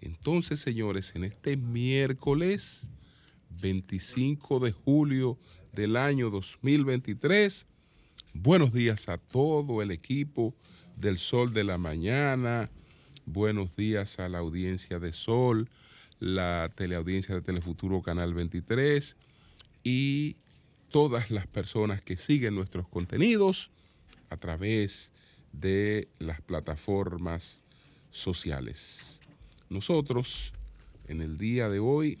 [0.00, 2.86] Entonces, señores, en este miércoles
[3.60, 5.38] 25 de julio
[5.72, 7.66] del año 2023,
[8.32, 10.54] buenos días a todo el equipo
[10.96, 12.70] del Sol de la Mañana,
[13.26, 15.68] buenos días a la audiencia de Sol,
[16.18, 19.16] la teleaudiencia de Telefuturo Canal 23
[19.84, 20.36] y
[20.88, 23.70] todas las personas que siguen nuestros contenidos
[24.30, 25.12] a través
[25.52, 27.60] de las plataformas
[28.10, 29.09] sociales.
[29.70, 30.52] Nosotros,
[31.08, 32.18] en el día de hoy,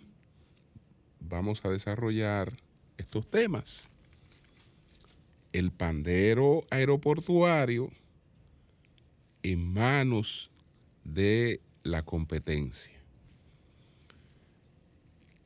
[1.20, 2.52] vamos a desarrollar
[2.96, 3.90] estos temas.
[5.52, 7.90] El pandero aeroportuario
[9.42, 10.50] en manos
[11.04, 12.98] de la competencia.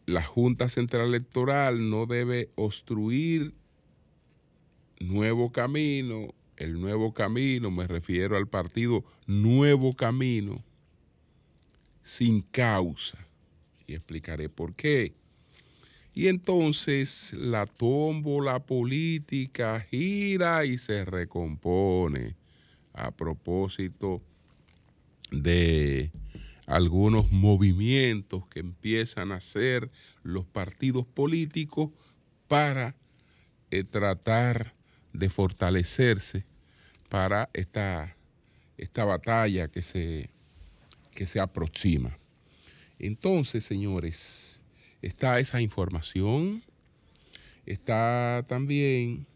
[0.07, 3.55] La Junta Central Electoral no debe obstruir
[5.01, 10.63] nuevo camino el nuevo camino, me refiero al partido Nuevo Camino,
[12.05, 13.19] sin causa.
[13.89, 15.15] Y explicaré por qué.
[16.15, 22.37] Y entonces la tómbola política gira y se recompone
[22.93, 24.23] a propósito
[25.33, 26.13] de
[26.67, 29.91] algunos movimientos que empiezan a hacer
[30.23, 31.91] los partidos políticos
[32.47, 32.95] para
[33.73, 34.73] eh, tratar
[35.13, 36.45] de fortalecerse
[37.09, 38.17] para esta,
[38.79, 40.31] esta batalla que se,
[41.15, 42.19] que se aproxima.
[42.99, 44.61] Entonces, señores,
[45.03, 46.63] está esa información,
[47.67, 49.27] está también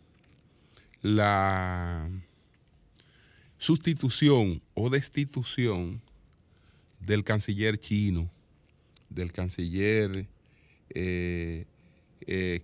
[1.03, 2.09] la
[3.57, 6.01] sustitución o destitución
[7.01, 8.31] del canciller chino,
[9.11, 10.27] del canciller
[10.91, 11.67] eh,
[12.27, 12.61] eh,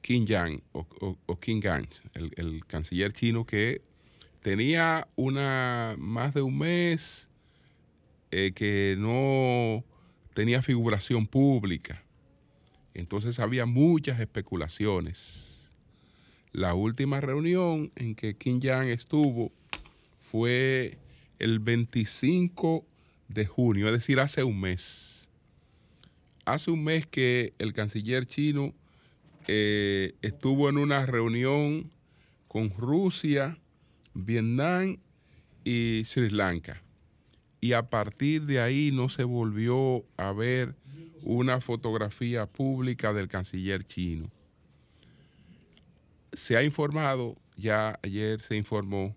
[0.00, 0.86] Qin Yang o,
[1.26, 3.82] o, Gang, el, canciller chino que
[4.42, 7.28] tenía una más de un mes
[8.36, 9.84] eh, que no
[10.34, 12.02] tenía figuración pública.
[12.92, 15.70] Entonces había muchas especulaciones.
[16.50, 19.52] La última reunión en que Qin Yang estuvo
[20.18, 20.98] fue
[21.38, 22.84] el 25
[23.28, 25.30] de junio, es decir, hace un mes.
[26.44, 28.74] Hace un mes que el canciller chino
[29.46, 31.88] eh, estuvo en una reunión
[32.48, 33.60] con Rusia,
[34.12, 34.98] Vietnam
[35.62, 36.82] y Sri Lanka.
[37.64, 40.74] Y a partir de ahí no se volvió a ver
[41.22, 44.30] una fotografía pública del canciller chino.
[46.34, 49.16] Se ha informado, ya ayer se informó,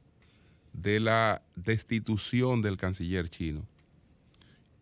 [0.72, 3.68] de la destitución del canciller chino.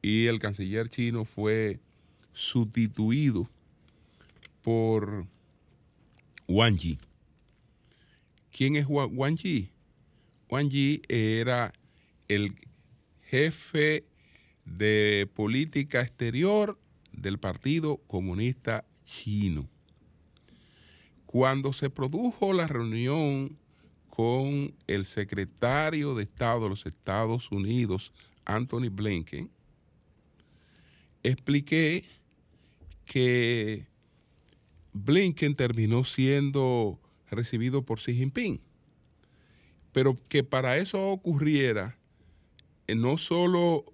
[0.03, 1.79] Y el canciller chino fue
[2.33, 3.49] sustituido
[4.61, 5.25] por
[6.47, 6.99] Wang Yi.
[8.51, 9.71] ¿Quién es Wang Yi?
[10.51, 11.73] Wang Yi era
[12.27, 12.53] el
[13.35, 14.05] jefe
[14.63, 16.79] de política exterior
[17.11, 19.67] del Partido Comunista Chino.
[21.25, 23.57] Cuando se produjo la reunión
[24.09, 28.13] con el secretario de Estado de los Estados Unidos,
[28.45, 29.51] Anthony Blinken,
[31.21, 32.05] expliqué
[33.03, 33.85] que
[34.93, 38.61] Blinken terminó siendo recibido por Xi Jinping.
[39.91, 41.97] Pero que para eso ocurriera,
[42.87, 43.85] no solo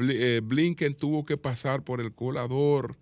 [0.00, 2.96] eh, Blinken tuvo que pasar por el colador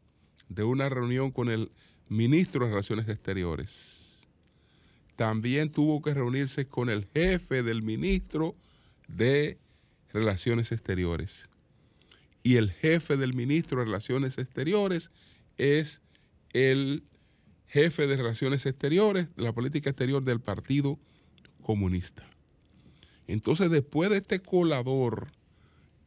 [0.48, 1.70] de una reunión con el
[2.08, 4.20] ministro de Relaciones Exteriores,
[5.16, 8.54] también tuvo que reunirse con el jefe del ministro
[9.08, 9.58] de
[10.12, 11.48] Relaciones Exteriores.
[12.42, 15.10] Y el jefe del ministro de Relaciones Exteriores
[15.56, 16.02] es
[16.52, 17.02] el
[17.66, 20.98] jefe de Relaciones Exteriores, de la política exterior del Partido
[21.62, 22.28] Comunista.
[23.26, 25.28] Entonces, después de este colador,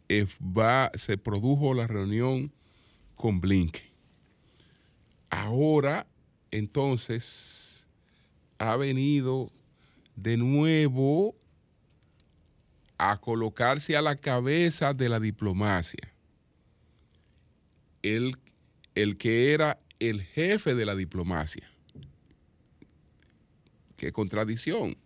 [0.08, 0.26] eh,
[0.96, 2.52] se produjo la reunión
[3.16, 3.90] con Blinken.
[5.30, 6.08] Ahora,
[6.52, 7.88] entonces,
[8.58, 9.52] ha venido
[10.16, 11.36] de nuevo
[12.98, 16.14] a colocarse a la cabeza de la diplomacia.
[18.02, 18.38] El,
[18.96, 21.70] el que era el jefe de la diplomacia.
[23.96, 24.98] Qué contradicción.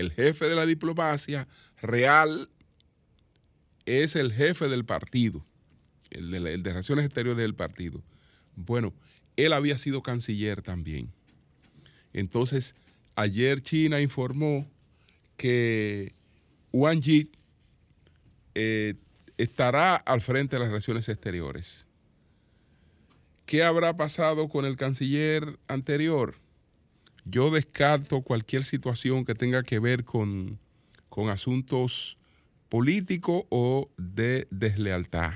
[0.00, 1.46] El jefe de la diplomacia
[1.82, 2.48] real
[3.84, 5.44] es el jefe del partido.
[6.08, 8.02] el de, el de Relaciones Exteriores del partido.
[8.56, 8.94] Bueno,
[9.36, 11.12] él había sido canciller también.
[12.14, 12.76] Entonces,
[13.14, 14.66] ayer China informó
[15.36, 16.14] que
[16.72, 17.30] Wang Yi
[18.54, 18.94] eh,
[19.36, 21.86] estará al frente de las relaciones exteriores.
[23.44, 26.36] ¿Qué habrá pasado con el canciller anterior?
[27.24, 30.58] Yo descarto cualquier situación que tenga que ver con,
[31.08, 32.18] con asuntos
[32.68, 35.34] políticos o de deslealtad.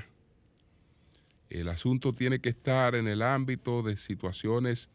[1.49, 4.89] El asunto tiene que estar en el ámbito de situaciones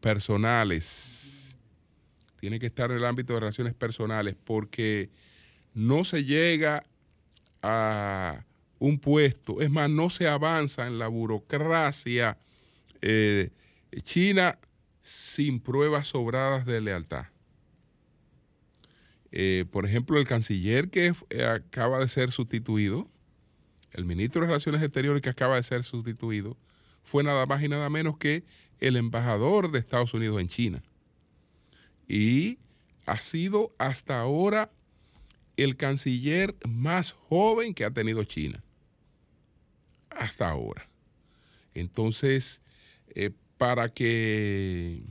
[0.00, 1.56] personales.
[2.40, 5.10] Tiene que estar en el ámbito de relaciones personales porque
[5.72, 6.82] no se llega
[7.62, 8.44] a
[8.78, 12.36] un puesto, es más, no se avanza en la burocracia
[13.00, 13.50] eh,
[14.02, 14.58] china
[15.04, 17.26] sin pruebas sobradas de lealtad.
[19.32, 23.10] Eh, por ejemplo, el canciller que eh, acaba de ser sustituido,
[23.92, 26.56] el ministro de Relaciones Exteriores que acaba de ser sustituido,
[27.02, 28.44] fue nada más y nada menos que
[28.80, 30.82] el embajador de Estados Unidos en China.
[32.08, 32.58] Y
[33.04, 34.70] ha sido hasta ahora
[35.58, 38.64] el canciller más joven que ha tenido China.
[40.08, 40.88] Hasta ahora.
[41.74, 42.62] Entonces,
[43.08, 43.32] eh,
[43.64, 45.02] para que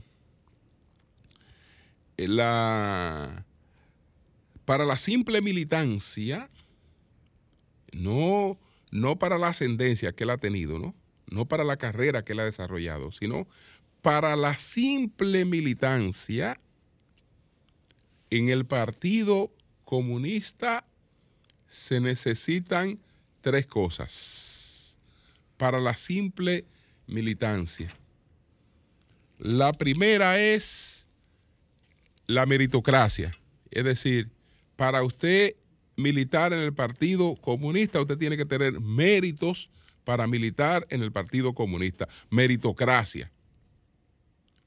[2.16, 3.44] la
[4.64, 6.48] para la simple militancia,
[7.90, 8.56] no,
[8.92, 10.94] no para la ascendencia que él ha tenido, ¿no?
[11.26, 13.48] No para la carrera que él ha desarrollado, sino
[14.02, 16.60] para la simple militancia
[18.30, 19.50] en el Partido
[19.84, 20.86] Comunista
[21.66, 23.00] se necesitan
[23.40, 24.96] tres cosas
[25.56, 26.66] para la simple
[27.08, 27.92] militancia.
[29.44, 31.06] La primera es
[32.26, 33.36] la meritocracia,
[33.70, 34.30] es decir,
[34.74, 35.54] para usted
[35.96, 39.68] militar en el Partido Comunista, usted tiene que tener méritos
[40.04, 42.08] para militar en el Partido Comunista.
[42.30, 43.30] Meritocracia.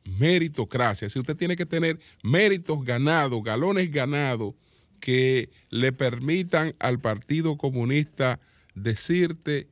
[0.04, 1.10] Meritocracia.
[1.10, 4.54] Si usted tiene que tener méritos ganados, galones ganados,
[5.00, 8.40] que le permitan al Partido Comunista
[8.76, 9.68] decirte,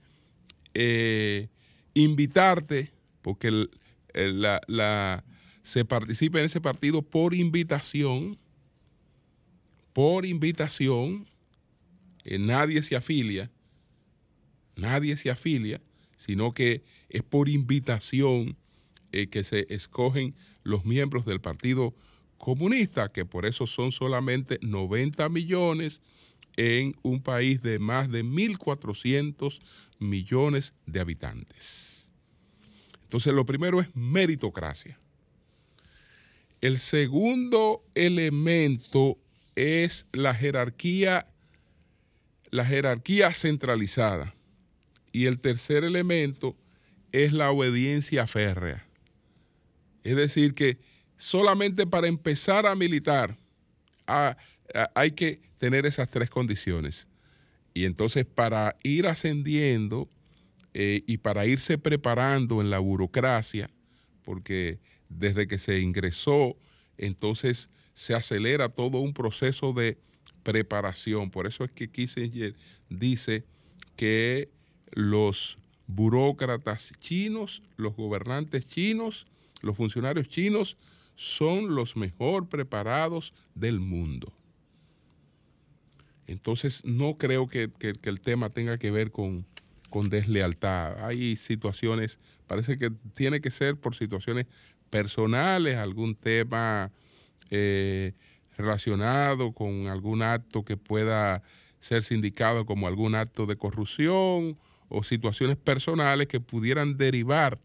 [0.74, 1.48] eh,
[1.94, 2.92] invitarte,
[3.22, 3.70] porque
[5.62, 8.38] se participa en ese partido por invitación,
[9.94, 11.28] por invitación,
[12.24, 13.52] eh, nadie se afilia,
[14.76, 15.82] nadie se afilia,
[16.18, 18.58] sino que es por invitación
[19.12, 21.94] eh, que se escogen los miembros del Partido
[22.38, 26.02] Comunista, que por eso son solamente 90 millones
[26.58, 29.62] en un país de más de 1.400
[30.00, 31.95] millones de habitantes.
[33.06, 35.00] Entonces, lo primero es meritocracia.
[36.62, 39.18] El segundo elemento
[39.56, 41.28] es la jerarquía,
[42.52, 44.34] la jerarquía centralizada.
[45.12, 46.58] Y el tercer elemento
[47.12, 48.86] es la obediencia férrea.
[50.04, 50.78] Es decir, que
[51.18, 53.38] solamente para empezar a militar
[54.06, 57.08] hay que tener esas tres condiciones.
[57.74, 60.10] Y entonces para ir ascendiendo
[60.78, 63.70] eh, y para irse preparando en la burocracia,
[64.24, 64.78] porque
[65.08, 66.58] desde que se ingresó,
[66.98, 69.98] entonces se acelera todo un proceso de
[70.44, 71.32] preparación.
[71.32, 72.56] Por eso es que Kissinger
[72.90, 73.46] dice
[73.96, 74.50] que
[74.92, 79.28] los burócratas chinos, los gobernantes chinos,
[79.62, 80.78] los funcionarios chinos
[81.16, 84.34] son los mejor preparados del mundo.
[86.28, 89.46] Entonces no creo que, el tema tenga que ver con,
[89.96, 91.06] con deslealtad.
[91.06, 94.46] Hay situaciones, parece que tiene que ser por situaciones
[94.90, 96.92] personales, algún tema
[97.50, 98.12] eh,
[98.58, 101.44] relacionado con algún acto que pueda
[101.80, 104.58] ser sindicado como algún acto de corrupción
[104.90, 107.58] o situaciones personales que pudieran derivar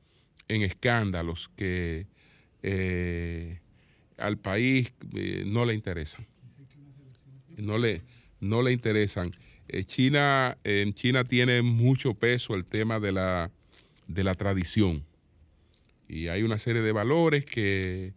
[0.47, 2.07] en escándalos que
[2.63, 3.59] eh,
[4.19, 6.29] al país eh, no le interesan.
[7.57, 8.05] No le,
[8.39, 9.33] no le interesan.
[9.87, 13.51] China, en China tiene mucho peso el tema de la,
[14.07, 15.05] de la tradición
[16.11, 18.13] y hay una serie de valores que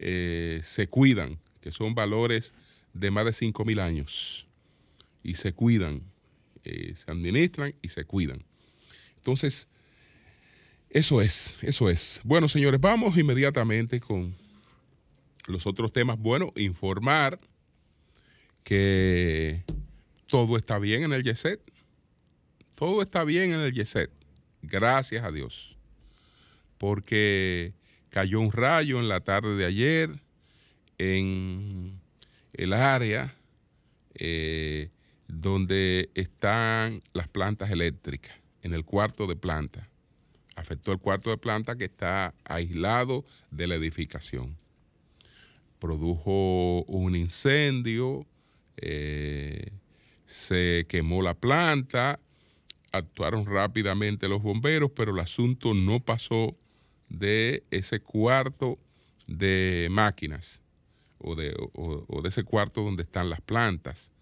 [0.00, 2.52] eh, se cuidan, que son valores
[2.94, 4.48] de más de 5.000 años
[5.22, 6.02] y se cuidan,
[6.64, 8.42] eh, se administran y se cuidan.
[9.16, 9.68] Entonces,
[10.90, 12.20] eso es, eso es.
[12.24, 14.34] Bueno, señores, vamos inmediatamente con
[15.46, 16.18] los otros temas.
[16.18, 17.38] Bueno, informar
[18.64, 19.62] que
[20.28, 21.60] todo está bien en el YESET.
[22.76, 24.10] Todo está bien en el YESET.
[24.62, 25.76] Gracias a Dios.
[26.76, 27.72] Porque
[28.10, 30.10] cayó un rayo en la tarde de ayer
[30.98, 31.98] en
[32.52, 33.34] el área
[34.14, 34.90] eh,
[35.26, 38.36] donde están las plantas eléctricas.
[38.62, 39.88] en el cuarto de planta.
[40.56, 44.56] Afectó el cuarto de planta que está aislado de la edificación.
[45.78, 48.26] Produjo un incendio,
[48.76, 49.70] eh,
[50.28, 52.20] se quemó la planta,
[52.92, 56.54] actuaron rápidamente los bomberos, pero el asunto no pasó
[57.08, 58.78] de ese cuarto
[59.26, 60.60] de máquinas
[61.16, 61.56] o de,
[62.24, 64.12] ese cuarto donde están las plantas.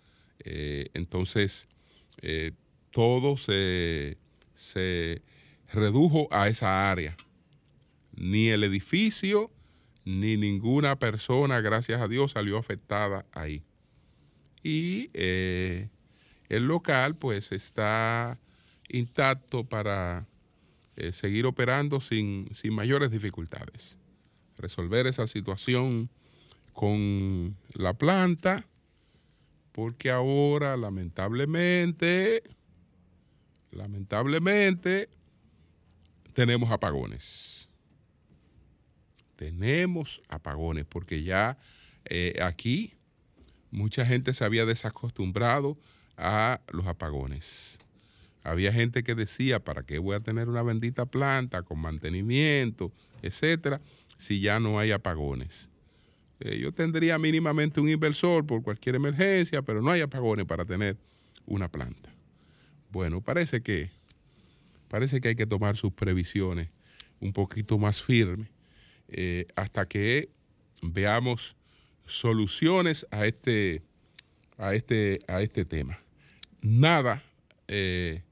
[0.44, 1.66] Eh, entonces,
[2.22, 2.52] eh,
[2.92, 4.16] todo se,
[4.54, 5.22] se
[5.72, 7.16] redujo a esa área.
[8.12, 9.50] Ni el edificio,
[10.04, 13.64] ni ninguna persona, gracias a Dios, salió afectada ahí.
[14.62, 15.88] Y eh,
[16.48, 18.38] el local, pues, está
[18.88, 20.26] intacto para
[20.96, 23.98] eh, seguir operando sin, sin mayores dificultades.
[24.58, 26.08] Resolver esa situación
[26.72, 28.66] con la planta,
[29.72, 32.42] porque ahora, lamentablemente,
[33.72, 35.08] lamentablemente,
[36.32, 37.68] tenemos apagones.
[39.36, 41.58] Tenemos apagones, porque ya
[42.04, 42.94] eh, aquí
[43.70, 45.76] mucha gente se había desacostumbrado
[46.16, 47.78] a los apagones.
[48.42, 52.92] Había gente que decía, ¿para qué voy a tener una bendita planta con mantenimiento,
[53.22, 53.80] etcétera,
[54.16, 55.68] si ya no hay apagones?
[56.38, 60.96] Eh, yo tendría mínimamente un inversor por cualquier emergencia, pero no hay apagones para tener
[61.46, 62.10] una planta.
[62.90, 63.90] Bueno, parece que,
[64.88, 66.68] parece que hay que tomar sus previsiones
[67.20, 68.48] un poquito más firmes
[69.08, 70.28] eh, hasta que
[70.82, 71.56] veamos
[72.04, 73.82] soluciones a este,
[74.58, 75.98] a este, a este tema.
[76.68, 77.22] Nada
[77.68, 78.22] eh,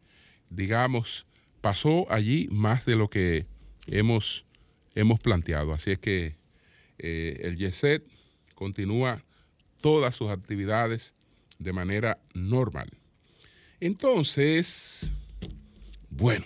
[0.50, 1.26] digamos,
[1.60, 3.46] pasó allí más de lo que
[3.86, 4.46] hemos,
[4.94, 5.72] hemos planteado.
[5.72, 6.36] Así es que
[6.98, 8.04] eh, el YESET
[8.54, 9.22] continúa
[9.80, 11.14] todas sus actividades
[11.58, 12.88] de manera normal.
[13.80, 15.12] Entonces,
[16.10, 16.44] bueno,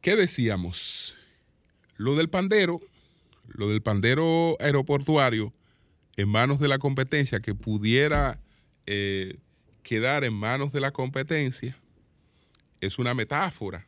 [0.00, 1.14] ¿qué decíamos?
[1.96, 2.80] Lo del pandero,
[3.48, 5.52] lo del pandero aeroportuario
[6.16, 8.40] en manos de la competencia que pudiera
[8.86, 9.38] eh,
[9.82, 11.78] quedar en manos de la competencia
[12.80, 13.86] es una metáfora,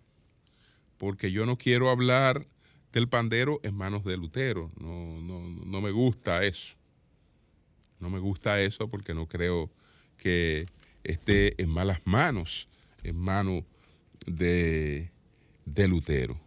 [0.98, 2.46] porque yo no quiero hablar
[2.92, 6.76] del pandero en manos de Lutero, no, no, me gusta eso.
[7.98, 9.70] No me gusta eso porque no creo
[10.16, 10.66] que
[11.02, 12.68] esté en malas manos,
[13.02, 13.64] en manos
[14.26, 15.10] de,
[15.64, 16.38] de Lutero.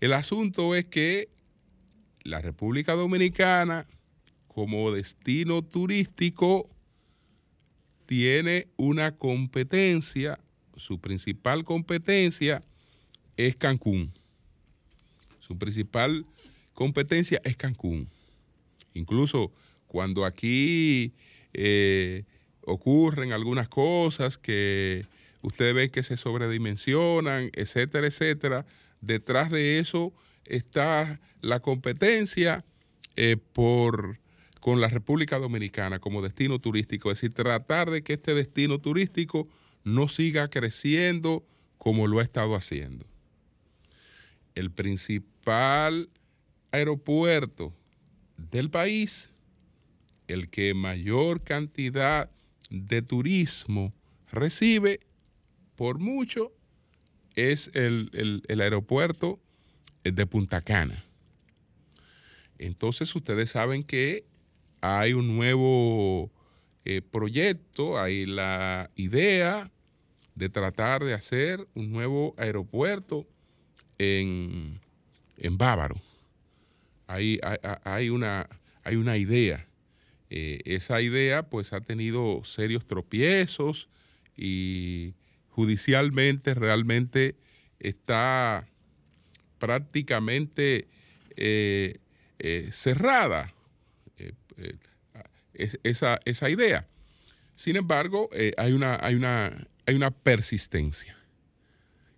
[0.00, 1.28] El asunto es que
[2.22, 3.86] la República Dominicana,
[4.48, 6.70] como destino turístico,
[8.06, 10.38] tiene una competencia,
[10.76, 12.60] su principal competencia
[13.36, 14.10] es Cancún.
[15.40, 16.24] Su principal
[16.72, 18.08] competencia es Cancún.
[18.94, 19.52] Incluso
[19.86, 21.12] cuando aquí
[21.52, 22.24] eh,
[22.62, 25.06] ocurren algunas cosas que
[25.42, 28.66] ustedes ven que se sobredimensionan, etcétera, etcétera,
[29.00, 30.12] detrás de eso
[30.44, 32.64] está la competencia
[33.16, 34.18] eh, por
[34.60, 39.48] con la República Dominicana como destino turístico, es decir, tratar de que este destino turístico
[39.84, 41.44] no siga creciendo
[41.78, 43.06] como lo ha estado haciendo.
[44.54, 46.08] El principal
[46.72, 47.72] aeropuerto
[48.50, 49.30] del país,
[50.26, 52.30] el que mayor cantidad
[52.70, 53.92] de turismo
[54.32, 55.00] recibe,
[55.76, 56.52] por mucho,
[57.34, 59.38] es el, el aeropuerto
[60.02, 61.04] de Punta Cana.
[62.58, 64.24] Entonces ustedes saben que
[64.86, 66.30] hay un nuevo
[66.84, 69.70] eh, proyecto, hay la idea
[70.34, 73.26] de tratar de hacer un nuevo aeropuerto
[73.98, 74.80] en,
[75.52, 75.96] Bávaro.
[77.06, 77.40] Hay,
[77.84, 78.48] hay, una,
[78.82, 79.66] hay una idea.
[80.30, 83.88] Eh, esa idea pues ha tenido serios tropiezos
[84.36, 85.14] y
[85.50, 87.36] judicialmente realmente
[87.78, 88.68] está
[89.58, 90.88] prácticamente
[91.36, 91.98] eh,
[92.70, 93.55] cerrada
[94.56, 94.76] eh,
[95.82, 96.86] esa, esa, idea.
[97.54, 101.16] Sin embargo, eh, hay, una, hay, una, hay una persistencia.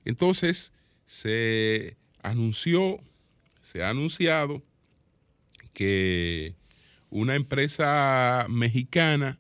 [0.05, 0.73] Entonces,
[1.07, 3.01] se anunció,
[3.63, 4.63] se ha anunciado
[5.73, 6.57] que
[7.11, 9.39] una empresa mexicana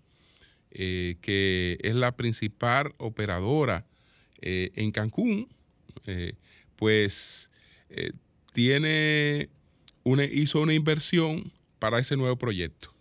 [0.70, 3.86] eh, que es la principal operadora
[4.40, 5.48] en Cancún,
[6.76, 7.50] pues
[8.52, 9.48] tiene
[10.04, 12.92] una, hizo una inversión para ese nuevo proyecto.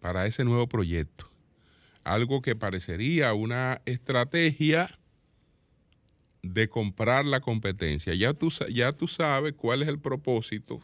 [0.00, 1.30] Para ese nuevo proyecto.
[2.02, 4.98] Algo que parecería una estrategia
[6.42, 8.14] de comprar la competencia.
[8.14, 10.80] Ya tú, ya tú sabes cuál es el propósito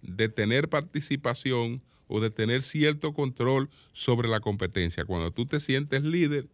[0.00, 5.04] de tener participación o de tener cierto control sobre la competencia.
[5.04, 6.48] Cuando tú te sientes líder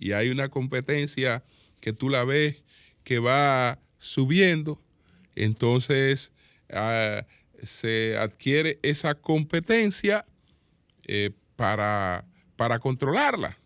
[0.00, 1.44] y hay una competencia
[1.80, 2.62] que tú la ves
[3.04, 4.80] que va subiendo,
[5.36, 6.32] entonces
[6.70, 7.24] ah,
[7.62, 10.26] se adquiere esa competencia
[11.06, 12.24] eh, para,
[12.56, 13.56] para, controlarla,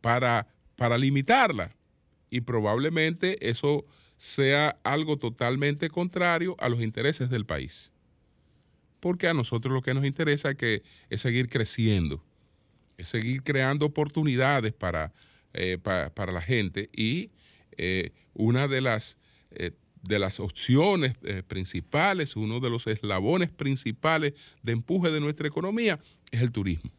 [0.00, 0.46] para,
[0.76, 1.70] para limitarla.
[2.30, 3.86] Y probablemente eso
[4.16, 7.92] sea algo totalmente contrario a los intereses del país.
[9.00, 12.24] Porque a nosotros lo que nos interesa es, que, es seguir creciendo,
[12.96, 15.12] es seguir creando oportunidades para,
[15.54, 17.30] eh, para, la gente y
[17.76, 19.16] eh, una de las,
[20.02, 21.14] de las opciones
[21.46, 25.98] principales, uno de los eslabones principales de empuje de nuestra economía
[26.30, 26.90] es el turismo.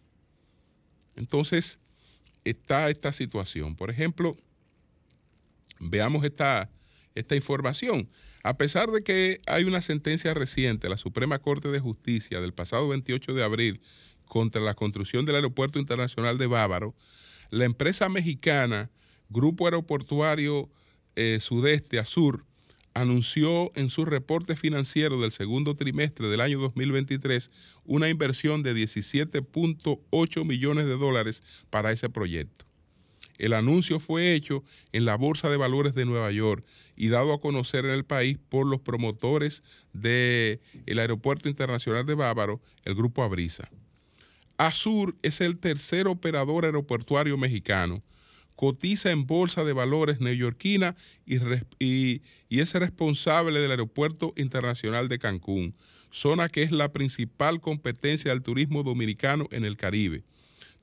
[1.15, 1.79] Entonces,
[2.43, 3.75] está esta situación.
[3.75, 4.37] Por ejemplo,
[5.79, 6.69] veamos esta,
[7.15, 8.09] esta información.
[8.43, 12.87] A pesar de que hay una sentencia reciente la Suprema Corte de Justicia del pasado
[12.87, 13.81] 28 de abril
[14.25, 16.95] contra la construcción del Aeropuerto Internacional de Bávaro,
[17.51, 18.89] la empresa mexicana
[19.29, 20.69] Grupo Aeroportuario
[21.15, 22.45] eh, Sudeste Azur
[22.99, 27.49] anunció en su reporte financiero del segundo trimestre del año 2023
[27.85, 32.65] una inversión de 17.8 millones de dólares para ese proyecto.
[33.37, 36.65] El anuncio fue hecho en la Bolsa de Valores de Nueva York
[36.97, 39.63] y dado a conocer en el país por los promotores
[39.93, 43.69] del Aeropuerto Internacional de Bávaro, el Grupo Abrisa.
[44.57, 48.03] Azur es el tercer operador aeroportuario mexicano,
[48.59, 55.73] cotiza en Bolsa de Valores neoyorquina y, es responsable del Aeropuerto Internacional de Cancún,
[56.11, 60.25] zona que es la principal competencia del turismo dominicano en el Caribe.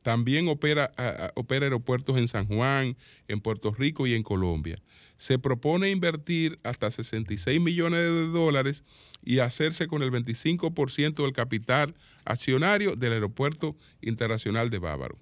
[0.00, 0.90] También opera,
[1.34, 2.96] opera aeropuertos en San Juan,
[3.28, 4.76] en Puerto Rico y en Colombia.
[5.18, 8.84] Se propone invertir hasta 66 millones de dólares
[9.22, 15.18] y hacerse con el 25% del capital accionario del Aeropuerto Internacional de Bávaro.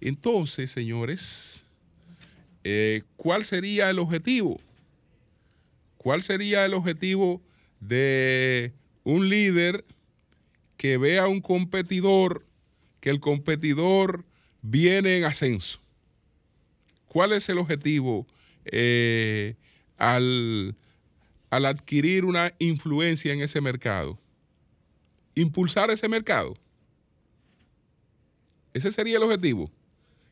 [0.00, 1.64] Entonces, señores,
[2.64, 4.60] eh, ¿cuál sería el objetivo?
[5.96, 7.42] ¿Cuál sería el objetivo
[7.80, 8.72] de
[9.04, 9.84] un líder
[10.76, 12.44] que vea a un competidor
[13.00, 14.24] que el competidor
[14.62, 15.80] viene en ascenso.
[17.06, 18.26] ¿Cuál es el objetivo
[18.64, 19.56] eh,
[19.96, 20.76] al,
[21.50, 24.18] al adquirir una influencia en ese mercado?
[25.34, 26.54] Impulsar ese mercado.
[28.74, 29.70] Ese sería el objetivo.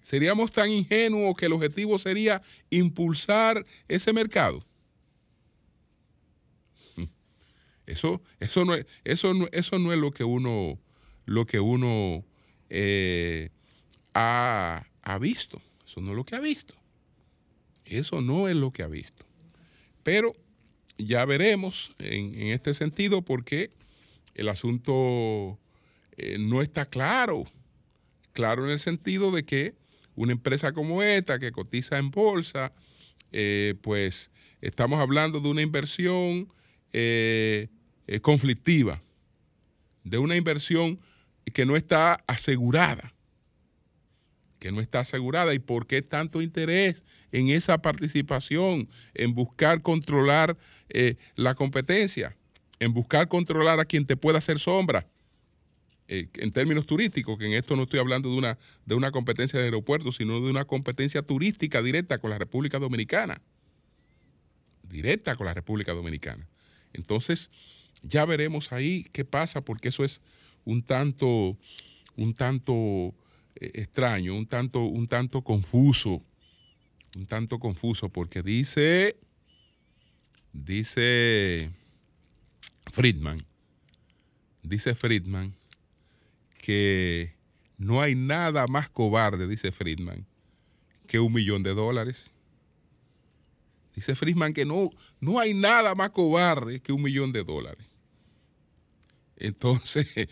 [0.07, 2.41] Seríamos tan ingenuos que el objetivo sería
[2.71, 4.65] impulsar ese mercado.
[7.87, 10.79] Eso, eso, no, es, eso, no, eso no es lo que uno,
[11.25, 12.25] lo que uno
[12.71, 13.51] eh,
[14.15, 14.87] ha,
[15.21, 15.61] visto.
[15.85, 16.77] Eso no es lo que ha visto.
[17.85, 19.27] Eso no es lo que ha visto.
[20.05, 20.37] Pero
[20.99, 23.71] ya veremos en, este sentido porque
[24.37, 25.59] el asunto
[26.17, 27.45] eh, no está claro.
[28.35, 29.75] Claro en el sentido de que
[30.17, 32.73] una empresa como esta que cotiza en bolsa,
[33.31, 36.53] eh, pues estamos hablando de una inversión
[38.23, 39.03] conflictiva,
[40.03, 40.99] de una inversión
[41.53, 43.13] que no está asegurada,
[44.59, 45.55] que no está asegurada.
[45.55, 50.57] ¿Y por qué tanto interés en esa participación, en buscar controlar
[50.89, 52.37] eh, la competencia,
[52.79, 55.07] en buscar controlar a quien te pueda hacer sombra?
[56.09, 59.59] Eh, en términos turísticos, que en esto no estoy hablando de una, de una competencia
[59.59, 63.41] de aeropuertos, sino de una competencia turística directa con la República Dominicana.
[64.89, 66.47] Directa con la República Dominicana.
[66.93, 67.51] Entonces,
[68.03, 70.21] ya veremos ahí qué pasa, porque eso es
[70.65, 71.57] un tanto,
[72.15, 73.13] un tanto
[73.57, 76.23] eh, extraño, un tanto, un tanto confuso,
[77.17, 79.17] un tanto confuso, porque dice,
[80.53, 81.69] dice
[82.93, 83.39] Friedman,
[84.63, 85.53] dice Friedman
[86.67, 87.33] que
[87.79, 90.27] no hay nada más cobarde, dice Friedman,
[91.07, 92.25] que un millón de dólares.
[93.95, 97.87] Dice Friedman que no, no hay nada más cobarde que un millón de dólares.
[99.37, 100.09] Entonces,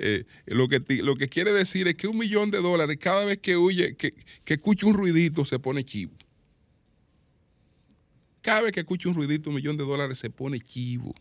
[0.00, 3.38] eh, lo, que, lo que quiere decir es que un millón de dólares, cada vez
[3.38, 6.12] que huye, que, que escucha un ruidito, se pone chivo.
[8.40, 11.14] Cada vez que escucha un ruidito, un millón de dólares se pone chivo.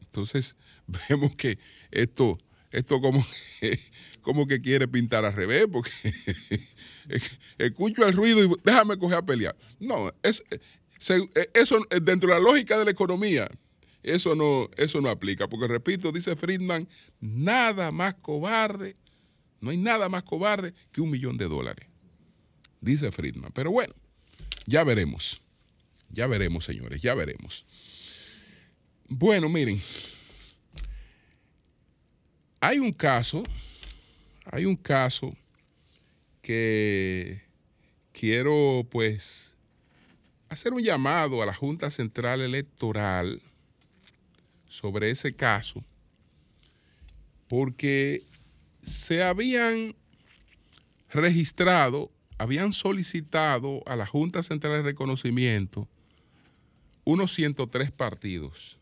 [0.00, 0.56] Entonces,
[1.10, 1.58] vemos que
[1.90, 2.38] esto,
[2.70, 3.24] esto como,
[3.60, 3.78] que,
[4.22, 5.90] como que quiere pintar al revés, porque
[7.58, 9.56] escucho el ruido y déjame coger a pelear.
[9.78, 10.42] No, es,
[11.54, 13.48] eso dentro de la lógica de la economía,
[14.02, 16.88] eso no, eso no aplica, porque repito, dice Friedman,
[17.20, 18.96] nada más cobarde,
[19.60, 21.86] no hay nada más cobarde que un millón de dólares,
[22.80, 23.52] dice Friedman.
[23.52, 23.94] Pero bueno,
[24.66, 25.40] ya veremos,
[26.08, 27.66] ya veremos, señores, ya veremos.
[29.08, 29.82] Bueno, miren,
[32.60, 33.42] hay un caso,
[34.44, 35.34] hay un caso
[36.42, 37.42] que
[38.12, 39.54] quiero pues
[40.48, 43.40] hacer un llamado a la Junta Central Electoral
[44.68, 45.82] sobre ese caso,
[47.48, 48.24] porque
[48.82, 49.94] se habían
[51.10, 55.88] registrado, habían solicitado a la Junta Central de Reconocimiento
[57.04, 58.79] unos 103 partidos.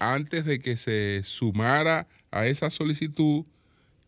[0.00, 3.44] Antes de que se sumara a esa solicitud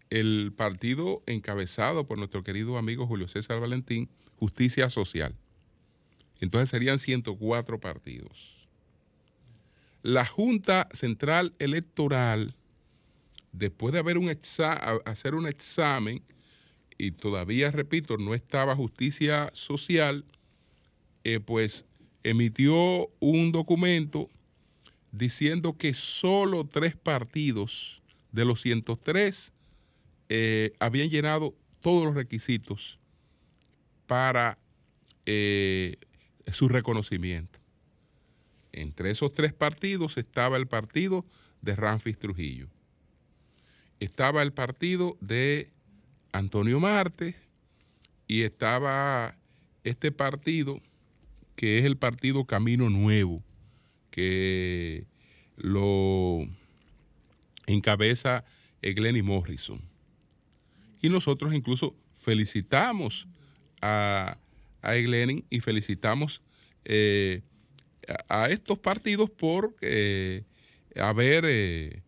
[0.08, 5.34] el partido encabezado por nuestro querido amigo Julio César Valentín, Justicia Social.
[6.40, 8.68] Entonces serían 104 partidos.
[10.02, 12.54] La Junta Central Electoral,
[13.52, 14.30] después de haber un
[15.04, 16.22] hacer un examen,
[16.98, 20.24] y todavía, repito, no estaba Justicia Social,
[21.24, 21.84] eh, pues
[22.22, 24.28] emitió un documento
[25.12, 29.52] diciendo que solo tres partidos de los 103
[30.28, 32.98] eh, habían llenado todos los requisitos
[34.06, 34.58] para
[35.26, 35.96] eh,
[36.50, 37.58] su reconocimiento.
[38.72, 41.26] Entre esos tres partidos estaba el partido
[41.60, 42.68] de Ramfis Trujillo.
[44.00, 45.70] Estaba el partido de
[46.32, 47.36] Antonio Marte
[48.26, 49.36] y estaba
[49.84, 50.80] este partido
[51.54, 53.42] que es el partido Camino Nuevo,
[54.12, 55.04] que
[55.56, 56.38] lo
[57.66, 58.44] encabeza
[58.94, 59.80] Glenny Morrison.
[61.00, 63.26] Y nosotros incluso felicitamos
[63.80, 64.38] a,
[64.82, 66.42] a y felicitamos
[66.84, 67.42] eh,
[68.28, 70.44] a, estos partidos por eh,
[70.96, 72.02] haber eh,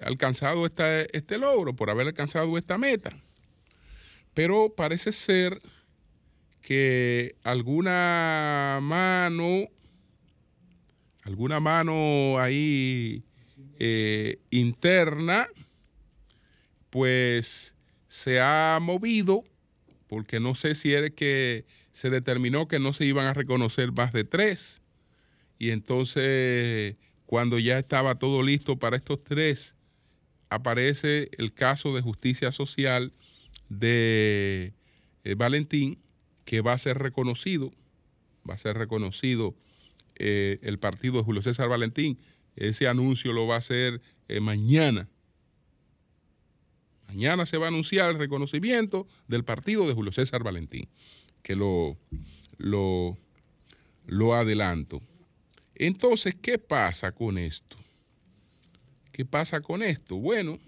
[0.00, 3.12] alcanzado este logro, por haber alcanzado esta meta.
[4.34, 5.60] Pero parece ser
[6.62, 9.68] que alguna mano,
[11.30, 13.22] alguna mano ahí
[14.50, 15.48] interna,
[16.90, 17.74] pues
[18.08, 19.44] se ha movido,
[20.08, 24.12] porque no sé si es que se determinó que no se iban a reconocer más
[24.12, 24.82] de tres.
[25.58, 29.76] Y entonces, cuando ya estaba todo listo para estos tres,
[30.48, 33.12] aparece el caso de justicia social
[33.68, 34.74] de
[35.22, 36.00] eh, Valentín,
[36.44, 37.72] que va a ser reconocido,
[38.48, 39.54] va a ser reconocido
[40.20, 42.18] eh, el partido de Julio César Valentín.
[42.54, 45.08] Ese anuncio lo va a hacer eh, mañana
[47.10, 50.88] Mañana se va a anunciar el reconocimiento del partido de Julio César Valentín,
[51.42, 51.98] que lo,
[52.56, 53.18] lo,
[54.06, 55.02] lo adelanto.
[55.74, 57.76] Entonces, ¿qué pasa con esto?
[59.10, 60.18] ¿Qué pasa con esto?
[60.18, 60.60] Bueno,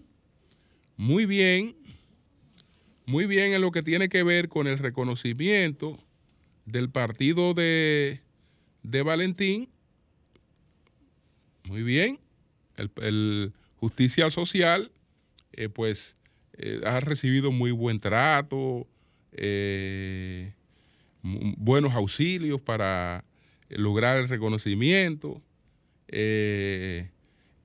[0.96, 1.76] muy bien,
[3.06, 5.96] muy bien en lo que tiene que ver con el reconocimiento
[6.66, 8.20] del partido de,
[8.82, 9.68] de Valentín.
[11.64, 12.18] Muy bien,
[12.76, 14.92] el, Justicia Social,
[15.52, 16.16] eh, pues
[16.54, 18.86] eh, ha recibido muy buen trato,
[19.32, 20.52] eh,
[21.22, 23.24] buenos auxilios para
[23.68, 25.42] lograr el reconocimiento,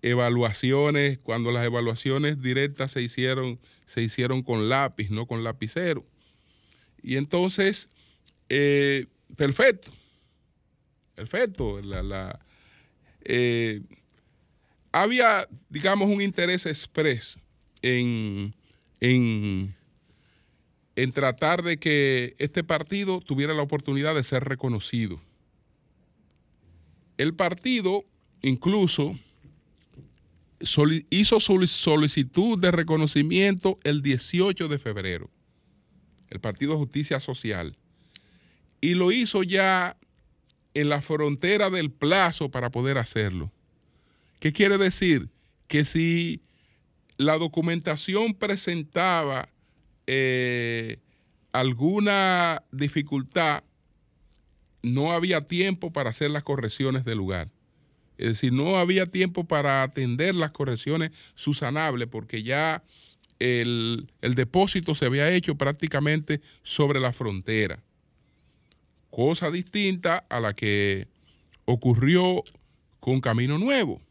[0.02, 6.06] evaluaciones, cuando las evaluaciones directas se hicieron, se hicieron con lápiz, no con lapicero.
[7.04, 7.90] Y entonces,
[9.36, 9.92] perfecto,
[11.18, 11.82] perfecto.
[14.94, 17.42] había, digamos, un interés expreso
[17.82, 18.54] en
[19.00, 19.76] en,
[21.14, 25.22] tratar de que este partido tuviera la oportunidad de ser reconocido.
[27.18, 28.06] El partido
[28.42, 29.18] incluso
[31.10, 35.30] hizo solicitud de reconocimiento el 18 de febrero,
[36.30, 37.78] el Partido Justicia Social,
[38.82, 39.98] y lo hizo ya
[40.78, 43.52] en la frontera del plazo para poder hacerlo.
[44.40, 45.28] ¿Qué quiere decir?
[45.68, 46.40] Que si
[47.18, 49.50] la documentación presentaba
[50.06, 51.00] eh,
[51.52, 53.63] alguna dificultad,
[54.84, 57.50] no había tiempo para hacer las correcciones del lugar.
[58.20, 62.84] Es decir, no había tiempo para atender las correcciones susanables porque ya
[63.40, 67.84] el, el, depósito se había hecho prácticamente sobre la frontera.
[69.10, 71.08] Cosa distinta a la que
[71.65, 72.43] ocurrió
[73.00, 74.02] con Camino Nuevo,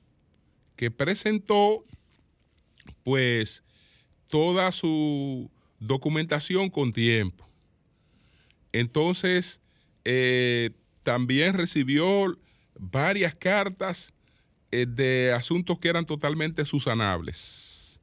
[0.76, 1.84] que presentó
[3.02, 3.62] pues
[4.28, 7.48] toda su documentación con tiempo.
[8.72, 9.60] Entonces,
[10.04, 10.70] eh,
[11.02, 12.36] también recibió
[12.78, 14.12] varias cartas
[14.70, 18.00] eh, de asuntos que eran totalmente susanables.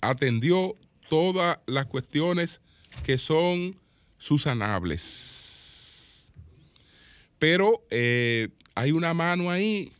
[0.00, 0.74] Atendió
[1.08, 2.60] todas las cuestiones
[3.04, 3.78] que son
[4.18, 5.35] susanables.
[7.38, 9.92] Pero eh, hay una mano ahí,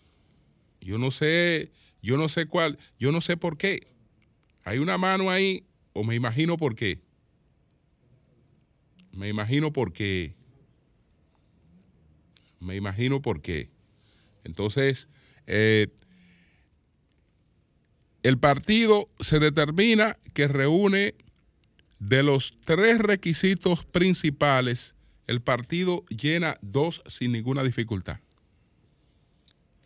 [0.81, 1.70] yo no sé,
[2.03, 3.96] yo no sé cuál, yo no sé por qué
[4.66, 7.01] hay una mano ahí, o me imagino por qué.
[9.12, 10.35] Me imagino por qué.
[12.59, 13.70] Me imagino por qué.
[14.42, 15.09] Entonces,
[15.46, 15.87] eh,
[18.25, 21.14] el partido se determina que reúne
[22.01, 24.96] de los tres requisitos principales,
[25.27, 28.21] el partido llena dos sin ninguna dificultad.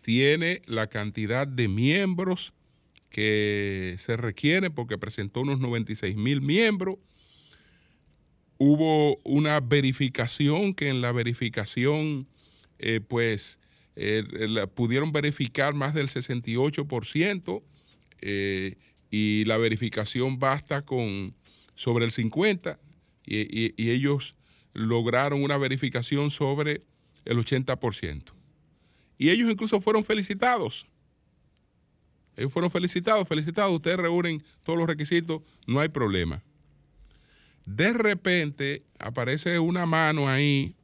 [0.03, 2.53] Tiene la cantidad de miembros
[3.11, 6.97] que se requiere porque presentó unos 96 mil miembros.
[8.57, 12.29] Hubo una verificación que en la verificación,
[12.79, 13.59] eh, pues,
[13.97, 14.25] eh,
[14.75, 17.63] pudieron verificar más del 68%
[18.21, 18.77] eh,
[19.11, 21.35] y la verificación basta con
[21.75, 22.79] sobre el 50
[23.25, 24.37] y, ellos
[24.75, 26.83] lograron una verificación sobre
[27.25, 28.33] el 80%.
[29.19, 30.87] Y ellos incluso fueron felicitados.
[32.37, 36.43] Ellos fueron felicitados, felicitados, ustedes reúnen todos los requisitos, no hay problema.
[37.67, 40.75] De repente aparece una mano ahí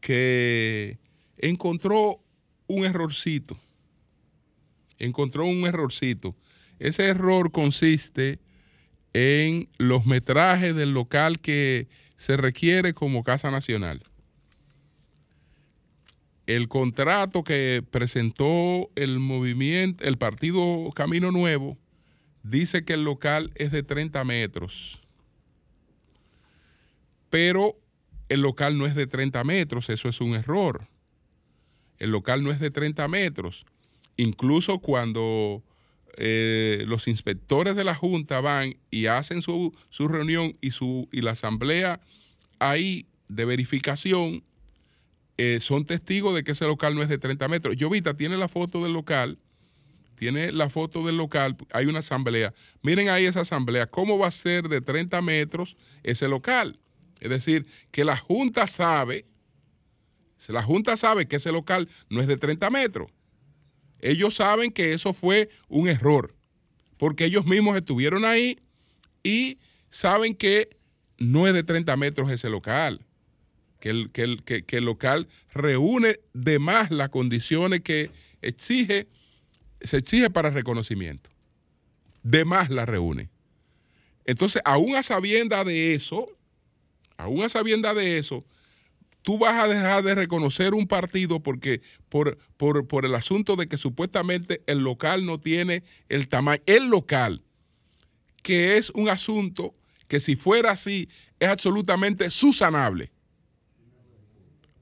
[0.00, 0.98] que
[1.36, 2.20] encontró
[2.66, 3.58] un errorcito.
[4.98, 6.36] Encontró un errorcito.
[6.78, 8.38] Ese error consiste
[9.12, 11.88] en los metrajes del local que
[12.18, 14.02] se requiere como Casa Nacional.
[16.46, 21.78] El contrato que presentó el movimiento, el partido Camino Nuevo,
[22.42, 25.00] dice que el local es de 30 metros.
[27.30, 27.76] Pero
[28.28, 30.88] el local no es de 30 metros, eso es un error.
[31.98, 33.64] El local no es de 30 metros.
[34.16, 35.62] Incluso cuando
[36.20, 41.30] eh, los inspectores de la Junta van y hacen su, reunión y, su, y la
[41.30, 42.00] asamblea
[42.58, 44.42] ahí de verificación,
[45.36, 47.76] eh, son testigos de que ese local no es de 30 metros.
[47.78, 49.38] Jovita tiene la foto del local,
[50.16, 52.52] tiene la foto del local, hay una asamblea.
[52.82, 56.80] Miren ahí esa asamblea, ¿cómo va a ser de 30 metros ese local?
[57.20, 59.24] Es decir, que la Junta sabe,
[60.48, 63.08] la Junta sabe que ese local no es de 30 metros.
[64.00, 66.34] Ellos saben que eso fue un error,
[66.96, 68.58] porque ellos mismos estuvieron ahí
[69.22, 69.58] y
[69.90, 70.68] saben que
[71.18, 73.04] no es de 30 metros ese local,
[73.80, 78.10] que el, que el, local reúne de más las condiciones que
[78.42, 79.08] exige,
[79.80, 81.30] se exige para reconocimiento.
[82.22, 83.30] De más la reúne.
[84.24, 86.28] Entonces, aún a sabienda de eso,
[87.16, 88.44] aún a sabienda de eso,
[89.28, 93.76] tú vas a dejar de reconocer un partido porque por, por, el asunto de que
[93.76, 97.42] supuestamente el local no tiene el tamaño, el local,
[98.42, 99.74] que es un asunto
[100.06, 103.12] que si fuera así es absolutamente susanable.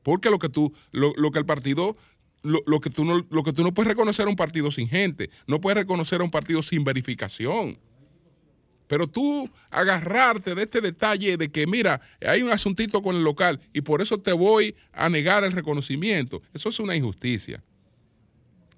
[0.04, 1.96] Porque lo que tú, lo, que el partido,
[2.44, 5.28] lo, que tú no, lo que tú no puedes reconocer a un partido sin gente,
[5.48, 7.80] no puedes reconocer a un partido sin verificación.
[8.86, 13.60] Pero tú agarrarte de este detalle de que, mira, hay un asuntito con el local
[13.72, 17.62] y por eso te voy a negar el reconocimiento, eso es una injusticia.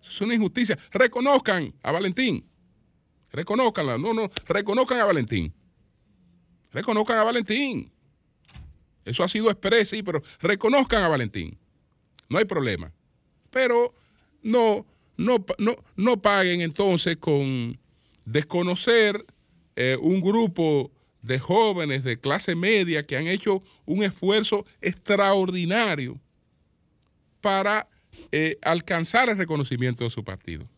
[0.01, 0.79] Eso es una injusticia.
[0.90, 2.44] Reconozcan a Valentín.
[3.31, 3.99] Reconozcanla.
[3.99, 5.53] No, no, reconozcan a Valentín.
[6.73, 7.92] Reconozcan a Valentín.
[9.05, 11.59] Eso ha sido expreso, sí, pero reconozcan a Valentín.
[12.29, 12.92] No hay problema.
[13.51, 13.94] Pero
[14.42, 17.79] no, no, no, no paguen entonces con
[18.25, 19.25] desconocer
[19.80, 20.90] eh, un grupo
[21.22, 26.18] de jóvenes de clase media que han hecho un esfuerzo extraordinario
[27.40, 27.88] para
[28.32, 30.68] eh, alcanzar el reconocimiento de su partido.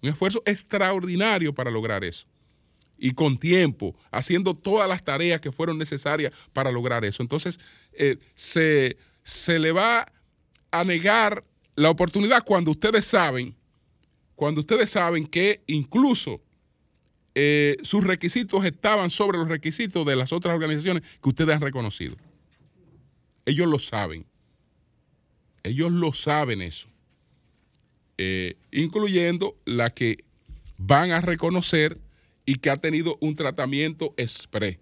[0.00, 2.24] Un esfuerzo extraordinario para lograr eso.
[2.96, 7.20] Y con tiempo, haciendo todas las tareas que fueron necesarias para lograr eso.
[7.20, 7.58] Entonces,
[7.94, 10.06] eh, se, se le va
[10.70, 11.42] a negar
[11.74, 13.56] la oportunidad cuando ustedes saben,
[14.36, 16.40] cuando ustedes saben que incluso
[17.40, 22.16] eh, sus requisitos estaban sobre los requisitos de las otras organizaciones que ustedes han reconocido.
[23.46, 24.26] Ellos lo saben.
[25.62, 26.88] Ellos lo saben eso.
[28.16, 30.24] Eh, incluyendo la que
[30.78, 32.00] van a reconocer
[32.44, 34.78] y que ha tenido un tratamiento express.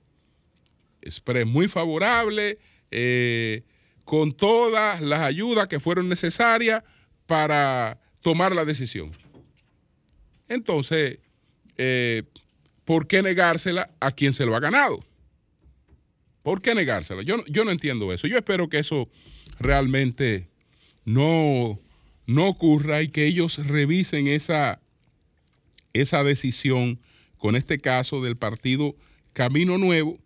[1.03, 2.59] Express muy favorable,
[2.91, 3.65] eh,
[4.07, 6.83] con todas las ayudas que fueron necesarias
[7.27, 9.13] para tomar la decisión.
[10.49, 11.19] Entonces,
[12.87, 15.05] ¿por qué negársela a quien se lo ha ganado?
[16.43, 17.23] ¿Por qué negársela?
[17.23, 18.27] Yo, yo no entiendo eso.
[18.29, 19.11] Yo espero que eso
[19.59, 20.49] realmente
[21.05, 21.79] no,
[22.27, 24.81] no ocurra y que ellos revisen esa,
[25.93, 27.01] esa decisión
[27.37, 28.95] con este caso del partido
[29.33, 30.19] Camino Nuevo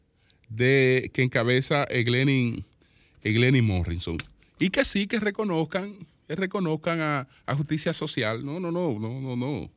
[0.51, 4.18] de, que encabeza Glenny Morrison.
[4.59, 8.44] Y que sí, que reconozcan, que reconozcan a, a justicia social.
[8.44, 9.70] No, no, no, no, no, no.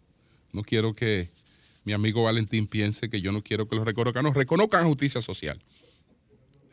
[0.52, 1.30] No quiero que,
[1.84, 4.24] mi amigo Valentín piense que yo no quiero que los reconozcan.
[4.24, 5.62] No, reconozcan justicia social.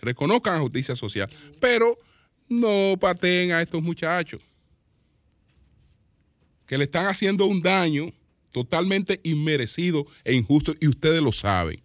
[0.00, 1.28] reconozcan justicia social,
[1.60, 1.98] pero
[2.48, 4.40] no pateen a estos muchachos
[6.66, 8.12] que le están haciendo un daño
[8.52, 11.80] totalmente inmerecido e injusto y ustedes lo saben.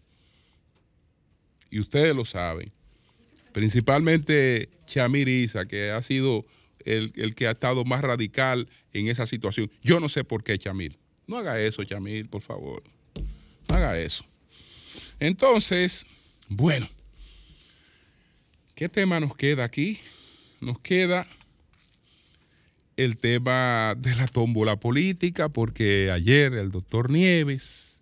[1.72, 2.72] Y ustedes lo saben.
[3.52, 6.46] Principalmente Chamiriza, que ha sido
[6.86, 9.72] el, el, que ha estado más radical en esa situación.
[9.82, 10.98] Yo no sé por qué, Chamir.
[11.28, 12.84] No haga eso, Chamir, por favor.
[13.68, 14.24] Haga eso.
[15.20, 16.06] Entonces,
[16.48, 16.88] bueno,
[18.76, 20.00] ¿qué tema nos queda aquí?
[20.62, 21.28] Nos queda
[22.98, 28.00] el tema de la tómbola política, porque ayer el doctor Nieves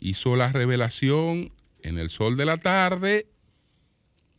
[0.00, 3.26] hizo la revelación en el sol de la tarde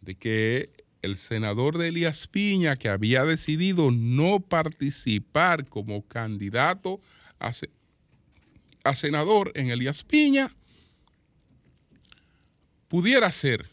[0.01, 0.69] de que
[1.01, 6.99] el senador de Elías Piña, que había decidido no participar como candidato
[7.39, 7.53] a,
[8.83, 10.51] a senador en Elías Piña,
[12.87, 13.69] pudiera ser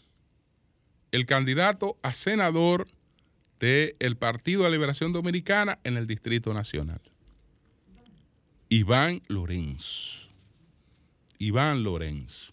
[1.12, 2.86] el candidato a senador
[3.58, 7.00] del Partido de Liberación Dominicana en el Distrito Nacional.
[8.68, 10.28] Iván Lorenz.
[11.38, 12.52] Iván Lorenz.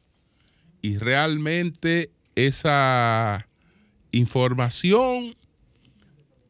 [0.81, 3.47] Y realmente esa
[4.11, 5.35] información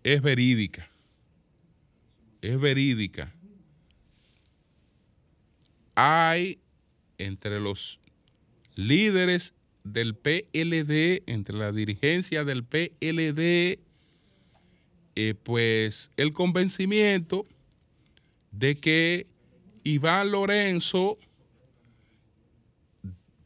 [0.03, 0.89] es verídica.
[2.41, 3.33] Es verídica.
[5.95, 6.59] Hay
[7.17, 7.99] entre los
[8.75, 9.53] líderes
[9.83, 13.79] del PLD, entre la dirigencia del PLD,
[15.15, 17.45] eh, pues el convencimiento
[18.51, 19.27] de que
[19.83, 21.17] Iván Lorenzo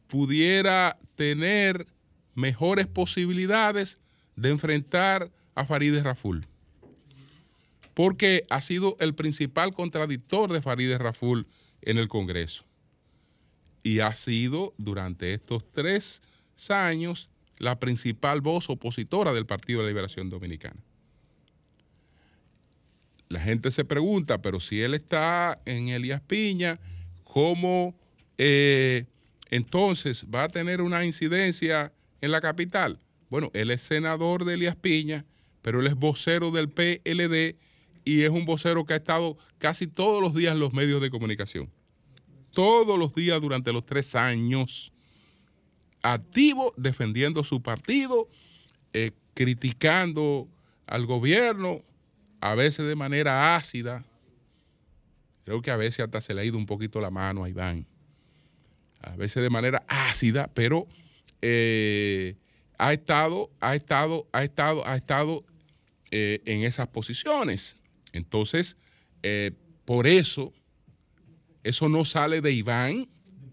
[0.08, 1.86] pudiera tener
[2.34, 4.00] mejores posibilidades
[4.34, 6.46] de enfrentar a Farideh Raful.
[7.94, 11.46] Porque ha sido el principal contradictor de Farideh Raful
[11.82, 12.64] en el Congreso.
[13.82, 16.22] Y ha sido durante estos tres
[16.68, 20.80] años la principal voz opositora del Partido de Liberación Dominicana.
[23.28, 26.80] La gente se pregunta, pero si él está en Elías Piña,
[27.22, 27.94] ¿cómo
[28.38, 29.04] eh,
[29.50, 32.98] entonces va a tener una incidencia en la capital?
[33.28, 35.24] Bueno, él es senador de Elías Piña,
[35.62, 37.56] pero él es vocero del PLD
[38.04, 41.10] y es un vocero que ha estado casi todos los días en los medios de
[41.10, 41.70] comunicación.
[42.52, 44.92] Todos los días durante los tres años
[46.02, 48.28] activo defendiendo su partido,
[48.92, 50.48] eh, criticando
[50.86, 51.82] al gobierno,
[52.40, 54.04] a veces de manera ácida.
[55.44, 57.86] Creo que a veces hasta se le ha ido un poquito la mano a Iván.
[59.02, 60.86] A veces de manera ácida, pero
[61.42, 62.36] eh,
[62.78, 65.44] ha estado, ha estado, ha estado, ha estado
[66.10, 67.76] eh, en esas posiciones.
[68.12, 68.76] Entonces,
[69.84, 70.52] por eso,
[71.62, 73.08] eso no sale de Iván.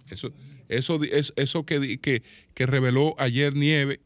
[0.09, 0.31] Eso,
[0.69, 0.99] eso,
[1.35, 3.99] eso que, que, reveló ayer Nieve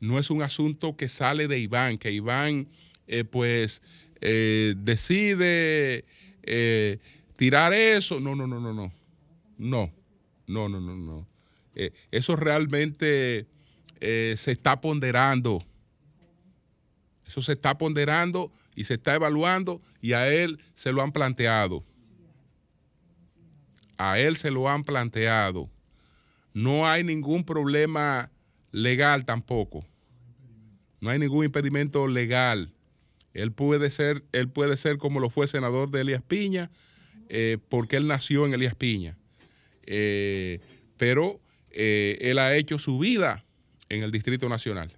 [0.00, 2.68] no es un asunto que sale de Iván, que Iván
[3.06, 3.82] eh, pues
[4.20, 6.04] eh, decide
[6.42, 6.98] eh,
[7.36, 8.20] tirar eso.
[8.20, 8.92] No, no, no, no, no.
[9.58, 9.92] No,
[10.46, 11.28] no, no, no, no.
[12.10, 13.46] eso realmente
[14.00, 15.64] se está ponderando.
[17.26, 21.84] Eso se está ponderando y se está evaluando y a él se lo han planteado.
[23.98, 25.70] A él se lo han planteado
[26.54, 28.30] no hay ningún problema
[28.70, 29.86] legal tampoco.
[31.00, 32.72] No hay ningún impedimento legal.
[33.34, 36.70] Él puede ser, él puede ser como lo fue senador de Elías Piña,
[37.28, 39.16] eh, porque él nació en Elías Piña.
[39.84, 40.60] Eh,
[40.96, 43.44] pero eh, él ha hecho su vida
[43.88, 44.92] en el Distrito Nacional.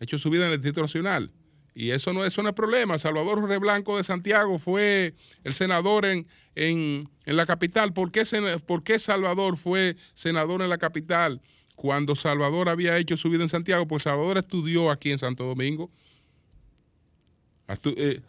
[0.00, 1.30] Ha hecho su vida en el Distrito Nacional.
[1.78, 2.98] Y eso no, eso no es problema.
[2.98, 6.26] Salvador Reblanco de Santiago fue el senador en,
[6.56, 7.92] en, la capital.
[7.92, 8.24] ¿Por qué,
[8.66, 11.40] ¿Por qué, Salvador fue senador en la capital
[11.76, 13.86] cuando Salvador había hecho su vida en Santiago?
[13.86, 15.88] Pues Salvador estudió aquí en Santo Domingo.
[17.68, 18.22] Eh,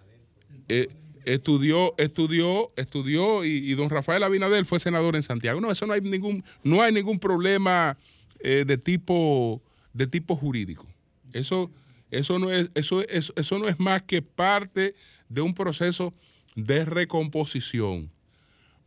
[0.68, 0.88] eh,
[1.26, 5.60] estudió, estudió, estudió y, don Rafael Abinader fue senador en Santiago.
[5.60, 7.98] No, eso no hay ningún, no hay ningún problema
[8.42, 9.60] eh, de tipo
[9.92, 10.86] de tipo jurídico.
[11.34, 11.72] Eso
[12.12, 14.96] eso no es, eso, eso no es más que parte
[15.28, 16.14] de un proceso
[16.56, 18.12] de recomposición.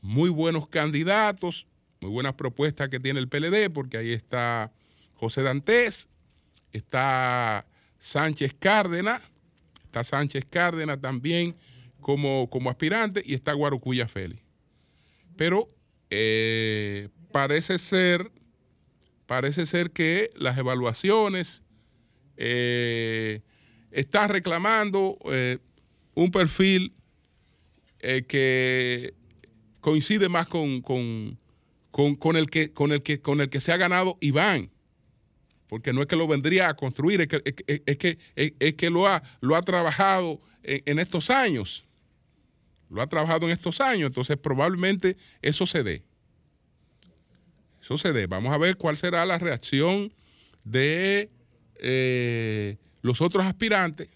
[0.00, 1.66] Muy buenos candidatos,
[2.00, 4.72] muy buenas propuestas que tiene el PLD, porque ahí está
[5.14, 6.08] José Dantes,
[6.72, 7.66] está
[7.98, 9.22] Sánchez Cárdenas,
[9.84, 11.54] está Sánchez Cárdenas también
[12.00, 14.42] como, como aspirante y está Guarucuya Félix.
[15.36, 15.68] Pero
[16.10, 18.32] eh, parece ser,
[19.26, 21.62] parece ser que las evaluaciones
[22.44, 23.40] eh,
[23.92, 25.58] está reclamando eh,
[26.14, 26.92] un perfil
[28.00, 29.14] eh, que
[29.80, 34.18] coincide más con, con, el que, con, el que, con el que se ha ganado
[34.20, 34.70] Iván.
[35.68, 37.42] porque no es que lo vendría a construir, es que,
[37.86, 41.84] es, que, que lo, ha, lo ha trabajado en, estos años.
[42.90, 46.02] Lo ha trabajado en estos años, entonces probablemente eso se dé.
[47.80, 48.26] Eso se dé.
[48.26, 50.12] Vamos a ver cuál será la reacción
[50.64, 51.30] de
[51.82, 54.08] eh, los otros aspirantes,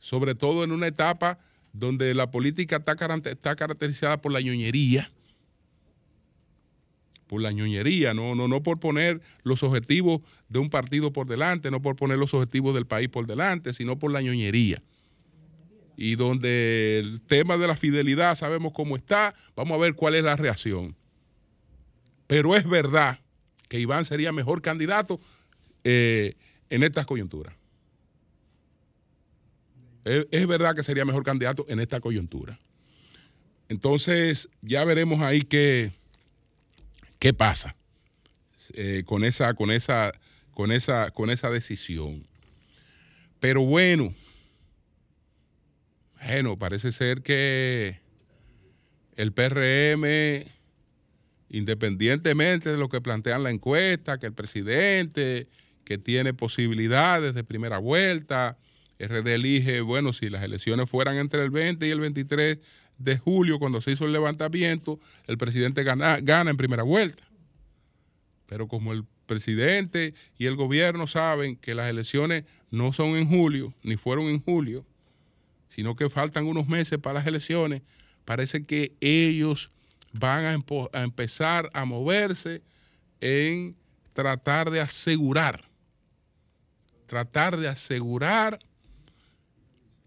[0.00, 1.38] sobre todo en una etapa
[1.72, 2.96] donde la política está,
[3.30, 5.10] está caracterizada por la ñoñería
[7.30, 11.70] por la ñoñería, no, no, no por poner los objetivos de un partido por delante,
[11.70, 14.82] no por poner los objetivos del país por delante, sino por la ñoñería.
[15.96, 20.24] Y donde el tema de la fidelidad sabemos cómo está, vamos a ver cuál es
[20.24, 20.96] la reacción.
[22.26, 23.20] Pero es verdad
[23.68, 25.20] que Iván sería mejor candidato
[25.84, 26.34] eh,
[26.68, 27.54] en estas coyunturas.
[30.04, 32.58] Es, verdad que sería mejor candidato en esta coyuntura.
[33.68, 35.92] Entonces, ya veremos ahí qué,
[37.20, 37.76] ¿Qué pasa
[38.72, 40.12] eh, con, esa, con, esa,
[40.52, 42.26] con, esa, con esa decisión?
[43.40, 44.14] Pero bueno,
[46.26, 48.00] bueno, parece ser que
[49.16, 50.46] el PRM,
[51.50, 55.46] independientemente de lo que plantean la encuesta, que el presidente,
[55.90, 58.56] que tiene posibilidades de primera vuelta,
[59.00, 62.58] RD elige, bueno, si las elecciones fueran entre el 20 y el 23
[62.98, 67.24] de julio, cuando se hizo el levantamiento, el presidente gana, gana en primera vuelta.
[68.46, 73.74] Pero como el presidente y el gobierno saben que las elecciones no son en julio,
[73.82, 74.86] ni fueron en julio,
[75.70, 77.82] sino que faltan unos meses para las elecciones,
[78.24, 79.72] parece que ellos
[80.12, 80.56] van a,
[80.96, 82.62] a empezar a moverse
[83.20, 83.74] en
[84.14, 85.68] tratar de asegurar,
[87.10, 88.60] tratar de asegurar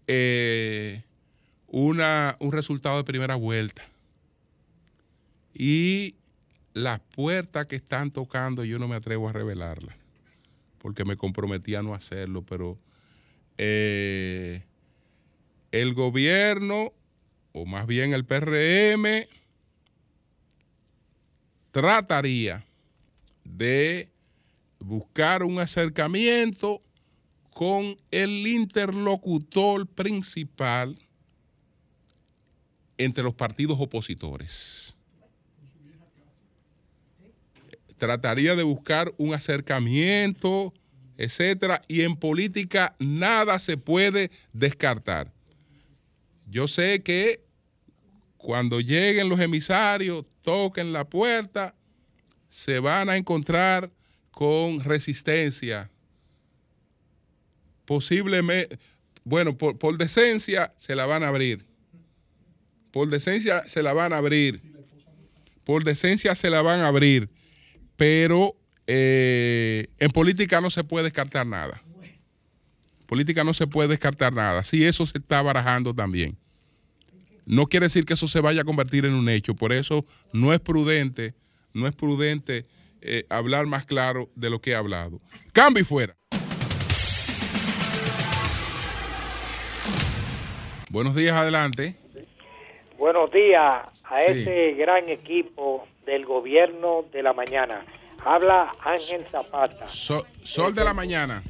[0.06, 1.02] eh,
[1.66, 3.82] una, un resultado de primera vuelta.
[5.52, 6.14] Y
[6.72, 9.94] las puertas que están tocando yo no me atrevo a revelarlas,
[10.78, 12.78] porque me comprometí a no hacerlo, pero
[13.58, 14.64] eh,
[15.72, 16.94] el gobierno,
[17.52, 19.28] o más bien el PRM,
[21.70, 22.64] trataría
[23.44, 24.08] de
[24.78, 26.80] buscar un acercamiento
[27.54, 30.98] con el interlocutor principal
[32.98, 34.94] entre los partidos opositores.
[37.96, 40.74] Trataría de buscar un acercamiento,
[41.16, 45.32] etcétera, y en política nada se puede descartar.
[46.50, 47.44] Yo sé que
[48.36, 51.74] cuando lleguen los emisarios, toquen la puerta,
[52.48, 53.92] se van a encontrar
[54.32, 55.88] con resistencia.
[57.84, 58.78] Posiblemente,
[59.24, 61.66] bueno, por, por decencia se la van a abrir
[62.94, 64.62] por decencia se la van a abrir.
[65.64, 67.28] Por decencia se la van a abrir.
[67.96, 68.54] Pero
[68.86, 71.82] eh, en política no se puede descartar nada.
[73.06, 74.62] política no se puede descartar nada.
[74.62, 76.38] Sí, eso se está barajando también.
[77.46, 79.56] No quiere decir que eso se vaya a convertir en un hecho.
[79.56, 81.34] Por eso no es prudente,
[81.72, 82.64] no es prudente
[83.00, 85.20] eh, hablar más claro de lo que he hablado.
[85.52, 86.16] Cambio y fuera.
[90.94, 91.96] Buenos días, adelante.
[92.96, 97.84] Buenos días a este gran equipo del gobierno de la mañana.
[98.24, 99.88] Habla Ángel Zapata.
[99.88, 101.42] sol de la mañana.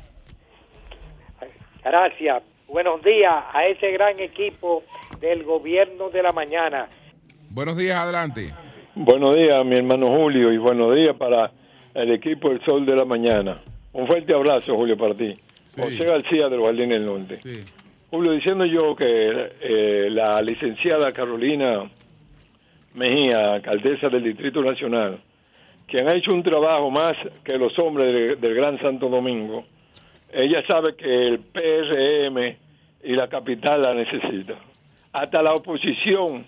[1.84, 2.42] Gracias.
[2.66, 4.82] Buenos días a ese gran equipo
[5.20, 6.88] del gobierno de la mañana.
[7.51, 8.51] Buenos días, adelante.
[8.95, 11.53] Buenos días, mi hermano Julio, y buenos días para
[11.92, 13.61] el equipo del Sol de la Mañana.
[13.92, 15.38] Un fuerte abrazo, Julio, para ti.
[15.76, 17.36] José García de los Jardines del Norte.
[17.42, 17.84] Sí.
[18.14, 21.82] Julio, diciendo yo que eh, la licenciada Carolina
[22.94, 25.18] Mejía, alcaldesa del Distrito Nacional,
[25.88, 29.64] quien ha hecho un trabajo más que los hombres del Gran Santo Domingo,
[30.32, 32.56] ella sabe que el PRM
[33.02, 34.54] y la capital la necesita.
[35.12, 36.44] Hasta la oposición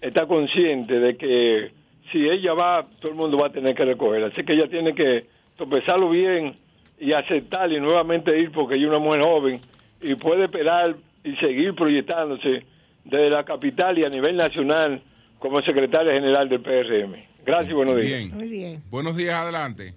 [0.00, 1.70] está consciente de que
[2.10, 4.24] si ella va, todo el mundo va a tener que recoger.
[4.24, 5.26] Así que ella tiene que
[5.58, 6.56] tropezarlo bien
[6.98, 9.60] y aceptar y nuevamente ir porque ella es una mujer joven
[10.00, 12.64] y puede esperar y seguir proyectándose
[13.04, 15.02] desde la capital y a nivel nacional
[15.38, 17.14] como secretaria general del PRM.
[17.44, 18.28] Gracias y buenos días.
[18.30, 18.82] Muy bien.
[18.90, 19.94] Buenos días, adelante.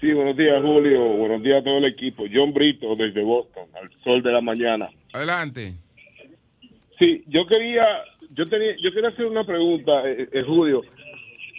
[0.00, 1.04] Sí, buenos días, Julio.
[1.04, 2.24] Buenos días a todo el equipo.
[2.32, 4.88] John Brito, desde Boston, al sol de la mañana.
[5.12, 5.72] Adelante.
[6.98, 7.84] Sí, yo quería,
[8.30, 10.82] yo tenía, yo quería hacer una pregunta, eh, eh Julio.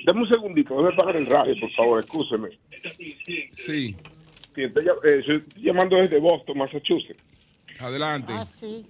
[0.05, 2.49] Dame un segundito, déjame pagar el radio, por favor, escúcheme.
[3.53, 3.95] Sí.
[4.55, 7.21] sí estoy, eh, estoy llamando desde Boston, Massachusetts.
[7.80, 8.34] Adelante.
[8.36, 8.86] Ah, sí.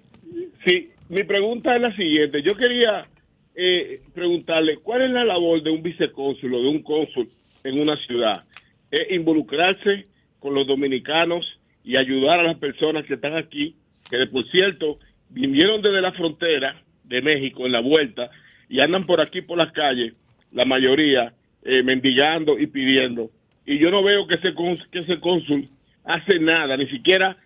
[0.66, 2.42] Sí, mi pregunta es la siguiente.
[2.42, 3.08] Yo quería
[3.56, 7.30] eh, preguntarle, ¿cuál es la labor de un vicecónsul o de un cónsul
[7.64, 8.44] en una ciudad?
[8.92, 10.08] es involucrarse
[10.40, 11.46] con los dominicanos
[11.84, 13.76] y ayudar a las personas que están aquí,
[14.10, 18.30] que por cierto vinieron desde la frontera de México en la vuelta
[18.68, 20.14] y andan por aquí por las calles,
[20.52, 21.34] la mayoría
[21.64, 23.30] eh, mendigando y pidiendo.
[23.66, 24.54] Y yo no veo que ese,
[24.92, 25.70] que ese cónsul
[26.04, 27.38] hace nada, ni siquiera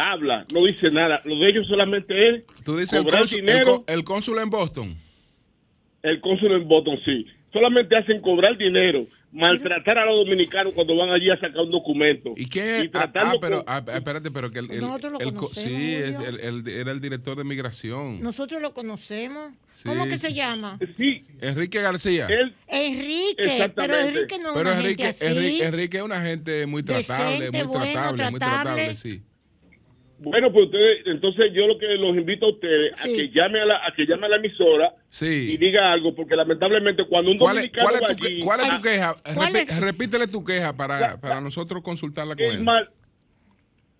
[0.00, 1.20] habla, no dice nada.
[1.24, 3.84] Lo de ellos solamente es ¿Tú dices cobrar el dinero.
[3.86, 4.96] El, cónsul en Boston.
[6.02, 7.26] El cónsul en Boston, sí.
[7.52, 12.32] Solamente hacen cobrar dinero, maltratar a los dominicanos cuando van allí a sacar un documento.
[12.36, 12.88] ¿Y qué?
[12.94, 14.68] ah, ah pero, ah, espérate, pero que el,
[15.52, 18.22] sí, era el director de migración.
[18.22, 19.52] Nosotros lo conocemos.
[19.84, 20.78] ¿Cómo que se llama?
[20.96, 21.16] Sí.
[21.40, 22.28] Enrique García.
[22.68, 25.26] Enrique, pero Enrique no es una Enrique, así.
[25.26, 29.22] Enrique, Enrique, es una gente muy tratable, muy tratable, muy tratable, sí.
[30.22, 33.64] Bueno, pues ustedes, entonces yo lo que los invito a ustedes a que llame a
[33.64, 37.56] la, a que llame a la emisora y diga algo, porque lamentablemente cuando un ¿Cuál
[37.56, 39.80] dominicano es, ¿cuál, es tu, ¿Cuál es tu queja?
[39.80, 42.66] Repítele tu queja para, para nosotros consultarla con él.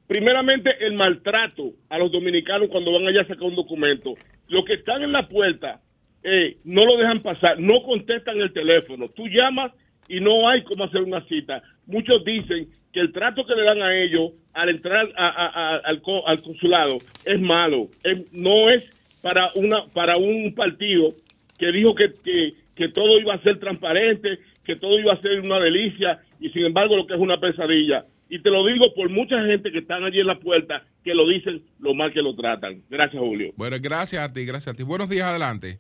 [0.07, 4.15] primeramente, el maltrato a los dominicanos cuando van allá a sacar un documento.
[4.49, 5.81] Los que están en la puerta
[6.23, 9.09] eh, no lo dejan pasar, no contestan el teléfono.
[9.09, 9.73] Tú llamas
[10.11, 11.63] y no hay cómo hacer una cita.
[11.87, 17.41] Muchos dicen que el trato que le dan a ellos al entrar al, consulado es
[17.41, 17.89] malo.
[18.33, 18.85] no es
[19.23, 21.15] para una para un partido
[21.59, 22.13] que dijo que,
[22.75, 26.65] que, todo iba a ser transparente, que todo iba a ser una delicia y sin
[26.65, 28.05] embargo lo que es una pesadilla.
[28.29, 31.29] Y te lo digo por mucha gente que están allí en la puerta que lo
[31.29, 32.83] dicen lo mal que lo tratan.
[32.89, 33.53] Gracias, Julio.
[33.57, 34.83] Bueno, gracias a ti, gracias a ti.
[34.83, 35.79] Buenos días, adelante.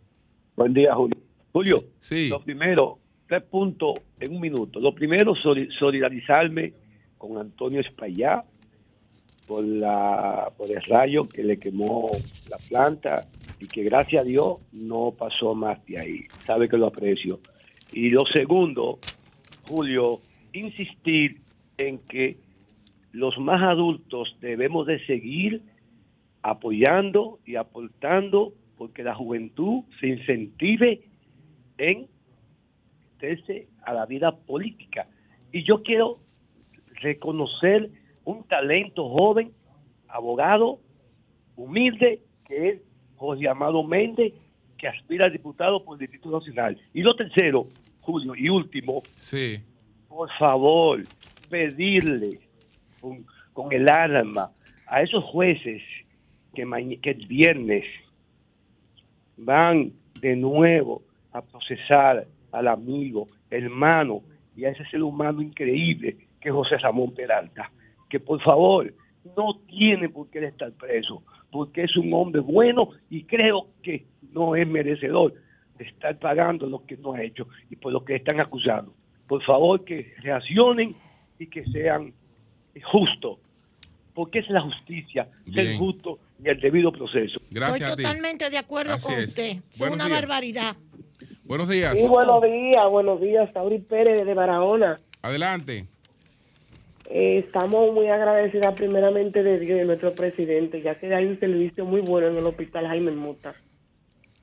[0.55, 1.17] Buen día, Julio.
[1.53, 2.29] Julio, sí.
[2.29, 2.99] lo primero,
[3.31, 4.81] tres puntos en un minuto.
[4.81, 6.73] Lo primero, solidarizarme
[7.17, 8.43] con Antonio Espaillá
[9.47, 12.11] por, la, por el rayo que le quemó
[12.49, 13.29] la planta
[13.61, 16.21] y que gracias a Dios no pasó más de ahí.
[16.45, 17.39] Sabe que lo aprecio.
[17.93, 18.99] Y lo segundo,
[19.69, 20.19] Julio,
[20.53, 21.41] insistir
[21.79, 22.37] en que
[23.13, 25.63] los más adultos debemos de seguir
[26.43, 31.03] apoyando y aportando porque la juventud se incentive
[31.79, 32.09] en
[33.21, 35.07] meterse a la vida política.
[35.53, 36.19] Y yo quiero
[36.95, 37.91] reconocer
[38.25, 39.53] un talento joven,
[40.09, 40.81] abogado,
[41.57, 42.81] humilde, que es
[43.17, 44.33] José Amado Méndez,
[44.79, 46.79] que aspira a diputado por el Distrito Nacional.
[46.95, 47.69] Y lo tercero,
[48.01, 49.61] Julio, y último, sí.
[50.09, 51.05] por favor,
[51.49, 52.39] pedirle
[53.01, 53.25] con,
[53.73, 54.51] el alma
[54.87, 55.83] a esos jueces
[56.55, 57.85] que, que el viernes
[59.37, 61.03] van de nuevo
[61.33, 64.23] a procesar al amigo, hermano
[64.57, 67.71] y a ese ser humano increíble que José Ramón Peralta,
[68.09, 68.93] que por favor
[69.37, 74.57] no tiene por qué estar preso, porque es un hombre bueno y creo que no
[74.57, 75.35] es merecedor
[75.79, 78.95] de estar pagando lo que no ha hecho y por lo que están acusando.
[79.27, 80.97] Por favor que reaccionen
[81.39, 82.13] y que sean
[82.91, 83.39] justos,
[84.15, 87.41] porque es la justicia, ser justo y el debido proceso.
[87.51, 87.91] Gracias.
[87.91, 89.59] Estoy totalmente de acuerdo con usted.
[89.73, 90.77] Es una barbaridad.
[91.51, 91.99] Buenos días.
[91.99, 93.53] Sí, buenos días, buenos días.
[93.53, 95.01] Sauri Pérez de Barahona.
[95.21, 95.85] Adelante.
[97.07, 101.41] Eh, estamos muy agradecidas primeramente de Dios y de nuestro presidente, ya que hay un
[101.41, 103.57] servicio muy bueno en el hospital Jaime Mota.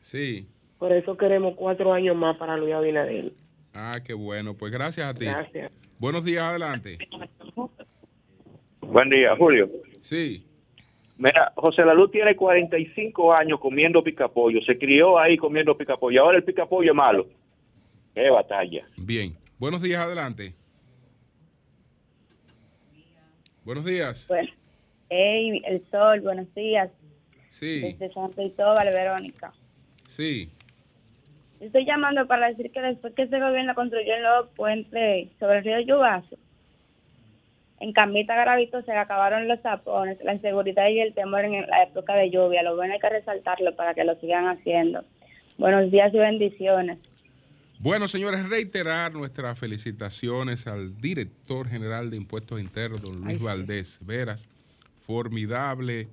[0.01, 0.49] Sí.
[0.79, 3.31] Por eso queremos cuatro años más para Luis Abinader.
[3.73, 4.55] Ah, qué bueno.
[4.55, 5.27] Pues gracias a ti.
[5.27, 5.71] Gracias.
[5.99, 6.97] Buenos días, adelante.
[8.81, 9.69] Buen día, Julio.
[10.01, 10.45] Sí.
[11.17, 14.61] Mira, José Luz tiene 45 años comiendo picapollo.
[14.61, 16.21] Se crió ahí comiendo picapollo.
[16.21, 17.27] Ahora el picapollo es malo.
[18.13, 18.87] Qué batalla.
[18.97, 19.35] Bien.
[19.57, 20.53] Buenos días, adelante.
[23.63, 24.27] Buenos días.
[24.27, 24.49] Bueno,
[25.09, 26.91] hey, el sol, buenos días.
[27.49, 27.81] Sí.
[27.81, 29.51] Desde San Cristóbal, Verónica.
[30.07, 30.51] Sí.
[31.59, 35.63] Estoy llamando para decir que después que este gobierno construyó el nuevo puente sobre el
[35.63, 36.37] río Yubazo,
[37.79, 42.15] en Camita Gravito se acabaron los tapones, la inseguridad y el temor en la época
[42.15, 42.63] de lluvia.
[42.63, 45.03] Lo bueno hay que resaltarlo para que lo sigan haciendo.
[45.57, 46.99] Buenos días y bendiciones.
[47.79, 54.47] Bueno, señores, reiterar nuestras felicitaciones al director general de Impuestos Internos, don Luis Valdés Veras.
[54.95, 56.07] Formidable,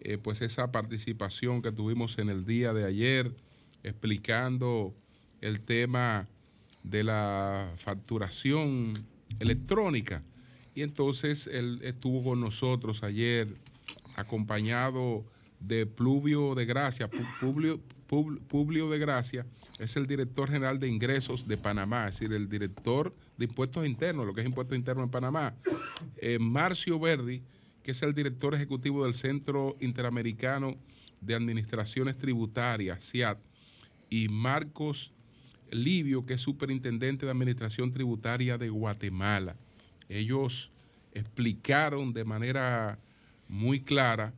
[0.00, 3.32] eh, pues esa participación que tuvimos en el día de ayer,
[3.82, 4.94] explicando
[5.40, 6.28] el tema
[6.84, 9.04] de la facturación
[9.40, 10.22] electrónica.
[10.78, 13.48] Y entonces él estuvo con nosotros ayer,
[14.14, 15.24] acompañado
[15.58, 17.10] de Pluvio de Gracia,
[17.40, 19.44] Publio, de Gracia,
[19.80, 24.24] es el director general de ingresos de Panamá, es decir, el director de impuestos internos,
[24.24, 25.52] lo que es impuestos internos en Panamá.
[26.18, 27.42] Eh, Marcio Verdi,
[27.82, 30.76] que es el director ejecutivo del Centro Interamericano
[31.20, 33.40] de Administraciones Tributarias, CIAT,
[34.10, 35.10] y Marcos
[35.72, 39.56] Livio, que es superintendente de Administración Tributaria de Guatemala.
[40.08, 40.70] Ellos
[41.12, 42.98] explicaron de manera
[43.48, 44.32] muy clara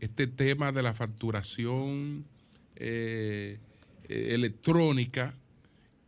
[0.00, 2.26] este tema de la facturación
[2.76, 3.58] eh,
[4.08, 5.34] eh, electrónica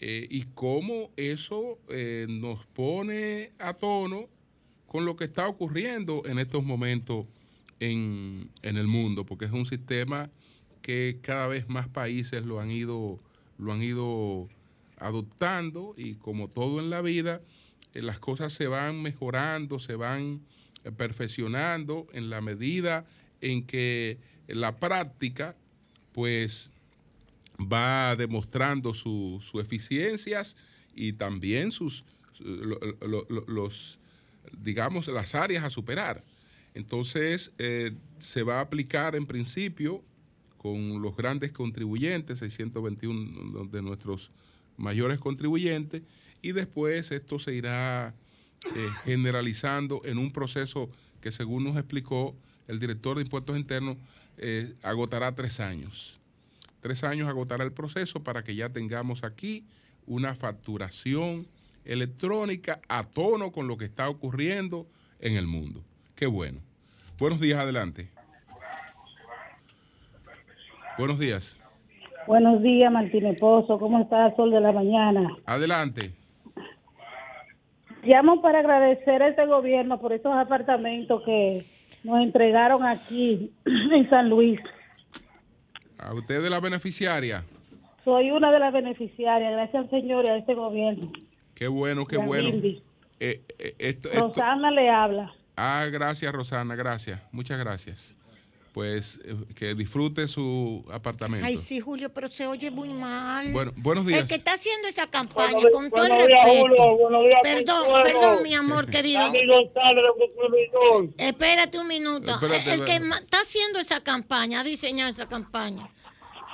[0.00, 1.78] eh, y cómo eso
[2.28, 4.28] nos pone a tono
[4.86, 7.26] con lo que está ocurriendo en estos momentos
[7.80, 10.30] en, en, el mundo, porque es un sistema
[10.82, 13.18] que cada vez más países lo han ido,
[13.58, 14.48] lo han ido
[14.96, 17.40] adoptando y como todo en la vida,
[18.02, 20.40] las cosas se van mejorando, se van
[20.96, 23.06] perfeccionando en la medida
[23.40, 25.56] en que la práctica
[26.12, 26.70] pues
[27.60, 30.56] va demostrando sus eficiencias
[30.94, 32.04] y también sus
[32.40, 33.98] los
[34.52, 36.22] digamos las áreas a superar.
[36.74, 40.02] Entonces eh, se va a aplicar en principio
[40.56, 44.30] con los grandes contribuyentes, 621 de nuestros
[44.76, 46.02] mayores contribuyentes,
[46.42, 48.14] y después esto se irá
[48.64, 52.36] eh, generalizando en un proceso que según nos explicó
[52.66, 53.96] el director de impuestos internos,
[54.36, 56.18] eh, agotará tres años.
[56.80, 59.64] Tres años agotará el proceso para que ya tengamos aquí
[60.06, 61.46] una facturación
[61.84, 64.86] electrónica a tono con lo que está ocurriendo
[65.20, 65.82] en el mundo.
[66.14, 66.60] Qué bueno.
[67.18, 68.10] Buenos días, adelante.
[70.96, 71.56] Buenos días.
[72.26, 73.78] Buenos días, Martínez Pozo.
[73.78, 75.36] ¿Cómo está Sol de la Mañana?
[75.46, 76.17] Adelante.
[78.08, 81.66] Llamo para agradecer a este gobierno por estos apartamentos que
[82.04, 84.58] nos entregaron aquí en San Luis.
[85.98, 87.44] ¿A usted de la beneficiaria?
[88.06, 91.12] Soy una de las beneficiarias, gracias al Señor y a este gobierno.
[91.54, 92.48] Qué bueno, qué bueno.
[93.20, 95.34] Eh, eh, Rosana le habla.
[95.54, 97.20] Ah, gracias Rosana, gracias.
[97.30, 98.17] Muchas gracias
[98.78, 101.44] pues eh, que disfrute su apartamento.
[101.44, 103.50] Ay, sí, Julio, pero se oye muy mal.
[103.50, 104.20] Bueno, buenos días.
[104.20, 106.76] El que está haciendo esa campaña, con todo el respeto.
[107.42, 109.32] perdón, perdón, mi amor querido.
[111.16, 112.38] Espérate un minuto.
[112.40, 115.90] el que está haciendo esa campaña, ha diseñado esa campaña,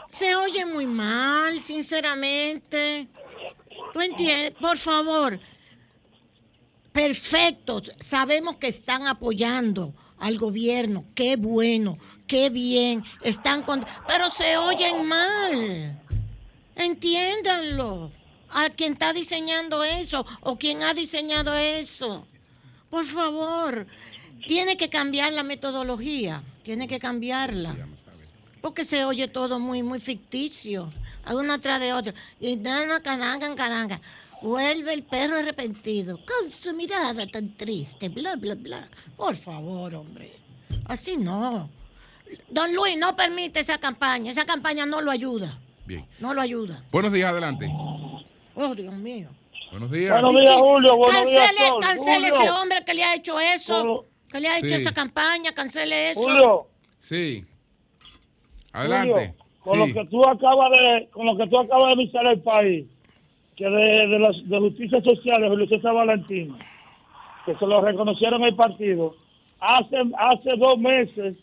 [0.08, 3.06] se oye muy mal, sinceramente.
[3.92, 4.52] ¿Tú entiendes?
[4.52, 5.38] Por favor.
[6.90, 13.84] Perfecto, sabemos que están apoyando al gobierno, qué bueno qué bien, están con...
[14.06, 16.00] Pero se oyen mal.
[16.76, 18.10] Entiéndanlo.
[18.50, 22.24] A quien está diseñando eso o quien ha diseñado eso.
[22.88, 23.84] Por favor,
[24.46, 27.76] tiene que cambiar la metodología, tiene que cambiarla.
[28.60, 30.92] Porque se oye todo muy, muy ficticio,
[31.26, 32.14] una tras de otra.
[32.38, 34.00] Y dan caranga, caranga.
[34.40, 38.88] Vuelve el perro arrepentido, con su mirada tan triste, bla, bla, bla.
[39.16, 40.32] Por favor, hombre.
[40.84, 41.68] Así no.
[42.48, 44.30] Don Luis no permite esa campaña.
[44.30, 45.58] Esa campaña no lo ayuda.
[45.86, 46.06] Bien.
[46.18, 46.82] No lo ayuda.
[46.90, 47.70] Buenos días, adelante.
[48.54, 49.28] Oh, Dios mío.
[49.70, 50.12] Buenos días.
[50.12, 50.96] Buenos días, Julio.
[50.96, 54.06] Buenos cancele, días, cancele ese hombre que le ha hecho eso.
[54.28, 55.52] Que le ha hecho esa campaña.
[55.52, 56.22] Cancele eso.
[56.22, 56.66] Julio.
[57.00, 57.44] Sí.
[58.72, 59.34] Adelante.
[59.60, 62.86] con lo que tú acabas de, con lo que tú acabas de avisar al país,
[63.56, 66.56] que de, de, las, de justicia social de Julio César Valentín,
[67.46, 69.14] que se lo reconocieron el partido,
[69.60, 71.36] hace, hace dos meses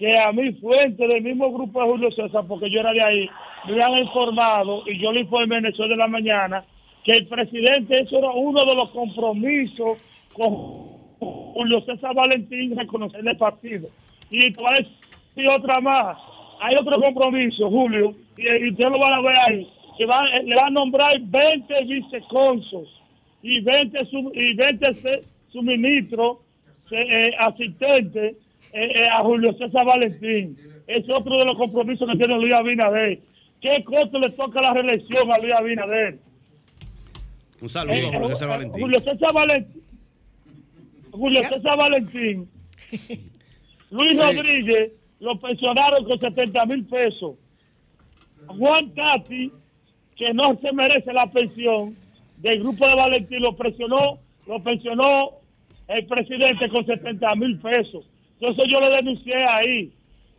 [0.00, 3.28] que a mi fuente del mismo grupo de Julio César, porque yo era de ahí,
[3.68, 6.64] me han informado y yo le informé en el sol de la mañana
[7.04, 9.98] que el presidente, eso era uno de los compromisos
[10.32, 10.54] con
[11.18, 13.88] Julio César Valentín reconocer el partido.
[14.30, 14.46] Y
[15.36, 16.16] y otra más.
[16.62, 20.68] Hay otro compromiso, Julio, y, usted lo van a ver ahí, que va, le va
[20.68, 22.88] a nombrar 20 viceconsos
[23.42, 23.98] y 20,
[24.32, 25.22] y 20
[25.52, 26.38] suministros
[26.90, 28.36] eh, asistentes
[28.72, 30.56] eh, eh, a Julio César Valentín.
[30.86, 33.20] Es otro de los compromisos que tiene Luis Abinader.
[33.60, 36.18] ¿Qué costo le toca la reelección a Luis Abinader?
[37.60, 38.80] Un saludo a eh, Julio César Valentín.
[38.80, 39.82] Julio César Valentín.
[41.10, 42.44] Julio César Valentín.
[43.90, 47.36] Luis Rodríguez lo pensionaron con 70 mil pesos.
[48.46, 49.52] Juan Tati,
[50.16, 51.96] que no se merece la pensión
[52.38, 55.32] del grupo de Valentín, lo presionó, lo pensionó
[55.88, 58.06] el presidente con 70 mil pesos.
[58.40, 59.92] Entonces yo lo denuncié ahí.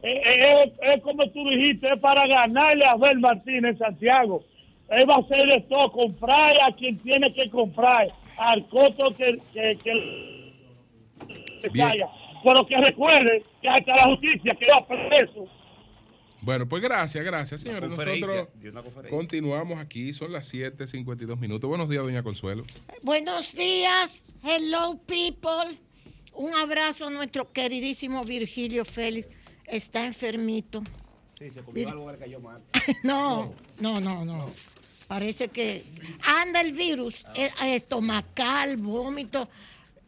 [0.03, 4.43] Eh, eh, es, como tú dijiste, es para ganarle a Abel Martínez en Santiago.
[4.89, 9.77] Él va a hacer esto, comprar a quien tiene que comprar, al costo que, que,
[9.77, 10.31] que,
[12.43, 15.47] Pero que recuerde que hasta la justicia quedó preso.
[16.41, 17.91] Bueno, pues gracias, gracias, señores.
[17.91, 18.49] Nosotros
[19.11, 21.69] continuamos aquí, son las 7:52 minutos.
[21.69, 22.65] Buenos días, doña Consuelo.
[23.03, 25.77] Buenos días, hello people.
[26.33, 29.29] Un abrazo a nuestro queridísimo Virgilio Félix.
[29.65, 30.83] Está enfermito.
[31.37, 32.61] Sí, se comió algo que cayó mal.
[33.03, 34.51] no, no, no, no.
[35.07, 35.83] Parece que
[36.25, 37.33] anda el virus ah.
[37.35, 39.49] eh, estomacal, vómito.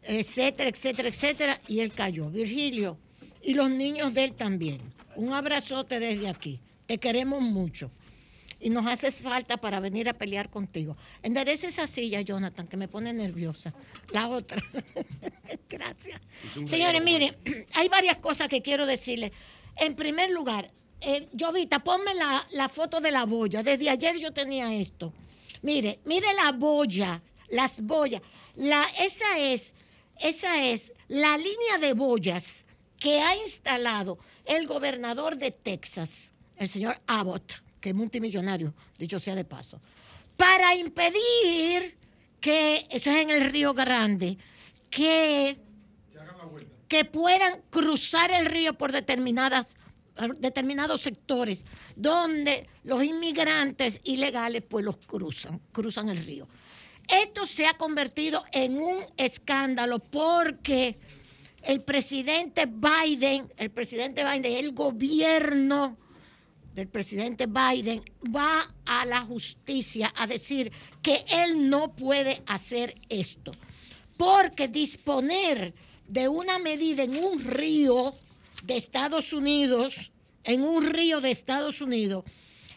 [0.02, 2.30] etcétera, etcétera, etcétera, y él cayó.
[2.30, 2.98] Virgilio,
[3.42, 4.80] y los niños de él también.
[5.16, 6.60] Un abrazote desde aquí.
[6.86, 7.90] Te queremos mucho.
[8.64, 10.96] Y nos hace falta para venir a pelear contigo.
[11.22, 13.74] Enderece esa silla, Jonathan, que me pone nerviosa.
[14.10, 14.62] La otra.
[15.68, 16.18] Gracias.
[16.64, 17.36] Señores, miren,
[17.74, 19.32] hay varias cosas que quiero decirles.
[19.76, 20.70] En primer lugar,
[21.02, 23.62] eh, Jovita, ponme la, la foto de la boya.
[23.62, 25.12] Desde ayer yo tenía esto.
[25.60, 28.22] Mire, mire la boya, las boyas.
[28.56, 29.74] La, esa es,
[30.20, 32.64] esa es la línea de boyas
[32.98, 39.34] que ha instalado el gobernador de Texas, el señor Abbott, que es multimillonario, dicho sea
[39.34, 39.78] de paso,
[40.38, 41.98] para impedir
[42.40, 44.38] que, eso es en el Río Grande,
[44.88, 45.58] que,
[46.88, 49.76] que puedan cruzar el río por determinadas
[50.38, 56.48] determinados sectores donde los inmigrantes ilegales pues los cruzan, cruzan el río.
[57.06, 60.96] Esto se ha convertido en un escándalo porque
[61.62, 65.98] el presidente Biden, el presidente Biden, el gobierno
[66.74, 68.02] del presidente Biden
[68.34, 70.72] va a la justicia a decir
[71.02, 73.52] que él no puede hacer esto,
[74.16, 75.74] porque disponer
[76.08, 78.14] de una medida en un río
[78.64, 80.10] de Estados Unidos,
[80.42, 82.24] en un río de Estados Unidos,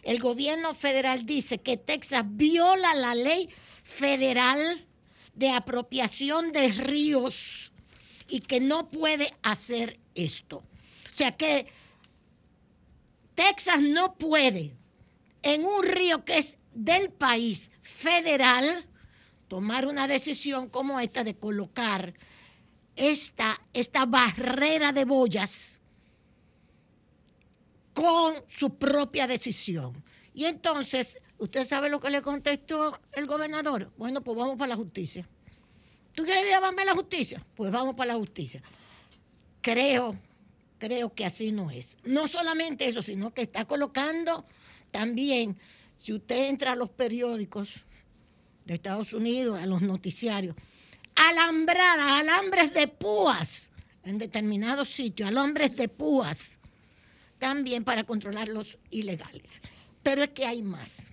[0.03, 3.49] el gobierno federal dice que Texas viola la ley
[3.83, 4.85] federal
[5.33, 7.71] de apropiación de ríos
[8.29, 10.57] y que no puede hacer esto.
[10.57, 11.67] O sea que
[13.37, 14.75] Texas no puede
[15.43, 18.83] en un río que es del país federal
[19.47, 22.15] tomar una decisión como esta de colocar
[22.95, 25.79] esta, esta barrera de boyas
[27.93, 30.03] con su propia decisión.
[30.33, 33.91] Y entonces, ¿usted sabe lo que le contestó el gobernador?
[33.97, 35.29] Bueno, pues vamos para la justicia.
[36.15, 37.45] ¿Tú quieres llevarme a la justicia?
[37.55, 38.63] Pues vamos para la justicia.
[39.61, 40.17] Creo,
[40.77, 41.97] creo que así no es.
[42.03, 44.45] No solamente eso, sino que está colocando
[44.91, 45.57] también,
[45.97, 47.83] si usted entra a los periódicos
[48.65, 50.55] de Estados Unidos, a los noticiarios,
[51.15, 53.69] alambradas, alambres de púas
[54.03, 56.57] en determinados sitios, alambres de púas,
[57.39, 59.61] también para controlar los ilegales.
[60.03, 61.09] Pero es que hay más.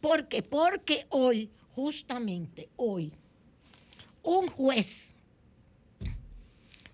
[0.00, 0.42] ¿Por qué?
[0.42, 3.12] Porque hoy, justamente hoy,
[4.22, 5.14] un juez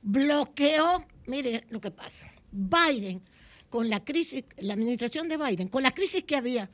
[0.03, 3.23] bloqueó, mire lo que pasa, Biden,
[3.71, 6.71] con la crisis, la administración de Biden, con la crisis que había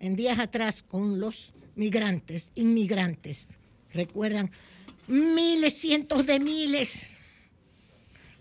[0.00, 3.48] en días atrás con los migrantes, inmigrantes,
[3.92, 4.50] recuerdan,
[5.06, 7.06] miles, cientos de miles,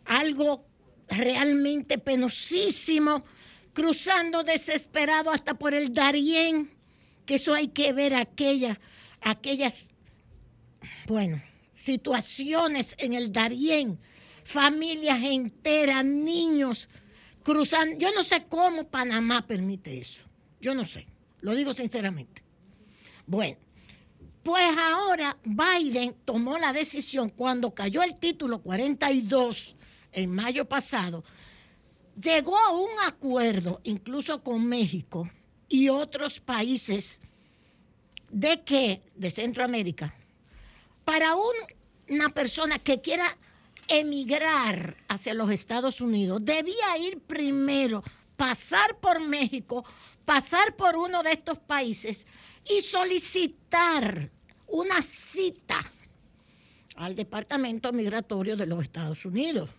[0.06, 0.66] algo
[1.10, 3.26] realmente penosísimo,
[3.74, 6.72] cruzando desesperado hasta por el Darién,
[7.26, 8.78] que eso hay que ver aquellas,
[9.22, 9.90] aquellas,
[11.06, 11.42] bueno,
[11.74, 14.00] situaciones en el Darién,
[14.50, 16.90] familias enteras, niños
[17.44, 17.98] cruzando.
[18.00, 20.24] Yo no sé cómo Panamá permite eso.
[20.60, 21.08] Yo no sé,
[21.42, 22.42] lo digo sinceramente.
[23.28, 23.58] Bueno,
[24.42, 29.76] pues ahora Biden tomó la decisión cuando cayó el título 42
[30.14, 31.24] en mayo pasado,
[32.20, 35.30] llegó a un acuerdo incluso con México
[35.68, 37.22] y otros países
[38.32, 40.16] de que de Centroamérica
[41.06, 41.36] para
[42.08, 43.38] una persona que quiera
[43.90, 48.04] emigrar hacia los Estados Unidos, debía ir primero,
[48.38, 49.84] pasar por México,
[50.26, 52.26] pasar por uno de estos países
[52.70, 54.30] y solicitar
[54.68, 55.80] una cita
[56.96, 59.70] al Departamento Migratorio de los Estados Unidos.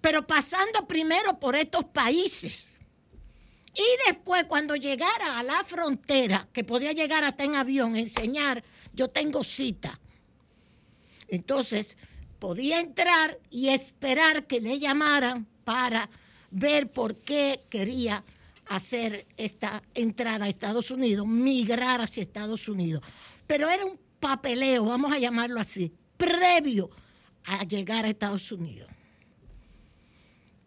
[0.00, 2.78] Pero pasando primero por estos países.
[3.74, 9.08] Y después, cuando llegara a la frontera, que podía llegar hasta en avión, enseñar yo
[9.08, 9.98] tengo cita.
[11.28, 11.96] Entonces,
[12.42, 16.10] podía entrar y esperar que le llamaran para
[16.50, 18.24] ver por qué quería
[18.66, 23.00] hacer esta entrada a Estados Unidos, migrar hacia Estados Unidos.
[23.46, 26.90] Pero era un papeleo, vamos a llamarlo así, previo
[27.44, 28.90] a llegar a Estados Unidos.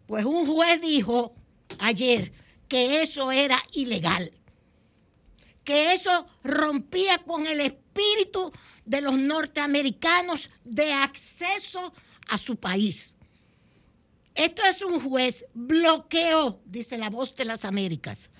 [0.06, 1.34] Pues un juez dijo
[1.78, 2.32] ayer
[2.68, 4.32] que eso era ilegal,
[5.62, 7.85] que eso rompía con el espíritu
[8.84, 11.92] de los norteamericanos de acceso
[12.28, 13.12] a su país.
[14.34, 18.30] Esto es un juez, bloqueó, dice la voz de las Américas,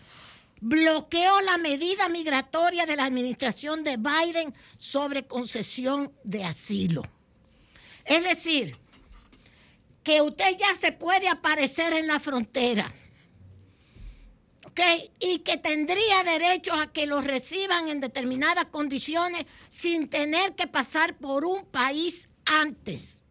[0.60, 7.02] bloqueó la medida migratoria de la administración de Biden sobre concesión de asilo.
[8.04, 8.76] Es decir,
[10.02, 12.94] que usted ya se puede aparecer en la frontera
[15.20, 21.16] Y que tendría derecho a que los reciban en determinadas condiciones sin tener que pasar
[21.16, 23.22] por un país antes.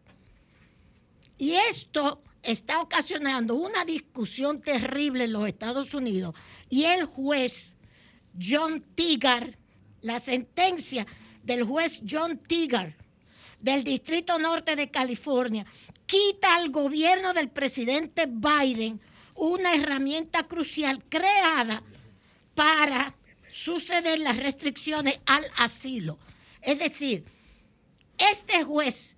[1.38, 6.34] Y esto está ocasionando una discusión terrible en los Estados Unidos.
[6.68, 7.74] Y el juez
[8.40, 9.56] John Tigar,
[10.02, 11.06] la sentencia
[11.44, 12.96] del juez John Tigar
[13.60, 15.64] del Distrito Norte de California,
[16.06, 19.00] quita al gobierno del presidente Biden
[19.36, 21.82] una herramienta crucial creada
[22.54, 23.14] para
[23.48, 26.18] suceder las restricciones al asilo.
[26.62, 27.24] Es decir,
[28.18, 29.14] este juez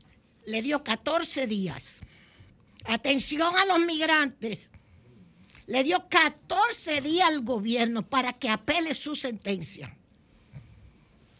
[0.46, 1.96] le dio 14 días.
[2.84, 4.70] Atención a los migrantes.
[5.66, 9.94] Le dio 14 días al gobierno para que apele su sentencia.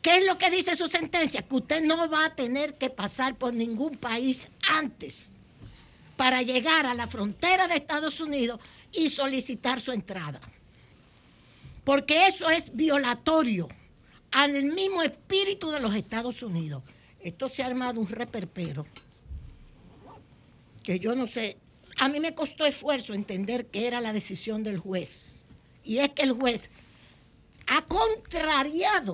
[0.02, 1.42] ¿Qué es lo que dice su sentencia?
[1.42, 5.32] Que usted no va a tener que pasar por ningún país antes
[6.18, 8.58] para llegar a la frontera de Estados Unidos
[8.92, 10.40] y solicitar su entrada.
[11.84, 13.68] Porque eso es violatorio
[14.32, 16.82] al mismo espíritu de los Estados Unidos.
[17.20, 18.84] Esto se ha armado un reperpero
[20.82, 21.56] que yo no sé,
[21.98, 25.30] a mí me costó esfuerzo entender que era la decisión del juez.
[25.84, 26.68] Y es que el juez
[27.68, 29.12] ha contrariado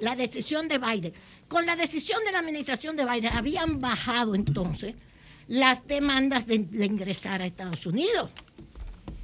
[0.00, 1.12] la decisión de Biden.
[1.48, 4.94] Con la decisión de la administración de Biden habían bajado entonces
[5.48, 8.30] las demandas de, ingresar a Estados Unidos.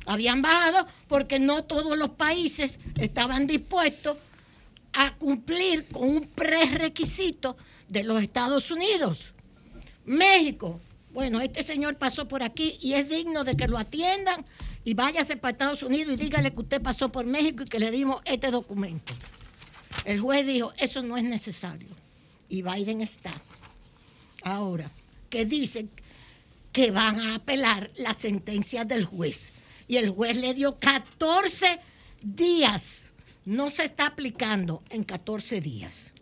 [0.06, 4.16] Habían bajado porque no todos los países estaban dispuestos
[4.92, 7.56] a cumplir con un prerequisito
[7.88, 9.32] de los Estados Unidos.
[10.04, 10.80] México,
[11.12, 14.44] bueno, este señor pasó por aquí y es digno de que lo atiendan
[14.84, 17.90] y váyase para Estados Unidos y dígale que usted pasó por México y que le
[17.90, 19.12] dimos este documento.
[20.04, 21.88] El juez dijo, eso no es necesario.
[22.48, 23.32] Y Biden está.
[24.42, 24.90] Ahora,
[25.28, 25.90] que dicen
[26.72, 29.52] que van a apelar la sentencia del juez.
[29.88, 31.80] Y el juez le dio 14
[32.22, 33.10] días.
[33.44, 36.12] No se está aplicando en 14 días.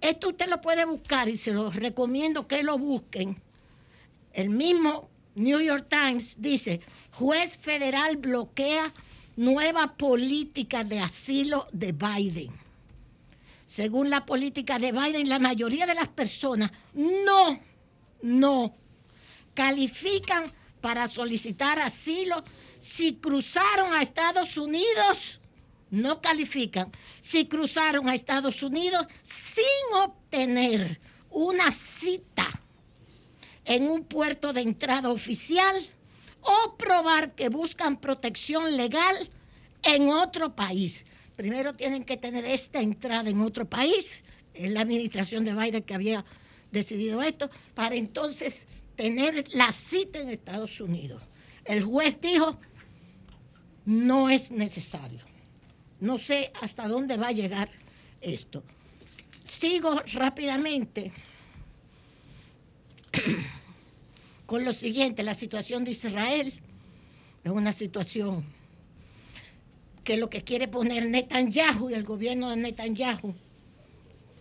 [0.00, 3.40] Esto usted lo puede buscar y se lo recomiendo que lo busquen.
[4.32, 6.80] El mismo New York Times dice,
[7.12, 8.94] juez federal bloquea
[9.36, 12.50] nueva política de asilo de Biden.
[13.66, 17.60] Según la política de Biden, la mayoría de las personas no,
[18.22, 18.79] no
[19.60, 20.50] califican
[20.80, 22.42] para solicitar asilo.
[22.78, 25.38] Si cruzaron a Estados Unidos,
[25.90, 26.90] no califican.
[27.20, 30.98] Si cruzaron a Estados Unidos sin obtener
[31.28, 32.48] una cita
[33.66, 35.76] en un puerto de entrada oficial
[36.40, 39.28] o probar que buscan protección legal
[39.82, 41.04] en otro país.
[41.36, 44.24] Primero tienen que tener esta entrada en otro país.
[44.54, 46.24] Es la administración de Biden que había
[46.72, 48.66] decidido esto, para entonces
[49.00, 51.22] tener la cita en Estados Unidos.
[51.64, 52.58] El juez dijo,
[53.86, 55.20] no es necesario.
[56.00, 57.70] No sé hasta dónde va a llegar
[58.20, 58.62] esto.
[59.46, 61.12] Sigo rápidamente
[64.46, 66.52] con lo siguiente, la situación de Israel
[67.42, 68.44] es una situación
[70.04, 73.34] que lo que quiere poner Netanyahu y el gobierno de Netanyahu.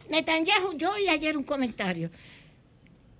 [0.10, 2.12] Netanyahu, yo oí ayer un comentario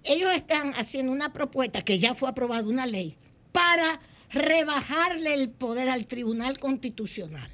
[0.04, 3.18] ellos están haciendo una propuesta que ya fue aprobada, una ley,
[3.52, 4.00] para
[4.32, 7.50] rebajarle el poder al Tribunal Constitucional.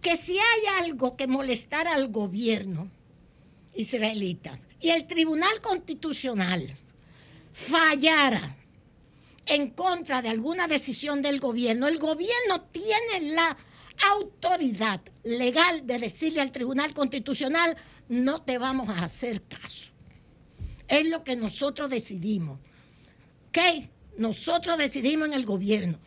[0.00, 2.90] Que si hay algo que molestar al gobierno
[3.74, 6.76] israelita y el Tribunal Constitucional
[7.52, 8.56] fallara
[9.46, 13.56] en contra de alguna decisión del gobierno, el gobierno tiene la
[14.12, 17.76] autoridad legal de decirle al Tribunal Constitucional,
[18.08, 19.93] no te vamos a hacer caso.
[20.88, 22.58] Es lo que nosotros decidimos.
[23.48, 23.58] ¿Ok?
[24.18, 25.98] Nosotros decidimos en el gobierno.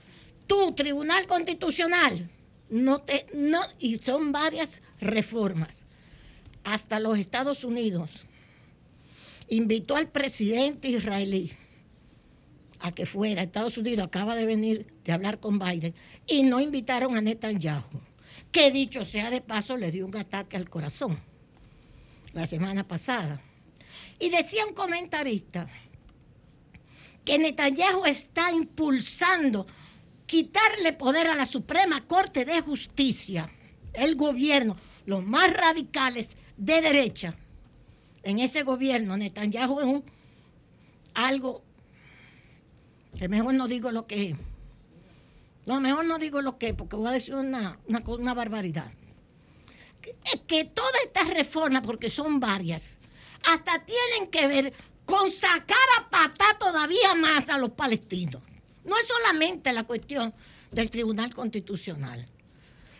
[0.47, 2.29] Tu Tribunal Constitucional,
[2.69, 5.83] no te, no, y son varias reformas.
[6.63, 8.25] Hasta los Estados Unidos
[9.49, 11.53] invitó al presidente israelí
[12.79, 13.41] a que fuera.
[13.41, 15.93] Estados Unidos acaba de venir de hablar con Biden
[16.27, 18.01] y no invitaron a Netanyahu,
[18.51, 21.19] que dicho sea de paso le dio un ataque al corazón
[22.33, 23.41] la semana pasada.
[24.19, 25.67] Y decía un comentarista
[27.23, 29.67] que Netanyahu está impulsando
[30.25, 33.51] quitarle poder a la Suprema Corte de Justicia,
[33.93, 37.35] el gobierno, los más radicales de derecha.
[38.23, 40.03] En ese gobierno, Netanyahu es un
[41.13, 41.63] algo
[43.17, 44.37] que mejor no digo lo que es.
[45.65, 48.91] No, mejor no digo lo que es, porque voy a decir una, una, barbaridad.
[50.01, 50.15] Que,
[50.47, 52.97] que todas estas reformas, porque son varias,
[53.45, 54.73] hasta tienen que ver
[55.05, 58.41] con sacar a patá todavía más a los palestinos.
[58.83, 60.33] No es solamente la cuestión
[60.71, 62.27] del Tribunal Constitucional.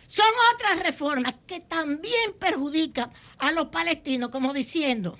[0.06, 5.18] Son otras reformas que también perjudican a los palestinos, como diciendo,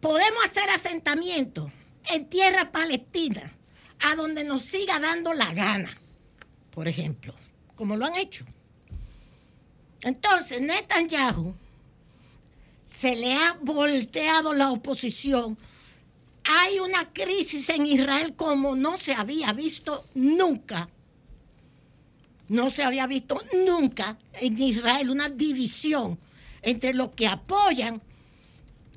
[0.00, 1.72] podemos hacer asentamientos
[2.12, 3.56] en tierra palestina
[4.00, 5.98] a donde nos siga dando la gana,
[6.70, 7.34] por ejemplo,
[7.74, 8.44] como lo han hecho.
[10.02, 11.56] Entonces, Netanyahu
[13.00, 15.58] se le ha volteado la oposición.
[16.44, 20.88] Hay una crisis en Israel como no se había visto nunca.
[22.48, 26.18] No se había visto nunca en Israel una división
[26.62, 28.02] entre los que apoyan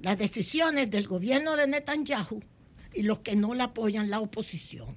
[0.02, 2.41] las decisiones del gobierno de Netanyahu
[2.93, 4.95] y los que no la apoyan, la oposición.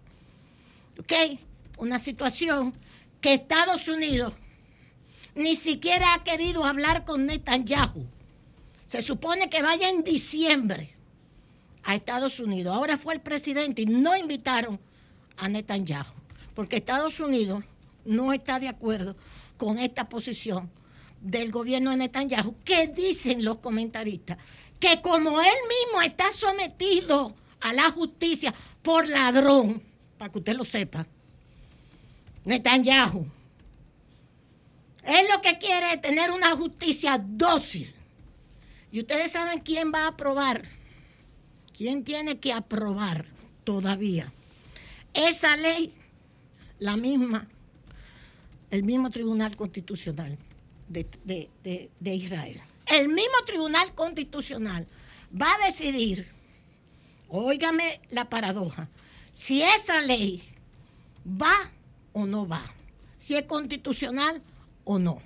[0.99, 1.13] ¿Ok?
[1.79, 2.75] Una situación
[3.21, 4.35] que Estados Unidos
[5.35, 8.07] ni siquiera ha querido hablar con Netanyahu.
[8.91, 10.91] Se supone que vaya en diciembre
[11.85, 12.75] a Estados Unidos.
[12.75, 14.81] Ahora fue el presidente y no invitaron
[15.37, 16.13] a Netanyahu,
[16.57, 17.63] porque Estados Unidos
[18.05, 19.15] no está de acuerdo
[19.59, 20.69] con esta posición
[21.21, 24.39] del gobierno de Netanyahu, que dicen los comentaristas,
[24.81, 29.85] que como él mismo está sometido a la justicia por ladrón,
[30.19, 31.07] para que usted lo sepa,
[32.45, 33.25] Netanyahu,
[35.05, 37.95] él lo que quiere es tener una justicia dócil.
[38.91, 40.65] Y ustedes saben quién va a aprobar,
[41.77, 43.27] quién tiene que aprobar
[43.65, 44.33] todavía
[45.15, 45.93] esa ley,
[46.79, 47.49] la misma
[48.71, 50.39] el mismo Tribunal Constitucional
[50.89, 52.61] de, Israel.
[52.87, 54.87] El mismo Tribunal Constitucional
[55.41, 56.29] va a decidir,
[57.29, 58.89] óigame la paradoja,
[59.33, 60.43] si esa ley
[61.27, 61.71] va
[62.13, 62.65] o no va,
[63.17, 64.43] si es constitucional
[64.85, 65.21] o no.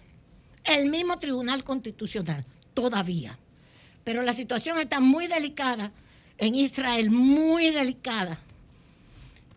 [0.65, 2.45] El mismo Tribunal Constitucional,
[2.75, 3.39] todavía.
[4.05, 5.91] Pero la situación está muy delicada
[6.39, 8.39] en Israel, muy delicada.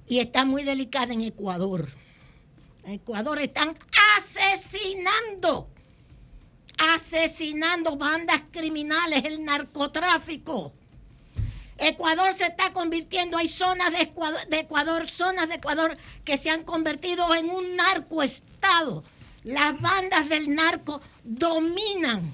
[0.07, 1.89] Y está muy delicada en Ecuador.
[2.85, 3.77] Ecuador están
[4.17, 5.67] asesinando,
[6.77, 10.71] asesinando bandas criminales, el narcotráfico.
[11.77, 17.35] Ecuador se está convirtiendo, hay zonas de Ecuador, zonas de Ecuador que se han convertido
[17.35, 19.03] en un narcoestado.
[19.43, 22.33] Las bandas del narco dominan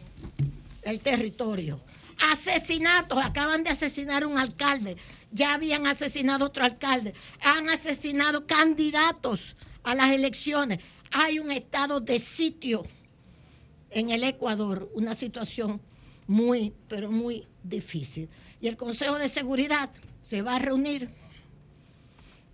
[0.83, 1.81] el territorio.
[2.19, 4.97] Asesinatos, acaban de asesinar un alcalde,
[5.31, 10.79] ya habían asesinado otro alcalde, han asesinado candidatos a las elecciones.
[11.11, 12.85] Hay un estado de sitio
[13.89, 15.81] en el Ecuador, una situación
[16.27, 18.29] muy, pero muy difícil.
[18.61, 19.89] Y el Consejo de Seguridad
[20.21, 21.09] se va a reunir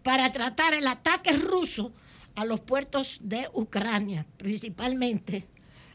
[0.03, 1.93] para tratar el ataque ruso
[2.35, 5.45] a los puertos de Ucrania, principalmente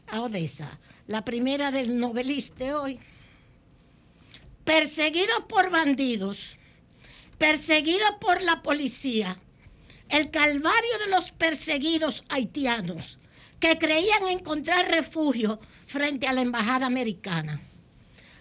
[0.07, 0.79] a Odessa.
[1.07, 2.99] La primera del novelista hoy.
[4.65, 6.57] Perseguido por bandidos,
[7.37, 9.39] perseguido por la policía,
[10.09, 13.19] el calvario de los perseguidos haitianos
[13.59, 17.61] que creían encontrar refugio frente a la embajada americana.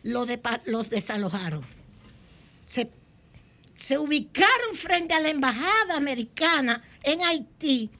[0.03, 0.27] Los,
[0.91, 1.65] desalojaron.
[2.67, 2.91] Se,
[3.77, 7.91] se ubicaron frente a la embajada americana en Haití,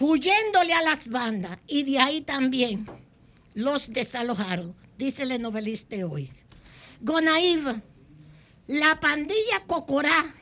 [0.00, 2.86] huyéndole a las bandas, y de ahí también
[3.54, 6.30] los desalojaron, dice el novelista hoy.
[7.00, 7.80] Gonaïve,
[8.66, 10.34] la pandilla Cocorá,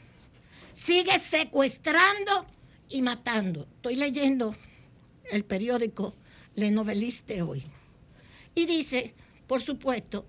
[0.72, 2.46] sigue secuestrando
[2.88, 3.66] y matando.
[3.76, 4.54] Estoy leyendo
[5.30, 6.14] el periódico
[6.54, 7.64] Le Noveliste hoy.
[8.54, 9.14] Y dice,
[9.46, 10.24] por supuesto,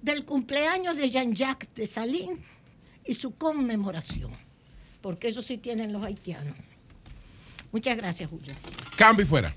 [0.00, 2.44] del cumpleaños de Jean-Jacques de Salín
[3.04, 4.32] y su conmemoración,
[5.00, 6.56] porque eso sí tienen los haitianos.
[7.70, 8.52] Muchas gracias, Julio.
[8.96, 9.54] Cambio y fuera.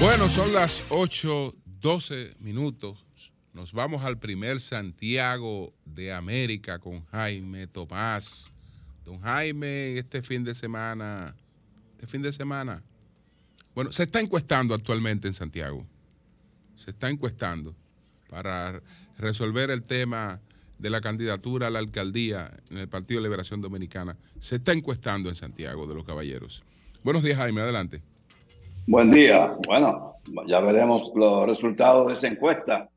[0.00, 3.04] Bueno, son las 8:12 minutos.
[3.52, 8.52] Nos vamos al primer Santiago de América con Jaime Tomás.
[9.04, 11.34] Don Jaime, este fin de semana,
[11.92, 12.82] este fin de semana,
[13.74, 15.86] bueno, se está encuestando actualmente en Santiago.
[16.76, 17.74] Se está encuestando
[18.28, 18.82] para
[19.18, 20.40] resolver el tema
[20.78, 24.16] de la candidatura a la alcaldía en el Partido de Liberación Dominicana.
[24.40, 26.62] Se está encuestando en Santiago de los Caballeros.
[27.02, 28.00] Buenos días, Jaime, adelante.
[28.86, 29.56] Buen día.
[29.66, 30.16] Bueno,
[30.46, 32.88] ya veremos los resultados de esa encuesta,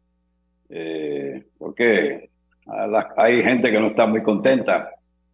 [0.69, 2.29] eh, porque
[3.15, 4.91] hay gente que no está muy contenta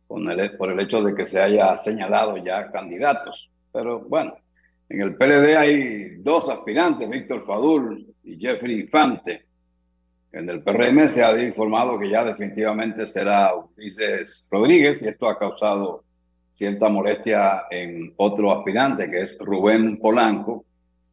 [0.08, 3.50] por el hecho de que se haya señalado ya candidatos.
[3.72, 4.38] Pero bueno,
[4.90, 9.46] en el PLD hay dos aspirantes, Víctor Fadul y Jeffrey Infante.
[10.34, 15.38] En el PRM se ha informado que ya definitivamente será Ulises Rodríguez y esto ha
[15.38, 16.04] causado
[16.50, 20.66] cierta molestia en otro aspirante que es Rubén Polanco.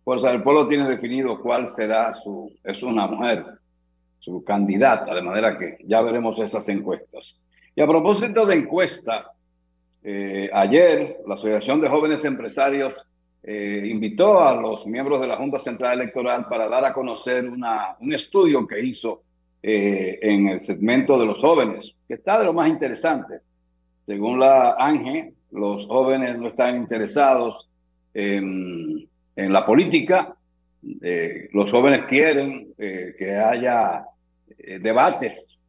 [0.04, 3.44] Fuerza del Pueblo tiene definido cuál será su, es una mujer,
[4.18, 7.42] su candidata, de manera que ya veremos esas encuestas.
[7.76, 9.42] Y a propósito de encuestas,
[10.02, 13.09] eh, ayer la Asociación de Jóvenes Empresarios
[13.42, 17.96] eh, invitó a los miembros de la Junta Central Electoral para dar a conocer una,
[18.00, 19.22] un estudio que hizo
[19.62, 23.40] eh, en el segmento de los jóvenes, que está de lo más interesante.
[24.06, 27.68] Según la ANGE, los jóvenes no están interesados
[28.14, 30.36] en, en la política,
[31.52, 34.06] los jóvenes quieren que haya
[34.80, 35.60] debates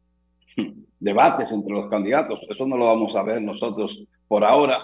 [1.00, 2.46] debates entre los candidatos.
[2.48, 4.78] Eso no lo vamos a ver nosotros por ahora,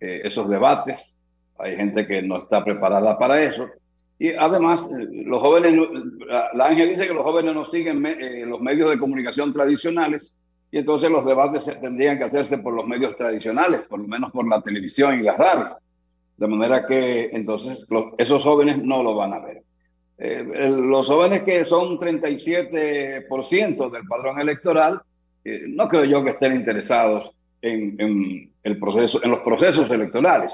[0.00, 1.15] eh, esos debates.
[1.58, 3.68] Hay gente que no está preparada para eso.
[4.18, 5.74] Y además, eh, los jóvenes,
[6.54, 10.38] la Ángel dice que los jóvenes no siguen eh, los medios de comunicación tradicionales
[10.70, 14.48] y entonces los debates tendrían que hacerse por los medios tradicionales, por lo menos por
[14.48, 15.76] la televisión y la radio.
[16.36, 17.86] De manera que entonces
[18.18, 19.62] esos jóvenes no lo van a ver.
[20.18, 25.00] los jóvenes que son 37% del padrón electoral,
[25.48, 27.30] eh, no creo yo que estén interesados
[27.62, 30.52] en, el proceso, en los procesos electorales.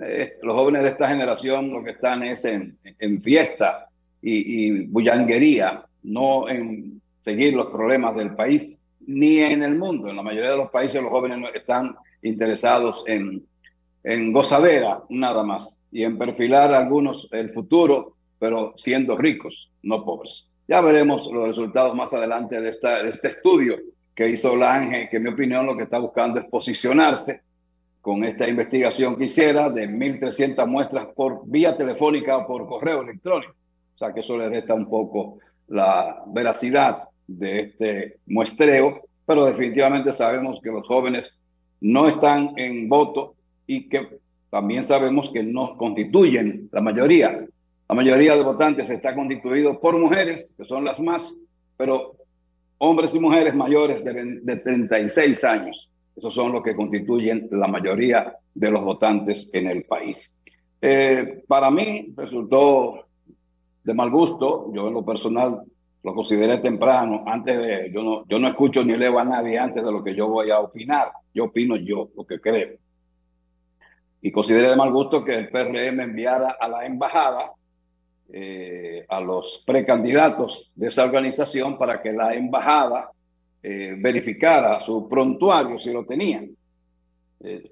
[0.00, 2.78] Eh, los jóvenes de esta generación lo que están es en,
[3.22, 3.88] fiesta
[4.22, 10.08] y, bullanguería, no en seguir los problemas del país ni en el mundo.
[10.08, 13.44] En la mayoría de los países los jóvenes están interesados en,
[14.04, 20.48] en gozadera nada más y en perfilar algunos el futuro, pero siendo ricos, no pobres.
[20.68, 23.76] Ya veremos los resultados más adelante de, de este estudio
[24.14, 27.42] que hizo Lange, que en mi opinión lo que está buscando es posicionarse
[28.02, 33.54] con esta investigación que hiciera de 1.300 muestras por vía telefónica o por correo electrónico.
[33.94, 35.38] O sea que eso le resta un poco
[35.68, 41.46] la veracidad de este muestreo, pero definitivamente sabemos que los jóvenes
[41.80, 43.36] no están en voto
[43.66, 44.18] y que
[44.50, 47.46] también sabemos que no constituyen la mayoría.
[47.88, 52.16] La mayoría de votantes está constituido por mujeres, que son las más, pero
[52.78, 55.92] hombres y mujeres mayores de, 36 años.
[56.16, 60.42] Esos son los que constituyen la mayoría de los votantes en el país.
[60.80, 63.06] Eh, para mí resultó
[63.84, 65.62] de mal gusto, yo en lo personal
[66.02, 69.84] lo consideré temprano, antes de, yo no, yo no escucho ni leo a nadie antes
[69.84, 72.76] de lo que yo voy a opinar, yo opino yo lo que creo.
[74.20, 77.52] Y consideré de mal gusto que el PRM enviara a la embajada
[78.32, 83.10] eh, a los precandidatos de esa organización para que la embajada
[83.62, 86.50] eh, verificara su prontuario si lo tenían.
[87.40, 87.70] Eh,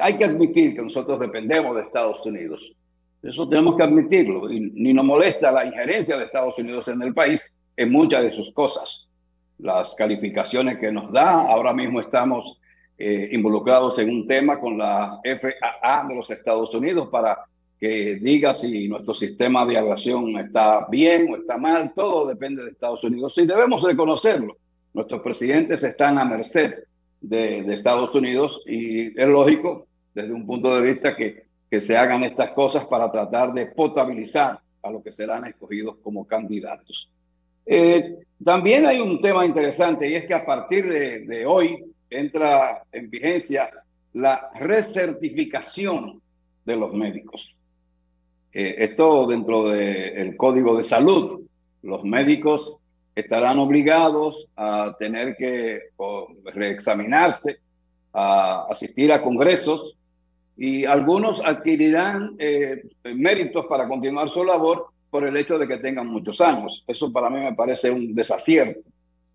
[0.00, 2.74] hay que admitir que nosotros dependemos de Estados Unidos.
[3.22, 4.50] Eso tenemos que admitirlo.
[4.50, 8.30] Y ni nos molesta la injerencia de Estados Unidos en el país en muchas de
[8.30, 9.12] sus cosas.
[9.58, 12.60] Las calificaciones que nos da, ahora mismo estamos
[12.96, 17.44] involucrados en un tema con la FAA de los Estados Unidos para
[17.84, 22.70] que diga si nuestro sistema de aviación está bien o está mal, todo depende de
[22.70, 24.56] Estados Unidos y debemos reconocerlo.
[24.94, 26.72] Nuestros presidentes están a merced
[27.20, 32.22] de, Estados Unidos y es lógico desde un punto de vista que, que se hagan
[32.22, 37.10] estas cosas para tratar de potabilizar a los que serán escogidos como candidatos.
[37.66, 42.84] Eh, también hay un tema interesante y es que a partir de, de hoy entra
[42.92, 43.68] en vigencia
[44.12, 46.22] la recertificación
[46.64, 47.58] de los médicos.
[48.52, 51.42] Eh, esto dentro del Código de Salud.
[51.82, 52.83] Los médicos
[53.14, 55.80] estarán obligados a tener que
[56.52, 57.56] reexaminarse,
[58.12, 59.96] a asistir a congresos
[60.56, 66.08] y algunos adquirirán eh, méritos para continuar su labor por el hecho de que tengan
[66.08, 66.84] muchos años.
[66.86, 68.80] Eso para mí me parece un desacierto.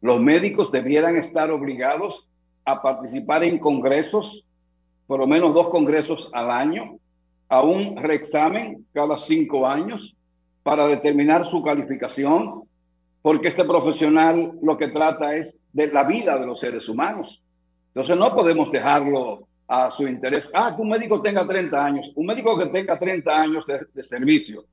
[0.02, 2.30] Los médicos debieran estar obligados
[2.66, 4.50] a participar en congresos,
[5.08, 6.98] por lo menos dos congresos al año,
[7.50, 10.18] a un reexamen cada cinco años
[10.64, 12.64] para determinar su calificación,
[13.22, 17.46] porque este profesional lo que trata es de la vida de los seres humanos.
[17.88, 20.50] Entonces no podemos dejarlo a su interés.
[20.54, 24.04] Ah, que un médico tenga 30 años, un médico que tenga 30 años de, de
[24.04, 24.66] servicio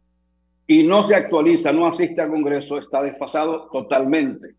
[0.66, 4.54] y no se actualiza, no asiste al Congreso, está desfasado totalmente.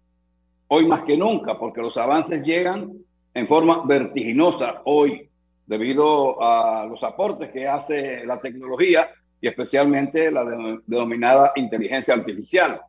[0.68, 2.94] Hoy más que nunca, porque los avances llegan
[3.34, 5.30] en forma vertiginosa hoy
[5.66, 9.08] debido a los aportes que hace la tecnología
[9.42, 10.46] y especialmente la
[10.88, 12.80] denominada inteligencia artificial.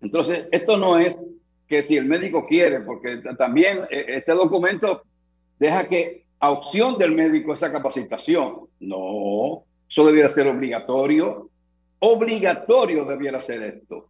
[0.00, 1.36] Entonces, esto no es
[1.68, 5.02] que si el médico quiere, porque también eh, este documento
[5.58, 8.68] deja que a opción del médico esa capacitación.
[8.80, 11.50] No, eso debiera ser obligatorio.
[11.98, 14.08] Obligatorio debiera ser esto.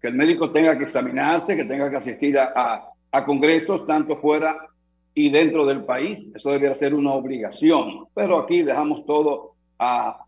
[0.00, 4.68] Que el médico tenga que examinarse, que tenga que asistir a, a congresos, tanto fuera
[5.14, 6.32] y dentro del país.
[6.34, 8.06] Eso debería ser una obligación.
[8.14, 10.24] Pero aquí dejamos todo a,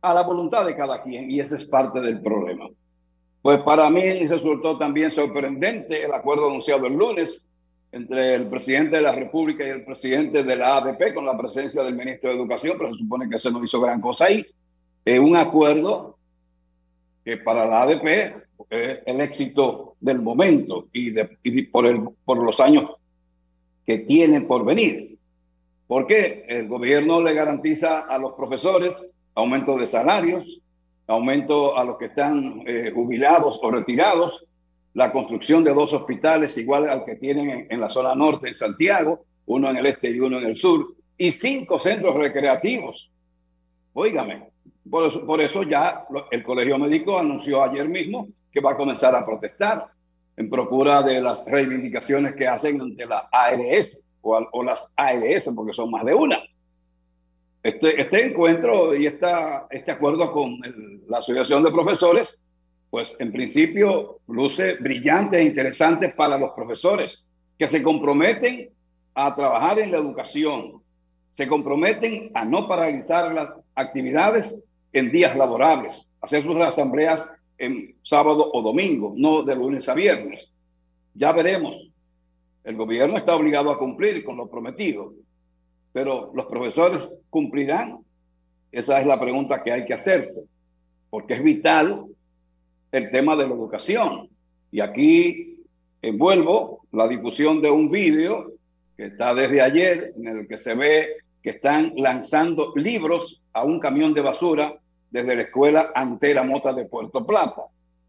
[0.00, 2.68] a la voluntad de cada quien y ese es parte del problema.
[3.42, 7.50] Pues para mí resultó también sorprendente el acuerdo anunciado el lunes
[7.92, 11.82] entre el presidente de la República y el presidente de la ADP con la presencia
[11.82, 14.44] del ministro de Educación, pero se supone que se no hizo gran cosa ahí.
[15.04, 16.18] Es un acuerdo
[17.24, 18.06] que para la ADP
[18.68, 21.12] es el éxito del momento y,
[21.64, 22.90] por los años
[23.86, 25.18] que tienen por venir.
[25.86, 30.59] Porque el gobierno le garantiza a los profesores aumento de salarios,
[31.10, 34.46] aumento a los que están eh, jubilados o retirados,
[34.94, 39.24] la construcción de dos hospitales igual al que tienen en, la zona norte en Santiago,
[39.46, 43.12] uno en el este y uno en el sur, y cinco centros recreativos.
[43.92, 44.50] Óigame,
[44.88, 49.86] por eso, ya el Colegio Médico anunció ayer mismo que va a comenzar a protestar
[50.36, 55.72] en procura de las reivindicaciones que hacen ante la ARS o, o las ARS, porque
[55.72, 56.40] son más de una.
[57.62, 60.58] Este, este encuentro y esta, este acuerdo con
[61.08, 62.42] la Asociación de Profesores,
[62.88, 67.28] pues en principio luce brillante e interesante para los profesores
[67.58, 68.70] que se comprometen
[69.14, 70.82] a trabajar en la educación,
[71.34, 78.50] se comprometen a no paralizar las actividades en días laborables, hacer sus asambleas en sábado
[78.52, 80.58] o domingo, no de lunes a viernes.
[81.14, 81.92] Ya veremos.
[82.64, 85.12] El gobierno está obligado a cumplir con lo prometido,
[85.92, 87.98] pero los profesores cumplirán.
[88.72, 90.54] Esa es la pregunta que hay que hacerse,
[91.10, 92.04] porque es vital
[92.92, 94.28] el tema de la educación.
[94.70, 95.58] Y aquí
[96.02, 98.52] envuelvo la difusión de un vídeo
[98.96, 101.08] que está desde ayer, en el que se ve
[101.42, 104.74] que están lanzando libros a un camión de basura
[105.10, 107.62] desde la escuela Antera Mota de Puerto Plata.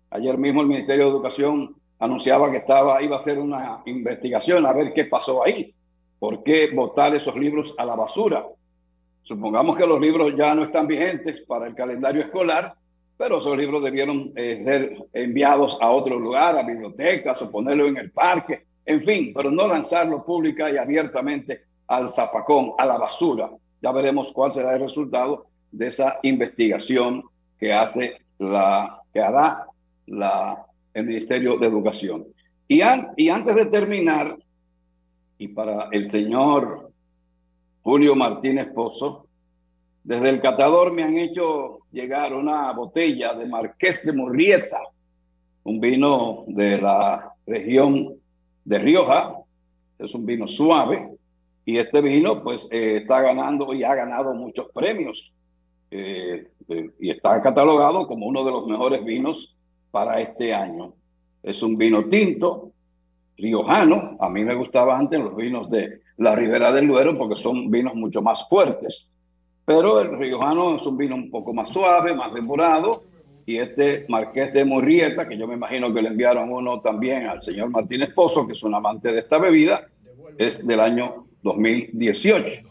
[0.09, 4.73] Ayer mismo el Ministerio de Educación anunciaba que estaba, iba a hacer una investigación a
[4.73, 5.73] ver qué pasó ahí.
[6.21, 8.45] ¿Por qué botar esos libros a la basura?
[9.23, 12.75] Supongamos que los libros ya no están vigentes para el calendario escolar,
[13.17, 17.97] pero esos libros debieron eh, ser enviados a otro lugar, a bibliotecas o ponerlo en
[17.97, 23.49] el parque, en fin, pero no lanzarlo pública y abiertamente al zapacón, a la basura.
[23.81, 27.23] Ya veremos cuál será el resultado de esa investigación
[27.59, 29.65] que hace la que hará
[30.93, 32.27] el Ministerio de Educación.
[32.67, 34.37] Y antes de terminar,
[35.41, 36.91] y para el señor
[37.81, 39.25] Julio Martínez Pozo,
[40.03, 44.79] desde el catador me han hecho llegar una botella de Marqués de Murrieta,
[45.63, 48.17] un vino de la región
[48.65, 49.35] de Rioja,
[49.97, 51.09] es un vino suave,
[51.65, 55.33] y este vino pues eh, está ganando y ha ganado muchos premios
[55.89, 59.57] eh, eh, y está catalogado como uno de los mejores vinos
[59.89, 60.93] para este año.
[61.41, 62.73] Es un vino tinto,
[63.41, 64.17] riojano.
[64.19, 67.95] A mí me gustaban antes los vinos de la Ribera del Duero porque son vinos
[67.95, 69.11] mucho más fuertes.
[69.65, 73.03] Pero el riojano es un vino un poco más suave, más depurado.
[73.45, 77.41] Y este Marqués de Morrieta, que yo me imagino que le enviaron uno también al
[77.41, 79.87] señor Martínez Pozo, que es un amante de esta bebida,
[80.37, 82.69] es del año 2018.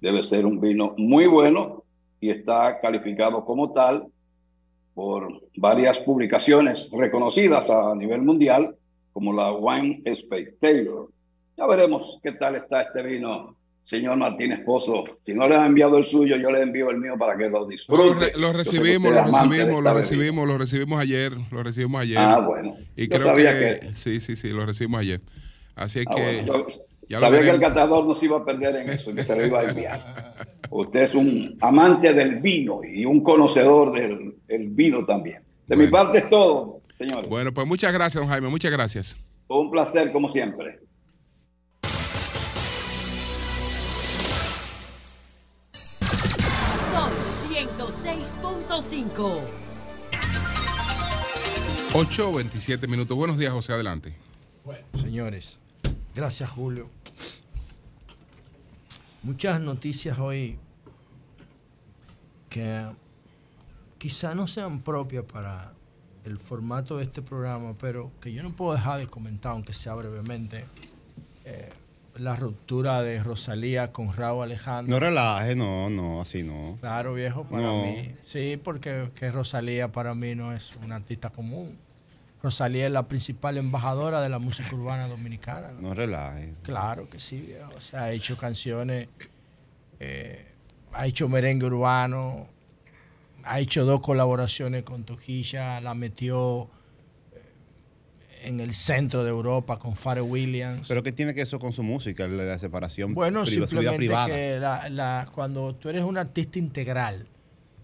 [0.00, 1.84] Debe ser un vino muy bueno
[2.20, 4.06] y está calificado como tal
[4.94, 8.76] por varias publicaciones reconocidas a nivel mundial,
[9.12, 11.10] como la Wine Spectator.
[11.56, 15.04] Ya veremos qué tal está este vino, señor Martínez Pozo.
[15.24, 17.66] Si no le ha enviado el suyo, yo le envío el mío para que lo
[17.66, 18.32] disfrute.
[18.36, 22.18] Lo, recibimos, lo recibimos, lo recibimos, lo recibimos ayer, lo recibimos ayer.
[22.18, 22.76] Ah, bueno.
[22.96, 25.20] Y creo que, sí, sí, sí, lo recibimos ayer.
[25.74, 26.44] Así ah, que
[27.16, 29.60] Sabía que el catador no se iba a perder en eso, que se lo iba
[29.60, 30.34] a enviar.
[30.70, 34.34] Usted es un amante del vino y un conocedor del,
[34.70, 35.42] vino también.
[35.66, 37.28] De mi parte es todo, señores.
[37.28, 39.16] Bueno, pues muchas gracias, don Jaime, muchas gracias.
[39.48, 40.80] Un placer, como siempre.
[46.92, 47.10] Son
[47.50, 49.40] 106.5.
[51.94, 53.16] 8 27 minutos.
[53.16, 54.14] Buenos días, José, adelante.
[54.64, 55.60] Bueno, señores,
[56.14, 56.90] gracias, Julio.
[59.22, 60.58] Muchas noticias hoy
[62.50, 62.84] que
[63.96, 65.72] quizá no sean propias para
[66.28, 69.94] el formato de este programa, pero que yo no puedo dejar de comentar, aunque sea
[69.94, 70.66] brevemente,
[71.44, 71.70] eh,
[72.16, 74.92] la ruptura de Rosalía con Raúl Alejandro.
[74.92, 76.76] No relaje, no, no, así no.
[76.80, 78.14] Claro, viejo, para mí.
[78.22, 81.78] Sí, porque que Rosalía para mí no es una artista común.
[82.42, 85.72] Rosalía es la principal embajadora de la música urbana dominicana.
[85.80, 86.54] No, relaje.
[86.62, 89.08] Claro que sí, O sea, ha hecho canciones,
[89.98, 90.46] eh,
[90.92, 92.48] ha hecho merengue urbano,
[93.48, 96.68] ha hecho dos colaboraciones con Toquilla, la metió
[97.32, 100.88] eh, en el centro de Europa con Pharrell Williams.
[100.88, 104.26] ¿Pero qué tiene que eso con su música, la, separación bueno, simplemente privada?
[104.28, 107.26] que la- la- cuando tú eres un artista integral,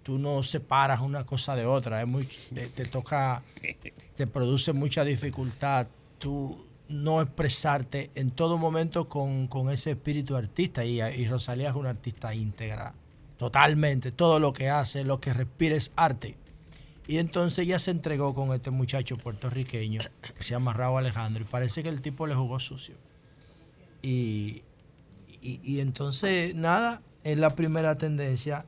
[0.03, 2.03] tú no separas una cosa de otra.
[2.03, 3.43] Es muy, te, te toca,
[4.17, 5.87] te produce mucha dificultad
[6.19, 10.85] tú no expresarte en todo momento con, con ese espíritu artista.
[10.85, 12.93] Y, y Rosalía es una artista íntegra,
[13.37, 14.13] totalmente.
[14.13, 16.37] Todo lo que hace, lo que respira es arte.
[17.07, 20.01] Y entonces ella se entregó con este muchacho puertorriqueño
[20.35, 21.43] que se llama Raúl Alejandro.
[21.43, 22.95] Y parece que el tipo le jugó sucio.
[24.03, 24.63] Y,
[25.43, 28.65] y, y entonces, nada, es la primera tendencia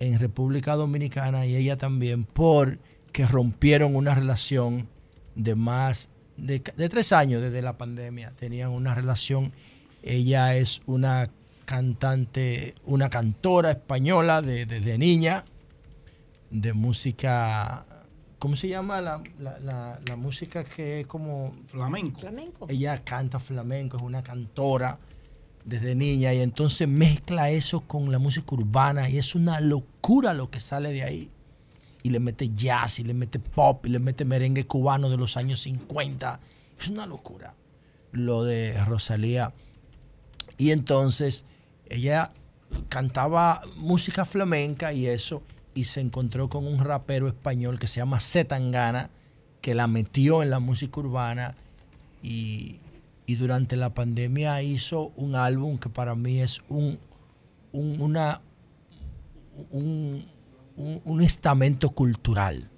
[0.00, 4.88] en República Dominicana y ella también porque rompieron una relación
[5.34, 8.32] de más de, de tres años desde la pandemia.
[8.36, 9.52] Tenían una relación,
[10.02, 11.30] ella es una
[11.70, 15.44] cantante, una cantora española de- desde niña,
[16.50, 17.84] de música,
[18.40, 19.00] ¿cómo se llama?
[19.00, 21.54] La, la- la- la música que es como...
[21.68, 22.20] Flamenco.
[22.68, 24.98] Ella canta flamenco, es una cantora
[25.64, 30.50] desde niña y entonces mezcla eso con la música urbana y es una locura lo
[30.50, 31.30] que sale de ahí.
[32.02, 35.36] Y le mete jazz, y le mete pop, y le mete merengue cubano de los
[35.36, 36.40] años 50.
[36.80, 37.54] Es una locura
[38.10, 39.52] lo de Rosalía.
[40.56, 41.44] Y entonces
[41.90, 42.32] ella
[42.88, 45.42] cantaba música flamenca y eso,
[45.74, 49.10] y se encontró con un rapero español que se llama Zetangana,
[49.60, 51.54] que la metió en la música urbana
[52.22, 52.76] y,
[53.26, 56.98] y durante la pandemia hizo un álbum que para mí es un,
[57.72, 58.40] un- una,
[59.70, 60.24] un,
[60.76, 62.70] un- un estamento cultural.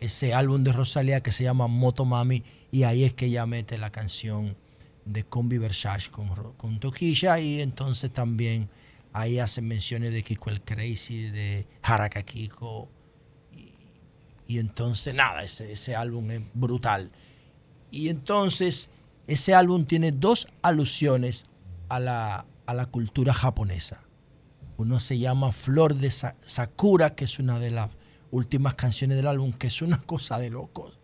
[0.00, 2.42] Ese álbum de Rosalía que se llama Moto Mami
[2.72, 4.56] y ahí es que ella mete la canción
[5.04, 8.68] de Combi Versace con, con Toquilla y entonces también
[9.12, 12.88] ahí hace menciones de Kiko el Crazy, de Jaraka Kiko
[13.52, 13.72] y,
[14.46, 17.10] y entonces nada, ese, ese álbum es brutal.
[17.90, 18.90] Y entonces
[19.26, 21.46] ese álbum tiene dos alusiones
[21.88, 24.02] a la, a la cultura japonesa.
[24.76, 27.90] Uno se llama Flor de Sa- Sakura, que es una de las
[28.32, 30.98] últimas canciones del álbum, que es una cosa de locos.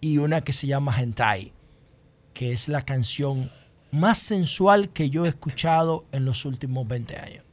[0.00, 1.52] Y una que se llama Hentai,
[2.38, 3.50] que es la canción
[3.90, 7.44] más sensual que yo he escuchado en los últimos 20 años.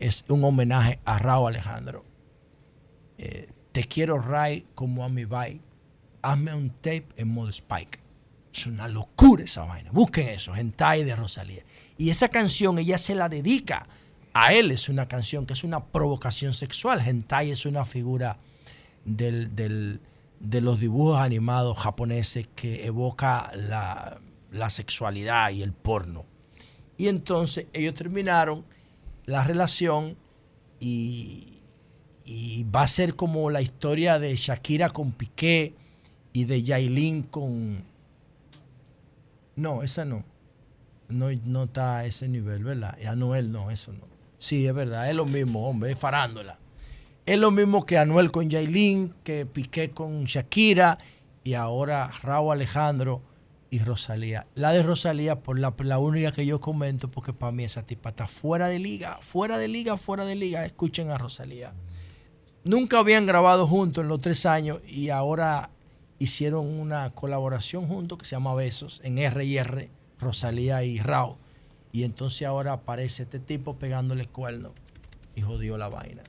[0.00, 2.04] Es un homenaje a Raúl Alejandro.
[3.16, 5.60] Eh, te quiero Ray como a mi bike.
[6.20, 8.00] Hazme un tape en modo Spike.
[8.52, 9.92] Es una locura esa vaina.
[9.92, 11.62] Busquen eso, Hentai de Rosalía.
[11.96, 13.86] Y esa canción ella se la dedica
[14.32, 14.72] a él.
[14.72, 17.06] Es una canción que es una provocación sexual.
[17.06, 18.36] Hentai es una figura
[19.04, 20.00] del, del-
[20.40, 26.24] de los dibujos animados japoneses que evoca la, la sexualidad y el porno.
[26.96, 28.64] Y entonces ellos terminaron
[29.26, 30.16] la relación
[30.80, 31.52] y,
[32.74, 35.74] va a ser como la historia de Shakira con Piqué
[36.32, 37.84] y de Yailin con...
[39.54, 40.24] No, esa no.
[41.08, 42.98] No, no está a ese nivel, ¿verdad?
[43.00, 44.04] Y Anuel no, eso no.
[44.38, 46.58] Sí, es verdad, es lo mismo, hombre, es farándola.
[47.26, 50.96] Es lo mismo que Anuel con Yailin, que Piqué con Shakira
[51.42, 53.20] y ahora Raúl Alejandro
[53.68, 54.46] y Rosalía.
[54.54, 58.10] La de Rosalía, por la, la única que yo comento, porque para mí esa tipa
[58.10, 60.64] está fuera de liga, fuera de liga, fuera de liga.
[60.64, 61.74] Escuchen a Rosalía.
[62.62, 65.70] Nunca habían grabado juntos en los tres años y ahora
[66.20, 69.90] hicieron una colaboración juntos que se llama Besos en R&R,
[70.20, 71.38] Rosalía y Raúl.
[71.90, 74.74] Y entonces ahora aparece este tipo pegándole cuerno
[75.34, 76.22] y jodió la vaina.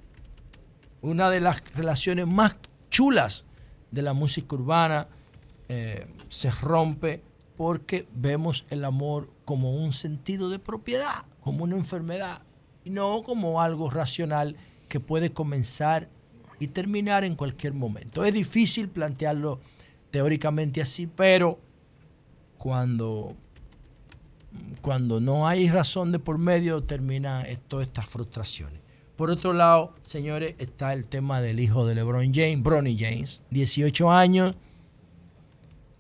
[1.08, 2.58] Una de las relaciones más
[2.90, 3.46] chulas
[3.92, 5.08] de la música urbana
[5.70, 7.24] eh, se rompe
[7.56, 12.42] porque vemos el amor como un sentido de propiedad, como una enfermedad,
[12.84, 14.58] y no como algo racional
[14.90, 16.10] que puede comenzar
[16.60, 18.26] y terminar en cualquier momento.
[18.26, 19.62] Es difícil plantearlo
[20.12, 21.58] teóricamente así, pero
[22.58, 23.34] cuando,
[24.82, 28.87] cuando no hay razón de por medio terminan eh, todas estas frustraciones.
[29.18, 34.12] Por otro lado, señores, está el tema del hijo de LeBron James, Bronny James, 18
[34.12, 34.56] años,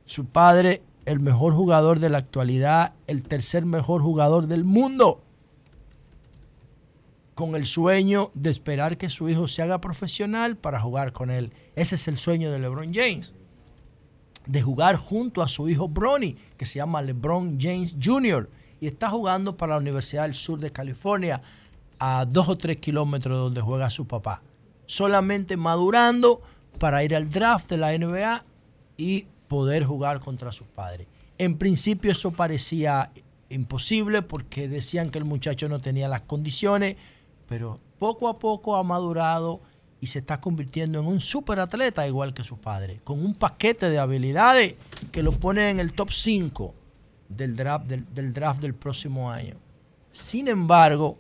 [0.06, 5.23] su padre, el mejor jugador de la actualidad, el tercer mejor jugador del mundo,
[7.34, 11.52] con el sueño de esperar que su hijo se haga profesional para jugar con él.
[11.76, 13.34] Ese es el sueño de LeBron James,
[14.45, 18.48] de jugar junto a su hijo Bronny, que se llama LeBron James Jr.,
[18.80, 21.41] y está jugando para la Universidad del Sur de California,
[21.99, 24.41] a dos o tres kilómetros de donde juega su papá.
[24.86, 26.41] Solamente madurando
[26.80, 28.44] para ir al draft de la NBA
[28.98, 31.07] y poder jugar contra sus padres.
[31.38, 33.11] En principio eso parecía
[33.49, 36.98] imposible porque decían que el muchacho no tenía las condiciones,
[37.48, 39.61] pero poco a poco ha madurado
[39.99, 43.99] y se está convirtiendo en un superatleta igual que su padre, con un paquete de
[43.99, 44.76] habilidades
[45.11, 46.74] que lo pone en el top 5
[47.30, 49.56] del draft del draft del próximo año.
[50.11, 51.18] Sin embargo,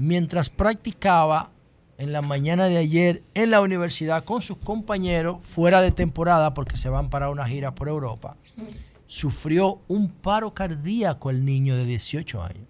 [0.00, 1.50] mientras practicaba
[1.98, 6.78] en la mañana de ayer en la universidad con sus compañeros, fuera de temporada porque
[6.78, 8.38] se van para una gira por Europa,
[9.06, 12.66] sufrió un paro cardíaco el niño de 18 años.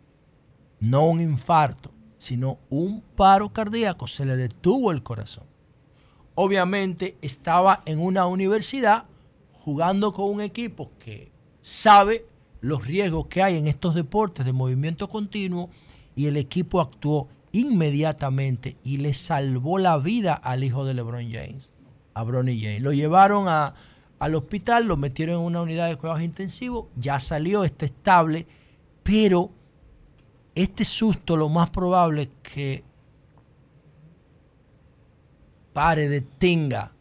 [0.81, 4.09] No un infarto, sino un paro cardíaco.
[4.09, 5.45] Se le detuvo el corazón.
[6.35, 9.05] Obviamente estaba en una universidad
[9.53, 11.31] jugando con un equipo que
[11.61, 12.27] sabe
[12.61, 15.71] los riesgos que hay en estos deportes de movimiento continuo
[16.15, 21.71] y el equipo actuó inmediatamente y le salvó la vida al hijo de LeBron James,
[22.15, 22.83] a Bronny James.
[22.83, 23.75] Lo llevaron a,
[24.19, 28.47] al hospital, lo metieron en una unidad de cuidados intensivos, ya salió, está estable,
[29.03, 29.51] pero
[30.55, 32.85] este susto lo más probable es que
[35.73, 36.93] pare, detenga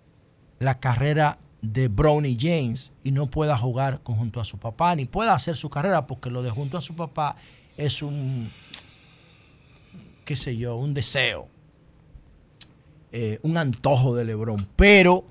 [0.59, 5.33] la carrera de Brownie James y no pueda jugar junto a su papá, ni pueda
[5.33, 7.35] hacer su carrera, porque lo de junto a su papá
[7.75, 8.49] es un,
[10.29, 11.47] qué sé yo, un deseo,
[13.11, 14.67] eh, un antojo de Lebron.
[14.75, 15.25] Pero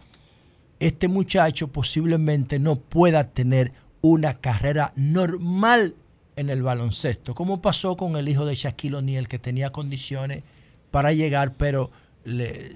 [0.81, 5.95] este muchacho posiblemente no pueda tener una carrera normal
[6.35, 10.43] en el baloncesto, como pasó con el hijo de Shaquille O'Neal, que tenía condiciones
[10.91, 11.93] para llegar, pero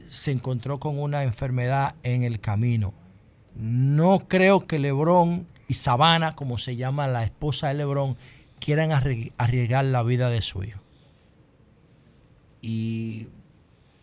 [0.06, 2.94] se encontró con una enfermedad en el camino.
[3.56, 8.16] No creo que Lebron y Sabana, como se llama la esposa de Lebron,
[8.60, 10.81] quieran arriesgar la vida de su hijo.
[12.62, 13.26] Y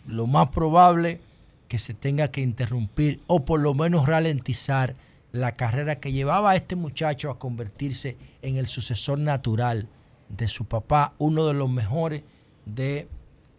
[0.05, 1.21] lo más probable
[1.67, 4.95] que se tenga que interrumpir o por lo menos ralentizar
[5.31, 9.87] la carrera que llevaba a este muchacho a convertirse en el sucesor natural
[10.29, 12.23] de su papá, uno de los mejores
[12.65, 13.07] del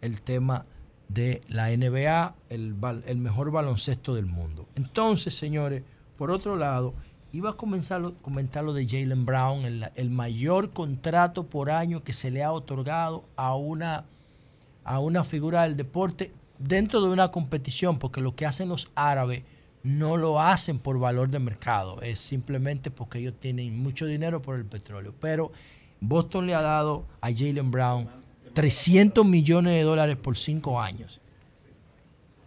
[0.01, 0.65] el tema
[1.07, 2.75] de la NBA, el,
[3.05, 4.67] el, mejor baloncesto del mundo.
[4.75, 5.83] Entonces, señores,
[6.17, 6.93] por otro lado,
[7.33, 12.03] iba a comenzar a comentar lo de Jalen Brown, el, el, mayor contrato por año
[12.03, 14.05] que se le ha otorgado a una,
[14.83, 19.43] a una figura del deporte dentro de una competición, porque lo que hacen los árabes
[19.83, 24.55] no lo hacen por valor de mercado, es simplemente porque ellos tienen mucho dinero por
[24.55, 25.13] el petróleo.
[25.19, 25.51] Pero
[25.99, 28.07] Boston le ha dado a Jalen Brown
[28.53, 31.19] 300 millones de dólares por cinco años.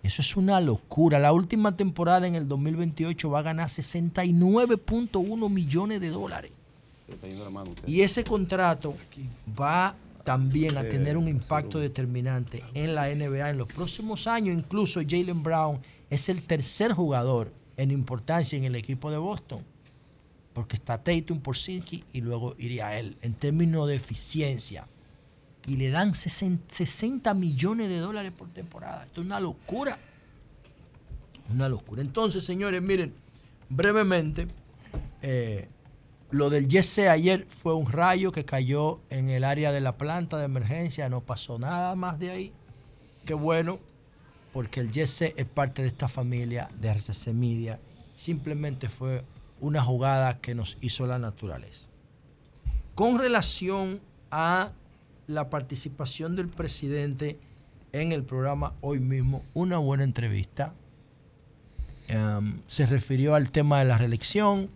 [0.02, 1.18] Eso es una locura.
[1.18, 6.52] La última temporada en el 2028 va a ganar 69.1 millones de dólares.
[7.86, 8.94] Y ese contrato
[9.58, 9.94] va
[10.24, 14.56] también a tener un impacto determinante en la NBA en los próximos años.
[14.56, 19.62] Incluso Jalen Brown es el tercer jugador en importancia en el equipo de Boston.
[20.54, 23.18] Porque está Tatum, Porzinski y luego iría él.
[23.20, 24.88] En términos de eficiencia.
[25.66, 29.04] Y le dan 60 millones de dólares por temporada.
[29.04, 29.98] Esto es una locura.
[31.52, 32.00] Una locura.
[32.00, 33.12] Entonces, señores, miren,
[33.68, 34.46] brevemente,
[35.20, 35.68] eh,
[36.34, 40.36] lo del Jesse ayer fue un rayo que cayó en el área de la planta
[40.36, 41.08] de emergencia.
[41.08, 42.52] No pasó nada más de ahí.
[43.24, 43.78] Qué bueno
[44.52, 47.78] porque el Jesse es parte de esta familia de RCC Media.
[48.16, 49.24] Simplemente fue
[49.60, 51.88] una jugada que nos hizo la naturaleza.
[52.96, 54.00] Con relación
[54.32, 54.72] a
[55.28, 57.38] la participación del presidente
[57.92, 60.74] en el programa hoy mismo, una buena entrevista.
[62.08, 64.68] Em, se refirió al tema de la reelección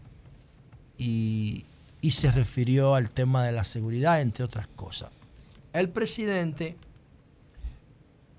[0.98, 1.64] y,
[2.02, 5.10] y se refirió al tema de la seguridad, entre otras cosas.
[5.72, 6.76] El presidente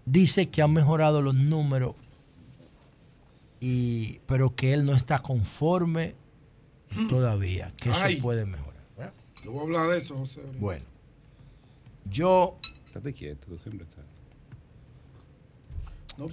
[0.06, 1.95] dice que ha mejorado los números,
[3.61, 6.15] y, pero que él no está conforme
[7.10, 8.69] todavía, que eso puede mejorar.
[9.44, 10.41] Yo voy a hablar de eso, José.
[10.60, 10.84] Bueno,
[12.10, 12.57] yo...
[12.86, 14.03] Estate quieto, tú siempre estás.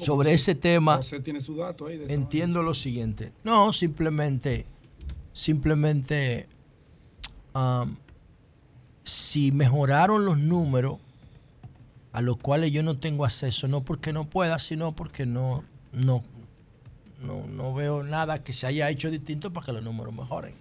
[0.05, 3.33] sobre ese tema, José tiene su dato ahí entiendo lo siguiente.
[3.45, 4.67] No, simplemente,
[5.37, 6.49] simplemente,
[7.55, 7.95] um,
[9.05, 10.97] si mejoraron los números,
[12.13, 16.25] a los cuales yo no tengo acceso, no porque no pueda, sino porque no, no,
[17.21, 20.55] no, veo nada que se haya hecho distinto para que los números mejoren.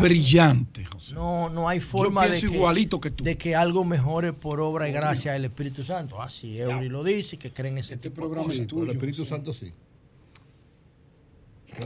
[0.00, 1.14] Brillante, José.
[1.14, 5.44] No, no hay forma de, que, de que algo mejore por obra y gracia del
[5.44, 6.20] Espíritu Santo.
[6.20, 8.88] Así Eury lo dice, que creen ese este tipo programa de cosas.
[8.88, 9.72] el Espíritu Santo sí.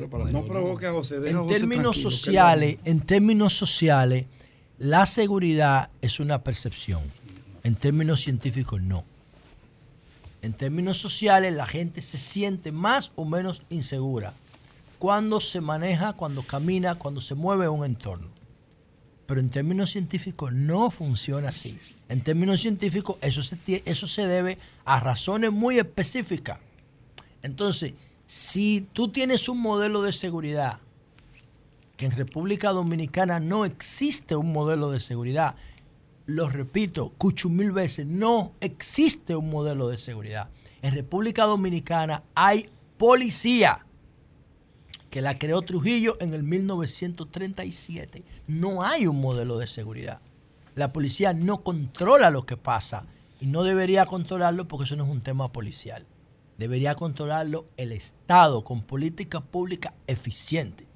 [0.01, 1.16] No provoque a José.
[1.28, 4.27] en términos sociales, en términos sociales,
[4.78, 7.02] la seguridad es una percepción
[7.62, 9.05] en términos científicos, no.
[10.40, 14.35] En términos sociales, la gente se siente más o menos insegura
[14.98, 18.28] cuando se maneja, cuando camina, cuando se mueve un entorno.
[19.27, 21.78] Pero en términos científicos no funciona así.
[22.09, 26.59] En términos científicos eso se, eso se debe a razones muy específicas.
[27.43, 27.94] Entonces,
[28.32, 30.78] si tú tienes un modelo de seguridad,
[31.98, 35.54] que en República Dominicana no existe un modelo de seguridad,
[36.24, 40.48] lo repito, cucho mil veces, no existe un modelo de seguridad.
[40.80, 42.64] En República Dominicana hay
[42.96, 43.84] policía
[45.10, 48.24] que la creó Trujillo en el 1937.
[48.46, 50.22] No hay un modelo de seguridad.
[50.74, 53.04] La policía no controla lo que pasa
[53.42, 56.06] y no debería controlarlo porque eso no es un tema policial.
[56.58, 60.86] Debería controlarlo el Estado con políticas públicas eficientes.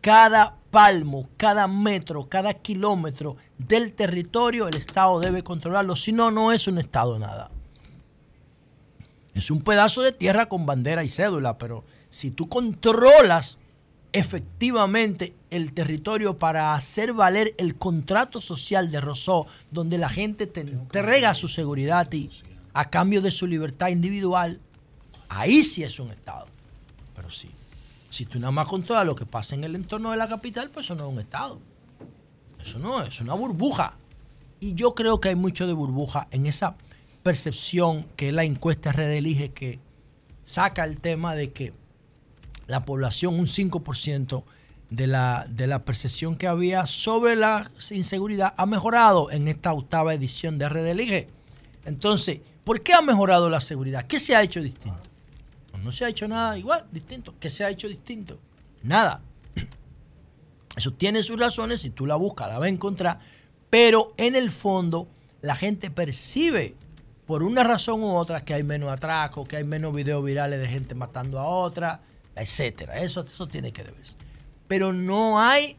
[0.00, 5.94] Cada palmo, cada metro, cada kilómetro del territorio el Estado debe controlarlo.
[5.96, 7.50] Si no, no es un Estado nada.
[9.34, 13.58] Es un pedazo de tierra con bandera y cédula, pero si tú controlas
[14.12, 20.62] efectivamente el territorio para hacer valer el contrato social de Rousseau, donde la gente te
[20.62, 22.30] entrega su seguridad a ti
[22.72, 24.60] a cambio de su libertad individual,
[25.30, 26.46] ahí sí es un Estado.
[27.16, 27.50] Pero sí,
[28.10, 30.86] si tú nada más controlas lo que pasa en el entorno de la capital, pues
[30.86, 31.58] eso no es un Estado.
[32.60, 33.94] Eso no es, una burbuja.
[34.58, 36.74] Y yo creo que hay mucho de burbuja en esa
[37.22, 39.78] percepción que la encuesta Red Elige que
[40.44, 41.72] saca el tema de que
[42.66, 44.42] la población, un 5%
[44.90, 50.12] de la, de la percepción que había sobre la inseguridad ha mejorado en esta octava
[50.12, 51.26] edición de Red
[51.84, 54.06] Entonces, ¿por qué ha mejorado la seguridad?
[54.06, 55.09] ¿Qué se ha hecho distinto?
[55.82, 57.34] No se ha hecho nada igual, distinto.
[57.38, 58.38] ¿Qué se ha hecho distinto?
[58.82, 59.22] Nada.
[60.76, 63.18] Eso tiene sus razones, si tú la buscas la vas a encontrar,
[63.68, 65.08] pero en el fondo
[65.42, 66.76] la gente percibe
[67.26, 70.68] por una razón u otra que hay menos atracos, que hay menos videos virales de
[70.68, 72.00] gente matando a otra,
[72.34, 72.98] etcétera.
[72.98, 74.16] Eso, eso tiene que deberse.
[74.66, 75.76] Pero no hay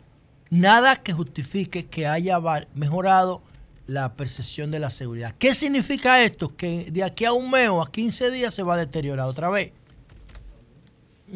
[0.50, 2.40] nada que justifique que haya
[2.74, 3.42] mejorado
[3.88, 5.36] la percepción de la seguridad.
[5.38, 6.56] ¿Qué significa esto?
[6.56, 9.50] Que de aquí a un mes o a 15 días se va a deteriorar otra
[9.50, 9.74] vez.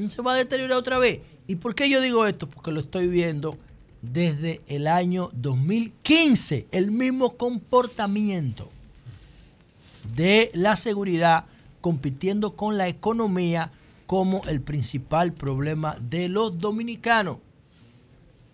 [0.08, 1.22] Se va a deteriorar otra vez.
[1.48, 2.50] ¿Y por qué yo digo esto?
[2.50, 3.58] Porque lo estoy viendo
[4.02, 8.70] desde el año 2015, el mismo comportamiento
[10.16, 11.46] de la seguridad
[11.82, 13.72] compitiendo con la economía
[14.06, 17.38] como el principal problema de los dominicanos.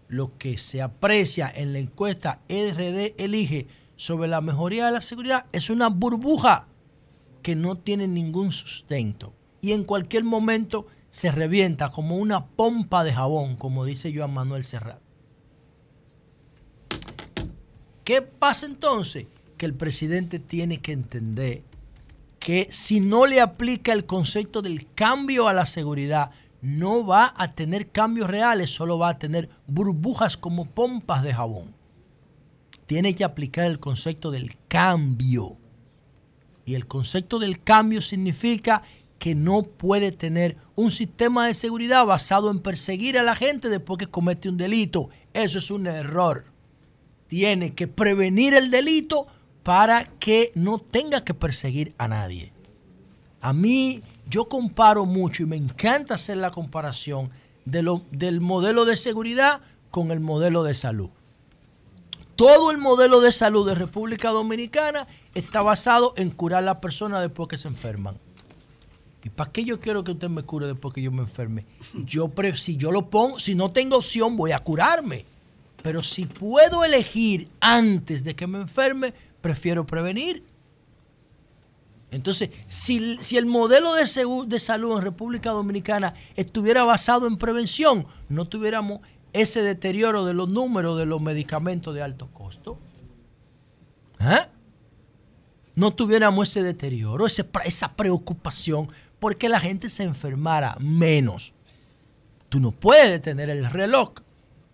[0.08, 5.46] Lo que se aprecia en la encuesta RD Elige sobre la mejoría de la seguridad
[5.52, 6.68] es una burbuja
[7.42, 13.14] que no tiene ningún sustento y en cualquier momento se revienta como una pompa de
[13.14, 15.00] jabón, como dice Joan Manuel Serrat.
[18.06, 19.28] ¿Qué pasa entonces?
[19.58, 21.64] Que el presidente tiene que entender
[22.40, 26.32] que si no le aplica el concepto del cambio a la seguridad,
[26.62, 31.76] no va a tener cambios reales, solo va a tener burbujas como pompas de jabón.
[32.88, 35.58] Tiene que aplicar el concepto del cambio.
[36.66, 38.82] Y el concepto del cambio significa
[39.22, 44.00] que no puede tener un sistema de seguridad basado en perseguir a la gente después
[44.00, 45.10] que comete un delito.
[45.32, 46.46] Eso es un error.
[47.28, 49.28] Tiene que prevenir el delito
[49.62, 52.52] para que no tenga que perseguir a nadie.
[53.42, 57.30] A mí, yo comparo mucho y me encanta hacer la comparación
[57.64, 59.62] de lo, del modelo de seguridad
[59.92, 61.12] con el modelo de salud.
[62.36, 67.22] Todo el modelo de salud de República Dominicana está basado en curar a las personas
[67.22, 68.18] después que se enferman.
[69.24, 71.66] ¿Y para qué yo quiero que usted me cure después que yo me enferme?
[72.06, 75.26] Yo, si yo lo pongo, si no tengo opción, voy a curarme.
[75.84, 80.44] Pero si puedo elegir antes de que me enferme, prefiero prevenir.
[82.12, 84.04] Entonces, si, el modelo de,
[84.48, 89.00] de salud en República Dominicana estuviera basado en prevención, no tuviéramos
[89.34, 92.78] ese deterioro de los números de los medicamentos de alto costo.
[94.20, 94.46] ¿Eh?
[95.74, 98.90] No tuviéramos ese deterioro, esa preocupación,
[99.22, 101.54] porque la gente se enfermara menos.
[102.50, 104.14] Tú no puedes tener el reloj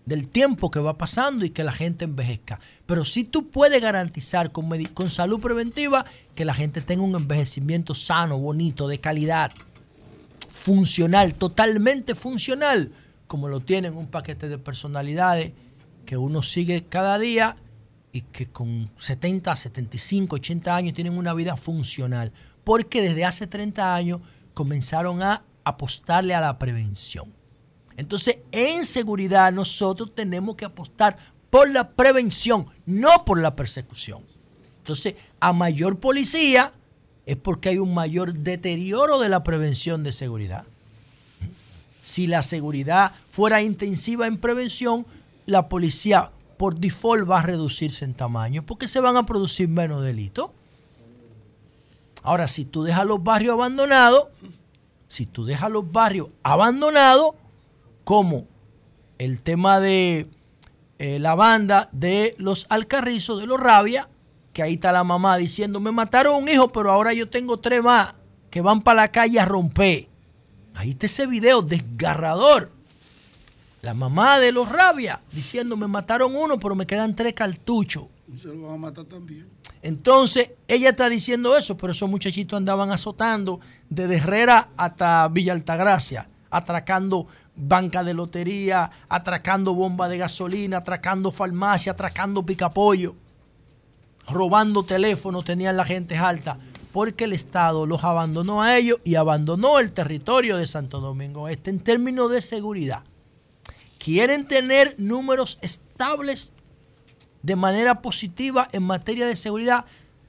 [0.06, 2.58] del tiempo que va pasando y que la gente envejezca.
[2.86, 7.94] Pero si tú puedes garantizar con, con salud preventiva que la gente tenga un envejecimiento
[7.94, 9.52] sano, bonito, de calidad,
[10.48, 12.94] funcional, totalmente funcional,
[13.28, 15.52] como lo tienen un paquete de personalidades
[16.06, 17.58] que uno sigue cada día
[18.14, 22.32] y que con 70, 75, 80 años tienen una vida funcional.
[22.64, 24.22] Porque desde hace 30 años
[24.58, 27.32] comenzaron a apostarle a la prevención.
[27.96, 31.16] Entonces, en seguridad nosotros tenemos que apostar
[31.52, 34.24] por la prevención, no por la persecución.
[34.80, 36.74] Entonces, a mayor policía
[37.28, 40.66] es porque hay un mayor deterioro de la prevención de seguridad.
[42.02, 45.06] Si la seguridad fuera intensiva en prevención,
[45.46, 50.04] la policía por default va a reducirse en tamaño porque se van a producir menos
[50.04, 50.50] delitos.
[52.28, 54.26] Ahora, si tú dejas los barrios abandonados,
[55.08, 57.36] si tú dejas los barrios abandonados,
[58.04, 58.48] como
[59.18, 60.28] el tema de
[61.00, 64.10] eh, la banda de los Alcarrizos, de los Rabia,
[64.52, 67.82] que ahí está la mamá diciendo, me mataron un hijo, pero ahora yo tengo tres
[67.82, 68.14] más
[68.50, 70.10] que van para la calle a romper.
[70.76, 72.74] Ahí está ese video desgarrador.
[73.82, 78.08] La mamá de los Rabia diciendo, me mataron uno, pero me quedan tres cartuchos.
[78.42, 79.48] Se van a matar también.
[79.82, 83.60] Entonces, ella está diciendo eso, pero esos muchachitos andaban azotando
[83.90, 91.94] desde Herrera hasta Villa Altagracia, atracando banca de lotería, atracando bomba de gasolina, atracando farmacia,
[91.94, 93.16] atracando picapollo,
[94.30, 96.60] robando teléfonos, tenían la gente alta,
[96.92, 101.70] porque el Estado los abandonó a ellos y abandonó el territorio de Santo Domingo Este
[101.70, 103.04] en términos de seguridad.
[103.98, 106.54] Quieren tener números estables
[107.44, 109.86] de manera positiva en materia de seguridad,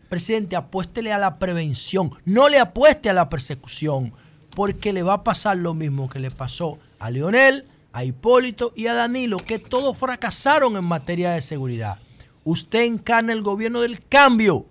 [0.08, 4.12] presidente, apuéstele a la prevención, no le apueste a la persecución,
[4.54, 8.86] porque le va a pasar lo mismo que le pasó a Leonel, a Hipólito y
[8.86, 11.98] a Danilo, que todos fracasaron en materia de seguridad.
[12.44, 14.66] Usted encarna el gobierno del cambio.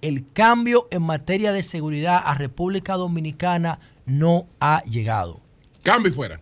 [0.00, 5.40] El cambio en materia de seguridad a República Dominicana no ha llegado.
[5.82, 6.40] Cambio y fuera.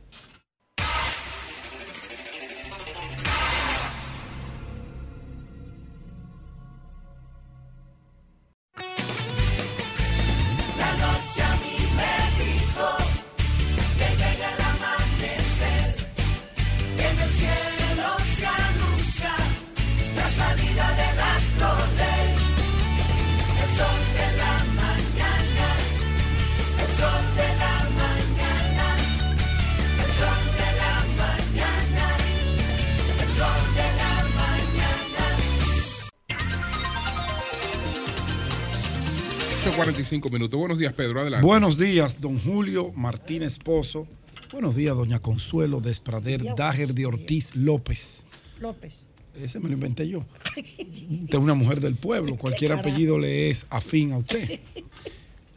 [39.85, 40.61] 45 minutos.
[40.61, 41.23] Buenos días, Pedro.
[41.23, 41.47] Adelante.
[41.47, 44.07] Buenos días, don Julio Martínez Pozo.
[44.52, 48.27] Buenos días, doña Consuelo Desprader Dager de Ortiz López.
[48.61, 48.93] López.
[49.35, 50.19] Ese me lo inventé yo.
[50.19, 52.36] Usted es una mujer del pueblo.
[52.39, 54.61] Cualquier apellido le es afín a usted.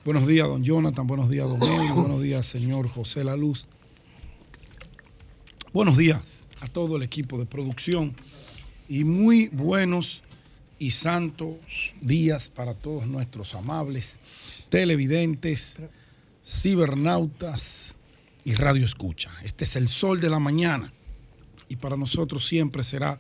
[0.06, 1.06] Buenos días, don Jonathan.
[1.06, 1.92] Buenos días, don Eli.
[1.94, 3.68] Buenos días, señor José La Luz.
[5.74, 8.16] Buenos días a todo el equipo de producción
[8.88, 10.22] y muy buenos
[10.80, 11.56] y santos
[12.02, 14.20] días para todos nuestros amables
[14.70, 15.80] televidentes,
[16.46, 17.96] cibernautas
[18.44, 19.32] y radio escucha.
[19.44, 20.92] Este es el sol de la mañana
[21.70, 23.20] y para nosotros siempre será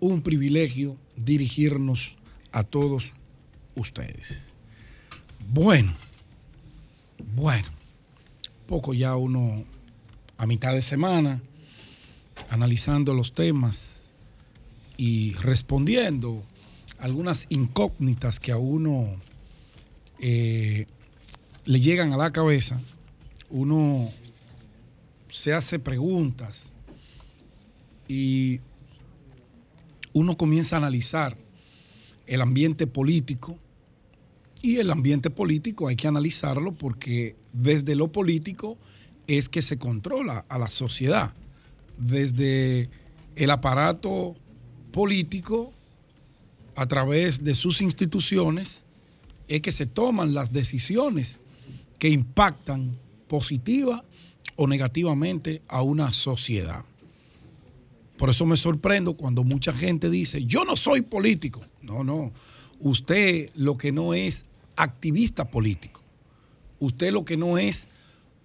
[0.00, 2.16] un privilegio dirigirnos
[2.52, 3.10] a todos
[3.74, 4.52] ustedes.
[5.48, 5.94] Bueno,
[7.34, 7.68] bueno,
[8.66, 9.64] poco ya uno
[10.38, 11.40] a mitad de semana
[12.50, 14.10] analizando los temas
[14.96, 16.42] y respondiendo
[16.98, 19.08] algunas incógnitas que a uno
[20.18, 20.86] eh,
[21.64, 22.80] le llegan a la cabeza,
[23.50, 24.08] uno
[25.30, 26.72] se hace preguntas
[28.08, 28.60] y
[30.12, 31.36] uno comienza a analizar
[32.26, 33.58] el ambiente político
[34.62, 38.78] y el ambiente político hay que analizarlo porque desde lo político
[39.26, 41.34] es que se controla a la sociedad.
[41.98, 42.88] Desde
[43.36, 44.34] el aparato
[44.92, 45.72] político,
[46.76, 48.84] a través de sus instituciones,
[49.48, 51.40] es que se toman las decisiones
[51.98, 52.98] que impactan
[53.28, 54.04] positiva
[54.56, 56.84] o negativamente a una sociedad.
[58.16, 61.60] Por eso me sorprendo cuando mucha gente dice, yo no soy político.
[61.82, 62.32] No, no.
[62.80, 64.46] Usted lo que no es
[64.76, 66.02] activista político.
[66.78, 67.88] Usted lo que no es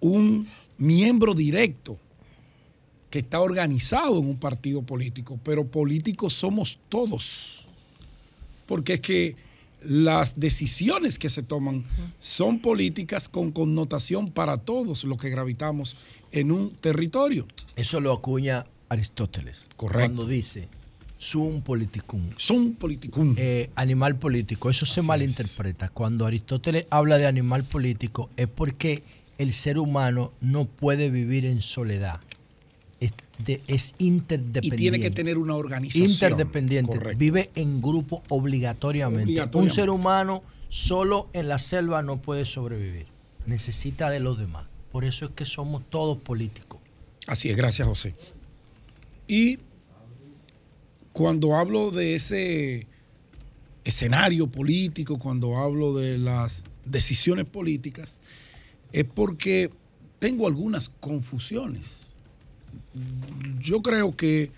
[0.00, 0.46] un
[0.78, 1.98] miembro directo
[3.10, 7.61] que está organizado en un partido político, pero políticos somos todos.
[8.72, 9.36] Porque es que
[9.82, 11.84] las decisiones que se toman
[12.20, 15.94] son políticas con connotación para todos los que gravitamos
[16.30, 17.46] en un territorio.
[17.76, 19.66] Eso lo acuña Aristóteles.
[19.76, 20.14] Correcto.
[20.14, 20.68] Cuando dice
[21.18, 22.30] sum politicum.
[22.38, 23.34] Sum politicum.
[23.36, 24.70] Eh, animal político.
[24.70, 25.90] Eso se malinterpreta.
[25.90, 29.02] Cuando Aristóteles habla de animal político es porque
[29.36, 32.20] el ser humano no puede vivir en soledad.
[33.42, 34.76] Es, de- es Y interdependiente.
[34.76, 36.10] tiene que tener una organización.
[36.10, 36.92] Interdependiente.
[36.96, 37.18] Correcto.
[37.18, 39.24] Vive en grupo obligatoriamente.
[39.24, 39.58] Obligatoriamente.
[39.58, 43.06] Un ser humano solo en la selva no puede sobrevivir.
[43.46, 44.64] Necesita de los demás.
[44.90, 46.80] Por eso es que somos todos políticos.
[47.26, 48.14] Así es, gracias José.
[49.26, 49.58] Y
[51.12, 52.86] cuando hablo de ese
[53.84, 58.20] escenario político, cuando hablo de las decisiones políticas,
[58.92, 59.70] es porque
[60.18, 62.11] tengo algunas confusiones.
[63.60, 64.50] Yo creo que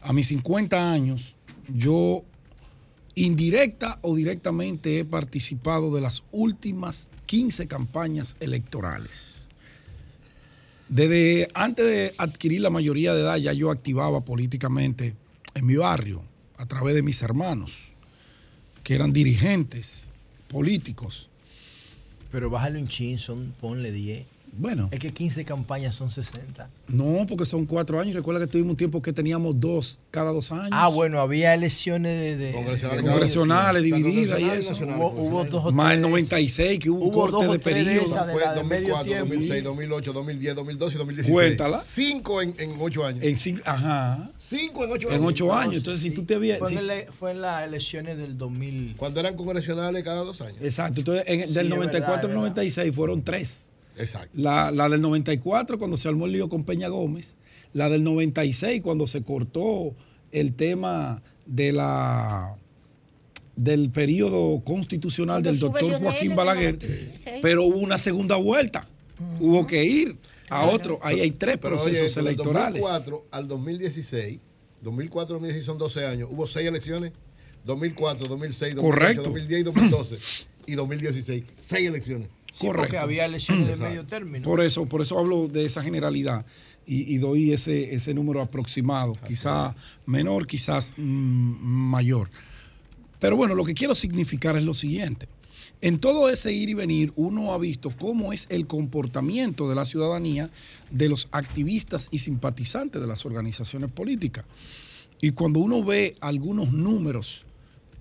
[0.00, 1.34] a mis 50 años,
[1.68, 2.24] yo
[3.14, 9.40] indirecta o directamente he participado de las últimas 15 campañas electorales.
[10.88, 15.14] Desde antes de adquirir la mayoría de edad, ya yo activaba políticamente
[15.54, 16.22] en mi barrio,
[16.56, 17.72] a través de mis hermanos,
[18.82, 20.12] que eran dirigentes
[20.48, 21.28] políticos.
[22.30, 23.18] Pero bájale un chin,
[23.60, 24.33] ponle 10.
[24.56, 24.88] Bueno.
[24.92, 26.68] Es que 15 campañas son 60.
[26.88, 28.14] No, porque son cuatro años.
[28.14, 30.70] Recuerda que tuvimos un tiempo que teníamos dos cada dos años.
[30.72, 34.74] Ah, bueno, había elecciones de, de- Congresionales, de- congresionales divididas y eso.
[34.84, 36.08] Hubo, hubo dos o Más el tres.
[36.10, 38.24] 96, que hubo un Hubo dos corte de tres de periodo.
[38.24, 39.28] Fue la de medio 2004, tiempo.
[39.34, 41.32] 2006, 2008, 2010, 2012 y 2016.
[41.34, 41.80] Cuéntala.
[41.80, 43.24] Cinco en, en ocho años.
[43.24, 44.30] En cinco, ajá.
[44.38, 45.26] Cinco en ocho En años.
[45.26, 45.76] ocho años.
[45.78, 46.60] Entonces, si tú te vienes.
[46.60, 48.94] Fue, en la- fue en las elecciones del 2000.
[48.96, 50.58] Cuando eran congresionales cada dos años.
[50.60, 51.00] Exacto.
[51.00, 53.60] Entonces, en- Sí, del es 94 verdad, al es 96 fueron tres.
[53.96, 54.30] Exacto.
[54.34, 57.34] La, la del 94, cuando se armó el lío con Peña Gómez.
[57.72, 59.94] La del 96, cuando se cortó
[60.32, 62.56] el tema de la
[63.56, 67.38] del periodo constitucional Cuando del doctor Joaquín el Balaguer, 96.
[67.42, 68.86] pero hubo una segunda vuelta.
[69.40, 70.16] Hubo que ir
[70.48, 70.98] a otro.
[71.02, 72.82] Ahí hay tres Pero procesos oye, del electorales.
[72.82, 74.40] 2004 al 2016,
[74.82, 76.28] 2004 2016 son 12 años.
[76.32, 77.12] Hubo seis elecciones.
[77.64, 79.22] 2004, 2006, 2008, Correcto.
[79.24, 80.18] 2010 y 2012.
[80.66, 81.44] y 2016.
[81.60, 82.28] Seis elecciones.
[82.54, 84.44] Sí, porque había elecciones de medio término.
[84.44, 86.46] Por eso, por eso hablo de esa generalidad
[86.86, 89.74] y, y doy ese, ese número aproximado, quizás
[90.06, 92.30] menor, quizás mm, mayor.
[93.18, 95.26] Pero bueno, lo que quiero significar es lo siguiente.
[95.80, 99.84] En todo ese ir y venir, uno ha visto cómo es el comportamiento de la
[99.84, 100.48] ciudadanía,
[100.92, 104.44] de los activistas y simpatizantes de las organizaciones políticas.
[105.20, 107.44] Y cuando uno ve algunos números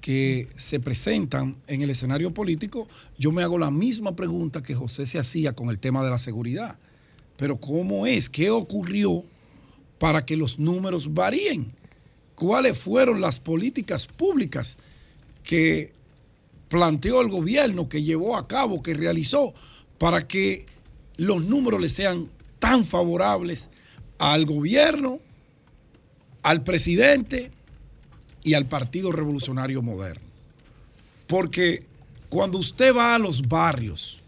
[0.03, 5.05] que se presentan en el escenario político, yo me hago la misma pregunta que José
[5.05, 6.77] se hacía con el tema de la seguridad.
[7.38, 8.30] Pero ¿cómo es?
[8.30, 9.23] ¿Qué ocurrió
[9.99, 11.67] para que los números varíen?
[12.35, 14.75] ¿Cuáles fueron las políticas públicas
[15.41, 15.93] que
[16.67, 19.53] planteó el gobierno, que llevó a cabo, que realizó,
[19.99, 20.65] para que
[21.15, 22.27] los números le sean
[22.59, 23.69] tan favorables
[24.17, 25.19] al gobierno,
[26.41, 27.51] al presidente
[28.43, 30.27] y al Partido Revolucionario Moderno.
[31.27, 31.85] Porque
[32.29, 34.19] cuando usted va a los barrios,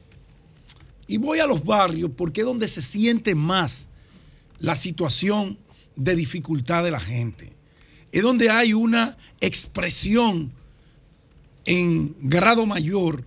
[1.08, 3.88] y voy a los barrios porque es donde se siente más
[4.60, 5.58] la situación
[5.96, 7.54] de dificultad de la gente,
[8.12, 10.52] es donde hay una expresión
[11.66, 13.26] en grado mayor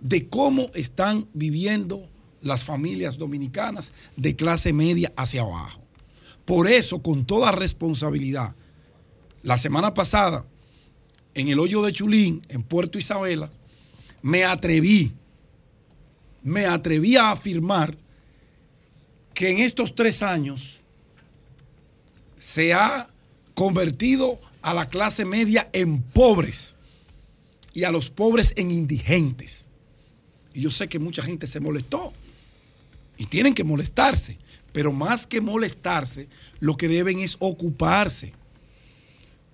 [0.00, 2.08] de cómo están viviendo
[2.40, 5.82] las familias dominicanas de clase media hacia abajo.
[6.44, 8.54] Por eso, con toda responsabilidad,
[9.42, 10.44] la semana pasada,
[11.34, 13.50] en el hoyo de Chulín, en Puerto Isabela,
[14.22, 15.12] me atreví,
[16.42, 17.96] me atreví a afirmar
[19.34, 20.80] que en estos tres años
[22.36, 23.08] se ha
[23.54, 26.76] convertido a la clase media en pobres
[27.72, 29.72] y a los pobres en indigentes.
[30.52, 32.12] Y yo sé que mucha gente se molestó
[33.16, 34.38] y tienen que molestarse,
[34.72, 38.32] pero más que molestarse, lo que deben es ocuparse.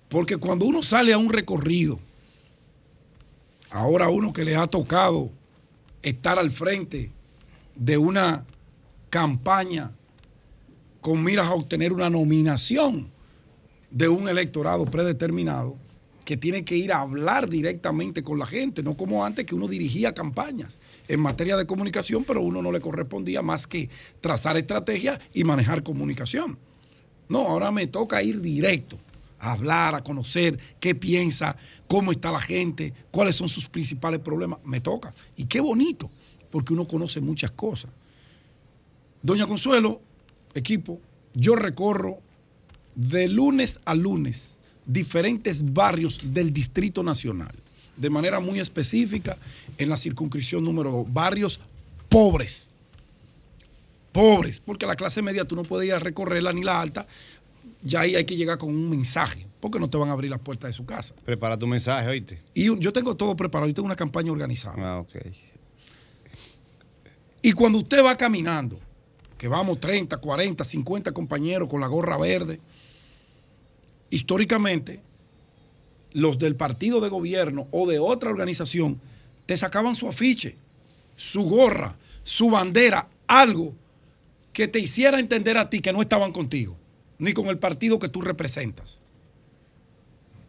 [0.09, 1.99] Porque cuando uno sale a un recorrido,
[3.69, 5.31] ahora uno que le ha tocado
[6.01, 7.11] estar al frente
[7.75, 8.45] de una
[9.09, 9.91] campaña
[11.01, 13.09] con miras a obtener una nominación
[13.91, 15.77] de un electorado predeterminado,
[16.25, 19.65] que tiene que ir a hablar directamente con la gente, no como antes que uno
[19.65, 23.89] dirigía campañas en materia de comunicación, pero uno no le correspondía más que
[24.19, 26.57] trazar estrategias y manejar comunicación.
[27.29, 28.97] No, ahora me toca ir directo,
[29.39, 31.55] a hablar, a conocer qué piensa,
[31.87, 34.59] cómo está la gente, cuáles son sus principales problemas.
[34.63, 35.13] Me toca.
[35.35, 36.09] Y qué bonito,
[36.51, 37.91] porque uno conoce muchas cosas.
[39.21, 40.01] Doña Consuelo,
[40.53, 40.99] equipo,
[41.33, 42.19] yo recorro
[42.95, 47.53] de lunes a lunes diferentes barrios del Distrito Nacional,
[47.95, 49.37] de manera muy específica
[49.77, 51.59] en la circunscripción número 2, barrios
[52.09, 52.71] pobres.
[54.13, 57.05] Pobres, porque la clase media tú no a recorrerla ni la alta,
[57.87, 60.39] ya ahí hay que llegar con un mensaje, porque no te van a abrir las
[60.39, 61.15] puertas de su casa.
[61.25, 62.41] Prepara tu mensaje, oíste.
[62.53, 64.75] Y yo tengo todo preparado, yo tengo una campaña organizada.
[64.77, 65.15] Ah, ok.
[67.41, 68.79] Y cuando usted va caminando,
[69.37, 72.59] que vamos 30, 40, 50 compañeros con la gorra verde,
[74.09, 75.01] históricamente,
[76.13, 78.99] los del partido de gobierno o de otra organización
[79.45, 80.57] te sacaban su afiche,
[81.15, 83.73] su gorra, su bandera, algo
[84.51, 86.75] que te hiciera entender a ti que no estaban contigo,
[87.19, 89.01] ni con el partido que tú representas.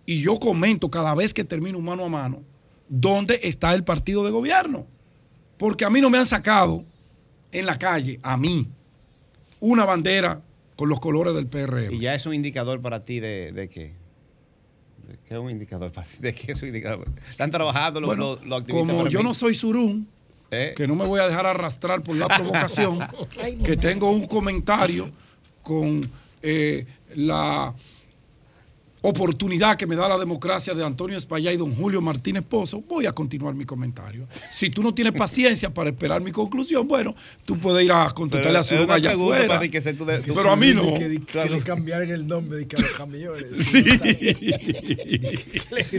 [0.07, 2.43] Y yo comento cada vez que termino un mano a mano,
[2.89, 4.87] ¿dónde está el partido de gobierno?
[5.59, 6.85] Porque a mí no me han sacado
[7.53, 8.69] en la calle, a mí,
[9.61, 10.41] una bandera
[10.77, 11.93] con los colores del PRM.
[11.93, 13.93] ¿Y ya es un indicador para ti de, de qué?
[15.09, 16.17] ¿De qué es un indicador para ti?
[16.21, 17.09] ¿De qué es un indicador?
[17.31, 19.25] ¿Están trabajando los, Bueno, los- los activistas como para yo mí?
[19.25, 20.07] no soy surún,
[20.51, 20.73] ¿Eh?
[20.77, 22.99] que no me voy a dejar arrastrar por la provocación,
[23.65, 25.11] que tengo un comentario
[25.63, 26.09] con
[26.43, 27.75] eh, la
[29.03, 33.07] oportunidad que me da la democracia de Antonio Espaillá y don Julio Martínez Pozo, voy
[33.07, 34.27] a continuar mi comentario.
[34.51, 37.15] Si tú no tienes paciencia para esperar mi conclusión, bueno,
[37.45, 39.49] tú puedes ir a contestarle a una allá pregunta afuera.
[39.49, 39.61] para
[40.35, 40.95] Pero a mí no.
[40.95, 43.49] Que, que le cambiaron el nombre de que a los camiones.
[43.69, 43.85] Sí.
[43.85, 45.99] que, que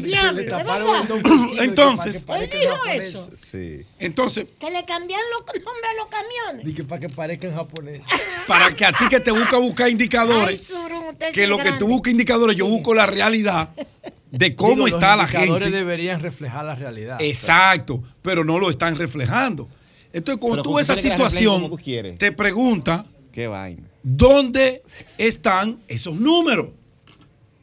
[1.55, 3.31] que Entonces- que Él dijo eso.
[3.51, 3.81] Sí.
[3.99, 6.65] Entonces, Que le cambian los nombres a los camiones.
[6.65, 8.05] Dije para que parezcan japoneses.
[8.47, 10.69] para que a ti que te busca buscar Ay, indicadores,
[11.33, 13.69] que lo que tú buscas indicadores, yo busco la realidad
[14.31, 15.77] de cómo Digo, está la Los indicadores gente.
[15.77, 17.17] deberían reflejar la realidad.
[17.21, 19.67] Exacto, pero no lo están reflejando.
[20.13, 21.71] Entonces, cuando Pero tú ¿cómo ves esa situación,
[22.17, 23.83] te pregunta Qué vaina.
[24.03, 24.81] dónde
[25.17, 26.69] están esos números.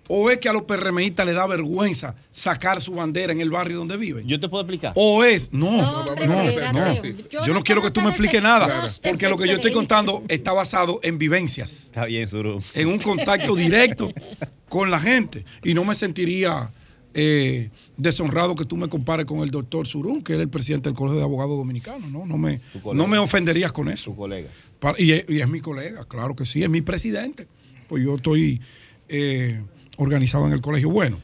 [0.08, 3.78] O es que a los PRMistas les da vergüenza sacar su bandera en el barrio
[3.78, 4.24] donde viven.
[4.28, 4.92] Yo te puedo explicar.
[4.94, 6.94] O es, no, no, hombre, no.
[7.28, 10.22] Yo Yo no quiero que tú me expliques nada, porque lo que yo estoy contando
[10.28, 12.62] está basado en vivencias Está bien, Suru.
[12.74, 14.12] en un contacto directo
[14.68, 15.44] con la gente.
[15.64, 16.70] Y no me sentiría
[17.14, 20.96] eh, deshonrado que tú me compares con el doctor Surún, que es el presidente del
[20.96, 22.10] Colegio de Abogados Dominicanos.
[22.10, 22.60] No, no, me,
[22.94, 24.10] no me ofenderías con eso.
[24.10, 24.50] Tu colega.
[24.98, 27.46] Y, es, y es mi colega, claro que sí, es mi presidente.
[27.88, 28.60] Pues yo estoy
[29.08, 29.62] eh,
[29.96, 30.90] organizado en el colegio.
[30.90, 31.18] Bueno,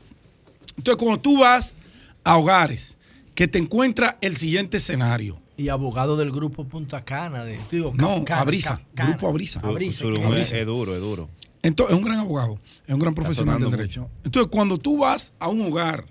[0.77, 1.77] entonces cuando tú vas
[2.24, 2.98] a hogares,
[3.35, 5.40] que te encuentra el siguiente escenario.
[5.56, 7.44] Y abogado del grupo Punta Cana.
[7.44, 9.10] De, digo, No, Cana, Abrisa, Cana.
[9.10, 9.60] Grupo Abrisa.
[9.60, 10.59] Abrisa, Abrisa.
[10.59, 11.28] es duro, es duro.
[11.62, 14.10] Entonces, es un gran abogado, es un gran profesional del sonando derecho.
[14.24, 16.05] Entonces, cuando tú vas a un hogar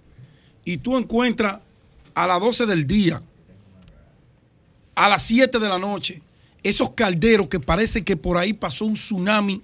[0.64, 1.60] y tú encuentras
[2.14, 3.22] a las 12 del día,
[4.96, 6.22] a las 7 de la noche,
[6.64, 9.62] esos calderos que parece que por ahí pasó un tsunami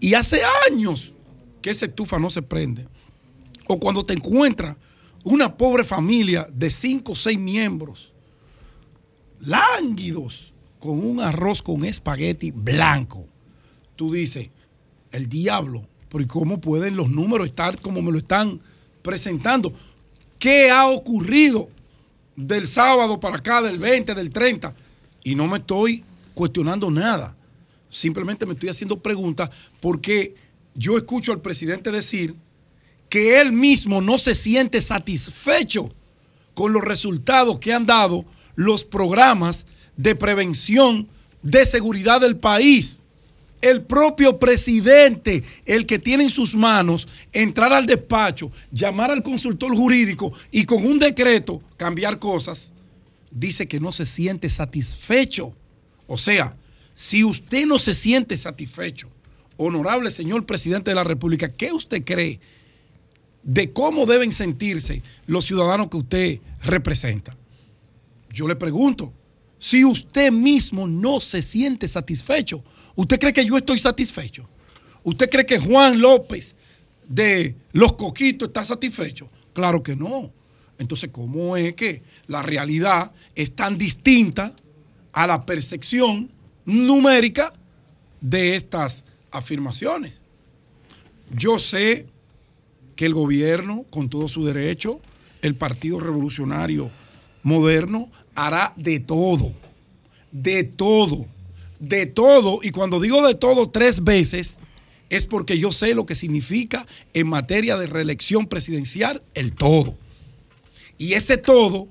[0.00, 1.12] y hace años
[1.60, 2.86] que esa estufa no se prende.
[3.68, 4.76] O cuando te encuentras
[5.24, 8.12] una pobre familia de 5 o 6 miembros,
[9.40, 13.24] lánguidos, con un arroz con espagueti blanco.
[13.94, 14.50] Tú dices,
[15.12, 18.60] el diablo, pero ¿y cómo pueden los números estar como me lo están
[19.02, 19.72] presentando?
[20.38, 21.68] ¿Qué ha ocurrido
[22.34, 24.74] del sábado para acá, del 20, del 30?
[25.22, 27.36] Y no me estoy cuestionando nada.
[27.88, 30.34] Simplemente me estoy haciendo preguntas porque
[30.74, 32.34] yo escucho al presidente decir
[33.08, 35.92] que él mismo no se siente satisfecho
[36.54, 38.24] con los resultados que han dado
[38.54, 39.66] los programas
[39.96, 41.08] de prevención
[41.42, 43.01] de seguridad del país.
[43.62, 49.74] El propio presidente, el que tiene en sus manos entrar al despacho, llamar al consultor
[49.74, 52.74] jurídico y con un decreto cambiar cosas,
[53.30, 55.54] dice que no se siente satisfecho.
[56.06, 56.56] O sea,
[56.94, 59.08] si usted no se siente satisfecho,
[59.56, 62.40] honorable señor presidente de la República, ¿qué usted cree
[63.42, 67.36] de cómo deben sentirse los ciudadanos que usted representa?
[68.30, 69.12] Yo le pregunto,
[69.62, 72.64] si usted mismo no se siente satisfecho,
[72.96, 74.48] ¿usted cree que yo estoy satisfecho?
[75.04, 76.56] ¿Usted cree que Juan López
[77.08, 79.30] de Los Coquitos está satisfecho?
[79.52, 80.32] Claro que no.
[80.80, 84.52] Entonces, ¿cómo es que la realidad es tan distinta
[85.12, 86.28] a la percepción
[86.64, 87.52] numérica
[88.20, 90.24] de estas afirmaciones?
[91.36, 92.08] Yo sé
[92.96, 95.00] que el gobierno, con todo su derecho,
[95.40, 96.90] el Partido Revolucionario
[97.44, 99.52] Moderno, hará de todo,
[100.30, 101.26] de todo,
[101.78, 102.60] de todo.
[102.62, 104.58] Y cuando digo de todo tres veces,
[105.10, 109.98] es porque yo sé lo que significa en materia de reelección presidencial el todo.
[110.96, 111.88] Y ese todo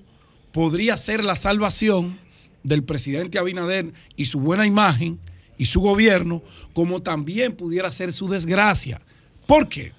[0.52, 2.20] podría ser la salvación
[2.64, 5.20] del presidente Abinader y su buena imagen
[5.58, 6.42] y su gobierno,
[6.74, 9.02] como también pudiera ser su desgracia.
[9.46, 9.94] ¿Por qué?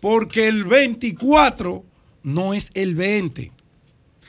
[0.00, 1.84] Porque el 24
[2.22, 3.50] no es el 20.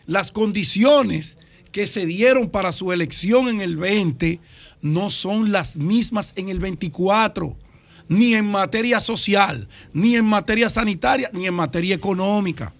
[0.10, 1.38] Las condiciones
[1.72, 4.40] que se dieron para su elección en el 20
[4.82, 7.56] no son las mismas en el 24,
[8.08, 12.74] ni en materia social, ni en materia sanitaria, ni en materia económica.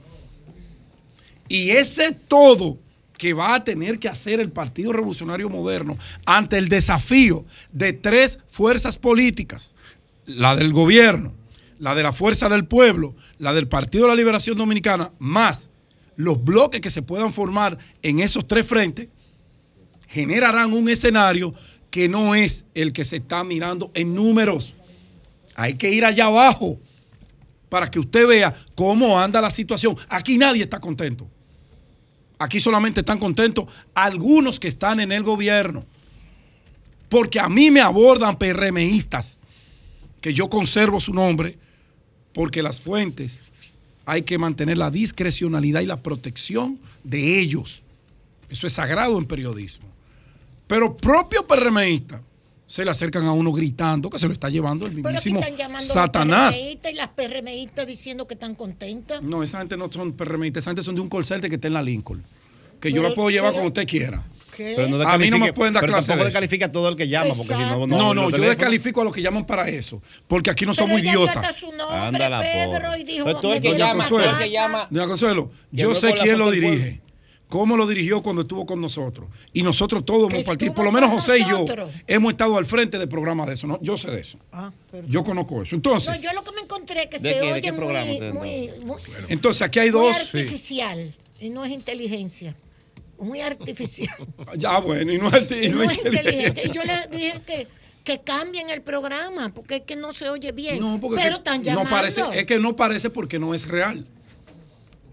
[1.48, 2.80] Y ese todo
[3.16, 8.40] que va a tener que hacer el Partido Revolucionario Moderno ante el desafío de tres
[8.48, 9.76] fuerzas políticas,
[10.26, 11.32] la del gobierno,
[11.78, 15.69] la de la Fuerza del Pueblo, la del Partido de la Liberación Dominicana, más
[16.20, 19.08] los bloques que se puedan formar en esos tres frentes,
[20.10, 21.54] generarán un escenario
[21.90, 24.74] que no es el que se está mirando en números.
[25.56, 26.78] Hay que ir allá abajo
[27.70, 29.96] para que usted vea cómo anda la situación.
[30.10, 31.26] Aquí nadie está contento.
[32.38, 35.86] Aquí solamente están contentos algunos que están en el gobierno.
[37.08, 39.40] Porque a mí me abordan PRMistas
[40.20, 41.58] que yo conservo su nombre
[42.34, 43.49] porque las fuentes
[44.10, 47.84] hay que mantener la discrecionalidad y la protección de ellos.
[48.50, 49.88] Eso es sagrado en periodismo.
[50.68, 52.22] Pero propio PRMista
[52.66, 55.56] se le acercan a uno gritando que se lo está llevando el Pero mismísimo están
[55.58, 56.56] llamando Satanás.
[56.56, 59.22] y las PRMistas diciendo que están contentas.
[59.22, 61.68] No, esa gente no son PRMistas, esa gente son de un call center que está
[61.68, 62.24] en la Lincoln.
[62.80, 64.24] Que yo Pero- la puedo llevar pero- cuando usted quiera.
[64.60, 64.74] ¿Qué?
[64.76, 66.38] Pero no a mí no me pueden dar pero clase tampoco de eso.
[66.38, 69.22] descalifica a todo el que llama, porque si no, No, yo descalifico a los que
[69.22, 70.02] llaman para eso.
[70.28, 71.56] Porque aquí no Pero somos idiotas.
[71.90, 72.98] Anda la Pedro, porra.
[73.00, 74.88] y dijo, Pues el que Doña llama, el Consuelo, que llama.
[74.90, 77.00] Doña Consuelo, Que yo sé la quién lo dirige,
[77.48, 79.30] cómo lo dirigió cuando estuvo con nosotros.
[79.54, 81.66] Y nosotros todos hemos partido, por lo menos José y yo,
[82.06, 83.66] hemos estado al frente de programas de eso.
[83.66, 83.80] ¿no?
[83.82, 84.38] Yo sé de eso.
[84.52, 84.72] Ah.
[85.08, 85.78] Yo conozco eso.
[85.78, 89.02] No, Entonces, yo lo que me encontré que ¿De se qué- oye muy, muy, muy,
[89.30, 90.18] entonces aquí hay muy dos.
[90.18, 92.56] artificial y no es inteligencia.
[93.20, 94.16] Muy artificial.
[94.58, 96.66] Ya, bueno, y no es, y no no inteligencia.
[96.66, 97.68] Y yo le dije que,
[98.04, 100.80] que cambien el programa porque es que no se oye bien.
[100.80, 101.90] No, porque Pero es que están no llamando.
[101.90, 104.06] parece, es que no parece porque no es real.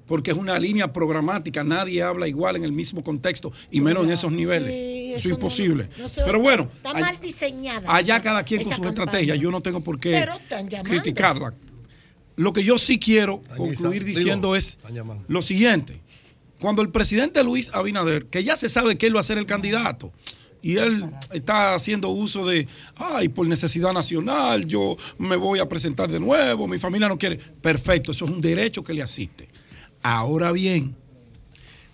[0.07, 4.13] Porque es una línea programática, nadie habla igual en el mismo contexto y menos en
[4.13, 4.77] esos niveles.
[4.77, 5.89] Sí, eso eso es no- imposible.
[5.99, 7.93] no se- Pero bueno, Está ay- mal diseñada.
[7.93, 9.05] allá cada quien con sus campaña.
[9.05, 10.25] estrategias, yo no tengo por qué
[10.85, 11.55] criticarla.
[12.37, 14.79] Lo que yo sí quiero concluir Digo, diciendo es
[15.27, 16.01] lo siguiente.
[16.61, 19.47] Cuando el presidente Luis Abinader, que ya se sabe que él va a ser el
[19.47, 20.13] candidato,
[20.63, 22.67] y él está haciendo uso de,
[22.97, 27.37] ay, por necesidad nacional, yo me voy a presentar de nuevo, mi familia no quiere.
[27.37, 29.49] Perfecto, eso es un derecho que le asiste.
[30.03, 30.97] Ahora bien,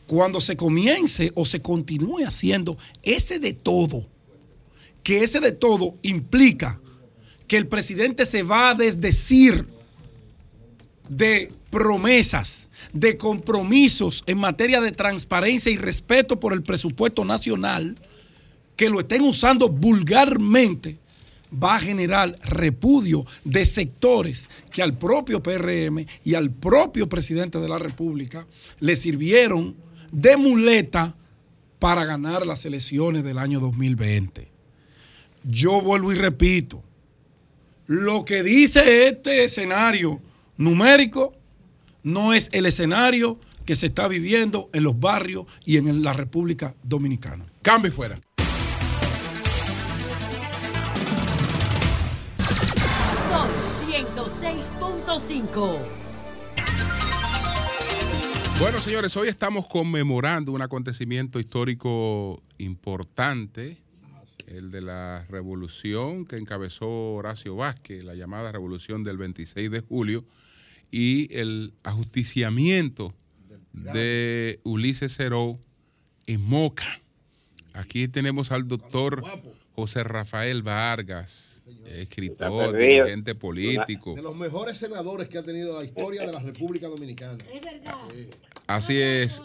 [0.07, 4.07] cuando se comience o se continúe haciendo ese de todo,
[5.03, 6.81] que ese de todo implica
[7.47, 9.67] que el presidente se va a desdecir
[11.09, 17.97] de promesas, de compromisos en materia de transparencia y respeto por el presupuesto nacional,
[18.77, 20.99] que lo estén usando vulgarmente,
[21.53, 27.69] va a generar repudio de sectores que al propio PRM y al propio presidente de
[27.69, 28.47] la República
[28.79, 29.75] le sirvieron
[30.11, 31.15] de muleta
[31.79, 34.47] para ganar las elecciones del año 2020.
[35.45, 36.83] Yo vuelvo y repito,
[37.87, 40.21] lo que dice este escenario
[40.59, 41.35] numérico
[42.03, 46.75] no es el escenario que se está viviendo en los barrios y en la República
[46.83, 47.47] Dominicana.
[47.63, 48.21] Cambio y fuera.
[53.31, 53.49] Son
[53.89, 55.79] 106.5.
[58.59, 63.79] Bueno, señores, hoy estamos conmemorando un acontecimiento histórico importante,
[64.47, 70.25] el de la revolución que encabezó Horacio Vázquez, la llamada revolución del 26 de julio,
[70.93, 73.15] y el ajusticiamiento
[73.73, 75.59] de Ulises Ceró
[76.27, 77.01] en Moca.
[77.73, 79.25] Aquí tenemos al doctor
[79.75, 84.15] José Rafael Vargas, escritor, dirigente político.
[84.15, 87.39] De los mejores senadores que ha tenido la historia de la República Dominicana.
[88.67, 89.43] Así es,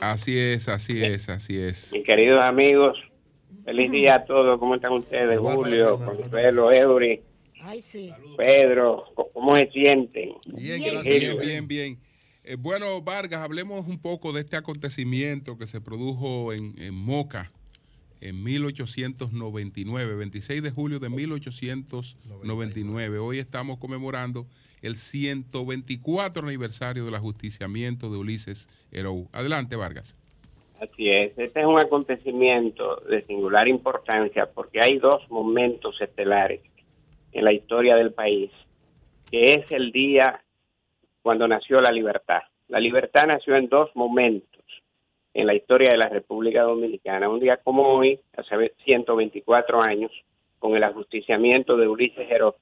[0.00, 1.90] así es, así es, así es.
[1.94, 2.98] Mis queridos amigos,
[3.64, 4.60] feliz día a todos.
[4.60, 5.38] ¿Cómo están ustedes?
[5.38, 7.22] Julio, Consuelo, Eury,
[7.60, 8.12] Ay, sí.
[8.36, 10.34] Pedro, ¿cómo se sienten?
[10.46, 11.38] Bien, Virgilio.
[11.38, 11.98] bien, bien, bien.
[12.44, 17.50] Eh, bueno, Vargas, hablemos un poco de este acontecimiento que se produjo en, en Moca
[18.20, 23.18] en 1899, 26 de julio de 1899.
[23.18, 24.46] Hoy estamos conmemorando
[24.82, 29.28] el 124 aniversario del ajusticiamiento de Ulises Herou.
[29.32, 30.16] Adelante, Vargas.
[30.80, 36.60] Así es, este es un acontecimiento de singular importancia porque hay dos momentos estelares
[37.36, 38.50] en la historia del país,
[39.30, 40.40] que es el día
[41.20, 42.40] cuando nació la libertad.
[42.68, 44.64] La libertad nació en dos momentos
[45.34, 47.28] en la historia de la República Dominicana.
[47.28, 50.10] Un día como hoy, hace 124 años,
[50.58, 52.56] con el ajusticiamiento de Ulises Heró,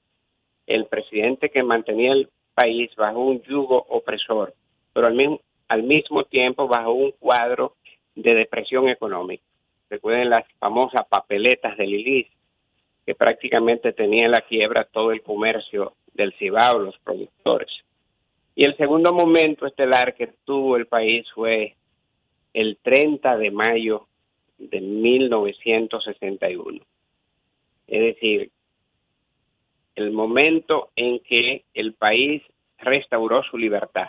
[0.67, 4.55] el presidente que mantenía el país bajo un yugo opresor,
[4.93, 7.77] pero al mismo, al mismo tiempo bajo un cuadro
[8.17, 9.45] de depresión económica.
[9.89, 12.27] Recuerden las famosas papeletas de Lilis,
[13.07, 17.71] que prácticamente tenía en la quiebra todo el comercio del Cibao, los productores.
[18.55, 21.75] Y el segundo momento estelar que tuvo el país fue
[22.53, 24.07] el 30 de mayo
[24.59, 26.81] de 1961.
[27.87, 28.51] Es decir,
[29.97, 32.43] el momento en que el país
[32.79, 34.09] restauró su libertad,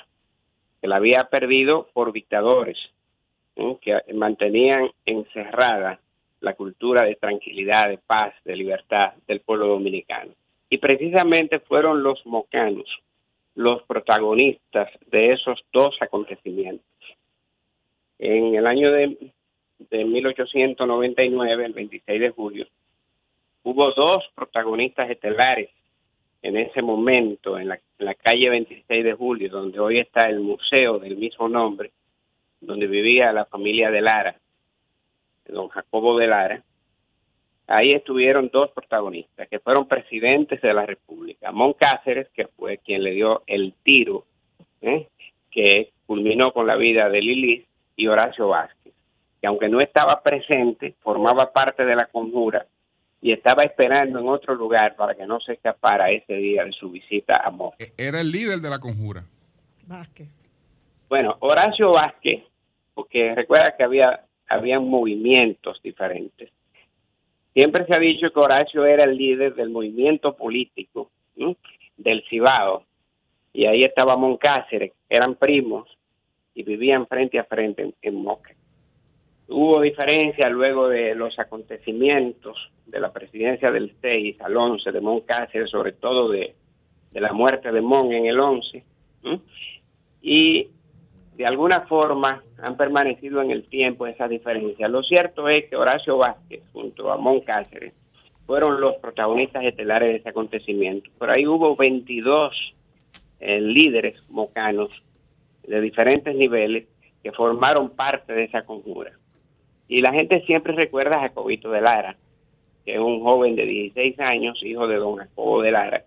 [0.82, 2.78] que la había perdido por dictadores,
[3.56, 3.78] ¿eh?
[3.82, 6.00] que mantenían encerrada
[6.42, 10.34] la cultura de tranquilidad, de paz, de libertad del pueblo dominicano.
[10.70, 12.86] Y precisamente fueron los mocanos
[13.56, 16.86] los protagonistas de esos dos acontecimientos.
[18.20, 19.32] En el año de,
[19.80, 22.68] de 1899, el 26 de julio,
[23.64, 25.70] hubo dos protagonistas estelares
[26.42, 30.42] en ese momento en la, en la calle 26 de julio, donde hoy está el
[30.42, 31.92] museo del mismo nombre,
[32.62, 34.36] donde vivía la familia de Lara,
[35.54, 36.64] don Jacobo de Lara,
[37.68, 41.52] ahí estuvieron dos protagonistas que fueron presidentes de la República.
[41.52, 44.26] Mon Cáceres, que fue quien le dio el tiro,
[44.82, 45.08] ¿eh?
[45.52, 47.66] que culminó con la vida de Lili,
[47.96, 48.94] y Horacio Vázquez,
[49.40, 52.66] que aunque no estaba presente, formaba parte de la conjura
[53.22, 56.92] y estaba esperando en otro lugar para que no se escapara ese día de su
[56.92, 57.78] visita a Moca.
[57.98, 59.24] Era el líder de la conjura.
[61.08, 62.44] Bueno, Horacio Vázquez,
[62.94, 66.52] porque recuerda que había habían movimientos diferentes.
[67.54, 71.10] Siempre se ha dicho que Horacio era el líder del movimiento político
[71.98, 72.84] del Cibao,
[73.54, 75.88] y ahí estaba Moncáceres, eran primos
[76.54, 78.26] y vivían frente a frente en, en.
[79.48, 85.70] Hubo diferencias luego de los acontecimientos de la presidencia del 6 al 11 de Moncáceres,
[85.70, 86.56] sobre todo de,
[87.14, 88.84] la muerte de Mon en el 11,
[89.24, 89.42] ¿no?
[90.22, 90.68] y
[91.38, 94.90] de alguna forma han permanecido en el tiempo esas diferencias.
[94.90, 97.94] Lo cierto es que Horacio Vázquez junto a Mon Cáceres
[98.46, 101.10] fueron los protagonistas estelares de ese acontecimiento.
[101.18, 102.54] Por ahí hubo 22
[103.40, 104.90] eh, líderes mocanos
[105.68, 106.86] de diferentes niveles
[107.22, 109.12] que formaron parte de esa conjura.
[109.88, 112.16] Y la gente siempre recuerda a Jacobito de Lara,
[112.86, 116.04] que es un joven de 16 años, hijo de don Jacobo de Lara,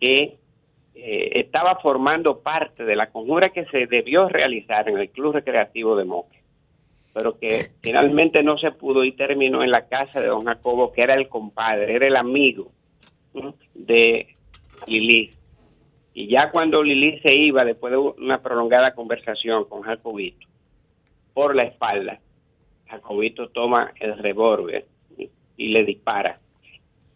[0.00, 0.36] que
[0.94, 5.96] eh, estaba formando parte de la conjura que se debió realizar en el Club Recreativo
[5.96, 6.38] de Moque,
[7.12, 11.02] pero que finalmente no se pudo y terminó en la casa de don Jacobo, que
[11.02, 12.70] era el compadre, era el amigo
[13.74, 14.36] de
[14.86, 15.32] Lili.
[16.14, 20.46] Y ya cuando Lili se iba, después de una prolongada conversación con Jacobito,
[21.32, 22.20] por la espalda,
[22.86, 24.86] Jacobito toma el revólver
[25.56, 26.38] y le dispara.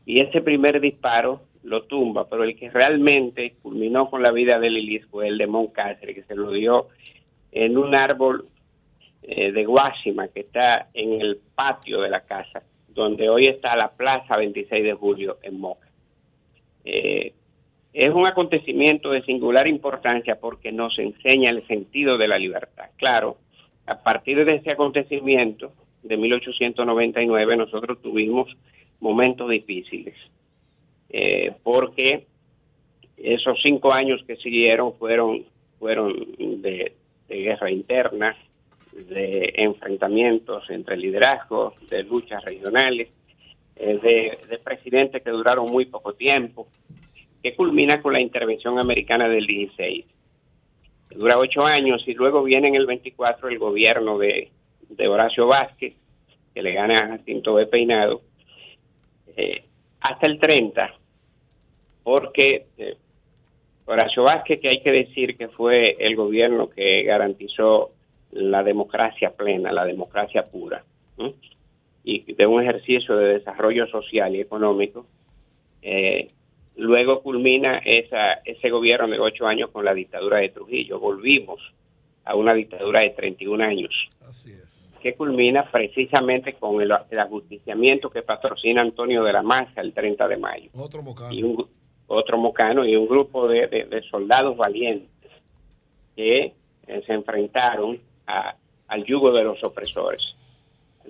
[0.05, 4.71] Y ese primer disparo lo tumba, pero el que realmente culminó con la vida de
[4.71, 6.89] Lilis fue el de Moncáceres, que se lo dio
[7.53, 8.47] en un árbol
[9.23, 13.91] eh, de Guásima que está en el patio de la casa, donde hoy está la
[13.91, 15.89] Plaza 26 de Julio en Moca.
[16.85, 17.33] Eh,
[17.93, 22.91] es un acontecimiento de singular importancia porque nos enseña el sentido de la libertad.
[22.97, 23.39] Claro,
[23.87, 25.73] a partir de ese acontecimiento
[26.03, 28.49] de 1899 nosotros tuvimos
[29.01, 30.15] momentos difíciles
[31.11, 32.27] eh, porque
[33.17, 35.45] esos cinco años que siguieron fueron
[35.79, 36.93] fueron de,
[37.29, 38.37] guerra interna,
[38.93, 43.09] de enfrentamientos entre liderazgos, de luchas regionales,
[43.77, 46.67] eh, de, de presidentes que duraron muy poco tiempo,
[47.43, 50.05] que culmina con la intervención americana del 16.
[51.11, 54.51] que Dura ocho años y luego viene en el 24 el gobierno de,
[54.89, 55.95] de Horacio Vázquez,
[56.53, 57.67] que le gana a Jacinto B.
[57.67, 58.23] Peinado,
[59.37, 59.63] eh,
[60.01, 60.95] hasta el 30,
[62.03, 62.97] porque eh,
[63.87, 67.93] Horacio que hay que decir que fue el gobierno que garantizó
[68.33, 70.85] la democracia plena, la democracia pura,
[72.05, 75.07] y de un ejercicio de desarrollo social y económico,
[75.81, 76.27] eh,
[76.77, 81.01] luego culmina esa, ese gobierno de ocho años con la dictadura de Trujillo.
[81.01, 81.61] Volvimos
[82.25, 84.09] a una dictadura de 31 años.
[85.01, 90.27] Que culmina precisamente con el, el ajusticiamiento que patrocina Antonio de la Maza el 30
[90.29, 90.71] de mayo.
[90.75, 91.33] Otro mocano.
[91.33, 91.67] Y un,
[92.09, 95.09] otro mocano y un grupo de, de- de soldados valientes
[96.17, 96.53] que
[96.87, 98.55] eh, se enfrentaron a-
[98.89, 100.35] al yugo de los opresores.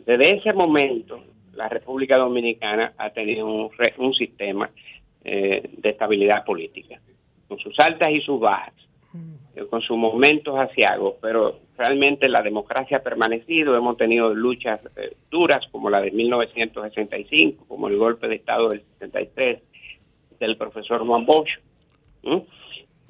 [0.06, 1.22] Desde ese momento,
[1.54, 4.70] la República Dominicana ha tenido un, un sistema
[5.24, 7.00] eh, de estabilidad política,
[7.48, 8.74] con sus altas y sus bajas,
[9.70, 15.66] con sus momentos asiagos, pero realmente la democracia ha permanecido, hemos tenido luchas eh, duras
[15.72, 19.60] como la de 1965, como el golpe de Estado del 63
[20.38, 21.50] del profesor Juan Bosch,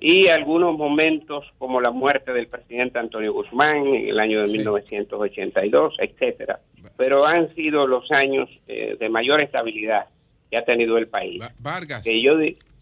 [0.00, 5.96] y algunos momentos como la muerte del presidente Antonio Guzmán en el año de 1982,
[5.98, 6.60] etcétera.
[6.96, 10.06] Pero han sido los años eh, de mayor estabilidad
[10.50, 11.42] que ha tenido el país.
[11.58, 12.04] Vargas.
[12.04, 12.36] Que yo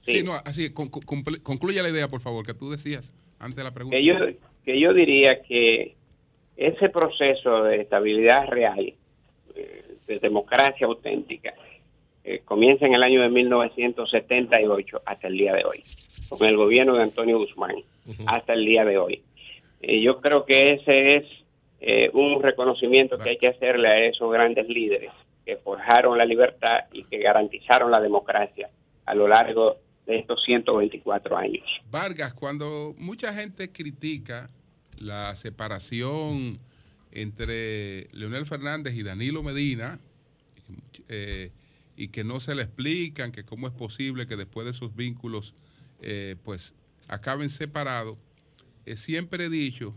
[0.06, 0.24] Sí, sí.
[0.24, 3.64] no, así, con- con- comple- concluye la idea, por favor, que tú decías antes de
[3.64, 3.96] la pregunta.
[3.96, 4.14] que yo,
[4.64, 5.94] que yo diría que
[6.56, 8.94] ese proceso de estabilidad real,
[9.54, 11.52] eh, de democracia auténtica,
[12.24, 15.82] eh, comienza en el año de 1978 hasta el día de hoy,
[16.28, 17.76] con el gobierno de Antonio Guzmán,
[18.26, 19.22] hasta el día de hoy.
[19.82, 21.24] Eh, yo creo que ese es
[21.80, 25.10] eh, un reconocimiento que hay que hacerle a esos grandes líderes
[25.44, 28.70] que forjaron la libertad y que garantizaron la democracia
[29.04, 29.76] a lo largo
[30.06, 31.64] de estos 124 años.
[31.90, 34.50] Vargas, cuando mucha gente critica
[34.98, 36.58] la separación
[37.12, 39.98] entre Leonel Fernández y Danilo Medina,
[41.08, 41.50] eh,
[41.96, 45.54] y que no se le explican, que cómo es posible que después de esos vínculos
[46.02, 46.74] eh, pues
[47.08, 48.18] acaben separados.
[48.84, 49.94] Eh, siempre he dicho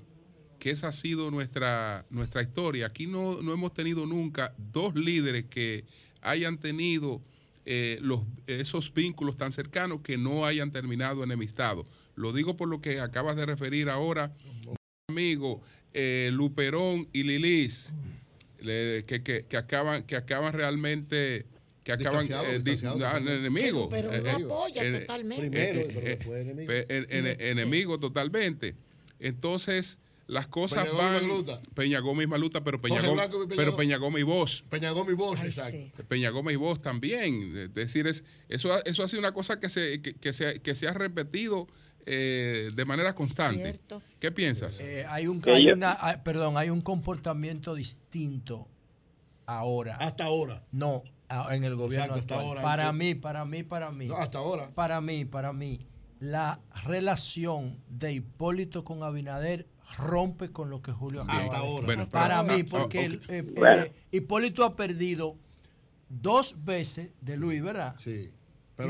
[0.59, 2.87] que esa ha sido nuestra, nuestra historia.
[2.87, 5.83] Aquí no, no hemos tenido nunca dos líderes que
[6.21, 7.21] hayan tenido
[7.71, 11.85] eh, los, esos vínculos tan cercanos que no hayan terminado enemistado.
[12.15, 14.33] Lo digo por lo que acabas de referir ahora,
[15.07, 15.61] amigo,
[15.93, 17.93] eh, Luperón y Lilis,
[18.57, 21.45] que, que- que acaban, que acaban realmente
[21.83, 22.59] que acaban eh,
[23.05, 23.87] ah, enemigos.
[23.91, 24.11] Pero-
[24.45, 25.49] apoya totalmente.
[25.49, 25.79] Primero,
[27.39, 28.75] enemigo totalmente.
[29.19, 29.99] Entonces,
[30.29, 31.27] las cosas Peña Gómez van.
[31.27, 31.61] Magluta.
[31.73, 33.85] Peña Gómez y Maluta, pero Peña Gómez, Blanco y Peña pero Gómez.
[33.87, 34.65] Peña Gómez y vos.
[34.69, 36.03] Peña Gómez y vos, exacto.
[36.07, 37.57] Peña Gómez y vos también.
[37.57, 40.61] Es decir, es, eso, ha- eso ha sido una cosa que se, que, que se,
[40.61, 41.67] que se ha repetido
[42.05, 43.79] eh, de manera constante.
[44.19, 44.79] ¿Qué piensas?
[44.79, 48.67] Eh, hay un, hay una- hay- perdón, hay un comportamiento distinto
[49.45, 49.95] ahora.
[49.97, 50.63] Hasta ahora.
[50.71, 51.03] No,
[51.51, 52.47] en el gobierno Exacto, hasta actual.
[52.49, 52.61] ahora.
[52.61, 54.05] Para mí, para mí, para mí.
[54.07, 54.69] No, hasta ahora.
[54.75, 55.85] Para mí, para mí,
[56.19, 61.85] la relación de Hipólito con Abinader rompe con lo que Julio acaba Hasta ahora.
[61.85, 63.93] Bueno, para pero- mí, ah, ah, porque el, eh, eh.
[64.11, 65.35] Hipólito ha perdido
[66.09, 67.95] dos veces de Luis, ¿verdad?
[68.03, 68.31] Sí.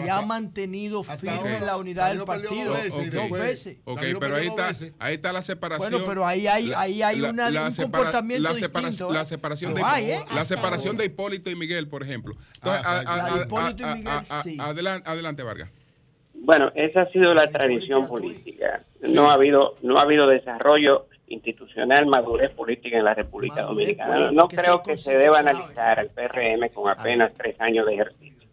[0.05, 2.75] y ha mantenido firme la unidad del partido.
[3.11, 3.97] dos veces Dos.
[3.97, 4.93] Ok, pero ahí está, veces.
[4.99, 5.89] ahí está la separación.
[5.91, 9.15] Bueno, pero ahí hay- ahí hay una- un separa- comportamiento la separa- distinto, ¿eh?
[9.15, 10.25] La separación, de, hay, ¿eh?
[10.35, 12.35] la separación de Hipólito y Miguel, por ejemplo.
[12.53, 13.09] Entonces, Ah, a- exacto.
[13.11, 14.57] a- La a- Hipólito y Miguel, a- a- sí.
[14.59, 15.71] adelante, adelante, Vargas.
[16.41, 18.83] Bueno, esa ha sido la tradición política.
[19.01, 24.31] No ha habido, no ha habido desarrollo institucional, madurez política en la República Dominicana.
[24.31, 28.47] No creo que se deba analizar al PRM con apenas tres años de ejercicio.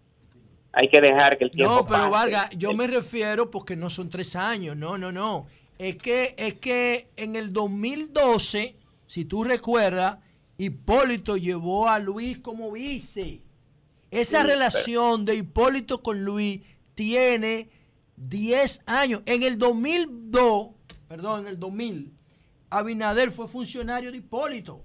[0.73, 2.11] Hay que dejar que el tiempo No, pero.
[2.11, 5.47] Vargas, yo me refiero porque no son tres años, no, no, no.
[5.79, 8.77] Es que, es que en el 2012,
[9.07, 10.19] si tú recuerdas,
[10.59, 13.41] Hipólito llevó a Luis como vice.
[14.11, 16.61] Esa Sí, relación de Hipólito con Luis
[16.95, 17.69] tiene
[18.17, 19.23] 10 años.
[19.27, 20.69] En el 2002,
[21.09, 22.13] perdón, en el 2000,
[22.71, 24.83] Abinader fue funcionario de Hipólito.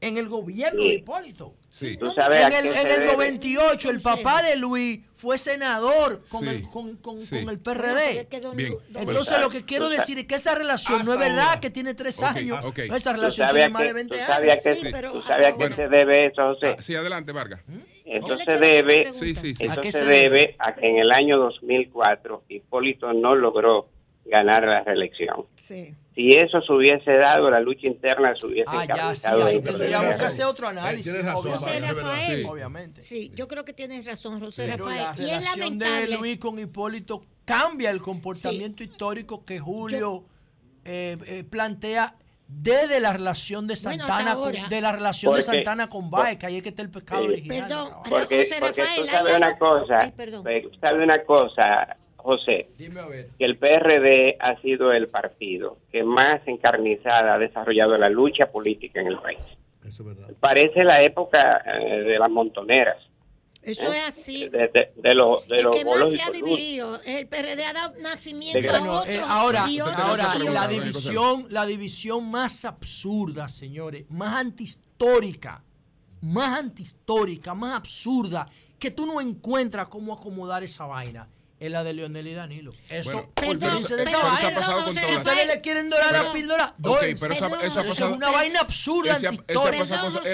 [0.00, 0.88] En el gobierno Sí.
[0.88, 1.54] de Hipólito.
[1.70, 1.96] Sí.
[1.96, 3.12] Tú sabes En el, en el debe.
[3.12, 6.50] 98, el papá de Luis fue senador con, Sí.
[6.50, 7.40] el, con, con- Sí.
[7.40, 8.26] con el PRD.
[8.54, 8.74] Bien.
[8.96, 11.48] Entonces, lo que quiero Tú sa- decir es que esa relación no es Hasta verdad
[11.48, 11.60] ahora.
[11.62, 12.62] que tiene tres Ok, años.
[12.66, 12.80] ok.
[12.88, 14.58] No, esa ¿Tú relación tiene más de qué- 20 tú años.
[14.62, 15.76] qué- Sí, pero tú sabes a qué Bueno.
[15.76, 16.76] se debe eso, José?
[16.78, 17.60] Ah, sí, adelante, Vargas.
[18.04, 19.66] Eso se debe, Sí, sí, sí.
[19.66, 23.88] ¿A eso qué se se debe a que en el año 2004 Hipólito no logró
[24.26, 25.46] ganar la reelección.
[25.56, 25.94] Sí.
[26.14, 30.14] Si eso se hubiese dado, la lucha interna se hubiese Ah, ya, sí, ahí tendríamos
[30.14, 31.04] que hacer otro Eh, análisis.
[31.04, 31.58] tienes razón, obviamente.
[31.58, 31.96] José es.
[32.02, 32.36] Rafael.
[32.40, 32.46] Sí.
[32.48, 33.00] Obviamente.
[33.02, 35.02] Sí, yo creo que tienes razón, José Pero Rafael.
[35.18, 36.16] la y es relación de lamentable.
[36.18, 40.24] Luis con Hipólito cambia el comportamiento histórico que Julio
[40.86, 42.14] eh, eh, plantea
[42.46, 46.56] desde la relación de Santana con- de la relación de Santana con Baez, que ahí
[46.58, 47.28] es que está el pecado Sí.
[47.28, 47.60] original.
[47.68, 47.88] Perdón.
[48.08, 50.12] Porque, José porque Rafael, tú sabes una cosa, Ay,
[50.46, 53.26] eh, sabes una cosa, José, Dime a ver.
[53.38, 59.00] que el PRD ha sido el partido que más encarnizada ha desarrollado la lucha política
[59.00, 59.46] en el país.
[59.86, 60.34] Eso es verdad.
[60.40, 62.96] Parece la época eh, de las montoneras,
[63.64, 64.48] Eso es así.
[64.48, 67.72] de, de, de los de El los que más se ha dividido, el PRD ha
[67.72, 69.12] dado nacimiento De a gran- Bueno, otro.
[69.12, 75.62] eh, ahora, y otro, ahora y la división, la división más absurda, señores, más antihistórica,
[76.20, 78.46] más antihistórica, más absurda,
[78.78, 81.28] que tú no encuentras cómo acomodar esa vaina,
[81.60, 82.72] es la de Leonel y Danilo.
[82.90, 84.54] Eso, Bueno, Perdón, pero- esa pero eso ha vaina.
[84.54, 85.10] pasado con Si todas.
[85.16, 87.20] Rafael, ustedes le quieren dorar la píldora, Ok, dórense.
[87.20, 89.54] pero esa, esa ha es una vaina absurda, Esa, con- es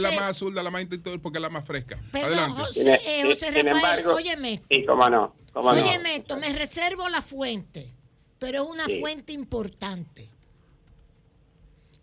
[0.03, 1.99] la más azul, la más antihistórica porque es la más fresca.
[2.11, 2.61] Perdón, Adelante.
[2.63, 5.81] José, Sin- eh, José sin Rafael, embargo- óyeme, Sí, cómo no, cómo no.
[5.83, 7.93] óyeme esto, me reservo la fuente,
[8.39, 9.01] pero es una Sí.
[9.01, 10.29] fuente importante.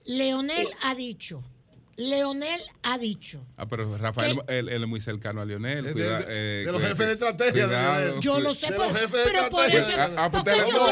[0.06, 1.44] Leonel ha dicho,
[2.00, 5.84] Leonel ha dicho, Ah, pero Rafael él, él es muy cercano a Lionel.
[5.84, 8.74] De- cuida- de- eh, de los jefes de estrategia de cuidado, yo lo sé, de
[8.74, 9.92] por- los jefes de pero por eso.
[9.98, 10.84] Ah, ah, porque usted yo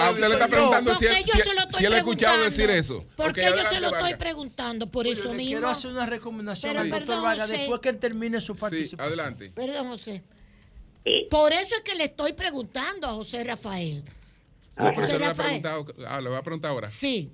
[0.00, 2.68] a, a usted le está preguntando si, Porque él- si, si él ha escuchado decir
[2.68, 3.04] eso.
[3.14, 4.88] ¿Por Ok, qué yo se lo estoy preguntando?
[4.90, 5.36] Por eso mismo.
[5.52, 7.58] quiero hacer una recomendación Pero al doctor perdón, Vargas José.
[7.60, 9.00] después que él termine su Sí, participación.
[9.06, 9.52] adelante.
[9.54, 10.24] Perdón, José.
[11.04, 11.28] Sí.
[11.30, 14.02] Por eso es que le estoy preguntando a José Rafael.
[14.76, 15.62] Le, ha Rafael.
[16.08, 16.90] ah, le va a preguntar ahora.
[16.90, 17.30] Sí,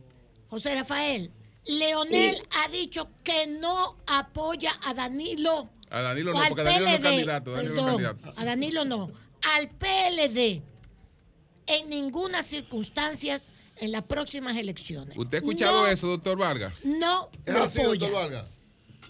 [0.49, 1.31] José Rafael.
[1.67, 5.69] Leonel ha dicho que no apoya a Danilo.
[5.91, 7.05] A Danilo no, ¿Cuál porque Danilo no es PLD?
[7.09, 7.53] candidato.
[7.53, 8.33] Danilo no es candidato.
[8.37, 9.11] A Danilo no.
[9.57, 10.63] Al PLD.
[11.67, 13.41] En ninguna circunstancia
[13.77, 15.17] en las próximas elecciones.
[15.17, 16.73] ¿Usted ha escuchado No, eso, doctor Vargas?
[16.85, 18.01] No Es así, apoya.
[18.09, 18.47] doctor Vargas.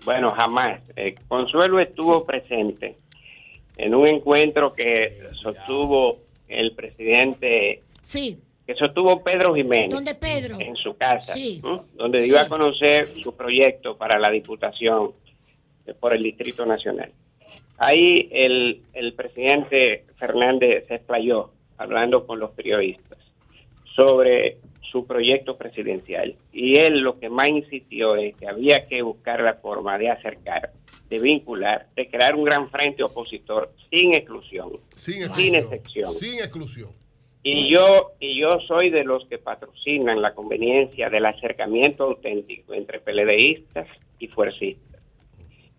[0.04, 0.80] Bueno, jamás.
[0.96, 2.96] Eh, Consuelo estuvo presente
[3.76, 6.18] en un encuentro que sostuvo
[6.48, 8.38] el presidente, Sí,
[8.70, 10.60] que sostuvo Pedro Jiménez Pedro.
[10.60, 11.60] en su casa, Sí.
[11.64, 11.86] ¿no?
[11.94, 12.26] donde Sí.
[12.26, 15.10] dio a conocer su proyecto para la diputación
[15.98, 17.10] por el Distrito Nacional.
[17.78, 23.18] Ahí el, el presidente Fernández se explayó hablando con los periodistas
[23.96, 24.58] sobre
[24.92, 26.36] su proyecto presidencial.
[26.52, 30.70] Y él lo que más insistió es que había que buscar la forma de acercar,
[31.08, 36.12] de vincular, de crear un gran frente opositor sin exclusión, Sin excepción.
[36.14, 36.90] Sin exclusión.
[37.42, 43.00] Y yo, y yo soy de los que patrocinan la conveniencia del acercamiento auténtico entre
[43.00, 43.88] PLDistas
[44.18, 45.00] y fuercistas.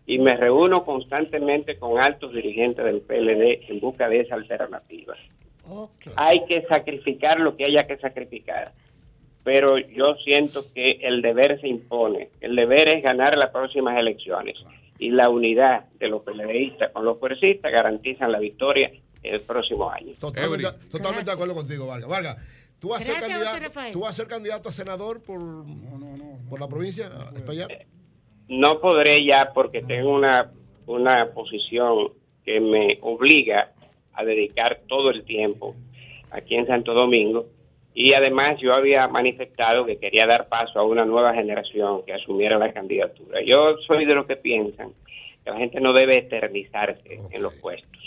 [0.08, 5.16] Y me reúno constantemente con altos dirigentes del PLD en busca de esa alternativa.
[6.16, 8.72] Hay que sacrificar lo que haya que sacrificar.
[9.44, 12.30] Pero yo siento que el deber se impone.
[12.42, 14.58] El deber es ganar las próximas elecciones.
[14.98, 18.92] Y la unidad de los PLDistas con los fuercistas garantizan la victoria
[19.24, 20.14] el próximo año.
[20.20, 22.10] Totalmente, totalmente de acuerdo contigo, Vargas.
[22.10, 22.38] Vargas,
[22.80, 23.94] ¿tú vas, a ser Gracias, Rafael.
[23.94, 25.40] ¿tú vas a ser candidato a senador por,
[26.50, 27.72] por la provincia de Espaillat?
[28.48, 30.52] No podré ya porque tengo una,
[30.86, 32.10] una posición
[32.44, 33.72] que me obliga
[34.14, 35.76] a dedicar todo el tiempo
[36.32, 37.46] aquí en Santo Domingo
[37.94, 42.58] y además yo había manifestado que quería dar paso a una nueva generación que asumiera
[42.58, 43.40] la candidatura.
[43.46, 44.92] Yo soy de los que piensan
[45.44, 48.02] que la gente no debe eternizarse en los puestos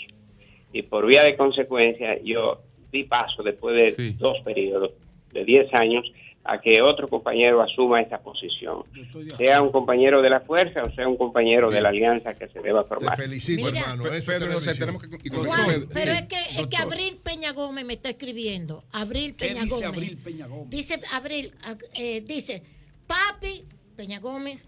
[0.75, 2.61] y por vía de consecuencia yo
[2.91, 4.91] di paso después de dos periodos
[5.31, 6.05] de 10 años
[6.43, 8.83] a que otro compañero asuma esa posición,
[9.37, 12.59] sea un compañero de la fuerza o sea un compañero de la alianza que se
[12.59, 13.15] deba formar.
[13.17, 13.79] felicito, Mira.
[13.79, 14.05] hermano.
[14.07, 14.85] Eso Pedro, te felicito.
[14.85, 16.17] tenemos que- Juan, pero sí.
[16.19, 18.83] es que, es que Abril Peña Gómez me está escribiendo.
[18.91, 19.87] Abril ¿Qué Peña dice Gómez.
[19.89, 20.69] Abril Peña Gómez?
[20.69, 21.51] Dice Abril,
[21.95, 22.61] eh, dice,
[23.07, 23.63] papi
[23.95, 24.59] Peña Gómez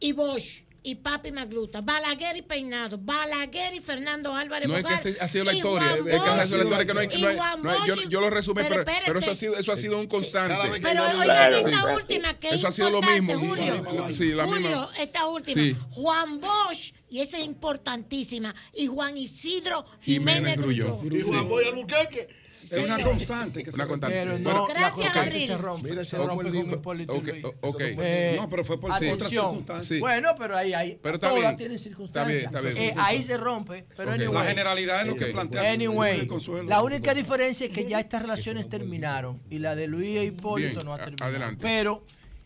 [0.00, 5.16] y Bosch y papi Magluta, Balaguer y Peinado, Balaguer y Fernando Álvarez No es que
[5.20, 7.00] ha sido la historia, Juan es que esa ha sido la Bosch, historia que no
[7.00, 9.30] hay, y no hay- Juan no hay- yo, Bosch lo resumí, pero, pero pero eso
[9.32, 10.54] ha sido, eso ha sido un constante.
[10.80, 11.56] Pero oigan Claro.
[11.56, 11.94] esta Sí.
[11.94, 13.48] última que Eso es ha sido lo importante, mismo.
[13.48, 14.14] Julio.
[14.14, 14.88] Sí, la Julio, misma.
[15.00, 15.62] esta última.
[15.62, 15.76] Sí.
[15.90, 21.00] Juan Bosch, y esa es importantísima, y Juan Isidro Jiménez Jiménez Grullón.
[21.08, 21.16] Grullón.
[21.26, 22.28] Y Juan Boy Albuquerque.
[22.76, 24.16] Es una constante que Una se constante.
[24.18, 25.46] Pero Bueno, no, la Gracias, constante Abril.
[25.46, 25.88] se rompe.
[25.90, 26.56] Mira, se rompe con.
[26.72, 27.44] Hipólito Ok, Luis.
[27.44, 27.80] o- ok.
[27.80, 29.86] Eh, No, pero fue por otras circunstancias.
[29.86, 29.98] Sí.
[30.00, 30.98] Bueno, pero ahí hay.
[31.02, 31.56] Pero está todas bien.
[31.56, 32.38] tienen Está circunstancias.
[32.38, 32.76] bien, está bien.
[32.90, 33.84] Eh, ahí se rompe.
[33.96, 34.14] Pero Ok.
[34.16, 34.34] anyway.
[34.34, 35.72] La generalidad es lo que plantea.
[35.72, 36.28] Anyway,
[36.66, 40.70] la única diferencia es que ya estas relaciones terminaron y la de Luis e Hipólito
[40.74, 41.30] Bien, no ha terminado.
[41.30, 41.62] adelante.
[41.62, 42.04] Pero,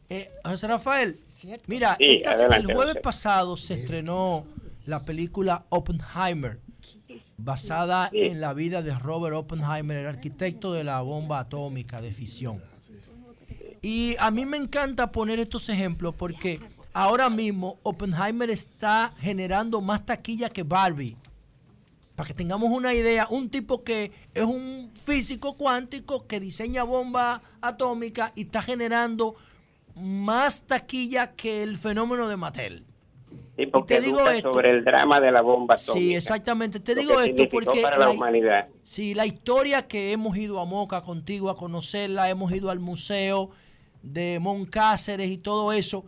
[0.08, 1.18] eh, José Rafael,
[1.66, 4.46] mira, Sí, esta- adelante, el jueves pasado se estrenó
[4.86, 6.58] la película Oppenheimer,
[7.44, 12.62] basada en la vida de Robert Oppenheimer, el arquitecto de la bomba atómica de fisión.
[13.80, 16.60] Y a mí me encanta poner estos ejemplos porque
[16.92, 21.16] ahora mismo Oppenheimer está generando más taquilla que Barbie.
[22.14, 27.42] Para que tengamos una idea, un tipo que es un físico cuántico que diseña bomba
[27.60, 29.34] atómica y está generando
[29.96, 32.84] más taquilla que el fenómeno de Mattel.
[33.56, 34.52] Sí, porque te digo esto.
[34.52, 35.92] sobre el drama de la bomba atómica.
[36.00, 36.80] Sí, exactamente.
[36.80, 38.68] Te digo esto porque para la la- humanidad.
[38.82, 43.50] Sí, la historia que hemos ido a Moca contigo a conocerla, hemos ido al museo
[44.02, 46.04] de Moncáceres y todo eso.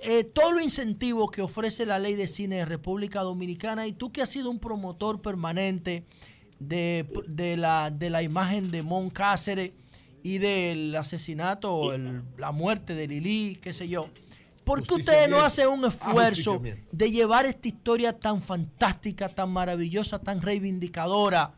[0.00, 4.12] eh, todo lo incentivo que ofrece la ley de cine de República Dominicana y tú
[4.12, 6.04] que has sido un promotor permanente
[6.60, 9.72] de, de la, de la imagen de Moncáceres
[10.22, 14.06] y del asesinato, el- la muerte de Lili, qué sé yo.
[14.68, 16.60] ¿Por qué ustedes no hacen un esfuerzo
[16.92, 21.52] de llevar esta historia tan fantástica, tan maravillosa, tan reivindicadora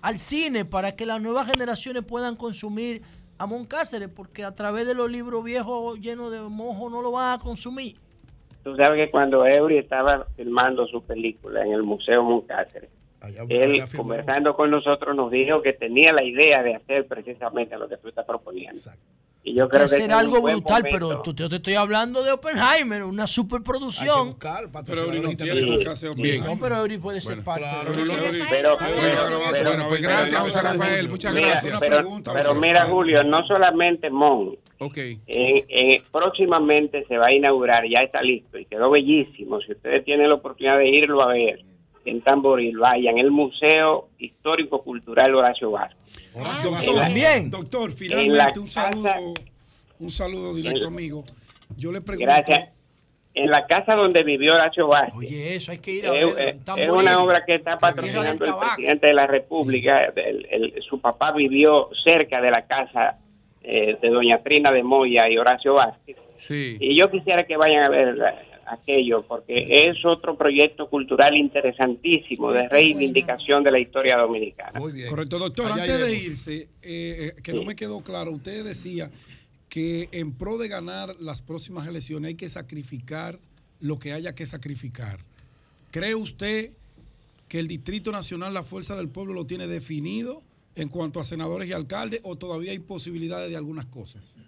[0.00, 3.02] al cine para que las nuevas generaciones puedan consumir
[3.36, 4.08] a Moncáceres?
[4.08, 7.96] Porque a través de los libros viejos llenos de mojo no lo van a consumir.
[8.62, 12.90] Tú sabes que cuando Eury estaba filmando su película en el Museo Moncáceres,
[13.48, 17.96] él conversando con nosotros nos dijo que tenía la idea de hacer precisamente lo que
[17.96, 18.80] tú estás proponiendo.
[19.44, 21.08] Y yo creo que un algo brutal, momento.
[21.08, 24.36] pero tú- yo te estoy hablando de Oppenheimer, una superproducción.
[24.86, 26.44] Pero Eury no tiene qué hacer bien.
[26.44, 28.14] No, pero Eury puede ser parte Claro, de no, no,
[28.48, 31.80] Pero, Bueno, pero- bueno, pues gracias, José Rafael, muchas Mira, gracias.
[31.80, 34.56] Pero, pero mira, Julio, no solamente Mon.
[34.78, 34.96] Ok.
[35.26, 39.60] En- en- próximamente se va a inaugurar, ya está listo y quedó bellísimo.
[39.60, 41.64] Si ustedes tienen la oportunidad de irlo a ver
[42.04, 45.98] en Tamboril, vayan, el Museo Histórico Cultural Horacio Vázquez.
[46.64, 47.50] Doctor, También.
[47.50, 49.34] Doctor, En finalmente un casa- saludo,
[50.00, 51.24] un saludo directo, En- amigo.
[51.76, 52.26] Yo le pregunto.
[52.32, 52.70] Gracias.
[53.34, 55.14] En la casa donde vivió Horacio Vázquez.
[55.16, 56.48] Oye, eso hay que ir Es, a ver.
[56.48, 60.04] es- es una obra que está patrocinando el presidente de la República.
[60.04, 63.18] El- el- su papá vivió cerca de la casa
[63.64, 66.16] eh, de doña Trina de Moya y Horacio Vázquez.
[66.36, 66.76] Sí.
[66.80, 68.16] Y yo quisiera que vayan a ver
[68.72, 74.80] aquello, porque es otro proyecto cultural interesantísimo de reivindicación de la historia dominicana.
[75.08, 75.72] Correcto, doctor.
[75.72, 79.10] Allá antes de irse, eh, eh, que no me quedó claro, usted decía
[79.68, 83.38] que en pro de ganar las próximas elecciones hay que sacrificar
[83.80, 85.18] lo que haya que sacrificar.
[85.90, 86.70] ¿Cree usted
[87.48, 90.42] que el Distrito Nacional, la Fuerza del Pueblo, lo tiene definido
[90.74, 94.38] en cuanto a senadores y alcaldes o todavía hay posibilidades de algunas cosas?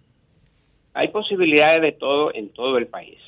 [0.94, 3.18] Hay posibilidades de todo en todo el país.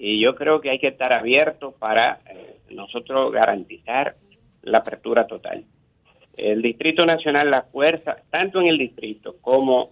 [0.00, 4.16] Y yo creo que hay que estar abiertos para eh, nosotros garantizar
[4.62, 5.64] la apertura total.
[6.36, 9.90] El Distrito Nacional, la fuerza, tanto en el distrito como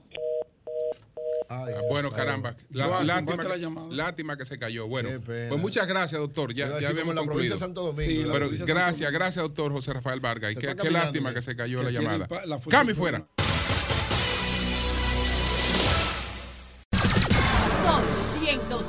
[1.48, 2.56] Ah, bueno, caramba.
[2.70, 3.86] La- lástima, que, llamada.
[3.90, 4.88] lástima que se cayó.
[4.88, 6.52] Bueno, pues muchas gracias, doctor.
[6.52, 7.54] Ya, ya habíamos la provincia concluido.
[7.54, 10.20] de Santo Domingo, Sí, en la pero provincia de Santo gracias, gracias, doctor José Rafael
[10.20, 10.52] Vargas.
[10.52, 11.34] Y qué, lástima eh.
[11.34, 12.26] que se cayó Que la llamada.
[12.26, 13.24] pa- la Cami fuera.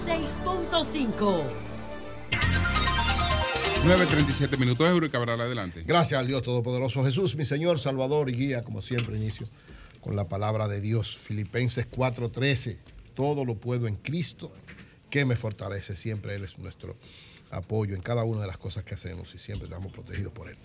[0.08, 1.44] 106.5.
[3.84, 4.90] 9.37 minutos.
[4.90, 5.84] Euro y Cabral, adelante.
[5.86, 9.50] Gracias al Dios Todopoderoso Jesús, mi Señor, Salvador y guía, como siempre inicio
[10.00, 11.18] con la palabra de Dios.
[11.18, 12.78] Filipenses 4:13.
[13.16, 14.50] Todo lo puedo en Cristo
[15.10, 15.98] que me fortalece.
[15.98, 16.96] Siempre Él es nuestro
[17.52, 20.56] apoyo en cada una de las cosas que hacemos y siempre estamos protegidos por Él.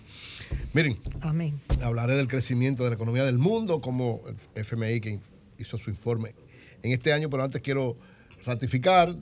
[0.71, 1.59] Miren, Amén.
[1.81, 5.19] hablaré del crecimiento de la economía del mundo, como el FMI que
[5.57, 6.33] hizo su informe
[6.81, 7.97] en este año, pero antes quiero
[8.45, 9.13] ratificar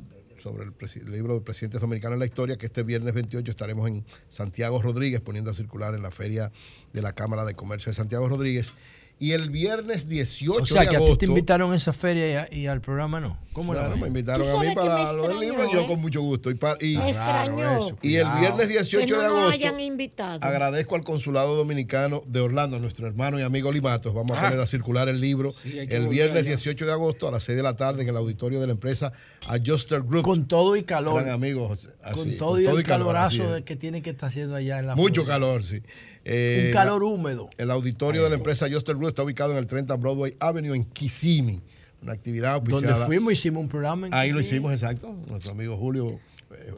[0.41, 4.03] sobre el, libro de presidentes dominicanos en la historia, que este viernes 28 estaremos en
[4.29, 6.51] Santiago Rodríguez poniendo a circular en la feria
[6.91, 8.73] de la Cámara de Comercio de Santiago Rodríguez.
[9.21, 11.17] Y el viernes 18 O sea, de que a ti agosto...
[11.19, 13.37] te invitaron a esa feria y, a- y al programa no.
[13.53, 16.21] ¿Cómo la Claro, me invitaron a mí para lo del libro y yo con mucho
[16.21, 16.49] gusto.
[16.49, 19.49] Y, pa- y- el viernes 18 que no de nos agosto...
[19.51, 20.39] hayan invitado.
[20.41, 24.11] Agradezco al Consulado Dominicano de Orlando, a nuestro hermano y amigo Limatos.
[24.13, 24.49] Vamos a Ah.
[24.49, 26.49] poner a circular el libro Sí, el viernes allá.
[26.55, 29.13] 18 de agosto a las 6 de la tarde en el auditorio de la empresa
[29.49, 30.23] Adjuster Group.
[30.23, 31.21] Con todo y calor.
[31.21, 31.89] Gran amigo, José.
[32.01, 34.87] Así, con todo y el calor, calorazo de que tiene que estar haciendo allá en
[34.87, 35.33] la Mucho Florida.
[35.35, 35.83] calor, sí.
[36.25, 37.49] Eh, Un calor húmedo.
[37.57, 40.85] El auditorio de la empresa Adjuster Group está ubicado en el 30 Broadway Avenue en
[40.85, 41.61] Kissimmee.
[42.01, 43.05] Una actividad Donde auspiciada.
[43.05, 44.07] fuimos, hicimos un programa.
[44.07, 45.15] en Ahí lo hicimos, exacto.
[45.27, 46.19] Nuestro amigo Julio
[46.51, 46.73] eh,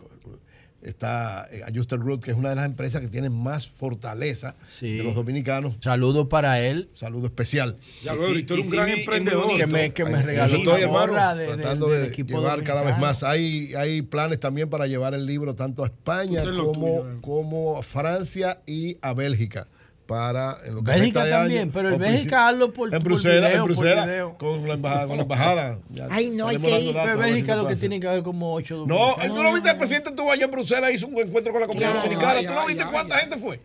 [0.83, 4.97] está eh, Adjuster Group, que es una de las empresas que tiene más fortaleza Sí.
[4.97, 5.75] de los dominicanos.
[5.79, 6.89] Saludo para él.
[6.93, 7.77] Saludo especial.
[8.03, 9.55] Ya lo tú eres un gran emprendedor.
[9.55, 13.23] Que me, que me regaló estoy, hermano, de, tratando de llevar cada vez más.
[13.23, 17.17] Hay, hay planes también para llevar el libro tanto a España como, tuyo, eh.
[17.21, 19.67] como a Francia y a Bélgica.
[20.13, 23.35] Para en lo que Bélgica también, año, pero el Bélgica hazlo por- en por Bruselas,
[23.49, 24.37] video, en por Bruselas, video.
[24.37, 25.79] con la embajada, con la embajada.
[25.89, 26.93] Ya Ay, no, hay que ir.
[26.93, 29.77] Pero ver Bélgica lo que tiene que haber como ocho No, tú no viste el
[29.77, 32.39] presidente estuvo allá en Bruselas, hizo un encuentro con la comunidad dominicana.
[32.47, 33.59] ¿Tú no viste cuánta gente fue?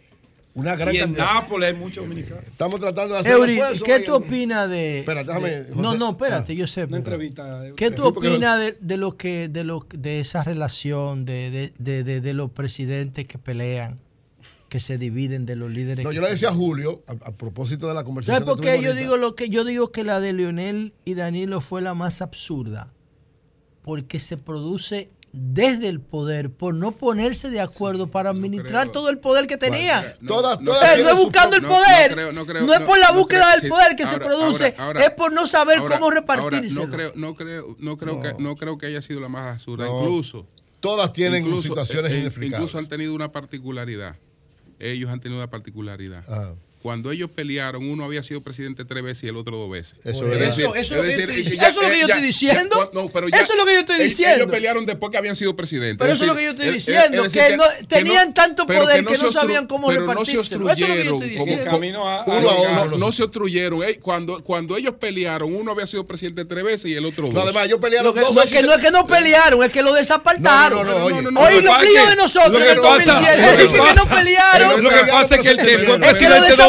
[0.54, 1.34] Una gran Y en cantidad.
[1.34, 2.42] Nápoles hay muchos dominicanos.
[2.44, 6.52] Estamos tratando de hacer Eury, ¿qué tú opinas de, Espera, déjame, de- no, no, espérate,
[6.52, 6.82] Ah, yo sé.
[6.84, 7.64] Una entrevista.
[7.68, 11.72] eh, ¿Qué tú opinas de, de lo que de lo de esa relación de, de,
[11.78, 14.00] de, de- de los presidentes que pelean,
[14.68, 16.04] que se dividen de los líderes?
[16.04, 18.42] No, yo le decía a Julio, a, a propósito de la conversación.
[18.44, 21.60] ¿Sabes por qué yo digo lo que yo digo que la de Leonel y Danilo
[21.60, 22.92] fue la más absurda?
[23.82, 29.18] Porque se produce desde el poder por no ponerse de acuerdo para administrar todo el
[29.18, 30.16] poder que tenía.
[30.20, 32.72] No, Todas- no todas Eh, no es buscando el poder, no creo, no creo, no
[32.74, 35.32] es por la no búsqueda creo, del poder que se produce, ahora, ahora, es por
[35.32, 36.86] no saber ahora, cómo ahora, repartírselo.
[36.86, 39.84] no creo, no creo, no creo que no creo que haya sido la más absurda.
[39.86, 40.00] No.
[40.02, 40.46] Incluso
[40.80, 42.60] Todas tienen incluso, situaciones eh, eh, inexplicables.
[42.60, 44.16] Incluso han tenido una particularidad.
[44.78, 46.24] Ellos han tenido una particularidad.
[46.28, 46.54] Ah.
[46.82, 49.94] Cuando ellos pelearon, uno había sido presidente tres veces y el otro dos veces.
[50.04, 50.48] Eso es verdad.
[50.48, 52.76] eso, eso es lo que yo estoy- y eso es lo que yo estoy diciendo.
[52.92, 54.36] ya- no, pero ya- Eso es lo que yo estoy ellos- diciendo.
[54.36, 55.98] Ellos pelearon después que habían sido presidentes.
[55.98, 58.96] Pero eso es lo que yo estoy diciendo, es decir, que no- tenían tanto poder
[58.98, 60.70] que no obstru- sabían cómo pero no se repartírselo.
[60.70, 62.06] Eso es lo que yo obstruyeron.
[62.06, 63.82] a- uno a no se obstruyeron.
[63.82, 67.34] Ey, cuando, cuando ellos pelearon, uno había sido presidente tres veces y el otro dos.
[67.34, 68.60] No, además, ellos pelearon que- dos no, es veces.
[68.60, 70.86] que no es que no pelearon, es que lo desapartaron.
[70.86, 71.40] No, no, no.
[71.40, 73.56] Hoy Lo los que es de que- nosotros lo en que el pasa- 2007 lo
[73.72, 74.82] que que no pelearon.
[74.84, 76.67] Lo que pasa es que el que Es que lo presidente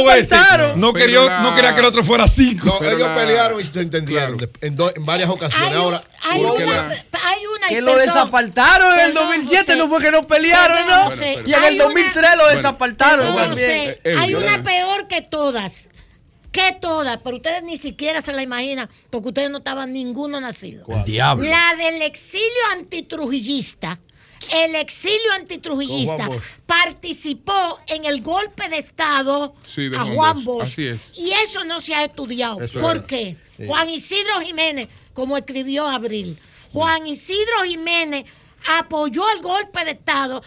[0.75, 2.65] no quería, la- no quería que el otro fuera cinco.
[2.81, 5.69] No, ellos la- pelearon y se entendieron en, do- en varias ocasiones.
[5.69, 9.65] Hay, Ahora, hay una, la- hay una y Que lo desapartaron en el perdón, 2007,
[9.65, 9.77] José.
[9.77, 11.11] no fue que no pelearon, Perdón, ¿no?
[11.11, 11.43] José.
[11.45, 13.85] Y en Hay el una- 2003 lo desapartaron Perdón, también.
[13.95, 14.59] José, Eh, hay una eh.
[14.63, 15.89] peor que todas.
[16.51, 20.83] Que todas, pero ustedes ni siquiera se la imaginan, porque ustedes no estaban ninguno nacido.
[20.89, 21.47] El diablo.
[21.47, 22.41] La del exilio
[22.73, 23.99] antitrujillista.
[24.53, 26.29] El exilio antitrujillista
[26.65, 30.59] participó en el golpe de Estado Sí, de a Juan Bosch.
[30.59, 30.63] Bosch.
[30.63, 31.17] Así es.
[31.17, 32.61] Y eso no se ha estudiado.
[32.61, 33.37] Eso es ¿Por qué?
[33.57, 33.67] Sí.
[33.67, 36.39] Juan Isidro Jiménez, como escribió Abril,
[36.71, 38.25] Juan Isidro Jiménez
[38.77, 40.41] apoyó el golpe de Estado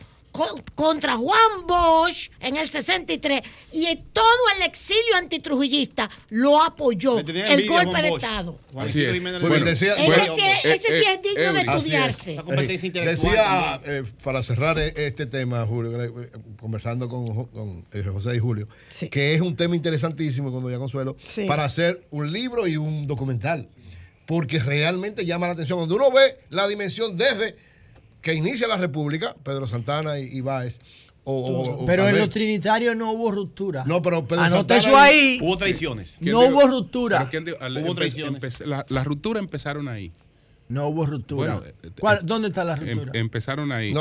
[0.75, 3.43] contra Juan Bosch en el 63
[3.73, 4.25] y en todo
[4.57, 8.23] el exilio antitrujillista lo apoyó el golpe de Bosch.
[8.23, 8.59] Estado.
[8.77, 9.21] Así es.
[9.23, 11.69] Bueno, decía- Ese, bueno, sí es- ese sí eh, es digno de es.
[11.69, 12.35] estudiarse.
[12.37, 16.31] La competencia intelectual Decía, eh, para cerrar eh, este tema, Julio, eh,
[16.61, 19.09] conversando con, con, eh, José y Julio, Sí.
[19.11, 21.45] que es un tema interesantísimo con Doña Consuelo, Sí.
[21.47, 23.69] para hacer un libro y un documental.
[24.25, 25.79] Porque realmente llama la atención.
[25.79, 27.57] Cuando uno ve la dimensión desde
[28.23, 30.81] que inicia la República, Pedro Santana y, y Báez,
[31.25, 33.85] pero o en los trinitarios no hubo ruptura.
[33.87, 35.39] No, pero Pedro Anoté eso ahí.
[35.41, 36.17] Hubo traiciones.
[36.21, 37.29] No hubo ruptura.
[37.31, 38.61] Dijo, hubo traiciones.
[38.67, 40.13] Las rupturas empezaron ahí.
[40.69, 41.61] No hubo ruptura.
[41.65, 41.91] Eh,
[42.23, 43.13] ¿Dónde está la em- ruptura?
[43.15, 43.95] Empezaron ahí.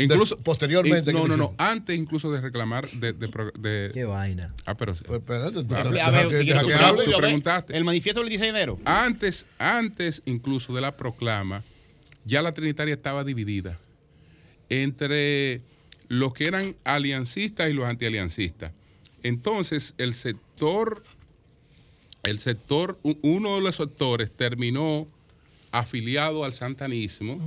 [0.00, 1.12] Incluso, posteriormente.
[1.12, 1.54] No, no, no.
[1.56, 3.90] Antes incluso de reclamar de.
[3.94, 4.52] Qué vaina.
[4.66, 4.94] Ah, pero.
[7.18, 7.76] preguntaste.
[7.76, 8.78] El manifiesto del 16 de enero.
[8.84, 11.62] Antes, antes incluso de la proclama
[12.26, 13.78] ya la Trinitaria estaba dividida
[14.68, 15.62] entre
[16.08, 18.72] los que eran aliancistas y los antialiancistas.
[19.22, 21.04] Entonces, el sector,
[22.24, 25.08] el sector, uno de los sectores terminó
[25.70, 27.40] afiliado al santanismo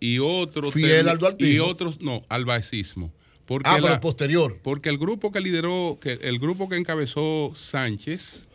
[0.00, 3.10] y otro fiel al y otros no, al baecismo.
[3.46, 4.58] Porque ah, posterior.
[4.62, 8.47] Porque el grupo que lideró, que el grupo que encabezó Sánchez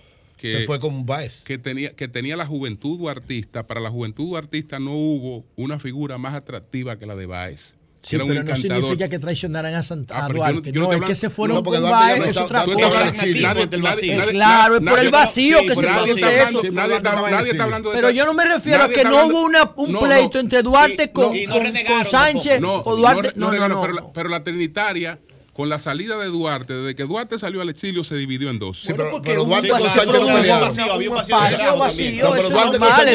[0.51, 1.43] se fue con Baez.
[1.43, 3.67] Que tenía, que tenía la juventud duartista.
[3.67, 7.75] Para la juventud duartista no hubo una figura más atractiva que la de Baez.
[8.03, 10.73] Sí, pero no significa que traicionaran a, Santa, ah, Duarte.
[10.73, 12.65] No, es que se fueron no, con Baez, es otra.
[12.65, 16.61] Claro, es por el vacío que se produce eso.
[16.73, 19.47] Nadie está hablando de Pero yo no me refiero a que no hubo
[19.77, 21.33] un pleito entre Duarte con
[22.05, 23.31] Sánchez o Duarte.
[23.35, 24.11] No, no, no.
[24.13, 25.17] Pero la Trinitaria
[25.53, 28.85] con la salida de Duarte, desde que Duarte salió al exilio se dividió en dos.
[28.88, 30.75] Pero, pero no pelearon.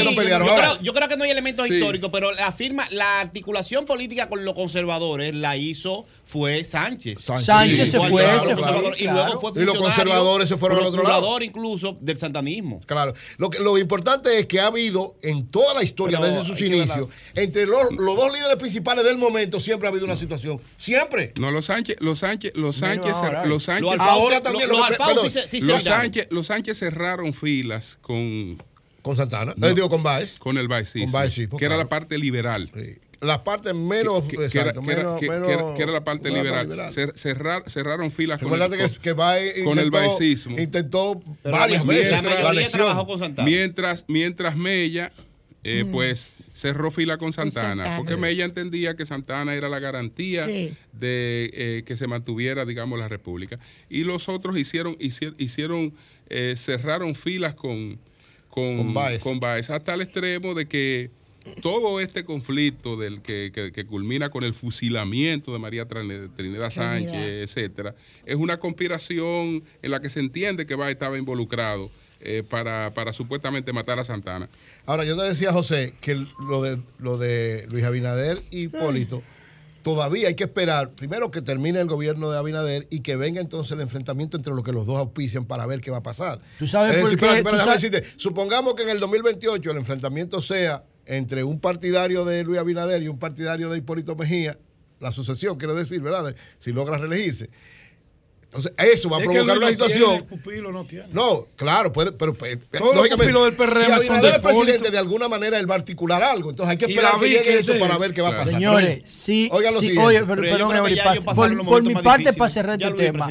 [0.05, 0.79] no pelearon.
[0.83, 4.55] Yo creo que no hay elementos históricos, pero la firma, la articulación política con los
[4.55, 7.21] conservadores la hizo fue Sánchez.
[7.21, 8.69] Sánchez, se fue, claro, se fue.
[8.99, 11.41] Y luego Y los conservadores se fueron al otro lado.
[11.41, 12.81] incluso del santanismo.
[12.85, 13.15] Claro.
[13.39, 17.89] Lo, importante es que ha habido en toda la historia, desde sus inicios, entre los,
[17.97, 20.61] dos líderes principales del momento, siempre ha habido una situación.
[20.77, 21.33] Siempre.
[21.41, 23.15] No, los Sánchez, los Sánchez, los Sánchez,
[23.47, 23.99] los Sánchez.
[23.99, 24.81] Ahora también los,
[25.83, 28.63] Sánchez, los Sánchez cerraron filas con
[29.01, 30.39] con Santana, no, eh, digo con Baez.
[30.39, 31.01] Con el Baez, sí.
[31.01, 32.71] Con Baez, sí, que era la parte liberal.
[32.75, 36.93] Sí la parte menos que, era, la parte liberal.
[36.93, 40.59] cerraron filas con el, que, intentó, con el baicismo.
[40.59, 42.23] Intentó varias veces
[43.45, 45.13] mientras, mientras Mella,
[45.65, 45.91] eh, mm.
[45.91, 48.21] pues cerró fila con Santana, porque sí.
[48.21, 53.59] Mella entendía que Santana era la garantía de eh, que se mantuviera, digamos, la República.
[53.89, 55.95] Y los otros hicieron, hicieron,
[56.29, 57.99] eh, cerraron filas con,
[58.49, 61.11] con, con, con Baez, hasta el extremo de que
[61.63, 67.95] todo este conflicto del que, que, culmina con el fusilamiento de María Trinidad Sánchez, etcétera,
[68.25, 73.13] es una conspiración en la que se entiende que va estaba involucrado eh, para, para,
[73.13, 74.49] supuestamente matar a Santana.
[74.87, 79.23] Ahora, yo te decía, José, que lo de, lo de Luis Abinader y Hipólito.
[79.85, 83.73] Todavía hay que esperar, primero que termine el gobierno de Abinader y que venga entonces
[83.73, 86.41] el enfrentamiento entre lo que los dos auspician para ver qué va a pasar.
[86.59, 87.43] ¿Tú sabes por qué?
[87.45, 88.15] Sabes?
[88.17, 93.09] Supongamos que en el 2028 el enfrentamiento sea entre un partidario de Luis Abinader y
[93.09, 94.59] un partidario de Hipólito Mejía,
[95.01, 96.35] la sucesión, quiero decir, ¿verdad?
[96.59, 97.49] Si logra reelegirse.
[98.45, 100.27] Entonces, eso va a provocar una situación.
[100.43, 101.07] Tiene, no, tiene.
[101.13, 102.35] no, claro, puede, pero
[102.95, 103.31] lógicamente.
[103.31, 106.23] Los del PRM si son del el presidente de alguna manera él va a articular
[106.23, 106.51] algo.
[106.51, 108.55] Entonces hay que esperar que eso para ver qué va a pasar.
[108.55, 113.31] Señores, sí, sí oye, pero, pero perdón, por, por, mi parte para cerrar este tema.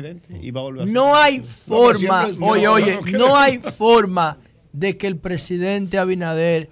[0.85, 4.37] No hay forma, oye, oye, no hay forma
[4.71, 6.69] de que el presidente Abinader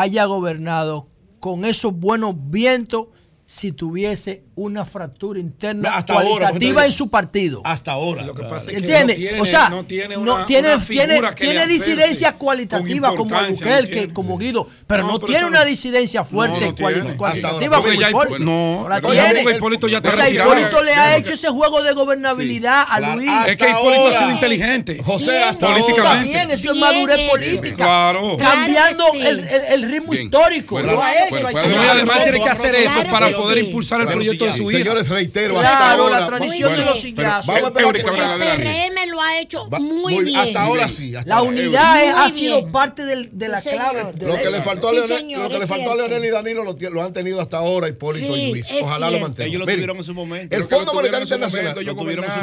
[0.00, 1.08] haya gobernado
[1.40, 3.08] con esos buenos vientos
[3.44, 7.62] si tuviese una fractura interna hasta cualitativa en su partido.
[7.64, 8.24] Hasta ahora.
[8.24, 10.84] Lo que pasa es que no tiene, o sea, no tiene, una, no tiene, una
[10.84, 17.76] tiene, tiene disidencia cualitativa como Albuquerque, como Guido, pero no, tiene una disidencia fuerte cualitativa
[17.76, 18.38] como Hipólito.
[18.40, 19.42] No, la tiene.
[19.42, 23.30] Hipólito ya está o sea, Hipólito le ha hecho ese juego de gobernabilidad a Luis.
[23.46, 25.00] Es que Hipólito ha sido inteligente.
[25.04, 26.02] José, hasta políticamente.
[26.02, 28.12] También, eso es madurez política.
[28.38, 30.80] Cambiando el ritmo histórico.
[30.80, 31.46] Lo ha hecho.
[31.46, 34.78] Además tiene que hacer eso para poder impulsar el proyecto de su hija.
[34.78, 35.54] Señores, reitero.
[35.54, 37.54] Claro, ahora, la tradición de los sillazos.
[37.56, 40.38] El, PRM lo ha hecho muy, bien.
[40.38, 41.14] Hasta ahora sí.
[41.24, 44.12] La unidad eh, ha sido parte de la clave.
[44.18, 46.76] Lo que, le faltó a Leonel, lo que le faltó a Leonel y Danilo lo,
[46.90, 48.66] lo han tenido hasta ahora, Hipólito sí, y Luis.
[48.82, 49.48] Ojalá lo mantengan.
[49.48, 50.56] Ellos lo tuvieron en su momento.
[50.56, 51.74] El Fondo Monetario Internacional.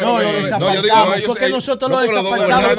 [0.02, 1.22] No, lo desapartamos.
[1.26, 2.76] Porque nosotros lo desapartamos.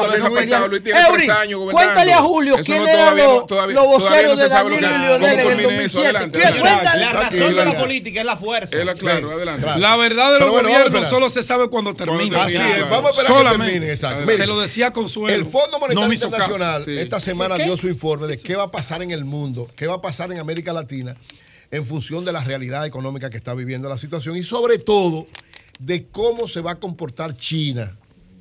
[1.08, 1.28] Eury,
[1.70, 6.30] cuéntale a Julio quién era los voceros de Danilo y Leonel en el 2007.
[6.34, 8.76] La razón de la política es la fuerza.
[8.76, 9.15] Es la clave.
[9.78, 12.44] La verdad de los bueno, gobiernos solo se sabe cuando termina.
[12.44, 13.90] Ah, vamos a esperar que termine.
[13.92, 14.30] Exacto.
[14.30, 15.36] Se lo decía con Consuelo.
[15.36, 19.10] El Fondo Monetario Internacional esta semana dio su informe de qué va a pasar en
[19.10, 21.16] el mundo, qué va a pasar en América Latina
[21.70, 25.26] en función de la realidad económica que está viviendo la situación y sobre todo
[25.78, 27.96] de cómo se va a comportar China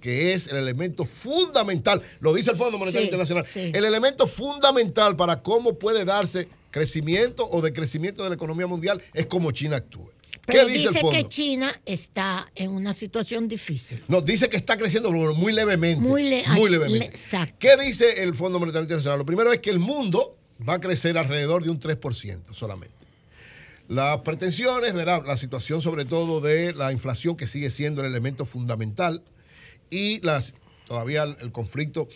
[0.06, 5.41] que es el elemento fundamental, lo dice el Fondo Monetario Internacional, el elemento fundamental para
[5.41, 10.11] cómo puede darse crecimiento o decrecimiento de la economía mundial es cómo China actúe.
[10.45, 11.17] ¿Qué Pero dice el dice fondo?
[11.17, 14.03] que China está en una situación difícil.
[14.07, 16.01] Nos dice que está creciendo muy levemente.
[16.07, 17.05] Muy le- muy le- levemente.
[17.07, 17.55] exacto.
[17.59, 19.17] ¿Qué dice el Fondo Monetario Internacional?
[19.19, 22.95] Lo primero es que el mundo va a crecer alrededor de un 3% solamente.
[23.88, 25.23] Las pretensiones, ¿verdad?
[25.26, 29.23] la situación sobre todo de la inflación que sigue siendo el elemento fundamental
[29.89, 30.53] y las,
[30.88, 32.07] todavía el, el conflicto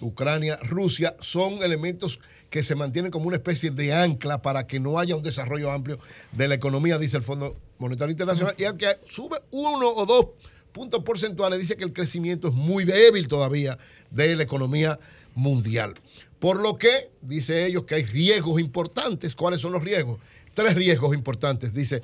[0.00, 5.16] Ucrania-Rusia son elementos que se mantienen como una especie de ancla para que no haya
[5.16, 5.98] un desarrollo amplio
[6.32, 8.54] de la economía, dice el Fondo Monetario Internacional.
[8.56, 10.26] Y aunque sube uno o dos
[10.72, 13.78] puntos porcentuales, dice que el crecimiento es muy débil todavía
[14.10, 14.98] de la economía
[15.34, 15.94] mundial.
[16.38, 19.34] Por lo que, dice ellos, que hay riesgos importantes.
[19.34, 20.18] ¿Cuáles son los riesgos?
[20.54, 22.02] Tres riesgos importantes, dice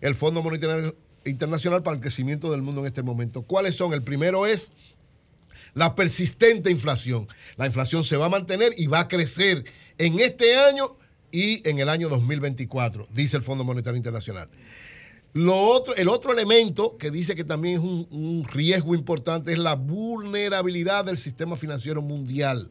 [0.00, 3.42] el Fondo Monetario Internacional para el crecimiento del mundo en este momento.
[3.42, 3.92] ¿Cuáles son?
[3.92, 4.72] El primero es
[5.74, 7.26] la persistente inflación.
[7.56, 9.64] La inflación se va a mantener y va a crecer
[9.98, 10.96] en este año
[11.30, 14.48] y en el año 2024, dice el Fondo Monetario Internacional.
[15.34, 19.58] Lo otro, el otro elemento que dice que también es un, un riesgo importante es
[19.58, 22.70] la vulnerabilidad del sistema financiero mundial.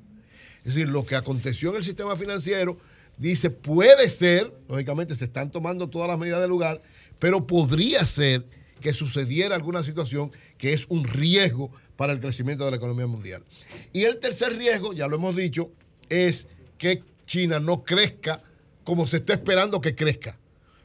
[0.64, 2.78] Es decir, lo que aconteció en el sistema financiero,
[3.18, 6.82] dice, puede ser, lógicamente se están tomando todas las medidas del lugar,
[7.20, 8.46] pero podría ser
[8.80, 13.44] que sucediera alguna situación que es un riesgo para el crecimiento de la economía mundial.
[13.92, 15.72] Y el tercer riesgo, ya lo hemos dicho,
[16.10, 18.42] es que China no crezca
[18.84, 20.38] como se está esperando que crezca,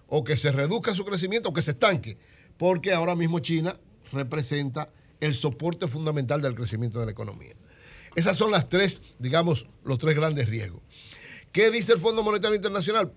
[0.09, 2.19] o que se reduzca su crecimiento o que se estanque,
[2.57, 3.79] porque ahora mismo China
[4.13, 4.91] representa
[5.21, 7.55] el soporte fundamental del crecimiento de la economía.
[8.17, 10.83] Esas son las tres, digamos, los tres grandes riesgos.
[11.53, 13.13] ¿Qué dice el Fondo Monetario Internacional?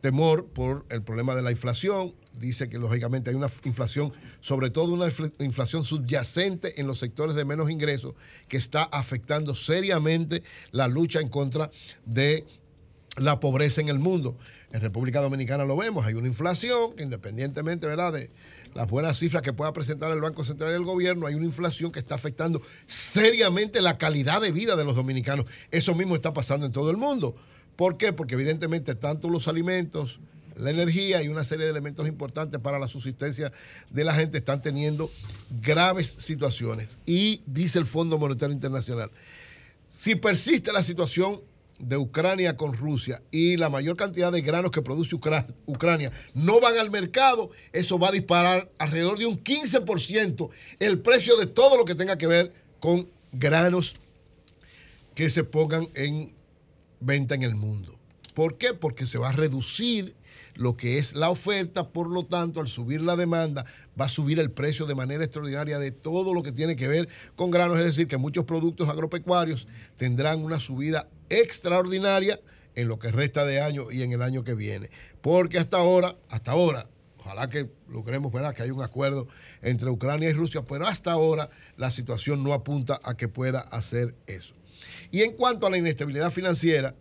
[0.00, 2.14] Temor por el problema de la inflación.
[2.34, 7.34] Dice que lógicamente hay una inflación, sobre todo una infl- inflación subyacente en los sectores
[7.34, 8.14] de menos ingresos,
[8.48, 10.42] que está afectando seriamente
[10.72, 11.70] la lucha en contra
[12.04, 12.44] de
[13.16, 14.36] la pobreza en el mundo.
[14.74, 18.12] En República Dominicana lo vemos, hay una inflación que independientemente ¿verdad?
[18.12, 18.32] de
[18.74, 21.92] las buenas cifras que pueda presentar el Banco Central y el gobierno, hay una inflación
[21.92, 25.46] que está afectando seriamente la calidad de vida de los dominicanos.
[25.70, 27.36] Eso mismo está pasando en todo el mundo.
[27.76, 28.12] ¿Por qué?
[28.12, 30.18] Porque evidentemente tanto los alimentos,
[30.56, 33.52] la energía y una serie de elementos importantes para la subsistencia
[33.90, 35.08] de la gente están teniendo
[35.62, 36.98] graves situaciones.
[37.06, 39.12] Y dice el Fondo Monetario Internacional,
[39.88, 41.42] si persiste la situación
[41.88, 46.60] de Ucrania con Rusia y la mayor cantidad de granos que produce Ucra- Ucrania no
[46.60, 51.76] van al mercado, eso va a disparar alrededor de un 15% el precio de todo
[51.76, 53.94] lo que tenga que ver con granos
[55.14, 56.32] que se pongan en
[57.00, 57.98] venta en el mundo.
[58.34, 58.74] ¿Por qué?
[58.74, 60.14] Porque se va a reducir
[60.54, 63.64] lo que es la oferta, por lo tanto, al subir la demanda,
[64.00, 67.08] va a subir el precio de manera extraordinaria de todo lo que tiene que ver
[67.36, 69.66] con granos, es decir, que muchos productos agropecuarios
[69.96, 72.40] tendrán una subida extraordinaria
[72.74, 74.90] en lo que resta de año y en el año que viene.
[75.20, 78.54] Porque hasta ahora, hasta ahora, ojalá que logremos ¿verdad?
[78.54, 79.26] que hay un acuerdo
[79.62, 84.14] entre Ucrania y Rusia, pero hasta ahora la situación no apunta a que pueda hacer
[84.26, 84.54] eso.
[85.10, 86.94] Y en cuanto a la inestabilidad financiera,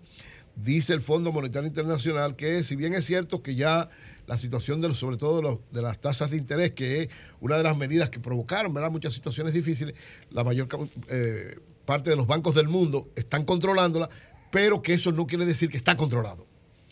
[0.55, 3.89] dice el Fondo Monetario Internacional que si bien es cierto que ya
[4.27, 7.09] la situación de sobre todo de, los- de las tasas de interés, que es
[7.41, 8.91] una de las medidas que provocaron ¿verdad?
[8.91, 9.95] muchas situaciones difíciles,
[10.31, 10.67] la mayor
[11.09, 14.07] eh, parte de los bancos del mundo están controlándola,
[14.51, 16.45] pero que eso no quiere decir que está controlado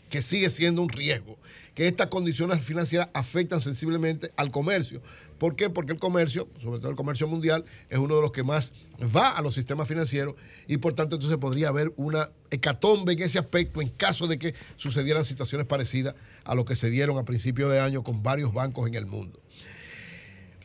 [0.09, 1.37] que sigue siendo un riesgo,
[1.73, 5.01] que estas condiciones financieras afectan sensiblemente al comercio.
[5.37, 5.69] ¿Por qué?
[5.69, 8.73] Porque el comercio, sobre todo el comercio mundial, es uno de los que más
[9.15, 10.35] va a los sistemas financieros
[10.67, 14.53] y por tanto entonces podría haber una hecatombe en ese aspecto en caso de que
[14.75, 18.87] sucedieran situaciones parecidas a lo que se dieron a principio de año con varios bancos
[18.87, 19.39] en el mundo.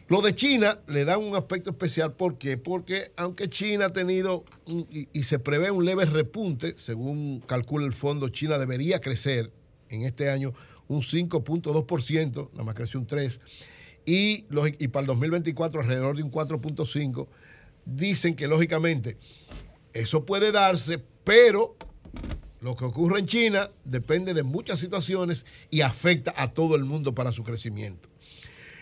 [0.09, 2.13] Lo de China le da un aspecto especial.
[2.13, 2.57] ¿Por qué?
[2.57, 4.45] Porque aunque China ha tenido
[5.13, 9.51] y se prevé un leve repunte, según calcula el fondo, China debería crecer
[9.89, 10.53] en este año
[10.89, 13.41] un 5.2%, nada más creció un 3%,
[14.05, 14.45] y,
[14.79, 17.27] y para el 2024 alrededor de un 4.5%.
[17.85, 19.17] Dicen que lógicamente
[19.93, 21.77] eso puede darse, pero
[22.61, 27.15] lo que ocurre en China depende de muchas situaciones y afecta a todo el mundo
[27.15, 28.09] para su crecimiento.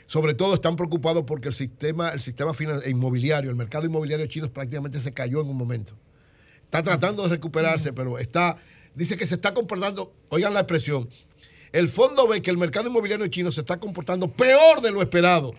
[0.06, 2.52] Sobre todo están preocupados porque el sistema, el sistema
[2.86, 5.94] inmobiliario, el mercado inmobiliario chino prácticamente se cayó en un momento.
[6.64, 8.56] Está tratando de recuperarse, pero está,
[8.94, 11.08] dice que se está comportando, oigan la expresión,
[11.74, 15.52] el fondo ve que el mercado inmobiliario chino se está comportando peor de lo esperado.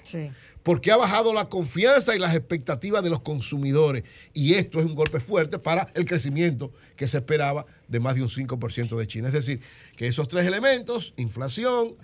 [0.64, 4.06] Porque ha bajado la confianza y las expectativas de los consumidores.
[4.34, 8.22] Y esto es un golpe fuerte para el crecimiento que se esperaba de más de
[8.22, 9.27] un 5% de China.
[9.27, 9.60] Es decir,
[9.98, 11.95] que esos tres elementos, inflación,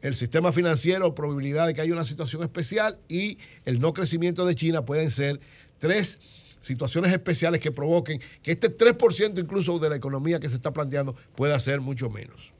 [0.00, 4.54] el sistema financiero, probabilidad de que haya una situación especial y el no crecimiento de
[4.54, 5.40] China pueden ser
[5.80, 6.20] tres
[6.60, 11.16] situaciones especiales que provoquen que este 3% incluso de la economía que se está planteando
[11.34, 12.54] pueda ser mucho menos.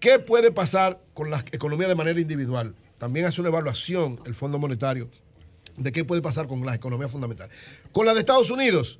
[0.00, 2.74] ¿Qué puede pasar con la economía de manera individual?
[2.98, 5.08] También hace una evaluación el Fondo Monetario
[5.76, 7.54] de qué puede pasar con las economías fundamentales.
[7.92, 8.98] Con la de Estados Unidos,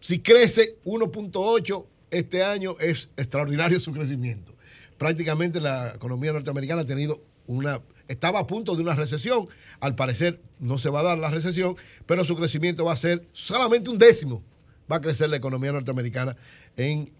[0.00, 4.54] si crece 1.8 este año, es extraordinario su crecimiento.
[4.98, 9.48] Prácticamente la economía norteamericana ha tenido una, estaba a punto de una recesión.
[9.80, 13.26] Al parecer no se va a dar la recesión, pero su crecimiento va a ser
[13.32, 14.42] solamente un décimo.
[14.90, 16.36] Va a crecer la economía norteamericana
[16.76, 17.10] en,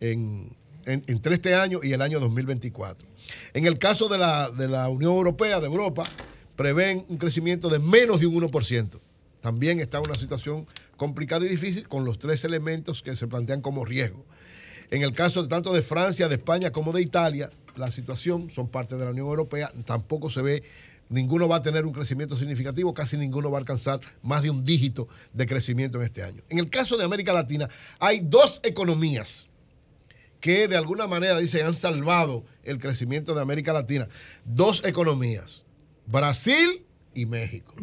[0.00, 3.06] en- en- entre este año y el año 2024.
[3.54, 6.04] En el caso de la, de la Unión Europea, de Europa,
[6.56, 9.00] prevén un crecimiento de menos de un 1%.
[9.40, 13.84] También está una situación complicada y difícil con los tres elementos que se plantean como
[13.84, 14.24] riesgo.
[14.90, 18.68] En el caso de tanto de Francia, de España como de Italia, la situación son
[18.68, 20.62] parte de la Unión Europea, tampoco se ve,
[21.08, 24.62] ninguno va a tener un crecimiento significativo, casi ninguno va a alcanzar más de un
[24.64, 26.42] dígito de crecimiento en este año.
[26.50, 29.48] En el caso de América Latina, hay dos economías
[30.42, 34.08] que de alguna manera dicen han salvado el crecimiento de América Latina.
[34.44, 35.64] Dos economías,
[36.06, 37.74] Brasil y México.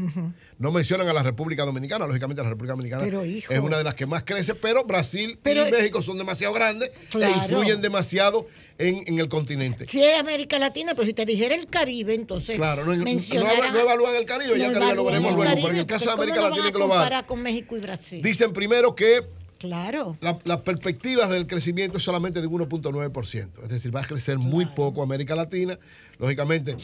[0.58, 3.54] No mencionan a la República Dominicana, lógicamente la República Dominicana Pero, hijo.
[3.54, 6.92] es una de las que más crece, pero Brasil Pero- y México son demasiado grandes
[7.12, 7.34] Claro.
[7.34, 8.48] e influyen demasiado
[8.78, 9.86] en, en el continente.
[9.86, 12.58] Es América Latina, pero si te dijera el Caribe, entonces.
[12.58, 15.70] Claro, no, no, mencionarás- no evalúan el Caribe, ya el Caribe lo veremos luego, pero
[15.70, 18.22] en el caso de América ¿cómo lo Latina global, con México y Brasil.
[18.22, 19.22] dicen primero que
[19.60, 20.18] Claro.
[20.22, 23.62] la- las perspectivas del crecimiento es solamente de un 1.9%.
[23.64, 25.78] Es decir, va a crecer muy poco América Latina.
[26.18, 26.76] Lógicamente,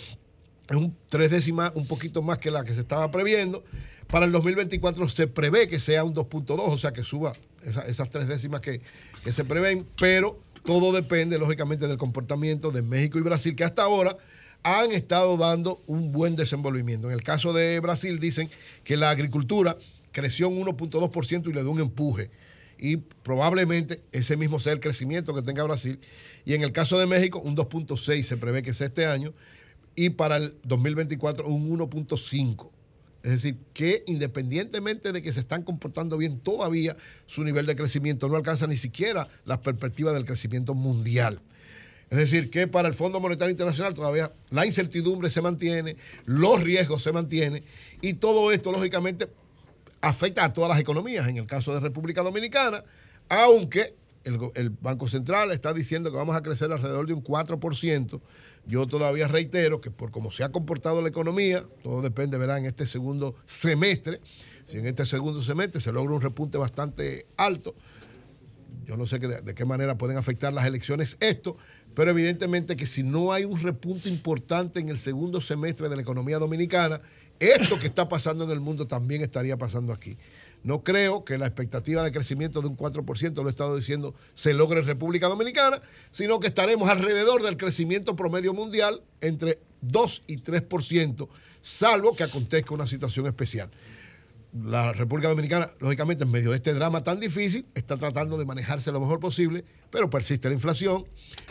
[0.70, 3.64] es un tres décimas, un poquito más que la que se estaba previendo.
[4.08, 7.34] Para el 2024 se prevé que sea un 2.2, o sea que suba
[7.66, 8.82] esa- esas tres décimas que,
[9.24, 13.84] que se prevén, pero todo depende, lógicamente, del comportamiento de México y Brasil, que hasta
[13.84, 14.18] ahora
[14.64, 17.08] han estado dando un buen desenvolvimiento.
[17.08, 18.50] En el caso de Brasil dicen
[18.84, 19.78] que la agricultura
[20.12, 22.32] creció un 1.2% y le dio un empuje.
[22.78, 26.00] Y probablemente ese mismo sea el crecimiento que tenga Brasil.
[26.46, 29.34] Y en el caso de México, un 2.6 se prevé que sea este año.
[29.96, 32.70] Y para el 2024, un 1.5.
[33.24, 36.96] Es decir, que independientemente de que se están comportando bien, todavía
[37.26, 41.42] su nivel de crecimiento no alcanza ni siquiera las perspectivas del crecimiento mundial.
[42.12, 47.02] Es decir, que para el Fondo Monetario Internacional todavía la incertidumbre se mantiene, los riesgos
[47.02, 47.64] se mantienen
[48.00, 49.28] y todo esto, lógicamente,
[50.06, 51.28] afecta a todas las economías.
[51.28, 52.84] En el caso de República Dominicana,
[53.28, 58.22] aunque el, Banco Central está diciendo que vamos a crecer alrededor de un 4%,
[58.68, 62.66] yo todavía reitero que por cómo se ha comportado la economía, todo depende, verá, en
[62.66, 64.22] este segundo semestre,
[64.66, 67.76] si en este segundo semestre se logra un repunte bastante alto,
[68.86, 71.58] yo no sé de, de qué manera pueden afectar las elecciones esto,
[71.96, 76.02] pero evidentemente que si no hay un repunte importante en el segundo semestre de la
[76.02, 77.02] economía dominicana,
[77.40, 80.18] esto que está pasando en el mundo también estaría pasando aquí.
[80.64, 84.54] No creo que la expectativa de crecimiento de un 4%, lo he estado diciendo, se
[84.54, 85.82] logre en República Dominicana,
[86.12, 91.28] sino que estaremos alrededor del crecimiento promedio mundial entre 2 y 3%,
[91.62, 93.70] salvo que acontezca una situación especial
[94.64, 98.92] la República Dominicana, lógicamente, en medio de este drama tan difícil, está tratando de manejarse
[98.92, 101.06] lo mejor posible, pero persiste la inflación,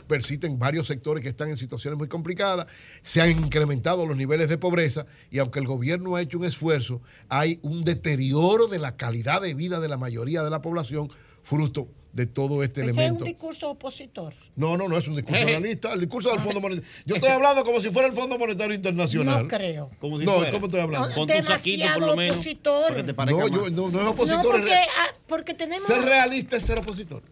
[0.07, 2.66] persisten varios sectores que están en situaciones muy complicadas,
[3.02, 7.02] se han incrementado los niveles de pobreza y aunque el gobierno ha hecho un esfuerzo,
[7.28, 11.10] hay un deterioro de la calidad de vida de la mayoría de la población
[11.42, 13.25] fruto de todo este Ese es elemento.
[13.25, 14.33] un discurso opositor.
[14.55, 15.93] No, no, no es un discurso realista.
[15.93, 16.89] El discurso del Fondo Monetario.
[17.05, 19.43] Yo estoy hablando como si fuera el Fondo Monetario Internacional.
[19.43, 19.91] No creo.
[19.99, 21.09] Como si no, ¿cómo estoy hablando?
[21.17, 23.05] No, demasiado opositor.
[23.26, 24.41] No, yo- no, no es No, opositor.
[24.41, 25.86] es porque, real- ah, porque tenemos.
[25.86, 27.23] Ser realista es ser opositor.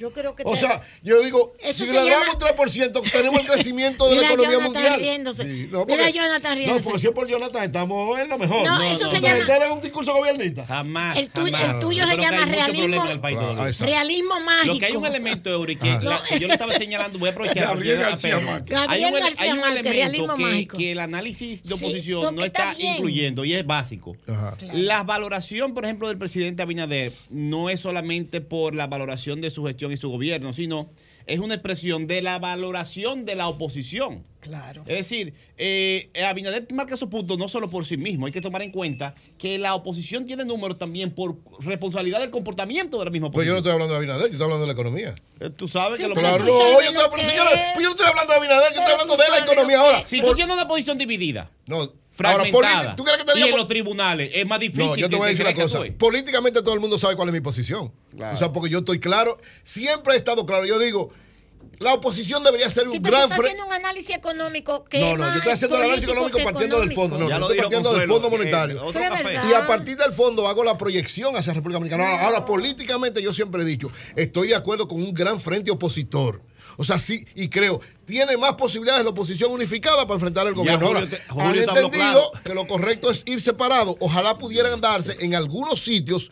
[0.00, 3.40] Yo creo que O te- sea, yo digo, Eso si le llama- damos 3%, tenemos
[3.40, 5.00] el crecimiento de la economía Jonathan mundial.
[5.00, 5.42] riéndose.
[5.42, 6.82] Sí, no, Mira, porque- Jonathan No, riéndose.
[6.84, 8.64] porque si es por Jonathan, estamos en lo mejor.
[8.66, 10.64] No, eso se llama- ¿Usted es un discurso gobernista?
[10.66, 11.16] Jamás.
[11.18, 11.74] El tuyo, jamás.
[11.74, 13.02] el tuyo Yo se llama realismo.
[13.04, 13.68] Ah.
[13.80, 14.74] Realismo mágico.
[14.74, 17.64] Lo que hay un elemento, Eury, que, la- yo le estaba señalando, voy a aprovechar.
[17.66, 18.76] Gabriel porque- García pero Márquez.
[18.76, 20.78] Hay un, Gabriel ele- García hay un Márquez, realismo elemento que, mágico.
[20.78, 24.16] que el análisis de oposición no está incluyendo y es básico.
[24.28, 24.56] Ajá.
[24.72, 29.64] La valoración, por ejemplo, del presidente Abinader no es solamente por la valoración de su
[29.64, 30.90] gestión y su gobierno, sino
[31.26, 34.24] es una expresión de la valoración de la oposición.
[34.40, 34.82] Claro.
[34.86, 38.62] Es decir, eh, Abinader marca su punto no solo por sí mismo, hay que tomar
[38.62, 43.30] en cuenta que la oposición tiene números también por responsabilidad del comportamiento de la misma
[43.30, 43.54] Pues yo oposición.
[43.54, 45.14] no estoy hablando de Abinader, yo estoy hablando de la economía.
[45.40, 48.72] Eh, Tú sabes que lo Claro, no, yo estoy, yo no estoy hablando de Abinader,
[48.72, 50.02] yo estoy hablando de la economía ahora.
[50.04, 53.34] Si Por- tú tienes una posición dividida, no, fragmentada, politi- ¿tú crees que te y
[53.36, 55.54] diga en por- los tribunales es más difícil No, yo te voy a decir una
[55.54, 55.80] cosa.
[55.98, 57.92] Políticamente todo el mundo sabe cuál es mi posición.
[58.16, 58.34] Claro.
[58.34, 60.64] O sea, porque yo estoy claro, siempre he estado claro.
[60.66, 61.10] Yo digo,
[61.78, 63.52] La oposición debería ser un pero gran estás frente.
[63.58, 66.92] haciendo un análisis económico que No, no, yo estoy haciendo el análisis económico partiendo del
[66.92, 67.18] fondo.
[67.18, 68.82] No, Ya no, lo estoy partiendo del fondo eh, monetario.
[69.48, 72.06] Y a partir del fondo hago la proyección hacia República Dominicana.
[72.10, 76.42] Ahora, ahora, políticamente yo siempre he dicho, estoy de acuerdo con un gran frente opositor.
[76.80, 80.86] O sea, sí, y creo, tiene más posibilidades la oposición unificada para enfrentar al gobierno.
[80.86, 82.30] Julio Ahora, Julio han entendido claro.
[82.42, 83.98] que lo correcto es ir separado.
[84.00, 86.30] Ojalá pudieran darse en algunos sitios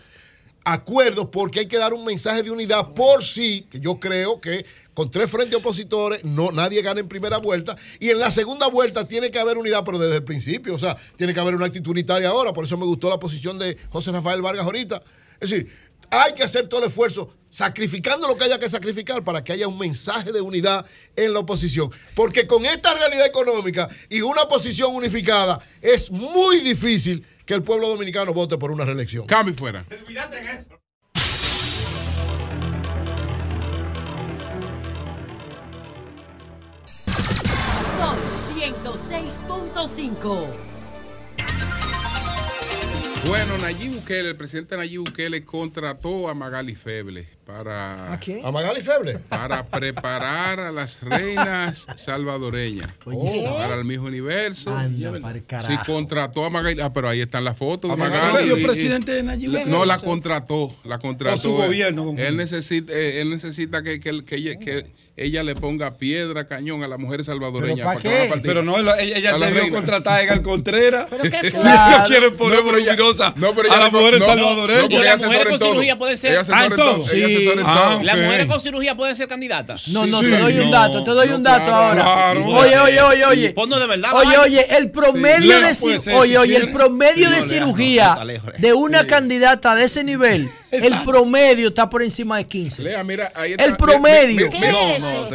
[0.65, 4.65] acuerdos porque hay que dar un mensaje de unidad por sí, que yo creo que
[4.95, 9.07] con tres frentes opositores no nadie gana en primera vuelta y en la segunda vuelta
[9.07, 11.91] tiene que haber unidad pero desde el principio, o sea, tiene que haber una actitud
[11.91, 15.03] unitaria ahora, por eso me gustó la posición de José Rafael Vargas ahorita.
[15.41, 15.71] Es decir,
[16.11, 19.67] hay que hacer todo el esfuerzo sacrificando lo que haya que sacrificar para que haya
[19.67, 24.95] un mensaje de unidad en la oposición, porque con esta realidad económica y una posición
[24.95, 29.27] unificada es muy difícil que el pueblo dominicano vote por una reelección.
[29.27, 29.85] Cambio fuera.
[37.99, 38.17] Son
[38.55, 40.47] 106.5.
[43.27, 48.13] Bueno, Nayib Bukele, el presidente Nayib Bukele contrató a Magali Feble para...
[48.13, 48.45] ¿A quién?
[48.45, 49.19] ¿A Magali Feble?
[49.27, 53.43] Para preparar a las reinas salvadoreñas Oye.
[53.43, 54.77] para el mismo universo.
[54.77, 55.83] Anda pa'l Sí, carajo.
[55.87, 56.79] contrató a Magali.
[56.83, 58.61] Ah, pero ahí están las fotos ¿A de Magali Magali.
[58.61, 59.65] Y- presidente de Nayib la-?
[59.65, 60.75] No, la contrató.
[60.85, 61.37] La contrató.
[61.37, 64.87] O su gobierno, Él necesita, eh, él necesita que, que, que ella, que
[65.17, 67.79] ella le ponga piedra, cañón a las mujeres salvadoreñas.
[67.79, 68.29] ¿Pero pa' que van a qué?
[68.29, 71.07] partir- Pero no, ella- ella a debió contratar a Edgar Contreras.
[71.11, 72.09] Pero qué claro.
[72.09, 72.95] quieren poner No, pero ella-
[73.37, 74.83] no, pero a ella las no- mujeres no, salvadoreñas.
[74.83, 75.73] no, porque Y ella mujeres asesora en con todo.
[75.73, 76.31] cirugía pueden ser.
[76.31, 77.13] Ella asesora Ah, en todo.
[77.13, 77.35] Ella Sí.
[77.65, 78.01] Ah.
[78.03, 79.89] Las mujeres con cirugía pueden ser candidatas.
[79.89, 80.27] No, no, Sí.
[80.31, 82.03] te doy un dato, te doy no, un dato claro, ahora.
[82.03, 82.47] claro.
[82.47, 83.51] Oye, oye, oye, oye.
[83.51, 84.11] Ponlo de verdad.
[84.15, 87.43] Oye, oye, el promedio de puede cir- ser, oye, si oye, el promedio No, de
[87.43, 88.19] cirugía
[88.59, 92.83] de una candidata de ese nivel, el promedio está por encima de 15.
[92.83, 93.65] Lea, mira, ahí está.
[93.65, 94.51] El promedio.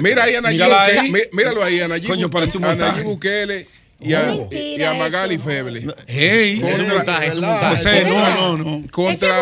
[0.02, 1.12] Mira, ahí a Nayib Mírala Bukele, ahí.
[1.12, 2.64] mí- míralo ahí a Nayib Coño, parece un
[3.04, 3.68] Bukele
[4.04, 5.44] y a, y a Magali eso.
[5.46, 5.86] Feble.
[6.08, 7.76] Hey, Es un montaje, es un montaje.
[7.76, 8.92] José, no, no, no.
[8.92, 9.42] Contra,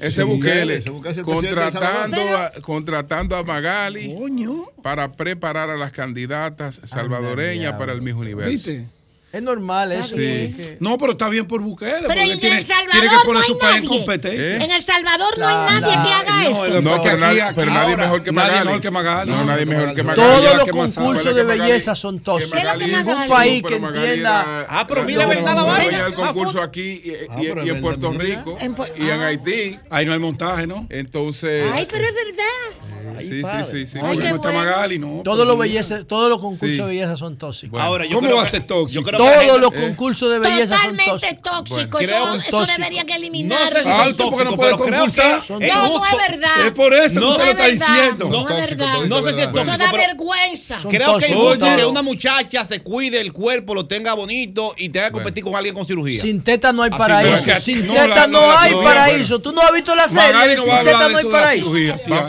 [0.00, 0.76] ¿Ese Bukele?
[0.76, 4.66] Ese ese contratando, a, contratando a Magali Coño.
[4.82, 8.50] para preparar a las candidatas salvadoreñas para el mismo universo.
[8.50, 8.86] ¿Viste?
[9.32, 10.16] Es normal eso.
[10.16, 10.56] Sí.
[10.80, 12.08] No, pero está bien por Bukele.
[12.08, 13.98] Pero en tiene, El Salvador tiene que poner no hay su país en nadie.
[13.98, 14.56] competencia.
[14.56, 14.64] ¿Eh?
[14.64, 16.66] En El Salvador no La- hay nadie la- que haga no, eso.
[16.66, 18.66] el- No, pero, nadie, aquí- pero nadie ahora, mejor que nadie Magali.
[18.66, 19.30] mejor que Magali.
[19.30, 20.28] No, nadie mejor que Magali.
[20.28, 22.22] Todos los concursos de belleza son.
[22.24, 24.66] Magali Ningún país que entienda.
[24.68, 26.06] Ah, pero mira, verdad la vaina.
[26.08, 28.10] Ah, concurso aquí y, y- Ah, y en Puerto.
[28.12, 28.58] Rico
[28.96, 29.20] y en.
[29.20, 29.78] Haití.
[29.90, 30.86] Ahí no hay montaje, ¿no?
[30.90, 32.99] Entonces, Ay, pero es verdad.
[33.20, 34.40] Sí, sí, sí, está bueno.
[34.52, 35.22] Magali, no.
[35.24, 36.76] Todos los, belleza, todos los concursos Sí.
[36.76, 37.70] de belleza son tóxicos.
[37.72, 37.86] Bueno.
[37.86, 39.00] Ahora, yo ¿Cómo creo va a que- ser tóxico?
[39.00, 39.80] yo creo que Todos gente- los Eh.
[39.88, 41.42] concursos de belleza son Totalmente tóxicos.
[41.52, 41.76] tóxico.
[41.76, 41.98] Bueno.
[41.98, 42.76] Creo- Eso, eso tóxico.
[42.78, 46.06] debería que No sé si son tóxicos, no pero creo que es Son No, no
[46.06, 46.66] es verdad.
[46.66, 47.86] Es por eso No, que lo está verdad.
[47.94, 48.28] diciendo.
[48.28, 48.94] No es verdad.
[49.06, 49.52] No sé si es verdad.
[49.52, 50.80] tóxico, Eso da vergüenza.
[50.80, 55.06] Son creo que que una muchacha se cuide el cuerpo, lo tenga bonito y tenga
[55.06, 56.20] que competir con alguien con cirugía.
[56.20, 57.46] Sin teta no hay paraíso.
[57.46, 57.62] no es.
[57.62, 59.38] Sin No, teta no, hay paraíso.
[59.40, 60.56] Tú no has visto la serie.
[60.56, 61.72] Sin teta no hay eso paraíso.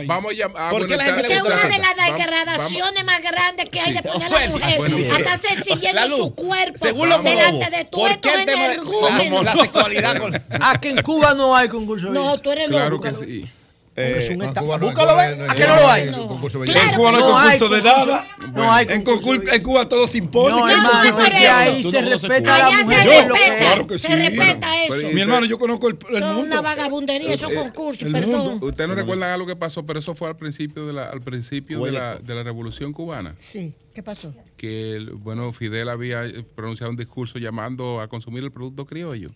[0.05, 0.60] vamos a llamar.
[0.69, 3.79] ¿Por qué la gente Esa es le gusta una de las degradaciones más grandes que
[3.79, 4.77] hay de poner a la mujer.
[4.77, 8.45] bueno, Hasta se siguiendo su cuerpo según los delante de todos ¿por estos qué el
[8.45, 12.51] tema de la, sexualidad con- Ah, que en Cuba no hay concurso de No, tú
[12.51, 13.03] eres Claro loco.
[13.03, 13.49] que sí.
[13.93, 15.35] Hombre, es un No, esta- no- Búscalo, Cuba ve.
[15.35, 16.07] no- ¿A que no lo hay?
[16.07, 16.23] Claro.
[16.23, 18.27] En Cuba no hay concurso de nada.
[18.53, 20.55] No hay En, concurso en Cuba todo se impone.
[20.55, 23.05] No, hermano, es que ahí se se respeta a la se mujer.
[23.05, 23.59] Respeta, es.
[23.65, 24.15] claro que se sí.
[24.15, 25.09] respeta Pero- eso.
[25.13, 26.39] Mi hermano, yo conozco el, mundo.
[26.39, 28.45] una vagabundería esos concursos, el perdón.
[28.45, 28.65] mundo.
[28.67, 29.85] ¿Ustedes no recuerdan algo que pasó?
[29.85, 33.33] Pero eso fue al principio de la, al principio de la, de la Revolución Cubana.
[33.37, 34.33] Sí, ¿qué pasó?
[34.55, 36.23] Que, el- bueno, Fidel había
[36.55, 39.31] pronunciado un discurso llamando a consumir el producto criollo.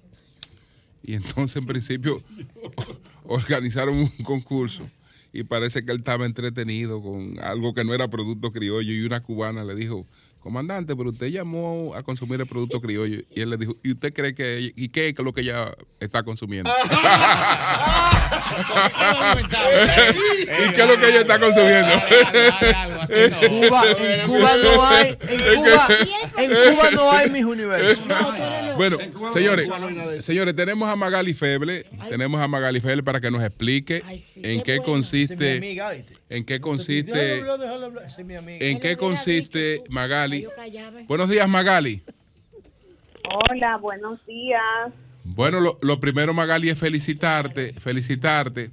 [1.05, 2.21] Y entonces, en principio,
[3.25, 4.89] organizaron un concurso.
[5.31, 8.93] Y parece que él estaba entretenido con algo que no era producto criollo.
[8.93, 10.07] Y una cubana le dijo,
[10.45, 13.23] comandante, pero usted llamó a consumir el producto criollo.
[13.35, 16.21] Y él le dijo, ¿y usted cree que, y qué es lo que ella está
[16.21, 16.69] consumiendo?
[20.45, 21.91] ¿Y qué es lo que ella está consumiendo?
[23.49, 25.87] Cuba, en Cuba no hay, en Cuba,
[26.37, 28.05] en Cuba no hay mis universos.
[28.75, 28.97] Bueno,
[29.31, 29.69] señores,
[30.19, 34.03] señores, tenemos a Magali Feble, tenemos a Magali Feble para que nos explique
[34.35, 35.55] en qué consiste,
[36.29, 37.39] en qué consiste,
[38.59, 40.34] en qué consiste Magali.
[41.07, 42.01] Buenos días, Magali.
[43.49, 44.93] Hola, buenos días.
[45.23, 48.69] Bueno, lo, lo primero, Magali, es felicitarte, felicitarte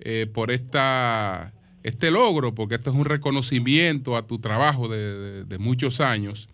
[0.00, 5.44] eh, por esta, este logro, porque esto es un reconocimiento a tu trabajo de, de-
[5.44, 6.48] de muchos años.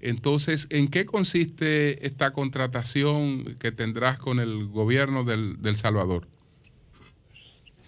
[0.00, 6.26] Entonces, ¿en qué consiste esta contratación que tendrás con el gobierno del, del Salvador?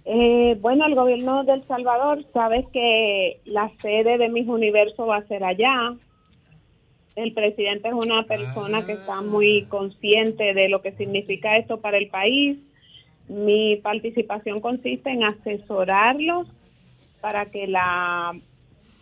[0.04, 5.18] Eh, bueno, el gobierno de El Salvador sabe que la sede de Mis Universo va
[5.18, 5.94] a ser allá.
[7.16, 11.98] El presidente es una persona que está muy consciente de lo que significa esto para
[11.98, 12.58] el país.
[13.28, 16.46] Mi participación consiste en asesorarlos
[17.20, 18.32] para que la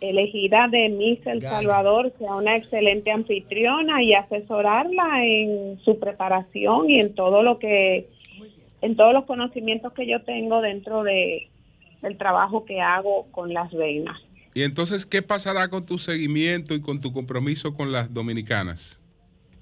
[0.01, 1.41] elegida de Miss El.
[1.41, 8.07] Salvador sea una excelente anfitriona y asesorarla en su preparación y en todo lo que
[8.81, 11.47] en todos los conocimientos que yo tengo dentro de
[12.01, 14.17] del trabajo que hago con las reinas.
[14.53, 18.99] Y entonces, ¿qué pasará con tu seguimiento y con tu compromiso con las dominicanas?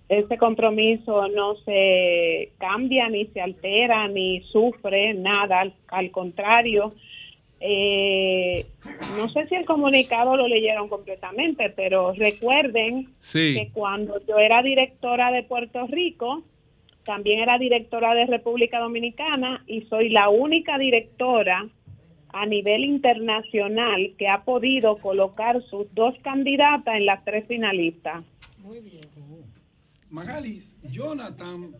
[0.09, 6.95] Ese compromiso no se cambia, ni se altera, ni sufre nada, al, al contrario.
[7.59, 8.65] Eh,
[9.17, 13.55] no sé si el comunicado lo leyeron completamente, pero recuerden Sí.
[13.55, 16.43] que cuando yo era directora de Puerto Rico,
[17.03, 21.67] también era directora de República Dominicana y soy la única directora
[22.41, 28.23] a nivel internacional que ha podido colocar sus dos candidatas en las tres finalistas.
[28.59, 29.01] Muy bien.
[30.09, 31.71] Magalis, Jonathan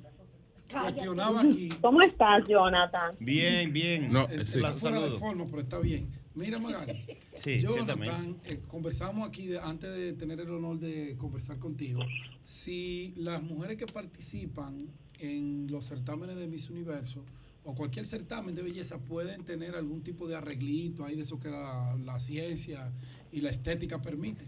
[0.70, 1.70] cuestionaba aquí.
[1.82, 3.16] ¿Cómo estás, Jonathan?
[3.20, 4.12] Bien, bien.
[4.12, 4.60] No, Eh, sí.
[4.60, 5.20] la- fuera de Saludos.
[5.20, 6.08] forma, pero está bien.
[6.36, 6.94] Mira, Magali.
[7.38, 12.02] Sí, Jonathan, eh, conversamos aquí de- antes de tener el honor de conversar contigo.
[12.44, 14.76] Si las mujeres que participan
[15.20, 17.24] en los certámenes de Miss Universo
[17.68, 21.50] o cualquier certamen de belleza pueden tener algún tipo de arreglito ahí de eso que
[21.50, 22.90] la, la ciencia
[23.32, 24.48] y la estética permiten.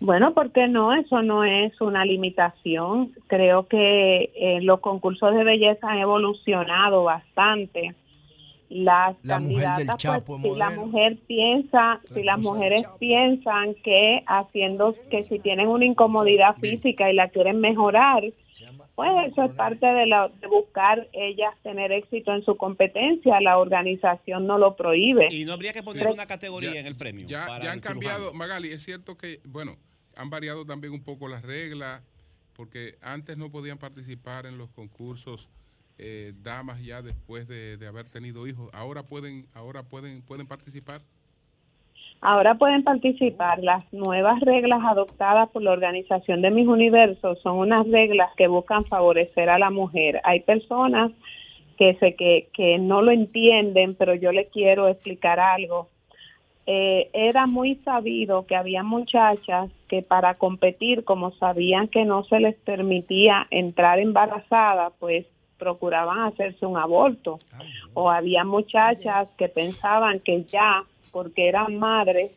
[0.00, 0.92] Bueno, ¿por qué no?
[0.92, 3.12] Eso no es una limitación.
[3.28, 7.94] Creo que eh, los concursos de belleza han evolucionado bastante.
[8.68, 12.82] Las La mujer del candidatas, Chapo pues, es si la mujer piensa, si las mujeres
[12.98, 18.24] piensan que haciendo, que si tienen una incomodidad física y la quieren mejorar,
[18.98, 23.40] pues eso es parte de, la, de buscar ellas tener éxito en su competencia.
[23.40, 25.28] La organización no lo prohíbe.
[25.30, 27.24] Y no habría que poner Pero- una categoría en el premio.
[27.24, 28.36] Ya, para ya han cambiado, cirujano.
[28.36, 29.76] Magali, es cierto que, bueno,
[30.16, 32.02] han variado también un poco las reglas,
[32.54, 35.48] porque antes no podían participar en los concursos
[35.98, 38.68] eh, damas ya después de, de haber tenido hijos.
[38.72, 41.02] Ahora pueden, ahora pueden, pueden participar.
[42.20, 43.60] Ahora pueden participar.
[43.62, 48.84] Las nuevas reglas adoptadas por la organización de Mis Universos son unas reglas que buscan
[48.84, 50.20] favorecer a la mujer.
[50.24, 51.12] Hay personas
[51.76, 55.88] que, se, que, que no lo entienden, pero yo les quiero explicar algo.
[56.66, 62.40] Eh, era muy sabido que había muchachas que para competir, como sabían que no se
[62.40, 65.24] les permitía entrar embarazada, pues
[65.56, 67.38] procuraban hacerse un aborto.
[67.94, 72.30] O había muchachas que pensaban que ya, porque eran madres,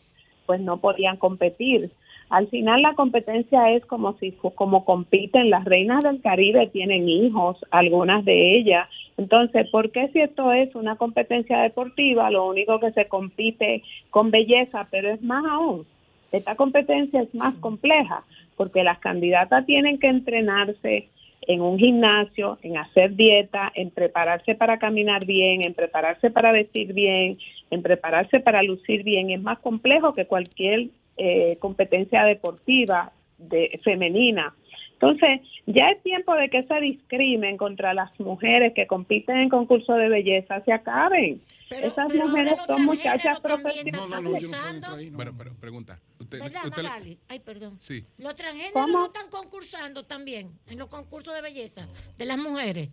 [0.45, 1.91] pues no podían competir.
[2.30, 7.58] Al final la competencia es como si como compiten las reinas del Caribe tienen hijos,
[7.72, 8.88] algunas de ellas.
[9.17, 14.32] Entonces, ¿por qué si esto es una competencia deportiva, lo único que se compite con
[14.32, 15.85] belleza, pero es más aún?
[16.32, 18.24] Esta competencia es más compleja
[18.56, 21.09] porque las candidatas tienen que entrenarse
[21.41, 26.93] en un gimnasio, en hacer dieta, en prepararse para caminar bien, en prepararse para vestir
[26.93, 27.37] bien,
[27.71, 29.31] en prepararse para lucir bien.
[29.31, 34.53] Es más complejo que cualquier eh, competencia deportiva de, femenina.
[35.01, 39.97] Entonces, ya es tiempo de que ese discrimen contra las mujeres que compiten en concursos
[39.97, 41.41] de belleza se acaben.
[41.71, 45.11] Esas mujeres son muchachas profesionales.
[45.13, 45.99] Bueno, pero pregunta.
[46.19, 47.17] Usted, ¿Verdad, usted le- Magali?
[47.30, 47.77] Ay, perdón.
[47.80, 48.05] sí.
[48.19, 48.99] Los transgéneros ¿Cómo?
[48.99, 52.89] no están concursando también en los concursos de belleza de las mujeres.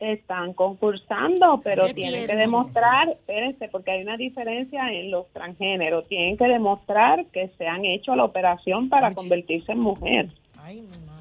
[0.00, 6.08] Están concursando, pero Qué tienen que demostrar, espérense, porque hay una diferencia en los transgéneros,
[6.08, 10.28] tienen que demostrar que se han hecho la operación para convertirse en mujer.
[10.58, 11.11] Ay, mi madre.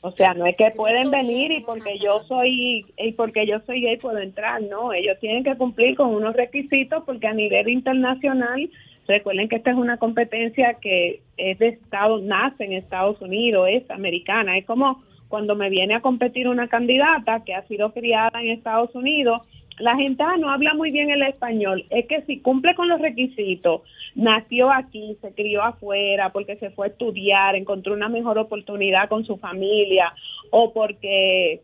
[0.00, 3.82] O sea, no es que pueden venir y porque yo soy y porque yo soy
[3.82, 8.68] gay puedo entrar, no, ellos tienen que cumplir con unos requisitos porque a nivel internacional,
[9.06, 13.88] recuerden que esta es una competencia que es de Estados, nace en Estados Unidos, es
[13.90, 18.50] americana, es como cuando me viene a competir una candidata que ha sido criada en
[18.50, 19.40] Estados Unidos,
[19.78, 23.00] la gente ah, no habla muy bien el español, es que si cumple con los
[23.00, 23.82] requisitos,
[24.14, 29.24] nació aquí, se crió afuera, porque se fue a estudiar, encontró una mejor oportunidad con
[29.24, 30.12] su familia,
[30.50, 31.62] o porque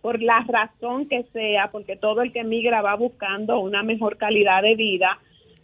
[0.00, 4.62] por la razón que sea, porque todo el que migra va buscando una mejor calidad
[4.62, 5.18] de vida,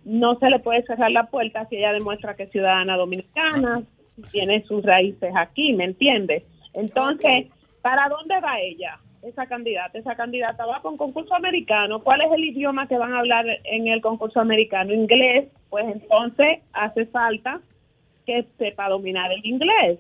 [0.05, 3.83] no se le puede cerrar la puerta si ella demuestra que es ciudadana dominicana,
[4.33, 6.43] tiene sus raíces aquí, ¿me entiendes?
[6.73, 7.47] Entonces,
[7.83, 8.99] ¿para dónde va ella?
[9.23, 12.03] Esa candidata, esa candidata va con concurso americano.
[12.03, 14.95] ¿Cuál es el idioma que van a hablar en el concurso americano?
[14.95, 15.49] Inglés.
[15.69, 17.61] Pues entonces hace falta
[18.27, 19.99] que sepa dominar el inglés.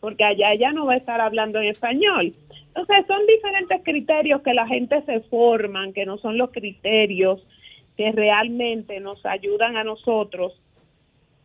[0.00, 2.32] porque allá ella no va a estar hablando en español.
[2.68, 7.44] Entonces son diferentes criterios que la gente se forman, que no son los criterios
[7.96, 10.60] que realmente nos ayudan a nosotros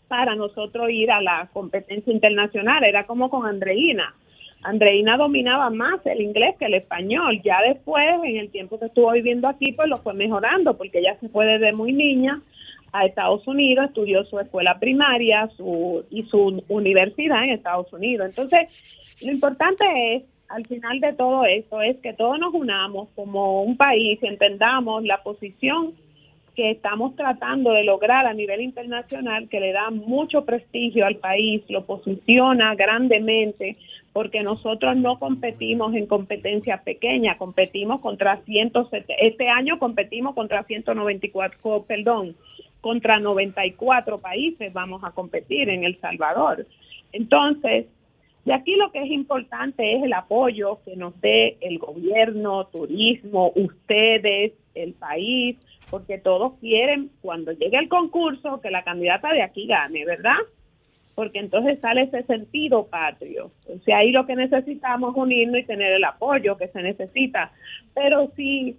[0.07, 2.83] para nosotros ir a la competencia internacional.
[2.83, 4.13] Era como con Andreina.
[4.63, 7.41] Andreina dominaba más el inglés que el español.
[7.43, 11.17] Ya después, en el tiempo que estuvo viviendo aquí, pues lo fue mejorando, porque ella
[11.19, 12.41] se fue desde muy niña
[12.93, 18.27] a Estados Unidos, estudió su escuela primaria su, y su universidad en Estados Unidos.
[18.29, 23.63] Entonces, lo importante es, al final de todo esto, es que todos nos unamos como
[23.63, 25.93] un país y entendamos la posición
[26.55, 31.63] que estamos tratando de lograr a nivel internacional, que le da mucho prestigio al país,
[31.69, 33.77] lo posiciona grandemente,
[34.13, 41.83] porque nosotros no competimos en competencias pequeñas, competimos contra 170, este año competimos contra 194,
[41.83, 42.35] perdón,
[42.81, 46.67] contra 94 países vamos a competir en El Salvador.
[47.13, 47.85] Entonces,
[48.43, 53.51] de aquí lo que es importante es el apoyo que nos dé el gobierno, turismo,
[53.55, 55.57] ustedes, el país,
[55.91, 60.37] porque todos quieren cuando llegue el concurso que la candidata de aquí gane, ¿verdad?
[61.13, 63.51] Porque entonces sale ese sentido patrio.
[63.67, 67.51] O sea, ahí lo que necesitamos es unirnos y tener el apoyo que se necesita.
[67.93, 68.77] Pero si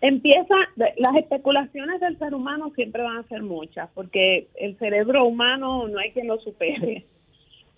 [0.00, 0.54] empieza,
[0.96, 5.98] las especulaciones del ser humano siempre van a ser muchas, porque el cerebro humano no
[5.98, 7.04] hay quien lo supere.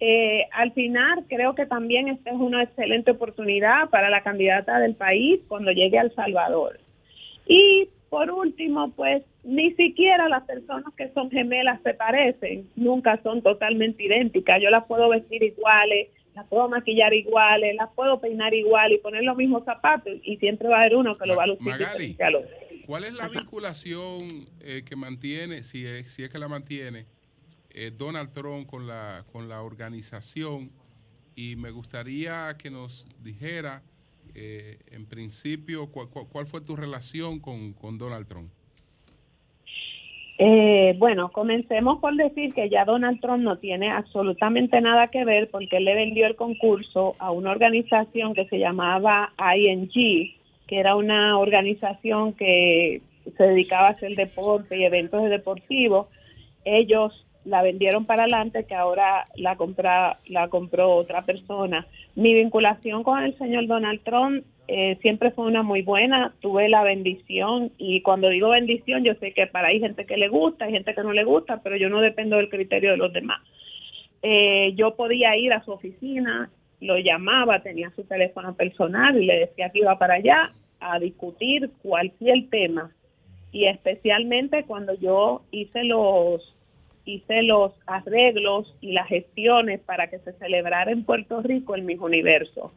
[0.01, 4.97] Eh, al final, creo que también esta es una excelente oportunidad para la candidata del
[4.97, 6.81] país cuando llegue a El Salvador.
[7.47, 13.43] Y por último, pues ni siquiera las personas que son gemelas se parecen, nunca son
[13.43, 14.63] totalmente idénticas.
[14.63, 19.25] Yo las puedo vestir iguales, las puedo maquillar iguales, las puedo peinar igual y poner
[19.25, 22.17] los mismos zapatos y siempre va a haber uno que lo va a lucir Magali,
[22.21, 22.57] al otro.
[22.87, 27.07] ¿Cuál es la vinculación eh, que mantiene, si es, si es que la mantiene,
[27.71, 30.71] eh, Donald Trump con la, con la organización?
[31.35, 33.83] Y me gustaría que nos dijera,
[34.35, 38.51] eh, en principio, cuál, cuál- fue tu relación con, con Donald Trump.
[40.37, 45.49] Eh, bueno, comencemos por decir que ya Donald Trump no tiene absolutamente nada que ver
[45.49, 49.93] porque él le vendió el concurso a una organización que se llamaba ING,
[50.67, 53.01] que era una organización que
[53.37, 56.09] se dedicaba a hacer deporte y eventos deportivos.
[56.65, 61.87] Ellos la vendieron para adelante, que ahora la compra, la compró otra persona.
[62.15, 66.35] Mi vinculación con el señor Donald Trump eh, siempre fue una muy buena.
[66.41, 70.29] Tuve la bendición y cuando digo bendición, yo sé que para hay gente que le
[70.29, 73.13] gusta, hay gente que no le gusta, pero yo no dependo del criterio de los
[73.13, 73.43] demás.
[74.23, 76.51] Eh, yo podía ir a su oficina,
[76.81, 81.71] lo llamaba, tenía su teléfono personal y le decía que iba para allá a discutir
[81.83, 82.91] cualquier tema.
[83.53, 86.55] Y especialmente cuando yo hice los
[87.05, 92.01] hice los arreglos y las gestiones para que se celebrara en Puerto Rico el Miss
[92.01, 92.73] Universo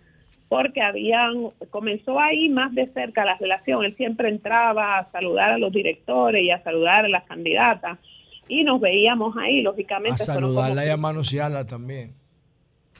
[0.50, 3.84] porque habían comenzó ahí más de cerca la relación.
[3.84, 8.00] Él siempre entraba a saludar a los directores y a saludar a las candidatas.
[8.48, 12.14] Y nos veíamos ahí A lógicamente como saludarla y a manosearla también.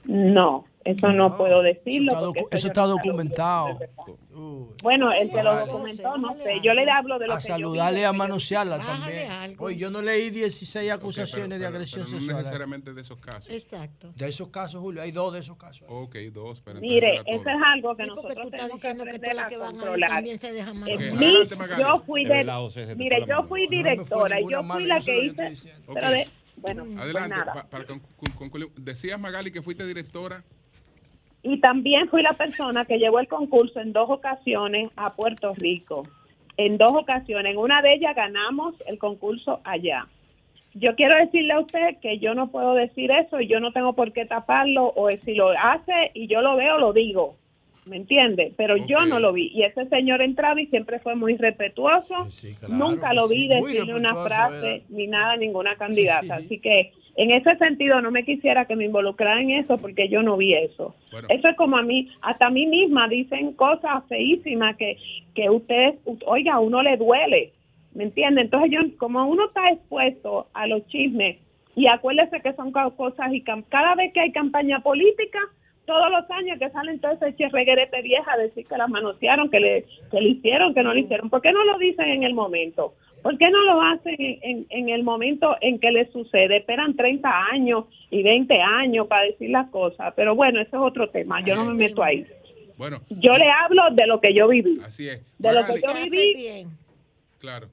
[0.08, 3.78] No eso no, puedo decirlo Eso está, eso está no que- documentado.
[4.82, 8.02] bueno el que lo documentó no sé yo le hablo de lo A que saludarle
[8.02, 9.56] y a que manosearla también.
[9.60, 12.38] Oye, yo no leí 16 acusaciones de agresión pero no sexual.
[12.38, 13.52] necesariamente de esos casos.
[13.52, 14.14] Exacto.
[14.16, 15.86] De esos casos, Julio, hay dos de esos casos.
[15.90, 18.88] Ok, dos, pero Mire, eso no es algo que Sí, nosotros tú estás tenemos que
[18.88, 20.10] diciendo que aprender todas las a que van controlar.
[20.10, 20.96] también se manosear.
[20.96, 21.84] mí, Adelante, Magali.
[21.84, 24.44] yo fui De de, verdad, José, se te mire, la yo fui No directora y
[24.50, 25.74] yo fui la que que hice,
[26.58, 27.54] bueno, pues Adelante, nada.
[27.54, 28.70] pa- para con- con- concluir.
[28.76, 30.44] Decías, Magali, que fuiste directora.
[31.44, 36.04] Y también fui la persona que llevó el concurso en dos ocasiones a Puerto Rico.
[36.58, 37.52] En dos ocasiones.
[37.54, 40.08] En una de ellas ganamos el concurso allá.
[40.74, 43.94] Yo quiero decirle a usted que yo no puedo decir eso y yo no tengo
[43.94, 47.38] por qué taparlo o si lo hace y yo lo veo, lo digo.
[47.88, 48.54] ¿Me entiende?
[48.58, 49.52] Pero yo no lo vi.
[49.54, 52.28] Y ese señor entraba y siempre fue muy respetuoso.
[52.68, 54.84] Nunca lo sí, vi muy decirle una frase era.
[54.90, 56.36] ni nada a ninguna candidata.
[56.36, 60.22] Así que en ese sentido no me quisiera que me involucrara en eso porque yo
[60.22, 60.96] no vi eso.
[61.30, 64.98] Eso es como a mí, hasta a mí misma dicen cosas feísimas que,
[65.34, 67.54] que usted, oiga, a uno le duele.
[67.94, 68.42] ¿Me entiende?
[68.42, 71.38] Entonces yo, como uno está expuesto a los chismes
[71.76, 75.40] y acuérdese que son cosas y cada vez que hay campaña política,
[75.88, 79.60] todos los años que salen todo ese chirreguerete vieja a decir que las manosearon, que
[79.60, 81.32] le, que le hicieron, que no le hicieron.
[81.32, 82.94] ¿Por qué no lo dicen en el momento?
[83.24, 86.58] ¿Por qué no lo hacen en, en- en el momento en que les sucede?
[86.58, 90.14] Esperan 30 años y 20 años para decir las cosas.
[90.16, 91.42] Pero bueno, ese es otro tema.
[91.44, 92.26] Yo no me meto ahí.
[92.78, 94.80] Bueno, Yo le hablo de lo que yo viví.
[94.86, 95.20] así es.
[95.40, 96.68] De lo que yo viví.
[97.40, 97.68] Claro.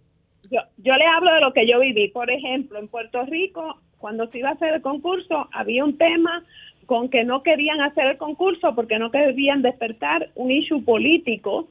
[0.51, 2.09] Yo, yo le hablo de lo que yo viví.
[2.09, 6.45] Por ejemplo, en Puerto Rico, cuando se iba a hacer el concurso, había un tema
[6.87, 11.69] con que no querían hacer el concurso porque no querían despertar un issue político,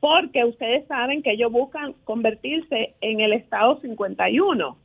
[0.00, 4.76] porque ustedes saben que ellos buscan convertirse en el Estado 51.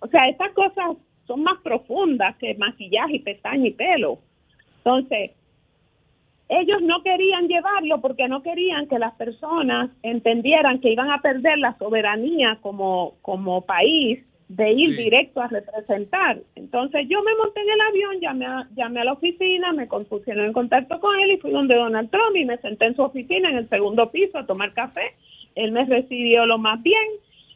[0.00, 4.18] O sea, estas cosas son más profundas que maquillaje y pestaña y pelo.
[4.78, 5.32] Entonces,
[6.48, 11.58] ellos no querían llevarlo porque no querían que las personas entendieran que iban a perder
[11.58, 14.24] la soberanía como, como país
[14.56, 16.38] de ir directo a representar.
[16.56, 20.44] Entonces yo me monté en el avión, llamé a, llamé a la oficina, me pusieron
[20.44, 23.48] en contacto con él y fui donde Donald Trump y me senté en su oficina
[23.48, 25.14] en el segundo piso a tomar café.
[25.54, 27.08] Él me recibió lo más bien.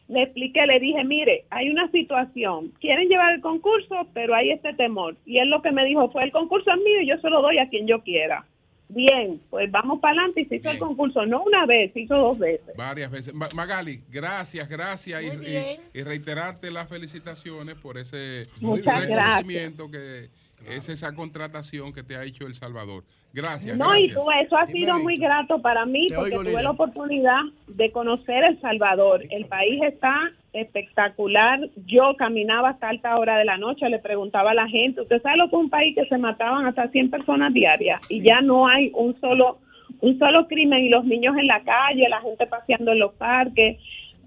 [0.07, 4.73] Le expliqué, le dije, mire, hay una situación, quieren llevar el concurso, pero hay este
[4.73, 5.17] temor.
[5.25, 7.41] Y él lo que me dijo fue, el concurso es mío y yo se lo
[7.41, 8.45] doy a quien yo quiera.
[8.89, 12.15] Bien, pues vamos para adelante y se hizo el concurso, no una vez, se hizo
[12.15, 12.75] dos veces.
[12.77, 13.33] Varias veces.
[13.33, 15.23] Ma- Magali, gracias, gracias.
[15.23, 20.29] Y, reiterarte las felicitaciones por ese Muchas reconocimiento que
[20.65, 23.03] es esa contratación que te ha hecho El Salvador.
[23.33, 23.77] Gracias.
[23.77, 26.71] No, y tú, eso ha sido muy grato para mí Te porque oigo, tuve la
[26.71, 29.23] oportunidad de conocer El Salvador.
[29.29, 31.59] El país está espectacular.
[31.85, 35.37] Yo caminaba hasta alta hora de la noche, le preguntaba a la gente, ¿usted sabe
[35.37, 38.01] lo que es un país que se mataban hasta 100 personas diarias?
[38.09, 39.59] Y ya no hay un solo,
[40.01, 43.77] un solo crimen y los niños en la calle, la gente paseando en los parques.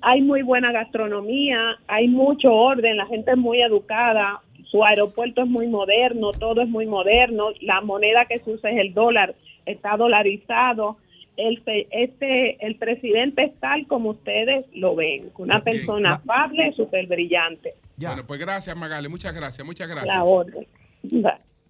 [0.02, 5.48] Hay muy buena gastronomía, hay mucho orden, la gente es muy educada, su aeropuerto es
[5.48, 9.34] muy moderno, todo es muy moderno, la moneda que se usa es el dólar,
[9.66, 10.96] está dolarizado.
[11.40, 17.74] El, este, el presidente es tal como ustedes lo ven, una persona afable, súper brillante.
[17.96, 19.08] Bueno, pues gracias, Magali.
[19.08, 20.14] Muchas gracias, muchas gracias.
[20.14, 20.66] La orden.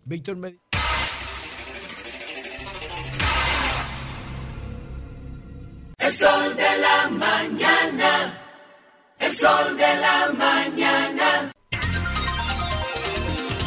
[0.05, 0.57] Víctor me
[5.99, 8.39] El sol de la mañana.
[9.19, 11.53] El sol de la mañana.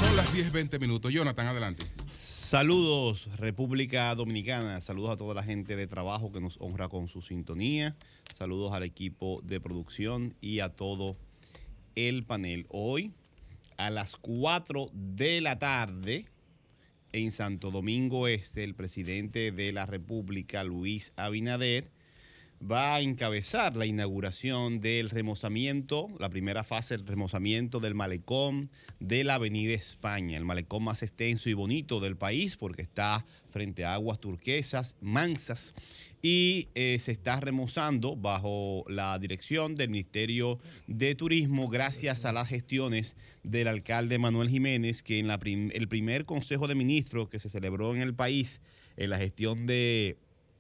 [0.04, 1.14] Son las 10, 20 minutos.
[1.14, 1.86] Jonathan, adelante.
[2.54, 4.80] Saludos, República Dominicana.
[4.80, 7.96] Saludos a toda la gente de trabajo que nos honra con su sintonía.
[8.32, 11.18] Saludos al equipo de producción y a todo
[11.96, 12.68] el panel.
[12.70, 13.12] Hoy,
[13.78, 16.26] a las 4 de la tarde,
[17.12, 21.90] en Santo Domingo Este, el presidente de la República, Luis Abinader,
[22.70, 28.70] va a encabezar la inauguración del remozamiento, la primera fase del remozamiento del malecón
[29.00, 33.84] de la Avenida España, el malecón más extenso y bonito del país porque está frente
[33.84, 35.74] a aguas turquesas, mansas,
[36.22, 42.48] y eh, se está remozando bajo la dirección del Ministerio de Turismo gracias a las
[42.48, 47.50] gestiones del alcalde Manuel Jiménez, que en la el primer Consejo de Ministros que se
[47.50, 48.62] celebró en el país,
[48.96, 50.18] en la gestión de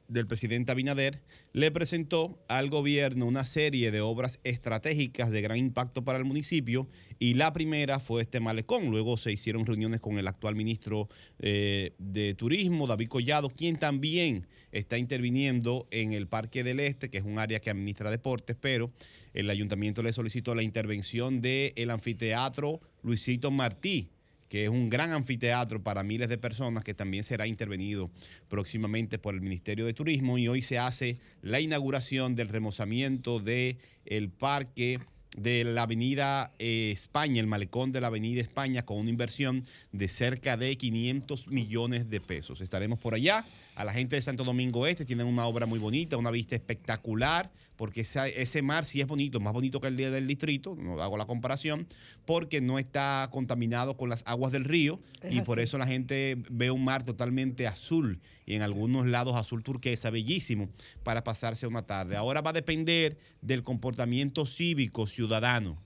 [0.07, 1.21] del presidente Abinader,
[1.53, 6.87] le presentó al gobierno una serie de obras estratégicas de gran impacto para el municipio
[7.19, 8.89] y la primera fue este malecón.
[8.89, 11.09] Luego se hicieron reuniones con el actual ministro
[11.39, 17.19] eh, de Turismo, David Collado, quien también está interviniendo en el Parque del Este, que
[17.19, 18.91] es un área que administra deportes, pero
[19.33, 24.09] el ayuntamiento le solicitó la intervención del anfiteatro Luisito Martí,
[24.53, 28.11] que es un gran anfiteatro para miles de personas que también será intervenido
[28.49, 33.79] próximamente por el Ministerio de Turismo y hoy se hace la inauguración del remozamiento de
[34.05, 34.99] el parque
[35.35, 40.07] de la Avenida eh, España, el malecón de la Avenida España, con una inversión de
[40.07, 42.61] cerca de 500 millones de pesos.
[42.61, 43.47] Estaremos por allá.
[43.73, 47.49] A la gente de Santo Domingo Este tienen una obra muy bonita, una vista espectacular,
[47.83, 51.01] porque esa- ese mar sí es bonito, más bonito que el día del distrito, no
[51.03, 51.85] hago la comparación,
[52.23, 56.37] porque no está contaminado con las aguas del río Es y por eso la gente
[56.49, 60.69] ve un mar totalmente azul y en algunos lados azul turquesa, bellísimo
[61.03, 62.15] para pasarse una tarde.
[62.15, 65.77] Ahora va a depender del comportamiento cívico ciudadano.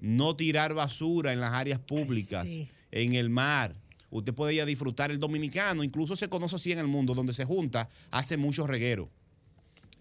[0.00, 2.48] No tirar basura en las áreas públicas,
[2.90, 3.76] en el mar.
[4.10, 7.32] Usted puede ir a disfrutar el dominicano, incluso se conoce así en el mundo, donde
[7.32, 9.08] se junta, hace mucho reguero.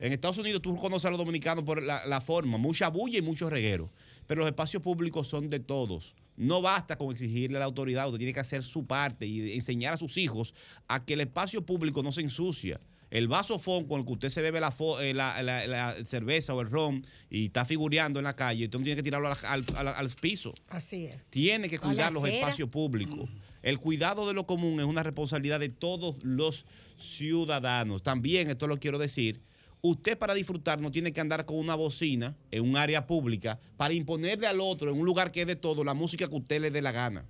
[0.04, 3.22] En Estados Unidos tú conoces a los dominicanos por la, la forma, mucha bulla y
[3.22, 3.90] mucho reguero.
[4.28, 6.14] Pero los espacios públicos son de todos.
[6.36, 9.94] No basta con exigirle a la autoridad, usted tiene que hacer su parte y enseñar
[9.94, 10.54] a sus hijos
[10.90, 12.82] a que el espacio público no se ensucia.
[13.12, 16.54] El vaso fon con el que usted se bebe la, eh, la- la- la cerveza
[16.54, 19.38] o el ron y está figureando en la calle, usted no tiene que tirarlo al,
[19.48, 20.54] al- al- al piso.
[20.68, 21.16] Así es.
[21.30, 22.40] Tiene que cuidar los acera.
[22.40, 23.30] espacios públicos.
[23.62, 26.66] El cuidado de lo común es una responsabilidad de todos los
[26.98, 28.04] ciudadanos.
[28.04, 29.40] También, esto lo quiero decir,
[29.84, 33.94] usted para disfrutar no tiene que andar con una bocina en un área pública para
[33.94, 36.72] imponerle al otro, en un lugar que es de todo, la música que usted le
[36.72, 37.26] dé la gana.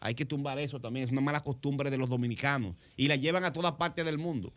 [0.00, 3.44] Hay que tumbar eso también, es una mala costumbre de los dominicanos y la llevan
[3.44, 4.52] a todas partes del mundo.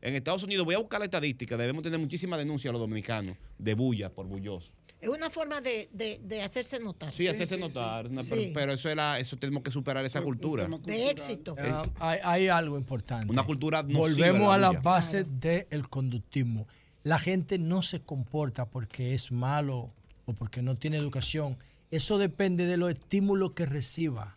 [0.00, 3.36] En Estados Unidos, voy a buscar la estadística, debemos tener muchísima denuncia a los dominicanos
[3.58, 4.70] de bulla por bulloso.
[5.00, 7.10] Es una forma de, de, hacerse notar.
[7.10, 8.08] Sí, hacerse notar.
[8.08, 10.68] Pero, pero, eso era, eso tenemos que superar esa cultura.
[10.68, 11.56] De éxito.
[11.58, 13.32] Eh, hay, algo importante.
[13.32, 16.66] Una cultura Volvemos a la, la base del conductismo.
[17.02, 19.90] La gente no se comporta porque es malo
[20.26, 21.56] o porque no tiene educación.
[21.90, 24.36] Eso depende de los estímulos que reciba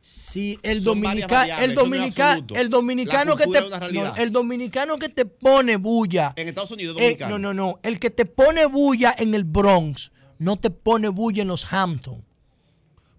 [0.00, 3.58] si el, dominica, el, dominica, el, dominicano que te,
[4.22, 8.08] el dominicano que te pone bulla en Estados Unidos eh, no no no el que
[8.08, 12.24] te pone bulla en el Bronx no te pone bulla en los Hamptons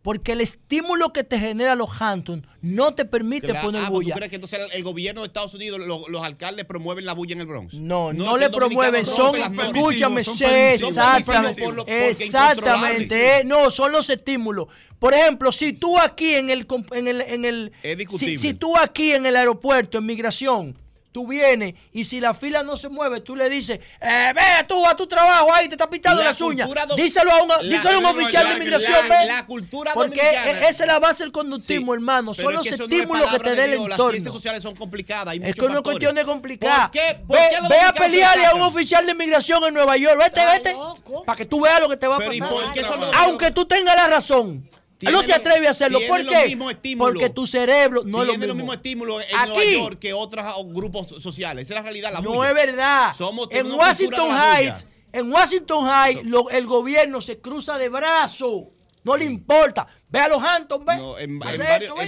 [0.01, 3.67] porque el estímulo que te genera los Hamptons no te permite claro.
[3.67, 4.13] poner ah, pues bulla.
[4.13, 7.41] ¿Tú crees que entonces el, gobierno de Estados Unidos, los, alcaldes promueven la bulla en
[7.41, 7.75] el Bronx?
[7.75, 14.67] No, no, le promueven, son, escúchame, exactamente, exactamente, eh, no, son los estímulos.
[14.97, 17.71] Por ejemplo, si tú aquí en el, en el, en el
[18.09, 20.77] si, si tú aquí en el aeropuerto, en migración,
[21.11, 24.87] Tú vienes y si la fila no se mueve, tú le dices, eh, ve tú
[24.87, 26.69] a tu trabajo ahí, te está pintando la las uñas.
[26.95, 30.69] Díselo a un, la, díselo a un oficial de inmigración, la, la cultura Porque e-,
[30.69, 32.33] esa es la base del conductismo, hermano.
[32.33, 33.97] Son los es que estímulos que te dé el entorno.
[33.97, 35.33] Las ciencias sociales son complicadas.
[35.33, 36.91] Hay es que no es cuestión de complicar.
[37.27, 40.17] ¿Por ve, a pelearle a un oficial de inmigración en Nueva York.
[40.17, 40.77] Vete, vete.
[41.25, 42.49] Para que tú veas lo que te va a pasar.
[43.17, 44.69] Aunque tú tengas la razón.
[45.01, 45.99] No te atreves a hacerlo.
[46.07, 46.25] ¿Por?
[46.97, 48.79] Porque tu cerebro no es lo mismo.
[48.79, 49.97] Tiene los mismos en Aquí.
[49.99, 51.65] Que otros grupos sociales.
[51.65, 52.21] Esa es la realidad.
[52.21, 53.15] No es verdad.
[53.15, 56.21] Somos en Washington Heights, en Washington Heights,
[56.51, 58.63] el gobierno se cruza de brazos.
[59.03, 59.87] No le importa.
[60.09, 61.23] Ve a los Hamptons, ve.
[61.23, 61.39] En,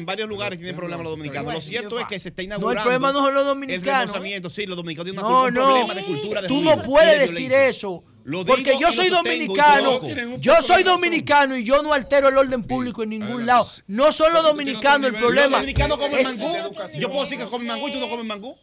[0.05, 1.53] varios, lugares tienen problemas los dominicanos.
[1.53, 2.75] Lo cierto es que se está inaugurando.
[2.75, 4.15] No, el problema no son los dominicanos.
[4.23, 4.35] ¿eh?
[4.35, 5.87] El sí, los dominicanos tienen no, no.
[6.05, 6.41] cultura.
[6.41, 8.03] De tú no puedes decir eso
[8.45, 10.01] porque yo soy dominicano.
[10.37, 13.67] Yo soy dominicano y yo no altero el orden público en ningún lado.
[13.87, 15.57] No son los dominicanos el problema.
[15.57, 16.75] Los dominicanos comen mangú.
[16.97, 18.57] Yo puedo decir que comen mangú y tú no comes mangú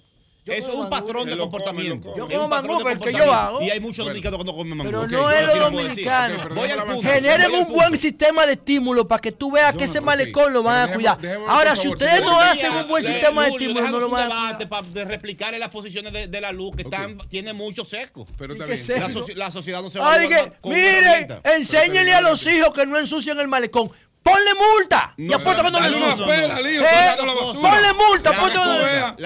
[0.50, 2.14] es un patrón de comportamiento.
[2.16, 3.62] Yo como mangú, el que yo hago.
[3.62, 4.90] Y hay muchos dominicanos que no comen mangú.
[4.90, 7.00] Pero no es lo dominicano.
[7.02, 10.90] Generen un buen sistema de estímulo para que tú veas que ese malecón lo van
[10.90, 11.18] a cuidar.
[11.46, 14.84] Ahora, si ustedes no hacen un buen sistema de estímulo, no lo van a cuidar.
[14.90, 16.84] De replicar en las posiciones de la luz que
[17.28, 18.26] tiene mucho seco.
[18.36, 20.18] Pero la sociedad no se va a
[20.64, 23.90] Miren, enséñenle a los hijos que no ensucian el malecón.
[24.23, 25.15] Ponle multa.
[25.16, 25.89] No, y apuesto que no le.
[25.89, 27.16] Eh,
[27.55, 28.32] ponle multa,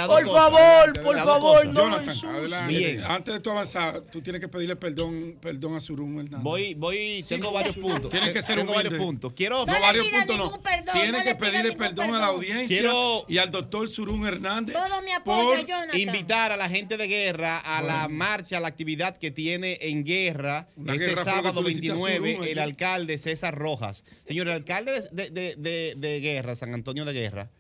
[0.07, 3.05] Por favor, por favor, no lo insultes.
[3.05, 6.43] Antes de tú avanzar, tú tienes que pedirle perdón, perdón a Surum Hernández.
[6.43, 8.11] Voy, voy, tengo varios puntos.
[8.11, 8.75] Tienes que ser humilde.
[8.75, 9.33] varios puntos.
[9.35, 10.61] Quiero no varios puntos no.
[10.93, 12.83] Tienes que pedirle perdón a la audiencia
[13.29, 14.77] y al doctor Surum Hernández.
[14.77, 15.65] Todo mi apoyo,
[15.95, 20.05] Invitar a la gente de guerra a la marcha, a la actividad que tiene en
[20.05, 24.05] guerra este sábado 29 el alcalde César Rojas.
[24.27, 27.51] Señor alcalde de, de, de, de, Guerra, San Antonio de Guerra,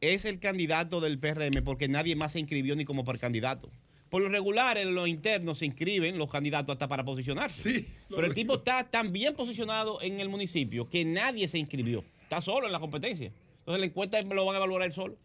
[0.00, 3.70] es el candidato del PRM porque nadie más se inscribió ni como por candidato.
[4.10, 7.62] Por lo regular, en los internos se inscriben los candidatos hasta para posicionarse.
[7.62, 12.04] Sí, Pero el tipo está tan bien posicionado en el municipio que nadie se inscribió.
[12.22, 13.32] Está solo en la competencia.
[13.60, 15.16] Entonces la encuesta lo van a valorar él solo.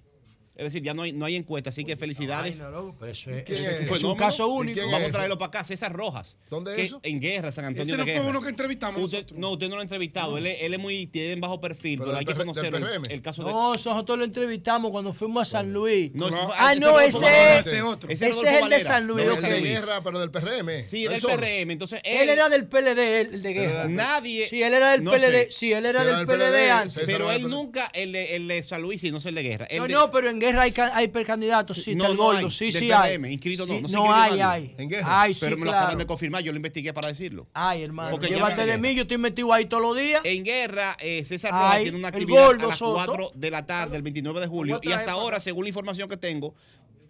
[0.57, 2.59] Es decir, ya no hay, no hay encuesta, así que felicidades.
[2.59, 4.81] Vaina, eso es, un pues, caso único.
[4.91, 6.35] Vamos a traerlo para acá, César Rojas.
[6.49, 6.99] ¿Dónde es eso?
[7.03, 9.27] En Guerra, San Antonio ¿Ese de no fue uno que entrevistamos usted.
[9.35, 10.35] No, usted no lo ha entrevistado.
[10.35, 13.51] Él, él, es muy, tiene bajo perfil, pero, hay que conocer el, el, caso de...
[13.51, 16.11] No, nosotros lo entrevistamos cuando fuimos a San Luis.
[16.57, 18.09] Ah, no, ese, ese, otro.
[18.09, 19.27] ese es el de San Luis.
[19.27, 20.81] El de Guerra, pero del PRM.
[20.89, 21.69] Sí, del PRM.
[21.69, 23.87] Entonces, él era del PLD, el de Guerra.
[23.87, 24.47] Nadie...
[24.47, 25.51] Sí, él era del PLD.
[25.51, 27.03] Sí, él era del PLD antes.
[27.05, 29.67] Pero él nunca, el de San Luis, sí, no es el de Guerra.
[29.77, 33.15] No, no, pero en Guerra guerra hay, hay candidatos, sí, no, está sí, sí hay.
[33.31, 34.75] Inscrito no, no, hay, hay.
[34.77, 35.21] En guerra.
[35.21, 37.47] Hay, Pero me lo acaban de confirmar, yo lo investigué para decirlo.
[37.53, 40.21] Ay, hermano, Porque llévate de mí, yo estoy metido ahí todos los días.
[40.23, 44.03] En guerra, eh, César Rojas tiene una actividad a las 4 de la tarde, el
[44.03, 46.55] 29 de julio, y hasta ahora, según la información que tengo,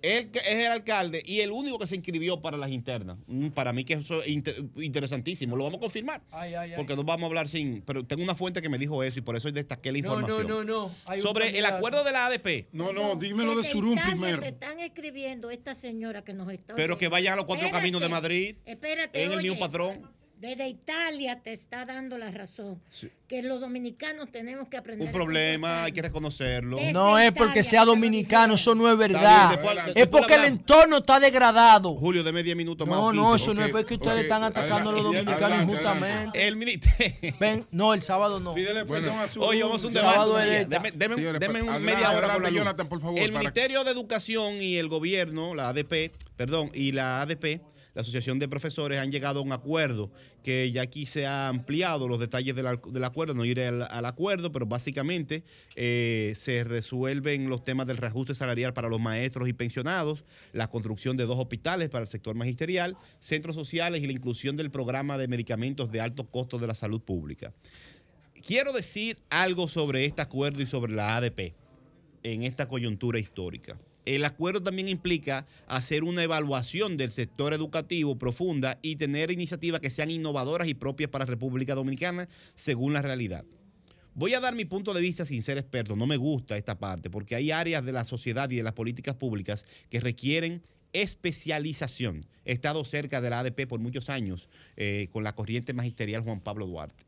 [0.02, 3.18] él es el alcalde y el único que se inscribió para las internas.
[3.28, 4.44] Mm, para mí que eso es
[4.78, 5.56] interesantísimo.
[5.56, 6.22] Lo vamos a confirmar.
[6.76, 7.82] Porque no vamos a hablar sin...
[7.82, 10.48] Pero tengo una fuente que me dijo eso y por eso destaqué la información.
[10.48, 10.90] No, no, no.
[11.08, 11.22] no.
[11.22, 12.68] Sobre el acuerdo de la ADP.
[12.72, 14.42] No, no, dímelo de Surum primero.
[14.42, 16.76] Que están escribiendo esta señora que nos está...
[16.76, 18.56] Pero que vayan a los cuatro caminos de Madrid.
[18.66, 20.17] Espérate, En el mismo patrón.
[20.40, 22.80] Desde Italia te está dando la razón.
[23.28, 25.08] Que los dominicanos tenemos que aprender.
[25.08, 26.78] Un problema, hay que reconocerlo.
[26.94, 29.60] No es porque sea dominicano, eso no es verdad.
[29.96, 31.96] Es porque el entorno está degradado.
[31.96, 33.00] Julio, deme 10 minutos más.
[33.00, 36.48] No, no, eso no es porque ustedes están atacando a los dominicanos injustamente.
[36.48, 37.36] El ministerio.
[37.40, 38.54] Ven, no, el sábado no.
[38.54, 40.66] Pídele bueno, a su, Oye, vamos a un debate.
[40.66, 43.20] Deme, deme, sí, deme un media hora con la Jonathan, por favor.
[43.20, 47.60] El Ministerio de Educación y el gobierno, la ADP, perdón, y la ADP
[47.98, 50.12] la Asociación de Profesores han llegado a un acuerdo
[50.44, 54.52] que ya aquí se ha ampliado los detalles del, acuerdo, no iré al, al acuerdo,
[54.52, 55.44] pero básicamente
[55.76, 61.18] eh, se resuelven los temas del reajuste salarial para los maestros y pensionados, la construcción
[61.18, 65.28] de dos hospitales para el sector magisterial, centros sociales y la inclusión del programa de
[65.28, 67.52] medicamentos de alto costo de la salud pública.
[68.46, 71.56] Quiero decir algo sobre este acuerdo y sobre la ADP
[72.22, 73.80] en esta coyuntura histórica.
[74.08, 79.90] El acuerdo también implica hacer una evaluación del sector educativo profunda y tener iniciativas que
[79.90, 83.44] sean innovadoras y propias para República Dominicana según la realidad.
[84.14, 85.98] Voy a dar mi punto de vista sin ser experto.
[85.98, 89.16] No me gusta esta parte porque hay áreas de la sociedad y de las políticas
[89.16, 90.64] públicas que requieren
[90.94, 92.26] especialización.
[92.46, 96.40] He estado cerca de la ADP por muchos años eh, con la corriente magisterial Juan
[96.40, 97.04] Pablo Duarte.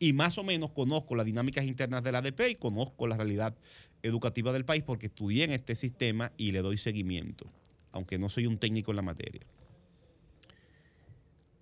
[0.00, 3.54] Y más o menos conozco las dinámicas internas de la ADP y conozco la realidad
[4.02, 7.50] educativa del país porque estudié en este sistema y le doy seguimiento,
[7.92, 9.42] aunque no soy un técnico en la materia.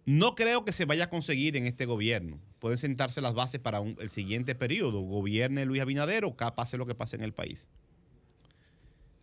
[0.05, 2.39] No creo que se vaya a conseguir en este gobierno.
[2.61, 5.01] Pueden sentarse las bases para el siguiente periodo.
[5.01, 7.67] Gobierne Luis Abinader o pase lo que pase en el país.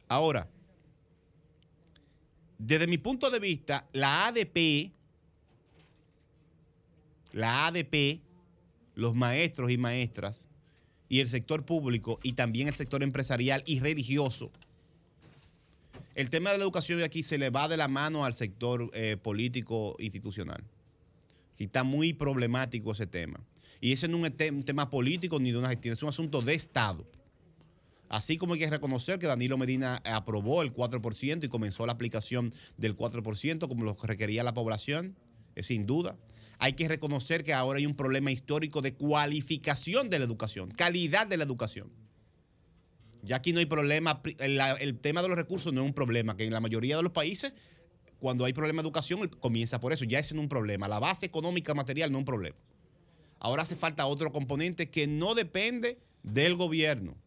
[0.10, 0.50] Ahora,
[2.58, 4.92] desde mi punto de vista, la ADP,
[7.32, 8.22] la ADP,
[8.96, 10.50] los maestros y maestras
[11.14, 14.50] y el sector público y también el sector empresarial y religioso.
[16.16, 18.90] El tema de la educación de aquí se le va de la mano al sector
[18.96, 20.64] eh, político institucional.
[21.60, 23.40] Y está muy problemático ese tema.
[23.80, 26.10] Y ese no es un, te- un tema político ni de una gestión, es un
[26.10, 27.06] asunto de Estado.
[28.10, 32.56] Así como hay que reconocer que Danilo Medina aprobó el 4% y comenzó la aplicación
[32.78, 35.16] del 4% como lo requería la población,
[35.54, 36.16] es sin duda.
[36.64, 41.28] Hay que reconocer que ahora hay un problema histórico de cualificación de la educación, calidad
[41.28, 41.92] de la educación.
[43.22, 46.46] Ya aquí no hay problema, el, tema de los recursos no es un problema, que
[46.46, 47.52] en la mayoría de los países,
[48.18, 50.88] cuando hay problema de educación, comienza por eso, ya es un problema.
[50.88, 52.56] La base económica material no es un problema.
[53.40, 57.18] Ahora hace falta otro componente que no depende del gobierno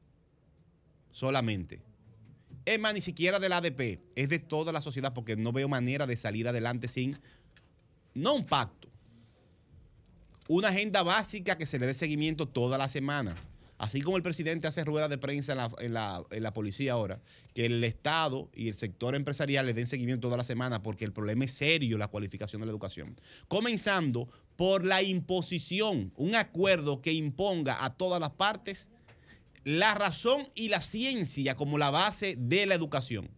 [1.10, 1.82] solamente.
[2.65, 6.06] Es más, ni siquiera del ADP, es de toda la sociedad, porque no veo manera
[6.06, 7.18] de salir adelante sin,
[8.15, 8.85] no un pacto,
[10.49, 13.34] una agenda básica que se le dé seguimiento toda la semana.
[13.78, 16.92] Así como el presidente hace ruedas de prensa en la, en la- en la policía
[16.94, 17.20] ahora,
[17.55, 21.12] que el Estado y el sector empresarial le den seguimiento toda la semana porque el
[21.12, 23.15] problema es serio, la cualificación de la educación.
[23.49, 28.89] Comenzando por la imposición, un acuerdo que imponga a todas las partes
[29.65, 33.28] la razón y la ciencia como la base de la educación.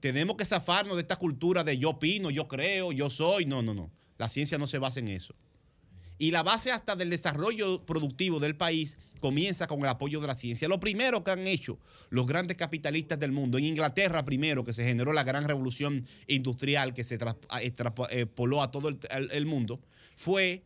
[0.00, 3.44] Tenemos que zafarnos de esta cultura de yo opino, yo creo, yo soy.
[3.46, 3.90] No, no, no.
[4.18, 5.34] La ciencia no se basa en eso.
[6.18, 10.34] Y la base hasta del desarrollo productivo del país comienza con el apoyo de la
[10.34, 10.68] ciencia.
[10.68, 11.78] Lo primero que han hecho
[12.10, 16.94] los grandes capitalistas del mundo, en Inglaterra primero, que se generó la gran revolución industrial
[16.94, 19.80] que se tras- a- extrapoló a todo el mundo,
[20.14, 20.62] fue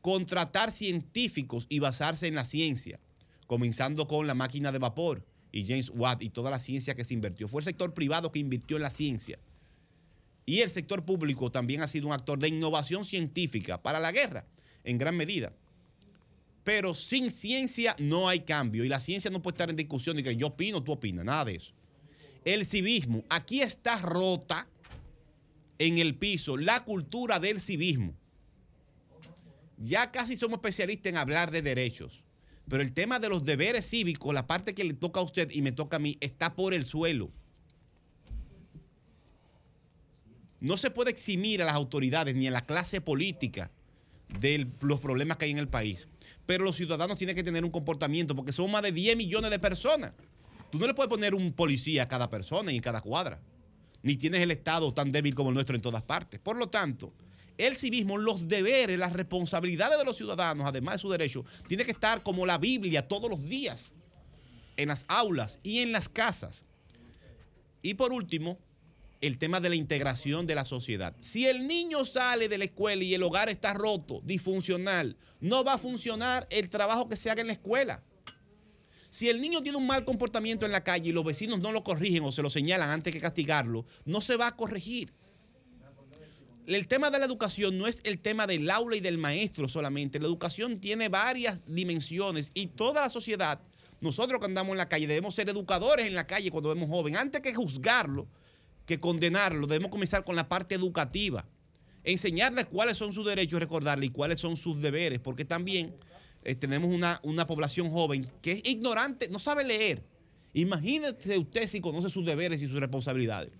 [0.00, 3.00] contratar científicos y basarse en la ciencia,
[3.46, 7.14] comenzando con la máquina de vapor y James Watt y toda la ciencia que se
[7.14, 7.48] invirtió.
[7.48, 9.38] Fue el sector privado que invirtió en la ciencia.
[10.48, 14.46] Y el sector público también ha sido un actor de innovación científica para la guerra,
[14.82, 15.52] en gran medida.
[16.64, 20.22] Pero sin ciencia no hay cambio y la ciencia no puede estar en discusión de
[20.22, 21.74] que yo opino, tú opinas, nada de eso.
[22.46, 24.66] El civismo, aquí está rota
[25.78, 28.14] en el piso la cultura del civismo.
[29.76, 32.22] Ya casi somos especialistas en hablar de derechos,
[32.70, 35.60] pero el tema de los deberes cívicos, la parte que le toca a usted y
[35.60, 37.30] me toca a mí, está por el suelo.
[40.60, 43.70] No se puede eximir a las autoridades ni a la clase política
[44.40, 46.08] de los problemas que hay en el país.
[46.46, 49.58] Pero los ciudadanos tienen que tener un comportamiento porque son más de 10 millones de
[49.58, 50.12] personas.
[50.70, 53.40] Tú no le puedes poner un policía a cada persona y en cada cuadra.
[54.02, 56.38] Ni tienes el Estado tan débil como el nuestro en todas partes.
[56.40, 57.12] Por lo tanto,
[57.56, 61.90] el civismo, los deberes, las responsabilidades de los ciudadanos, además de sus derechos, tiene que
[61.90, 63.90] estar como la Biblia todos los días,
[64.76, 66.64] en las aulas y en las casas.
[67.82, 68.58] Y por último,
[69.20, 71.14] el tema de la integración de la sociedad.
[71.20, 75.74] Si el niño sale de la escuela y el hogar está roto, disfuncional, no va
[75.74, 78.02] a funcionar el trabajo que se haga en la escuela.
[79.10, 81.82] Si el niño tiene un mal comportamiento en la calle y los vecinos no lo
[81.82, 85.12] corrigen o se lo señalan antes que castigarlo, no se va a corregir.
[86.66, 90.20] El tema de la educación no es el tema del aula y del maestro solamente.
[90.20, 93.60] La educación tiene varias dimensiones y toda la sociedad,
[94.00, 97.16] nosotros que andamos en la calle, debemos ser educadores en la calle cuando vemos joven.
[97.16, 98.28] Antes que juzgarlo,
[98.88, 101.44] que condenarlo, debemos comenzar con la parte educativa.
[102.04, 105.94] Enseñarle cuáles son sus derechos y recordarle y cuáles son sus deberes, porque también
[106.42, 110.02] eh, tenemos una, una población joven que es ignorante, no sabe leer.
[110.54, 113.52] Imagínese usted si conoce sus deberes y sus responsabilidades.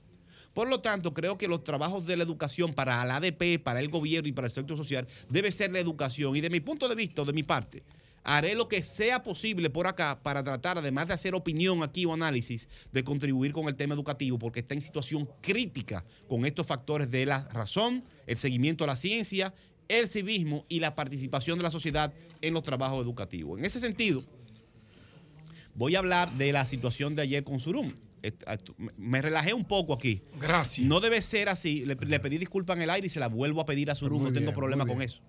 [0.55, 3.91] Por lo tanto, creo que los trabajos de la educación para la ADP, para el
[3.91, 6.35] gobierno y para el sector social debe ser la educación.
[6.37, 7.83] Y de mi punto de vista, de mi parte,
[8.25, 12.13] haré lo que sea posible por acá para tratar, además de hacer opinión aquí o
[12.13, 17.11] análisis, de contribuir con el tema educativo, porque está en situación crítica con estos factores
[17.11, 19.55] de la razón, el seguimiento a la ciencia,
[19.89, 23.59] el civismo y la participación de la sociedad en los trabajos educativos.
[23.59, 24.23] En ese sentido,
[25.75, 27.95] voy a hablar de la situación de ayer con Surum.
[28.97, 30.21] Me- relajé un poco aquí.
[30.41, 30.87] Gracias.
[30.87, 31.85] No debe ser así.
[31.87, 34.21] Le, le pedí disculpas en el aire y se la vuelvo a pedir a Surum.
[34.23, 35.21] Muy No tengo bien, problema con eso.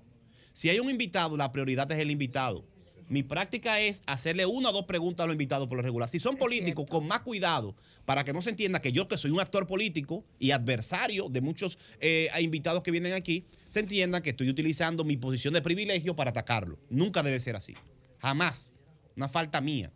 [0.53, 2.66] Si hay un invitado, la prioridad es el invitado.
[3.09, 6.07] Mi práctica es hacerle una o dos preguntas a los invitados por lo regular.
[6.07, 9.31] Si son políticos, con más cuidado, para que no se entienda que yo, que soy
[9.31, 14.29] un actor político y adversario de muchos eh, invitados que vienen aquí, se entienda que
[14.29, 16.77] estoy utilizando mi posición de privilegio para atacarlo.
[16.89, 17.73] Nunca debe ser así.
[18.19, 18.69] Jamás.
[19.15, 19.91] Una falta mía.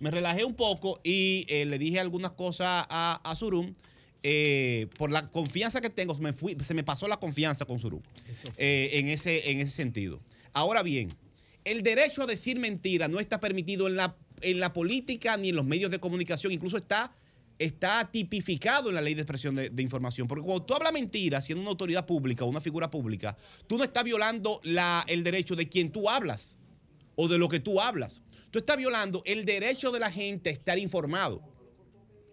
[0.00, 3.72] Me relajé un poco y eh, le dije algunas cosas a, a Surum.
[4.22, 7.78] eh, por la confianza que tengo, se me, fui- se me pasó la confianza con
[7.78, 8.02] Surum
[8.56, 10.20] en, ese, en ese sentido.
[10.52, 11.08] Ahora bien,
[11.66, 15.56] el derecho a decir mentira no está permitido en la, en la política ni en
[15.56, 17.12] los medios de comunicación, incluso está,
[17.58, 20.28] está tipificado en la ley de expresión de, de información.
[20.28, 23.36] Porque cuando tú hablas mentira, siendo una autoridad pública o una figura pública,
[23.66, 26.56] tú no estás violando la- el derecho de quien tú hablas
[27.16, 28.22] o de lo que tú hablas.
[28.50, 31.42] Tú estás violando el derecho de la gente a estar informado.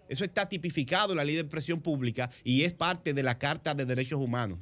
[0.09, 3.73] Eso está tipificado en la ley de expresión pública y es parte de la Carta
[3.73, 4.59] de Derechos Humanos.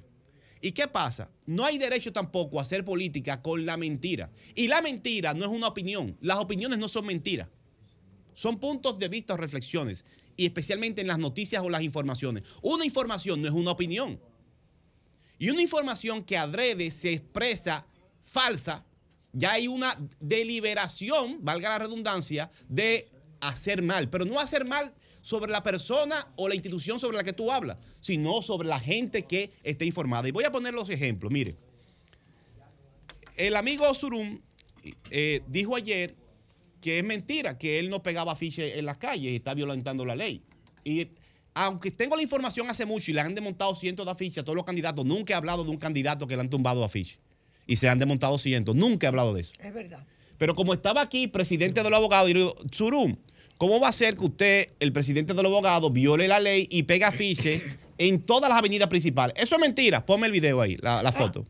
[0.62, 1.30] ¿Y qué pasa?
[1.48, 4.30] No hay derecho tampoco a hacer política con la mentira.
[4.54, 6.18] Y la mentira no es una opinión.
[6.22, 7.50] Las opiniones no son mentiras.
[8.34, 10.06] Son puntos de vista o reflexiones.
[10.38, 12.44] Y especialmente en las noticias o las informaciones.
[12.62, 14.20] Una información no es una opinión.
[15.40, 17.88] Y una información que adrede se expresa
[18.22, 18.86] falsa,
[19.34, 23.10] ya hay una deliberación, valga la redundancia, de
[23.40, 24.10] hacer mal.
[24.10, 27.77] Pero no hacer mal sobre la persona o la institución sobre la que tú hablas,
[28.00, 30.27] sino sobre la gente que esté informada.
[30.27, 31.32] Y voy a poner los ejemplos.
[31.32, 31.56] Mire,
[33.38, 34.40] el amigo Surum
[35.09, 36.16] eh, dijo ayer
[36.82, 40.16] que es mentira, que él no pegaba afiches en las calles y está violentando la
[40.16, 40.41] ley.
[40.83, 41.09] Y
[41.53, 44.56] aunque tengo la información hace mucho y le han desmontado cientos de afiches a todos
[44.56, 47.19] los candidatos, nunca he hablado de un candidato que le han tumbado afiches.
[47.67, 48.75] Y se han desmontado cientos.
[48.75, 49.53] Nunca he hablado de eso.
[49.59, 50.06] Es verdad.
[50.38, 53.16] Pero como estaba aquí, presidente de los abogados, y le digo, Surum,
[53.62, 56.82] ¿cómo va a ser que usted, el presidente de los abogados, viole la ley y
[56.82, 57.62] pega afiches
[58.00, 59.36] en todas las avenidas principales?
[59.38, 60.04] Eso es mentira.
[60.04, 61.46] Ponme el video ahí, la, la foto.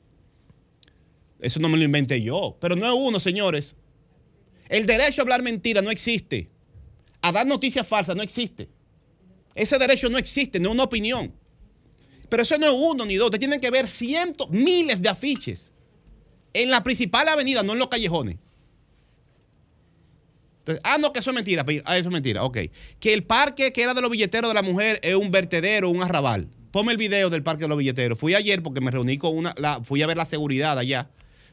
[1.40, 2.58] Eso no me lo inventé yo.
[2.60, 3.78] Pero no es uno, señores.
[4.68, 6.50] El derecho a hablar mentira no existe.
[7.22, 8.68] A dar noticias falsas no existe.
[9.56, 11.34] Ese derecho no existe, no es una opinión.
[12.28, 13.28] Pero eso no es uno ni dos.
[13.28, 15.72] Usted tiene que ver cientos, miles de afiches
[16.54, 18.36] en la principal avenida, no en los callejones.
[20.84, 21.66] Ah, no, que eso es mentira.
[21.66, 22.44] pi- Ah, eso es mentira.
[22.44, 22.58] Ok.
[23.00, 26.04] Que el parque que era de los billeteros de la mujer es un vertedero, un
[26.04, 26.48] arrabal.
[26.72, 28.18] Ponme el video del parque de los billeteros.
[28.20, 29.54] Fui ayer porque me reuní con una.
[29.84, 31.10] fui a ver la seguridad allá.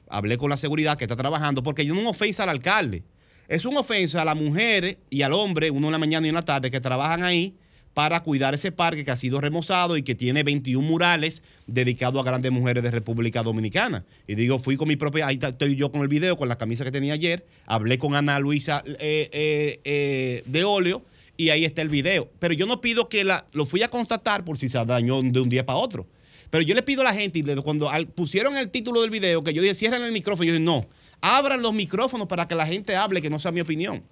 [0.09, 3.03] Hablé con la seguridad que está trabajando porque no es una ofensa al alcalde.
[3.49, 6.43] Es una ofensa a las mujeres y al hombre, uno en la mañana y la
[6.43, 7.57] tarde, que trabajan ahí
[7.99, 12.25] para cuidar ese parque que ha sido remozado y que tiene 21 murales dedicados a
[12.25, 14.05] grandes mujeres de República Dominicana.
[14.29, 16.85] Y digo, fui con mi propia, ahí estoy yo con el video, con la camisa
[16.85, 21.03] que tenía ayer, hablé con Ana Luisa eh, eh, eh, de óleo
[21.37, 22.31] y ahí está el video.
[22.39, 25.41] Pero yo no pido que la, lo fui a constatar por si se dañó de
[25.41, 26.07] un día para otro.
[26.51, 29.61] Pero yo le pido a la gente, cuando pusieron el título del video, que yo
[29.61, 30.87] dije, cierren el micrófono, yo dije, no,
[31.21, 34.05] abran los micrófonos para que la gente hable, que no sea mi opinión.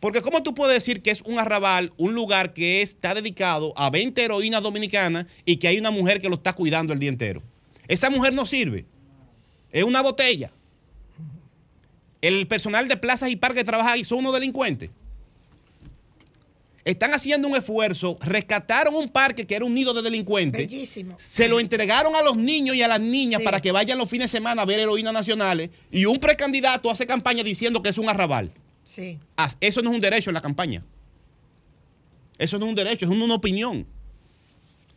[0.00, 3.90] Porque ¿cómo tú puedes decir que es un arrabal, un lugar que está dedicado a
[3.90, 7.42] 20 heroínas dominicanas y que hay una mujer que lo está cuidando el día entero?
[7.88, 8.84] Esa mujer no sirve.
[9.70, 10.52] Es una botella.
[12.20, 14.90] El personal de plazas y parques que trabaja ahí son unos delincuentes.
[16.84, 20.68] Están haciendo un esfuerzo, rescataron un parque que era un nido de delincuentes.
[20.68, 21.16] Bellísimo.
[21.18, 24.30] Se lo entregaron a los niños y a las niñas para que vayan los fines
[24.30, 25.70] de semana a ver heroínas nacionales.
[25.90, 28.52] Y un precandidato hace campaña diciendo que es un arrabal.
[28.86, 29.18] Sí.
[29.36, 30.82] Ah, Eso no es un derecho en la campaña.
[32.38, 33.86] Eso no es un derecho, es una opinión.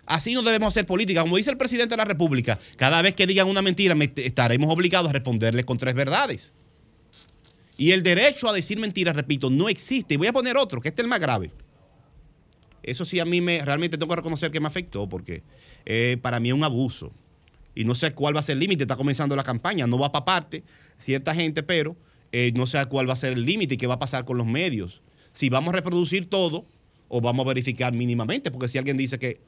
[0.06, 1.22] Así no debemos hacer política.
[1.22, 4.72] Como dice el presidente de la República, cada vez que digan una mentira me- estaremos
[4.74, 6.52] obligados a responderles con tres verdades.
[7.78, 10.16] Y el derecho a decir mentiras, repito, no existe.
[10.16, 11.52] Y voy a poner otro, que este es el más grave.
[12.84, 15.44] Eso sí a mí me realmente tengo que reconocer que me afectó porque
[15.86, 17.12] eh, para mí es un abuso.
[17.76, 18.84] Y no sé cuál va a ser el límite.
[18.84, 19.86] Está comenzando la campaña.
[19.88, 20.64] No va para parte
[20.98, 21.96] cierta gente, pero
[22.32, 24.38] eh, no sé cuál va a ser el límite y qué va a pasar con
[24.38, 25.02] los medios.
[25.32, 26.66] Si vamos a reproducir todo
[27.08, 28.52] o vamos a verificar mínimamente.
[28.52, 29.42] Porque si alguien dice que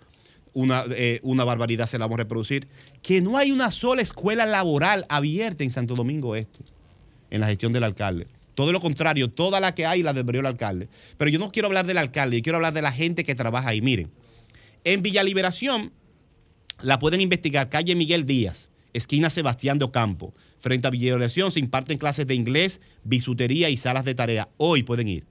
[0.54, 2.68] una, eh, una barbaridad se la vamos a reproducir.
[3.02, 6.60] Que no hay una sola escuela laboral abierta en Santo Domingo Este,
[7.30, 8.28] en la gestión del alcalde.
[8.56, 10.90] Todo lo contrario, toda la que hay la debería el alcalde.
[11.18, 13.70] Pero yo no quiero hablar del alcalde, yo quiero hablar de la gente que trabaja
[13.70, 13.82] ahí.
[13.82, 14.12] Miren,
[14.84, 15.94] En Villa Liberación
[16.82, 20.34] la pueden investigar, calle Miguel Díaz, esquina Sebastián de Ocampo.
[20.62, 24.48] Frente a Villa Liberación se imparten clases de inglés, bisutería y salas de tarea.
[24.58, 25.26] Hoy pueden ir.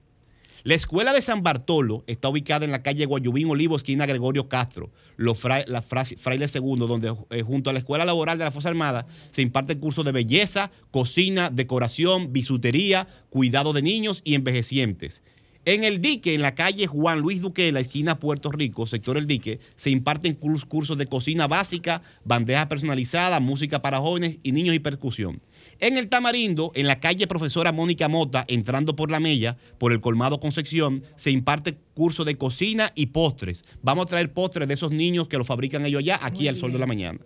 [0.63, 4.91] La escuela de San Bartolo está ubicada en la calle Guayubín Olivo, esquina Gregorio Castro,
[5.17, 8.69] los la fra- Fraile Segundo, donde eh, junto a la Escuela Laboral de la Fuerza
[8.69, 15.23] Armada se imparten cursos de belleza, cocina, decoración, bisutería, cuidado de niños y envejecientes.
[15.63, 19.27] En el dique, en la calle Juan Luis Duque, la esquina Puerto Rico, sector El
[19.27, 24.73] Dique, se imparten curs- cursos de cocina básica, bandeja personalizada, música para jóvenes y niños
[24.73, 25.39] y percusión.
[25.79, 30.01] En el Tamarindo, en la calle Profesora Mónica Mota, entrando por la Mella, por el
[30.01, 33.63] Colmado Concepción, se imparte curso de cocina y postres.
[33.83, 36.71] Vamos a traer postres de esos niños que los fabrican ellos allá, aquí al sol
[36.71, 37.19] de la mañana.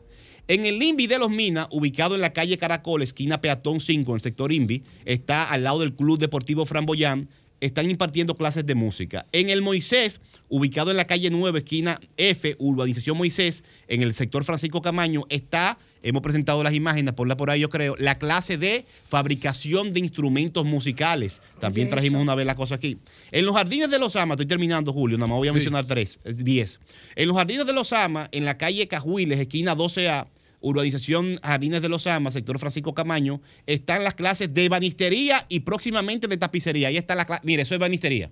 [0.47, 4.15] En el INVI de los Minas, ubicado en la calle Caracol, esquina Peatón 5, en
[4.15, 7.29] el sector INVI, está al lado del Club Deportivo Framboyán,
[7.61, 9.25] están impartiendo clases de música.
[9.31, 14.43] En el Moisés, ubicado en la calle 9, esquina F, Urbanización Moisés, en el sector
[14.43, 18.85] Francisco Camaño, está, hemos presentado las imágenes, ponla por ahí yo creo, la clase de
[19.03, 21.41] fabricación de instrumentos musicales.
[21.59, 22.97] También trajimos una vez la cosa aquí.
[23.31, 26.19] En los jardines de los Amas, estoy terminando, Julio, nada más voy a mencionar tres,
[26.23, 26.79] diez.
[27.15, 30.27] En los jardines de los Amas, en la calle Cajuiles, esquina 12A,
[30.67, 36.27] Urbanización Jardines de los Amas, sector Francisco Camaño, están las clases de banistería y próximamente
[36.27, 36.87] de tapicería.
[36.87, 37.41] Ahí está la clase.
[37.45, 38.31] Mire, eso es banistería.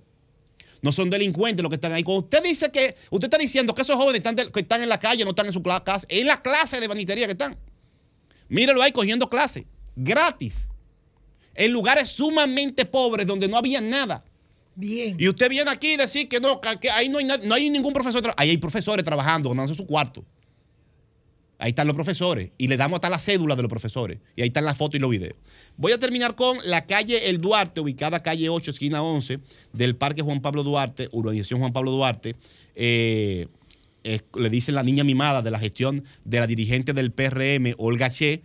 [0.81, 2.01] No son delincuentes los que están ahí.
[2.03, 4.89] Cuando usted dice que, usted está diciendo que esos jóvenes están de- que están en
[4.89, 7.55] la calle, no están en su cla- casa, en la clase de banistería que están.
[8.49, 9.63] Mírelo ahí cogiendo clases,
[9.95, 10.67] gratis,
[11.55, 14.25] en lugares sumamente pobres donde no había nada.
[14.75, 15.15] Bien.
[15.19, 17.93] Y usted viene aquí y decir que no, que, ahí no hay, no hay ningún
[17.93, 18.33] profesor.
[18.37, 20.25] Ahí hay profesores trabajando, ganándose su cuarto.
[21.64, 22.51] Ahí están los profesores.
[22.58, 24.19] Y le damos hasta la cédula de los profesores.
[24.35, 25.38] Y ahí están las fotos y los videos.
[25.77, 29.40] Voy a terminar con la calle El Duarte, ubicada calle 8, esquina 11,
[29.72, 32.35] del Parque Juan Pablo Duarte, urbanización Juan Pablo Duarte.
[32.75, 33.48] Eh,
[34.03, 38.43] le dicen la niña mimada de la gestión de la dirigente del PRM, Olga Che,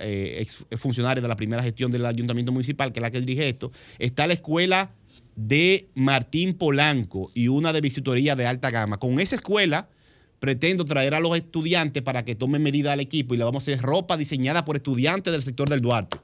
[0.00, 3.46] eh, ex funcionaria de la primera gestión del ayuntamiento municipal, que es la que dirige
[3.46, 3.72] esto.
[3.98, 4.92] Está la escuela
[5.36, 8.96] de Martín Polanco y una de visitoría de alta gama.
[8.96, 9.90] Con esa escuela
[10.38, 13.72] pretendo traer a los estudiantes para que tomen medida al equipo y le vamos a
[13.72, 16.18] hacer ropa diseñada por estudiantes del sector del Duarte.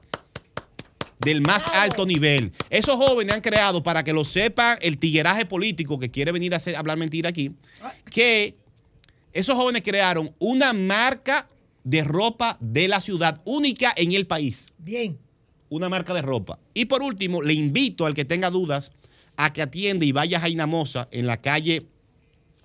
[1.19, 2.51] Del más alto nivel.
[2.69, 6.57] Esos jóvenes han creado, para que lo sepan, el tigueraje político que quiere venir a
[6.57, 7.51] hacer, hablar mentira aquí,
[8.11, 8.55] que
[9.33, 11.47] esos jóvenes crearon una marca
[11.83, 14.67] de ropa de la ciudad única en el país.
[14.77, 15.17] Bien.
[15.69, 16.59] Una marca de ropa.
[16.73, 18.91] Y por último, le invito al que tenga dudas
[19.37, 21.85] a que atienda y vaya a Jaina Mosa en la calle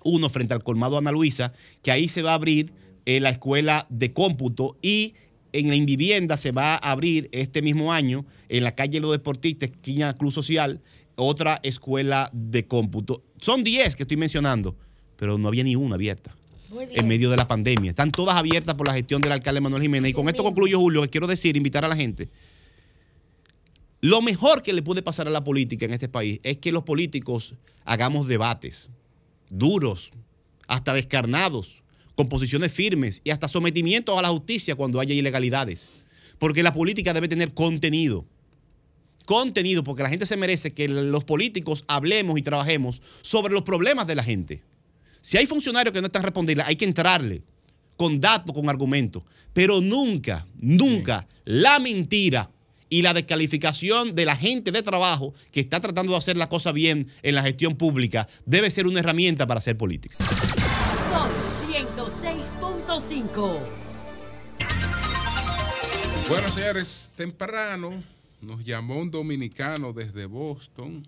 [0.03, 2.71] 1 frente al colmado Ana Luisa, que ahí se va a abrir
[3.05, 5.15] eh, la escuela de cómputo y
[5.53, 9.71] en la Invivienda se va a abrir este mismo año en la calle Los Deportistas,
[9.71, 10.81] esquina Club Social,
[11.15, 13.23] otra escuela de cómputo.
[13.39, 14.75] Son 10 que estoy mencionando,
[15.17, 16.35] pero no había ni una abierta
[16.91, 17.89] en medio de la pandemia.
[17.89, 20.11] Están todas abiertas por la gestión del alcalde Manuel Jiménez.
[20.11, 22.29] Y con esto concluyo, Julio, que quiero decir, invitar a la gente.
[23.99, 26.83] Lo mejor que le puede pasar a la política en este país es que los
[26.83, 27.55] políticos
[27.85, 28.89] hagamos debates
[29.51, 30.11] duros,
[30.67, 31.83] hasta descarnados,
[32.15, 35.87] con posiciones firmes y hasta sometimientos a la justicia cuando haya ilegalidades.
[36.39, 38.25] Porque la política debe tener contenido.
[39.25, 44.07] Contenido, porque la gente se merece que los políticos hablemos y trabajemos sobre los problemas
[44.07, 44.63] de la gente.
[45.21, 47.43] Si hay funcionarios que no están respondiendo, hay que entrarle
[47.95, 49.23] con datos, con argumentos.
[49.53, 52.49] Pero nunca, nunca la mentira
[52.91, 56.73] y la descalificación de la gente de trabajo que está tratando de hacer la cosa
[56.73, 60.17] bien en la gestión pública debe ser una herramienta para hacer política.
[61.09, 61.31] Son
[61.71, 63.59] 106.5.
[66.27, 68.03] Bueno, señores, temprano
[68.41, 71.07] nos llamó un dominicano desde Boston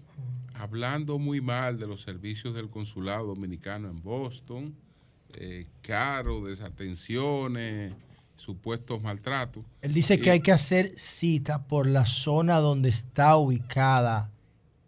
[0.54, 4.74] hablando muy mal de los servicios del consulado dominicano en Boston,
[5.34, 7.92] eh, caro, desatenciones,
[8.44, 9.64] supuestos maltratos.
[9.82, 14.30] Él dice que Y- hay que hacer cita por la zona donde está ubicada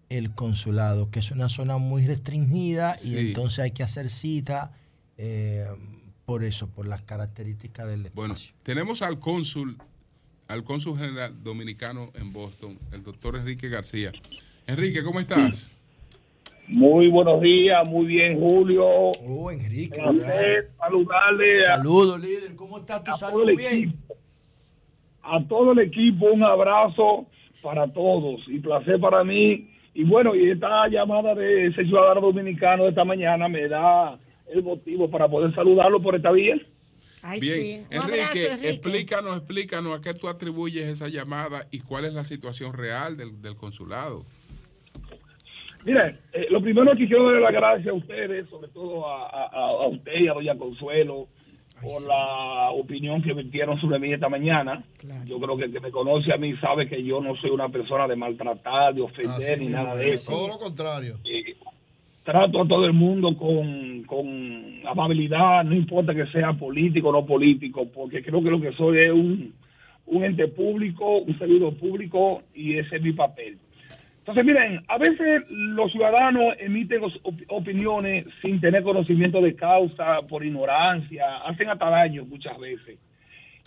[0.10, 4.72] el consulado, que es una zona muy restringida y entonces hay que hacer cita
[5.18, 5.66] eh,
[6.26, 8.16] por eso, por las características del espacio.
[8.16, 9.78] Bueno, tenemos al cónsul,
[10.48, 14.12] al cónsul general dominicano en Boston, el doctor Enrique García.
[14.68, 15.70] Enrique, ¿cómo estás?
[16.68, 18.86] Muy buenos días, muy bien, Julio.
[18.88, 20.00] Oh, Enrique.
[20.02, 22.56] Placer saludarle Saludos, líder.
[22.56, 23.50] ¿Cómo está tu a salud?
[23.50, 23.74] el Bien.
[23.74, 24.16] equipo.
[25.22, 27.26] A todo el equipo, un abrazo
[27.62, 29.70] para todos y placer para mí.
[29.94, 34.20] Y bueno, y esta llamada de ese ciudadano dominicano de esta mañana me da
[34.52, 36.56] el motivo para poder saludarlo por esta vía.
[37.40, 42.74] Bien, Enrique, explícanos, explícanos a qué tú atribuyes esa llamada y cuál es la situación
[42.74, 44.26] real del, del consulado.
[45.86, 49.46] Mire, eh, lo primero que quiero darle las gracias a ustedes, sobre todo a, a-
[49.54, 51.28] a- a usted y a Doña Consuelo,
[51.82, 54.84] por la opinión que metieron sobre mí esta mañana.
[55.26, 57.70] Yo creo que el que me conoce a mí sabe que yo no soy una
[57.70, 60.22] persona de maltratar, de ofender, Así ni nada de es.
[60.22, 60.32] eso.
[60.32, 61.18] Todo lo contrario.
[62.24, 67.26] trato a todo el mundo con, con amabilidad, no importa que sea político o no
[67.26, 69.54] político, porque creo que lo que soy es un,
[70.08, 73.60] un ente público, un servidor público y ese es mi papel.
[74.26, 77.00] Entonces, miren, a veces los ciudadanos emiten
[77.48, 82.98] opiniones sin tener conocimiento de causa, por ignorancia, hacen hasta daño muchas veces.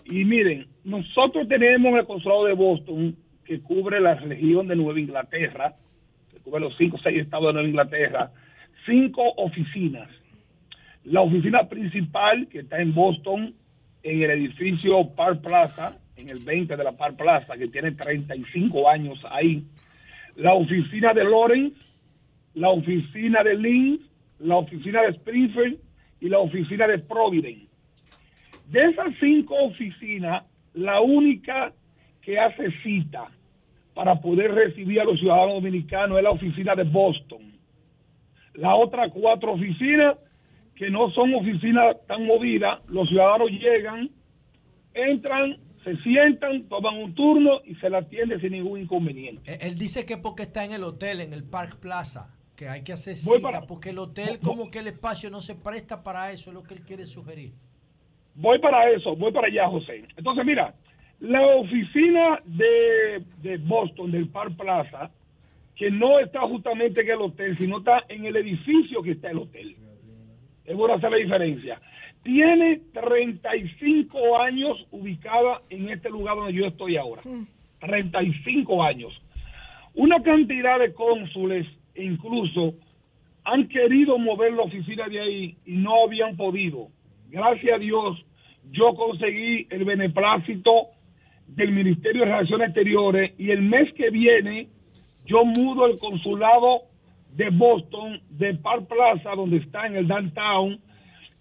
[0.04, 3.14] Y miren, nosotros tenemos el consulado de Boston
[3.44, 5.76] que cubre la región de Nueva Inglaterra,
[6.28, 8.32] que cubre los cinco o seis estados de Nueva Inglaterra,
[8.84, 10.08] cinco oficinas.
[11.04, 13.54] La oficina principal, que está en Boston,
[14.02, 18.90] en el edificio Park Plaza, en el 20 de la Park Plaza, que tiene 35
[18.90, 19.64] años ahí.
[20.38, 21.76] La oficina de Lawrence,
[22.54, 23.98] la oficina de Lynn,
[24.38, 25.80] la oficina de Springfield
[26.20, 27.66] y la oficina de Providence.
[28.68, 30.44] De esas cinco oficinas,
[30.74, 31.72] la única
[32.22, 33.26] que hace cita
[33.94, 37.52] para poder recibir a los ciudadanos dominicanos es la oficina de Boston.
[38.54, 40.18] Las otras cuatro oficinas,
[40.76, 44.08] que no son oficinas tan movidas, los ciudadanos llegan,
[44.94, 45.56] entran,
[45.96, 49.52] se sientan, toman un turno y se la atiende sin ningún inconveniente.
[49.54, 52.82] Él, él dice que porque está en el hotel, en el Park Plaza, que hay
[52.82, 56.02] que hacer Voy cita, para- porque el hotel como que el espacio no se presta
[56.02, 57.52] para eso, es lo que él quiere sugerir.
[58.34, 60.04] Voy para eso, voy para allá, José.
[60.16, 60.74] Entonces, mira,
[61.20, 65.10] la oficina de, de Boston, del Park Plaza,
[65.74, 69.38] que no está justamente en el hotel, sino está en el edificio que está el
[69.38, 69.76] hotel.
[70.64, 71.80] Es bueno hacer la diferencia.
[72.28, 77.22] Tiene 35 años ubicada en este lugar donde yo estoy ahora.
[77.80, 79.18] 35 años.
[79.94, 82.74] Una cantidad de cónsules incluso
[83.44, 86.88] han querido mover la oficina de ahí y no habían podido.
[87.30, 88.22] Gracias a Dios,
[88.72, 90.88] yo conseguí el beneplácito
[91.46, 94.68] del Ministerio de Relaciones Exteriores y el mes que viene
[95.24, 96.82] yo mudo el consulado
[97.32, 100.78] de Boston, de Park Plaza, donde está en el downtown,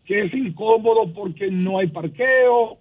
[0.08, 2.80] que es incómodo porque no hay parqueo.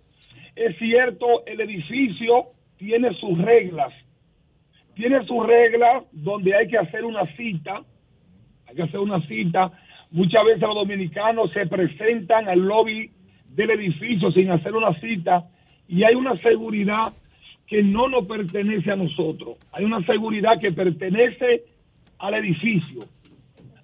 [0.55, 2.47] Es cierto, el edificio
[2.79, 3.93] tiene sus reglas.
[4.95, 7.83] Tiene sus reglas donde hay que hacer una cita.
[8.69, 9.73] Hay que hacer una cita.
[10.13, 13.11] Muchas veces los dominicanos se presentan al lobby
[13.49, 15.49] del edificio sin hacer una cita
[15.89, 17.13] y hay una seguridad
[17.67, 19.57] que no nos pertenece a nosotros.
[19.73, 21.65] Hay una seguridad que pertenece
[22.19, 23.01] al edificio,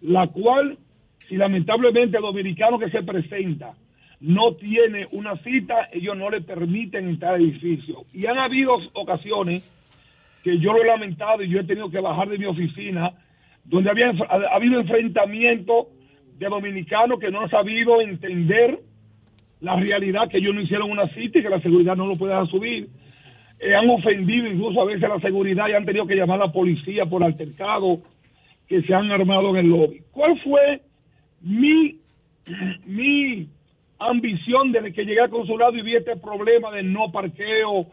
[0.01, 0.79] la cual,
[1.29, 3.75] si lamentablemente el dominicano que se presenta
[4.21, 8.05] no tiene una cita, ellos no le permiten entrar al edificio.
[8.13, 9.65] Y han habido ocasiones
[10.45, 13.13] que yo lo he lamentado y yo he tenido que bajar de mi oficina,
[13.65, 15.89] donde había, ha, ha habido enfrentamiento
[16.39, 18.81] de dominicanos que no han sabido entender
[19.61, 22.47] la realidad que ellos no hicieron una cita y que la seguridad no lo puede
[22.49, 22.89] subir.
[23.61, 26.47] Eh, han ofendido incluso a veces a la seguridad y han tenido que llamar a
[26.47, 28.01] la policía por altercado
[28.67, 30.03] que se han armado en el lobby.
[30.11, 30.81] ¿Cuál fue
[31.43, 31.99] mi,
[32.87, 33.49] mi
[33.99, 37.87] ambición desde que llegué al consulado y vi este problema de no parqueo,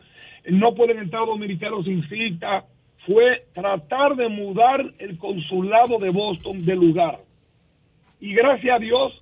[0.49, 2.65] no pueden entrar dominicanos sin cita?
[3.05, 7.19] Fue tratar de mudar el consulado de Boston de lugar.
[8.19, 9.21] Y gracias a Dios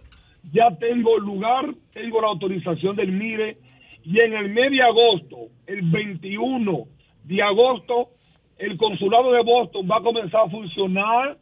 [0.51, 3.57] ya tengo lugar, tengo la autorización del MIRE
[4.03, 6.85] y en el mes de agosto, el 21
[7.25, 8.09] de agosto,
[8.57, 11.37] el consulado de Boston va a comenzar a funcionar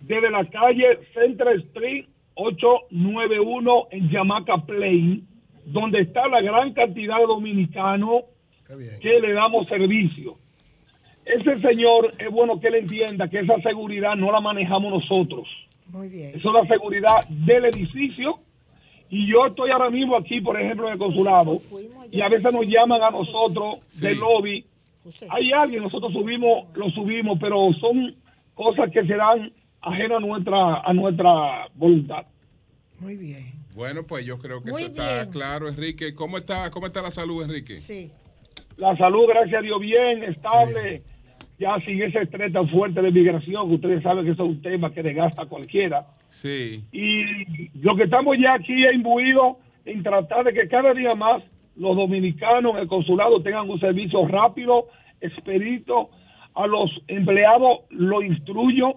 [0.00, 2.06] desde la calle Central Street
[2.36, 5.26] 891 en Jamaica Plain,
[5.64, 8.22] donde está la gran cantidad de dominicanos
[9.00, 10.36] que le damos servicio.
[11.24, 15.48] Ese señor es bueno que él entienda que esa seguridad no la manejamos nosotros.
[15.88, 16.32] Muy bien.
[16.34, 18.38] Eso es la seguridad del edificio.
[19.08, 21.60] Y yo estoy ahora mismo aquí, por ejemplo, en el consulado,
[22.10, 24.64] y a veces nos llaman a nosotros del lobby.
[25.28, 28.16] Hay alguien, nosotros subimos, lo subimos, pero son
[28.54, 29.52] cosas que se dan
[29.86, 32.26] ajenas a nuestra, a nuestra voluntad.
[32.98, 33.52] Muy bien.
[33.74, 36.14] Bueno, pues yo creo que Muy eso está claro, Enrique.
[36.14, 37.76] ¿Cómo está, ¿Cómo está la salud, Enrique?
[37.76, 38.10] Sí.
[38.76, 41.02] La salud, gracias a Dios, bien, estable.
[41.58, 44.62] Ya sin ese estrés tan fuerte de migración, que ustedes saben que eso es un
[44.62, 46.06] tema que desgasta a cualquiera.
[46.28, 46.84] Sí.
[46.92, 51.42] Y lo que estamos ya aquí es imbuidos en tratar de que cada día más
[51.76, 54.88] los dominicanos en el consulado tengan un servicio rápido,
[55.20, 56.10] expedito.
[56.54, 58.96] A los empleados lo instruyo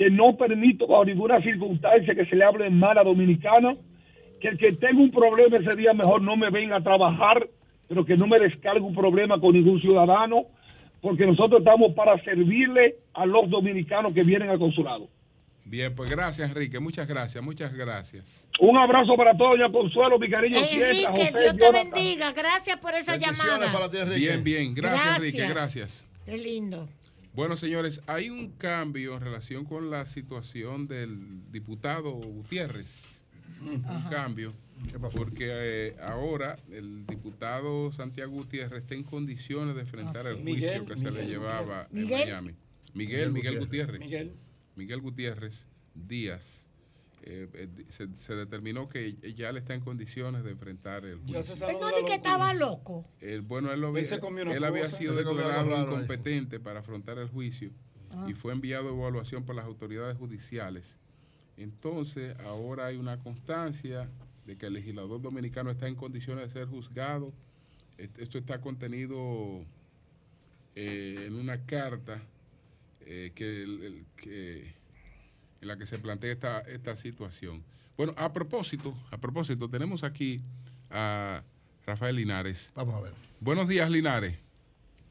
[0.00, 3.76] que no permito bajo ninguna circunstancia que se le hable mal a dominicanos,
[4.40, 7.46] que el que tenga un problema ese día mejor no me venga a trabajar,
[7.86, 10.46] pero que no me descargue un problema con ningún ciudadano,
[11.02, 15.10] porque nosotros estamos para servirle a los dominicanos que vienen al consulado.
[15.66, 16.80] Bien, pues gracias, Enrique.
[16.80, 18.48] Muchas gracias, muchas gracias.
[18.58, 20.60] Un abrazo para todos, doña Consuelo, mi cariño.
[20.60, 21.90] Enrique, Fiesta, José, Dios te Jonathan.
[21.90, 22.32] bendiga.
[22.32, 23.86] Gracias por esa llamada.
[24.16, 24.74] Bien, bien.
[24.74, 25.46] Gracias, Enrique.
[25.46, 26.06] Gracias.
[26.24, 26.88] Qué lindo.
[27.40, 32.92] Bueno, señores, hay un cambio en relación con la situación del diputado Gutiérrez.
[33.62, 34.52] Un cambio.
[35.16, 40.54] Porque eh, ahora el diputado Santiago Gutiérrez está en condiciones de enfrentar Ah, el juicio
[40.54, 42.12] Miguel, que se le llevaba Miguel.
[42.20, 42.54] en Miami.
[42.92, 44.00] Miguel, Miguel Gutiérrez.
[44.00, 44.32] Miguel.
[44.76, 46.66] Miguel Gutiérrez Díaz.
[47.22, 51.68] Eh, eh, se, se determinó que ya le está en condiciones de enfrentar el juicio.
[51.68, 53.04] Él no que estaba loco.
[53.20, 57.28] Eh, bueno, él, lo Él había- él había sido Él declarado incompetente para afrontar el
[57.28, 57.70] juicio
[58.12, 58.26] Ah.
[58.28, 60.96] y fue enviado a evaluación por las autoridades judiciales.
[61.56, 64.08] Entonces, ahora hay una constancia
[64.46, 67.32] de que el legislador dominicano está en condiciones de ser juzgado.
[67.98, 69.64] Esto está contenido
[70.74, 72.22] eh, en una carta
[73.02, 74.74] eh, que, el- el- que-
[75.60, 77.62] en la que se plantea esta, esta situación.
[77.96, 80.40] Bueno, a propósito, a propósito, tenemos aquí
[80.90, 81.42] a
[81.86, 82.72] Rafael Linares.
[82.74, 83.12] Vamos a ver.
[83.40, 84.38] Buenos días, Linares.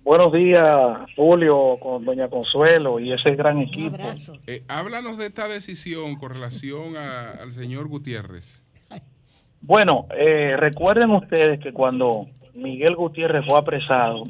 [0.04, 0.66] Buenos días,
[1.16, 3.98] Julio, con Doña Consuelo y ese gran equipo.
[4.48, 8.62] Eh, háblanos de esta decisión con relación a- al señor Gutiérrez.
[9.62, 14.24] Bueno, eh, recuerden ustedes que cuando Miguel Gutiérrez fue apresado,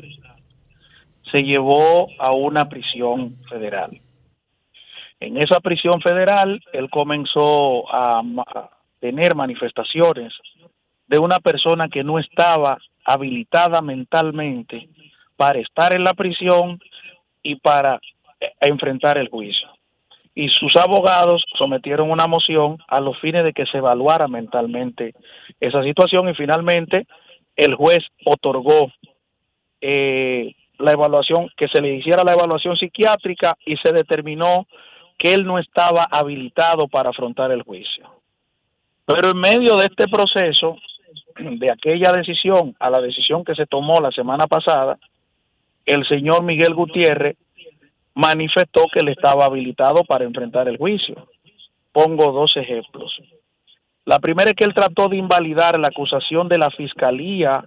[1.31, 4.01] se llevó a una prisión federal.
[5.19, 8.21] En esa prisión federal, él comenzó a,
[8.99, 10.33] tener manifestaciones
[11.07, 14.89] de una persona que no estaba habilitada mentalmente
[15.37, 16.79] para estar en la prisión
[17.41, 17.99] y para
[18.41, 19.69] eh, enfrentar el juicio.
[20.35, 25.13] Y sus abogados sometieron una moción a los fines de que se evaluara mentalmente
[25.61, 27.07] esa situación y finalmente
[27.55, 28.91] el juez otorgó
[29.79, 34.65] eh, la evaluación, que se le hiciera la evaluación psiquiátrica y se determinó
[35.19, 38.09] que él no estaba habilitado para afrontar el juicio.
[39.05, 40.77] Pero en medio de este proceso,
[41.37, 44.97] de aquella decisión a la decisión que se tomó la semana pasada,
[45.85, 47.37] el señor Miguel Gutiérrez
[48.13, 51.27] manifestó que él estaba habilitado para enfrentar el juicio.
[51.91, 53.19] Pongo dos ejemplos.
[54.05, 57.63] La primera es que él trató de invalidar la acusación de la Fiscalía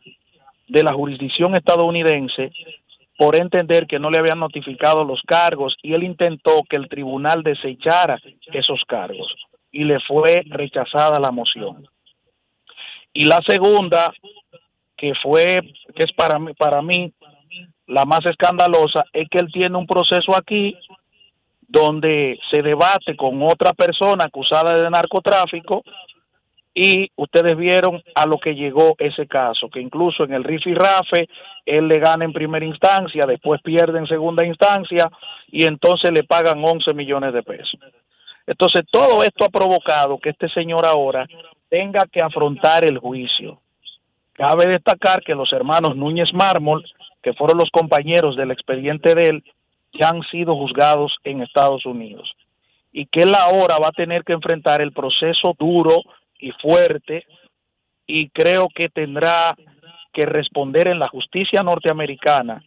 [0.68, 2.50] de la jurisdicción estadounidense
[3.18, 7.42] por entender que no le habían notificado los cargos y él intentó que el tribunal
[7.42, 8.18] desechara
[8.52, 9.34] esos cargos
[9.70, 11.86] y le fue rechazada la moción.
[13.12, 14.12] Y la segunda,
[14.96, 15.60] que fue,
[15.94, 17.12] que es para mí, para mí
[17.86, 20.76] la más escandalosa, es que él tiene un proceso aquí
[21.68, 25.82] donde se debate con otra persona acusada de narcotráfico
[26.74, 31.28] y ustedes vieron a lo que llegó ese caso, que incluso en el rifi rafe
[31.66, 35.10] él le gana en primera instancia, después pierde en segunda instancia
[35.48, 37.78] y entonces le pagan 11 millones de pesos.
[38.46, 41.26] Entonces todo esto ha provocado que este señor ahora
[41.68, 43.60] tenga que afrontar el juicio.
[44.32, 46.84] Cabe destacar que los hermanos Núñez Mármol,
[47.22, 49.44] que fueron los compañeros del expediente de él,
[49.92, 52.34] ya han sido juzgados en Estados Unidos
[52.92, 56.02] y que él ahora va a tener que enfrentar el proceso duro
[56.42, 57.24] y fuerte
[58.06, 59.54] y creo que tendrá
[60.12, 62.62] que responder en la justicia norteamericana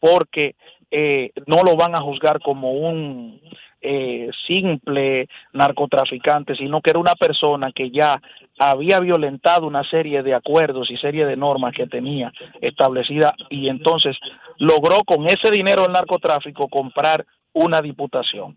[0.00, 0.56] porque
[0.90, 3.40] eh, no lo van a juzgar como un
[3.80, 8.20] eh, simple narcotraficante, sino que era una persona que ya
[8.58, 14.16] había violentado una serie de acuerdos y serie de normas que tenía establecida y entonces
[14.56, 18.56] logró con ese dinero del narcotráfico comprar una diputación.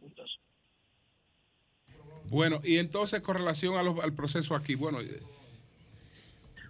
[2.31, 5.19] Bueno, y entonces con relación a los- al proceso aquí, bueno, eh,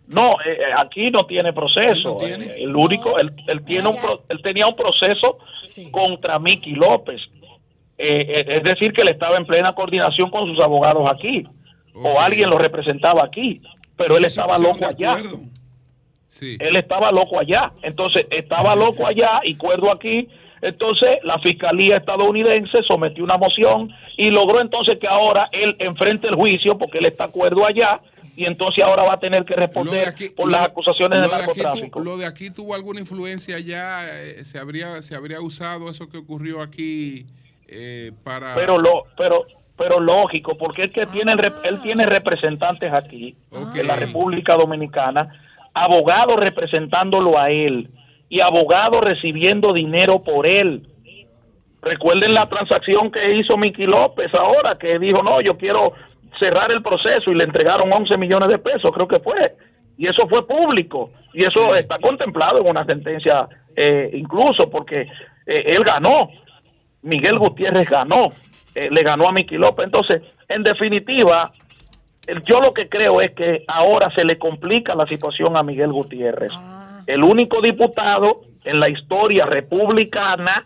[0.07, 2.17] No, eh, eh, aquí no tiene proceso.
[2.49, 5.37] Eh, El único, él, él tiene un, pro- él tenía un proceso
[5.91, 7.21] contra Miki López.
[7.97, 11.45] Eh, es decir, que él estaba en plena coordinación con sus abogados aquí,
[11.93, 13.61] o alguien lo representaba aquí,
[13.95, 15.13] pero él estaba loco allá.
[16.59, 17.71] Él estaba loco allá.
[17.83, 20.27] Entonces, estaba loco allá y cuerdo aquí.
[20.61, 26.35] Entonces, la fiscalía estadounidense sometió una moción y logró entonces que ahora él enfrente el
[26.35, 27.99] juicio porque él está cuerdo allá
[28.35, 31.99] y entonces ahora va a tener que responder por las acusaciones de de, tu- narcotráfico.
[31.99, 36.17] lo de aquí tuvo alguna influencia ya, eh, se habría se habría usado eso que
[36.17, 37.25] ocurrió aquí
[37.67, 39.45] eh, para pero lo pero
[39.77, 41.33] pero lógico porque es que tiene
[41.63, 43.35] él tiene representantes aquí
[43.75, 45.29] en la República Dominicana
[45.73, 47.89] abogados representándolo a él
[48.31, 50.87] y abogados recibiendo dinero por él.
[51.81, 55.91] Recuerden la transacción que hizo Miki López ahora que dijo no yo quiero
[56.39, 59.53] cerrar el proceso y le entregaron 11 millones de pesos creo que fue.
[59.97, 65.01] Y eso fue público y eso está contemplado en una sentencia eh, incluso porque
[65.45, 66.29] eh, él ganó.
[67.01, 68.29] Miguel Gutiérrez ganó
[68.73, 69.87] eh, le ganó a Miki López.
[69.87, 71.51] Entonces, en definitiva,
[72.45, 76.53] yo lo que creo es que ahora se le complica la situación a Miguel Gutiérrez.
[77.07, 80.65] El único diputado en la historia republicana,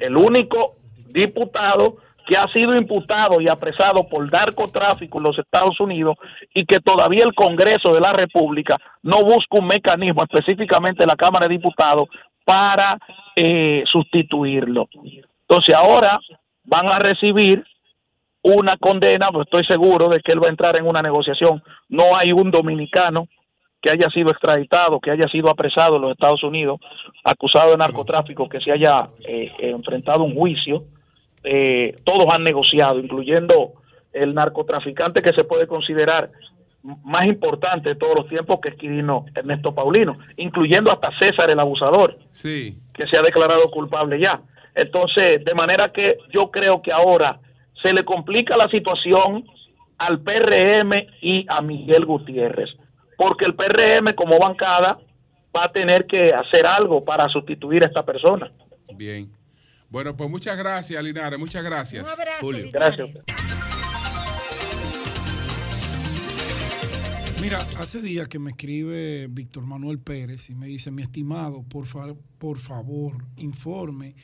[0.00, 0.74] el único
[1.10, 6.16] diputado que ha sido imputado y apresado por narcotráfico en los Estados Unidos
[6.54, 11.46] y que todavía el Congreso de la República no busca un mecanismo, específicamente la Cámara
[11.46, 12.08] de Diputados,
[12.44, 12.98] para
[13.36, 14.88] eh, sustituirlo.
[15.48, 16.18] Entonces ahora
[16.64, 17.64] van a recibir
[18.42, 21.62] una condena, pues estoy seguro de que él va a entrar en una negociación.
[21.88, 23.28] No hay un dominicano
[23.84, 26.80] que haya sido extraditado, que haya sido apresado en los Estados Unidos,
[27.22, 30.84] acusado de narcotráfico, que se haya eh, enfrentado a un juicio.
[31.44, 33.72] Eh, todos han negociado, incluyendo
[34.14, 36.30] el narcotraficante que se puede considerar
[37.04, 41.60] más importante de todos los tiempos, que es Quirino Ernesto Paulino, incluyendo hasta César el
[41.60, 42.78] abusador, Sí.
[42.94, 44.40] que se ha declarado culpable ya.
[44.74, 47.38] Entonces, de manera que yo creo que ahora
[47.82, 49.44] se le complica la situación
[49.98, 52.70] al PRM y a Miguel Gutiérrez,
[53.16, 54.98] porque el PRM como bancada
[55.56, 58.50] va a tener que hacer algo para sustituir a esta persona.
[58.96, 59.30] Bien.
[59.88, 61.38] Bueno, pues muchas gracias, Linares.
[61.38, 62.06] Muchas gracias.
[62.40, 62.66] Julio.
[62.72, 63.08] Gracias.
[67.40, 71.84] Mira, hace días que me escribe Víctor Manuel Pérez y me dice, mi estimado, por,
[71.86, 74.14] fa- por favor, informe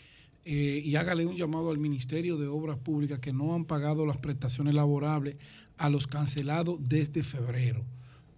[0.44, 4.16] eh, y hágale un llamado al Ministerio de Obras Públicas que no han pagado las
[4.16, 5.36] prestaciones laborables
[5.76, 7.84] a los cancelados desde febrero.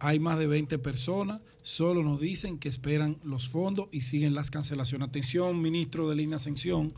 [0.04, 4.50] Hay más de 20 personas, solo nos dicen que esperan los fondos y siguen las
[4.50, 5.08] cancelaciones.
[5.08, 6.92] Atención, ministro de Línea Ascensión,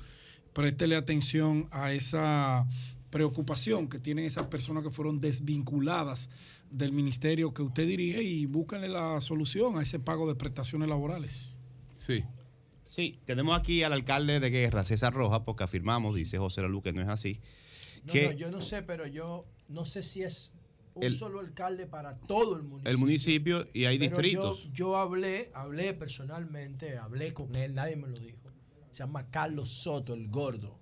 [0.54, 2.66] préstele atención a esa
[3.10, 6.30] preocupación que tienen esas personas que fueron desvinculadas
[6.70, 11.58] del ministerio que usted dirige y búsquenle la solución a ese pago de prestaciones laborales.
[11.98, 12.24] Sí.
[12.84, 16.94] Sí, tenemos aquí al alcalde de Guerra, César Rojas, porque afirmamos, dice José Lalu, que
[16.94, 17.42] no es así.
[18.06, 20.54] No, que no, yo no sé, pero yo no sé si es
[20.94, 22.90] un El- solo alcalde para todo el municipio.
[22.90, 24.64] el municipio y hay Pero distritos.
[24.64, 28.38] Yo, yo hablé, hablé personalmente, hablé con él, nadie me lo dijo.
[28.90, 30.78] Se llama Carlos Soto, el gordo,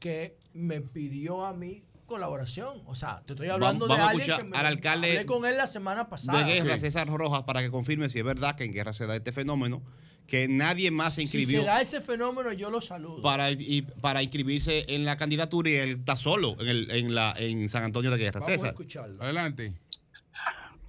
[0.00, 2.82] que me pidió a mí colaboración.
[2.86, 5.26] O sea, te estoy hablando Vamos- vamos a de alguien que me al alcalde hablé
[5.26, 6.44] con él la semana pasada.
[6.44, 9.14] de Guerra, César Rojas, para que confirme si es verdad que en Guerra se da
[9.16, 9.82] este fenómeno,
[10.26, 13.20] que nadie más se Si inscribió se da ese fenómeno, yo lo saludo.
[13.22, 17.34] para, y- para inscribirse en la candidatura y él está solo en, el, en, la,
[17.36, 18.40] en San Antonio de Guerra.
[18.40, 19.22] Vamos a escucharlo.
[19.22, 19.74] Adelante.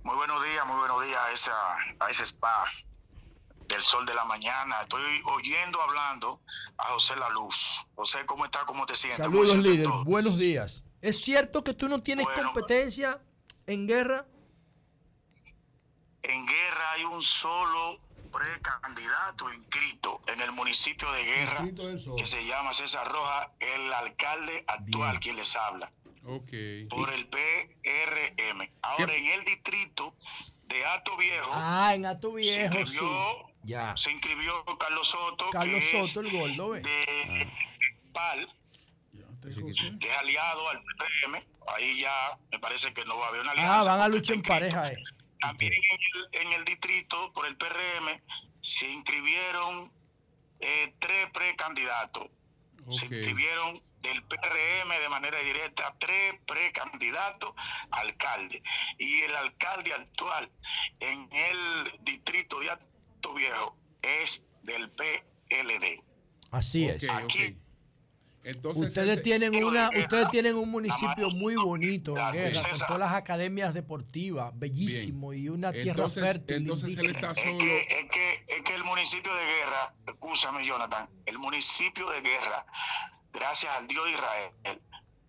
[0.04, 1.54] Muy buenos días, muy buenos días a, esa,
[2.00, 2.64] a ese spa
[3.68, 4.76] del sol de la mañana.
[4.84, 6.40] Estoy oyendo, hablando
[6.78, 7.86] a José La Luz.
[7.96, 8.64] José, ¿cómo está?
[8.66, 9.26] ¿Cómo te sientes?
[9.26, 9.88] ¿Cómo Saludos, líder.
[10.06, 10.84] Buenos días.
[11.02, 13.20] ¿Es cierto que tú no tienes competencia
[13.68, 14.26] en guerra?
[16.24, 18.00] En Guerra hay un solo
[18.36, 21.66] precandidato inscrito en el municipio de Guerra
[22.18, 25.92] que se llama César Rojas, el alcalde actual quien les habla.
[26.26, 26.50] Ok.
[26.90, 28.68] Por el PRM.
[28.82, 30.16] Ahora en el distrito
[30.64, 32.62] de Ato Viejo Ah, en Ato se sí.
[32.62, 33.96] inscribió, Ya.
[33.96, 37.48] se inscribió Carlos Soto, Carlos que es Soto, el gordo, de
[38.12, 38.48] PAL,
[40.00, 41.40] que es aliado al PRM.
[41.76, 43.80] Ahí ya me parece que no va a haber una alianza.
[43.82, 44.98] Ah, van a luchar en pareja, eh.
[45.40, 48.22] También en el, en el distrito, por el PRM,
[48.62, 49.92] se inscribieron
[50.60, 52.30] eh, tres precandidatos.
[52.90, 57.54] Se inscribieron del PRM de manera directa tres precandidatos
[57.90, 58.62] a alcalde.
[59.00, 60.52] Y el alcalde actual
[61.00, 66.04] en el distrito de Alto Viejo es del PLD.
[66.52, 67.10] Así es.
[67.10, 67.58] Aquí
[68.46, 72.88] Entonces, ustedes ese- tienen una, Guerra, ustedes tienen un municipio muy bonito Guerra, con César.
[72.88, 76.58] todas las academias deportivas, bellísimo y una tierra Entonces- fértil.
[76.58, 81.38] entonces él Es que, es, que, es que el municipio de Guerra, escúchame Jonathan, el
[81.40, 82.66] municipio de Guerra,
[83.34, 84.52] gracias al Dios de Israel,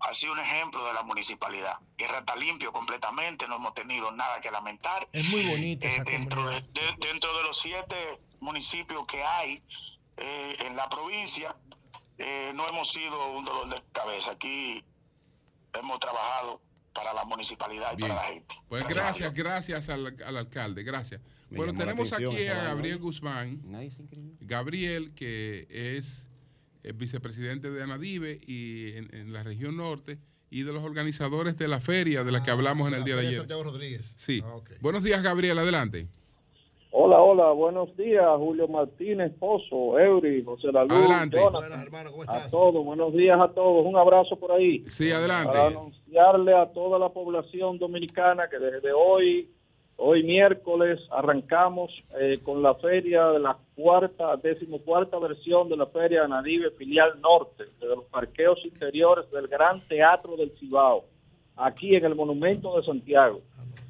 [0.00, 1.78] ha sido un ejemplo de la municipalidad.
[1.96, 5.08] Guerra está limpio completamente, no hemos tenido nada que lamentar.
[5.10, 6.96] Es muy bonita Eh, esa dentro, de, comunidad.
[6.98, 7.96] de- dentro de los siete
[8.40, 9.62] municipios que hay
[10.18, 11.54] eh, en la provincia,
[12.18, 14.32] eh, no hemos sido un dolor de cabeza.
[14.32, 14.82] Aquí
[15.74, 16.60] hemos trabajado
[16.92, 18.08] para la municipalidad y Bien.
[18.08, 18.54] para la gente.
[18.68, 21.20] Pues Gracias gracias, gracias al, al alcalde, gracias.
[21.50, 22.98] Me bueno, tenemos aquí a Gabriel.
[22.98, 23.60] Guzmán.
[23.64, 24.32] Nadie se inscribió.
[24.40, 26.26] Gabriel, que es
[26.82, 30.18] el vicepresidente de Anadive y en, en la región norte
[30.50, 33.26] y de los organizadores de la feria de la que hablamos en el día de
[33.28, 33.38] ayer.
[33.38, 34.14] Santiago Rodríguez.
[34.16, 34.42] Sí.
[34.80, 36.08] Buenos días, Gabriel, adelante.
[36.98, 41.36] Hola, hola, buenos días, Julio Martínez, Pozo, Eury, José La Luz, Adelante.
[41.36, 41.90] Jonathan,
[42.26, 44.82] a todos, buenos días a todos, un abrazo por ahí.
[44.86, 45.52] Sí, adelante.
[45.52, 49.46] Para anunciarle a toda la población dominicana que desde hoy
[49.98, 56.22] Hoy miércoles arrancamos eh, con la feria de la cuarta, decimocuarta versión de la feria
[56.22, 61.04] de Nadive Filial Norte, de los parqueos interiores del Gran Teatro del Cibao,
[61.56, 63.40] aquí en el Monumento de Santiago.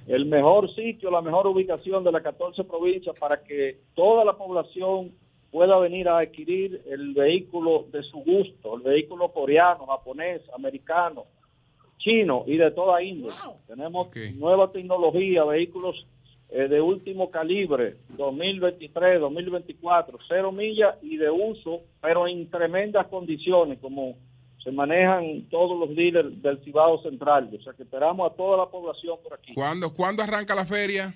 [0.07, 5.13] El mejor sitio, la mejor ubicación de las 14 provincias para que toda la población
[5.51, 11.25] pueda venir a adquirir el vehículo de su gusto, el vehículo coreano, japonés, americano,
[11.99, 13.35] chino y de toda índole.
[13.67, 16.07] Tenemos nueva tecnología, vehículos
[16.51, 23.81] eh, de último calibre, 2023, 2024, cero millas y de uso, pero en tremendas condiciones,
[23.81, 24.15] como
[24.67, 27.49] se manejan todos los dealers del Cibao Central.
[27.57, 29.55] O sea que esperamos a toda la población por aquí.
[29.55, 31.15] ¿Cuándo, ¿Cuándo arranca la feria?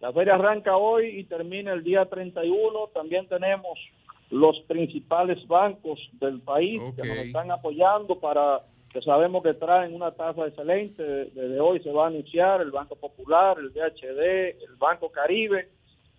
[0.00, 2.88] La feria arranca hoy y termina el día 31.
[2.92, 3.78] También tenemos
[4.30, 8.62] los principales bancos del país que nos están apoyando para
[8.92, 11.04] que sabemos que traen una tasa excelente.
[11.04, 15.68] Desde hoy se va a anunciar el Banco Popular, el DHD, el Banco Caribe,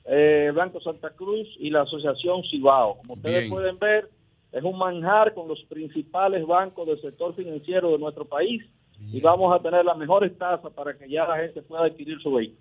[0.06, 2.96] eh, el Banco Santa Cruz y la Asociación Cibao.
[3.00, 3.50] Como ustedes Bien.
[3.50, 4.10] pueden ver,
[4.52, 8.64] es un manjar con los principales bancos del sector financiero de nuestro país
[9.00, 12.34] y vamos a tener las mejores tasas para que ya la gente pueda adquirir su
[12.34, 12.60] vehículo.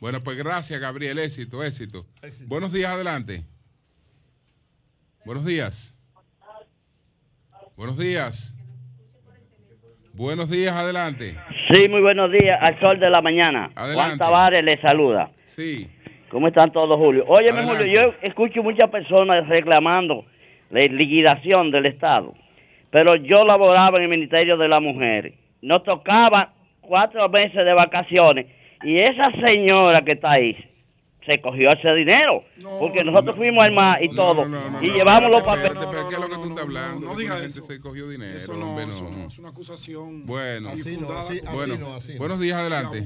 [0.00, 1.18] Bueno, pues gracias, Gabriel.
[1.18, 2.06] Éxito, éxito.
[2.46, 3.42] Buenos días, adelante.
[5.24, 5.94] Buenos días.
[7.76, 8.54] Buenos días.
[10.12, 11.36] Buenos días, adelante.
[11.72, 13.70] Sí, muy buenos días, al sol de la mañana.
[13.74, 14.16] Adelante.
[14.16, 15.30] Juan Tavares le saluda.
[15.44, 15.88] Sí.
[16.30, 17.24] ¿Cómo están todos, Julio?
[17.26, 17.84] Óyeme, Adelante.
[17.84, 20.24] Julio, yo escucho muchas personas reclamando
[20.70, 22.34] la liquidación del Estado,
[22.90, 25.34] pero yo laboraba en el Ministerio de la Mujer.
[25.62, 28.46] Nos tocaba cuatro meses de vacaciones
[28.82, 30.56] y esa señora que está ahí
[31.26, 32.42] se cogió ese dinero,
[32.78, 34.42] porque nosotros fuimos al mar y todo,
[34.80, 35.72] y llevamos los papeles.
[36.08, 37.06] ¿qué es lo que tú estás hablando?
[37.08, 38.38] No digas gente se cogió dinero.
[38.52, 39.26] hombre, no.
[39.26, 40.24] Es una acusación.
[40.24, 42.18] Bueno, Así no, así- así bueno, no, así no.
[42.20, 43.02] buenos días, adelante.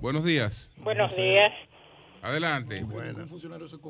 [0.00, 0.70] Buenos días.
[0.78, 1.52] Buenos días.
[2.24, 2.82] Adelante.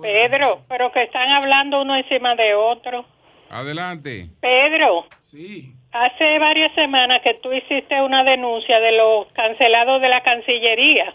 [0.02, 3.04] Pedro, pero que están hablando uno encima de otro.
[3.48, 4.26] Adelante.
[4.40, 5.72] Pedro, Sí.
[5.92, 11.14] hace varias semanas que tú hiciste una denuncia de los cancelados de la Cancillería.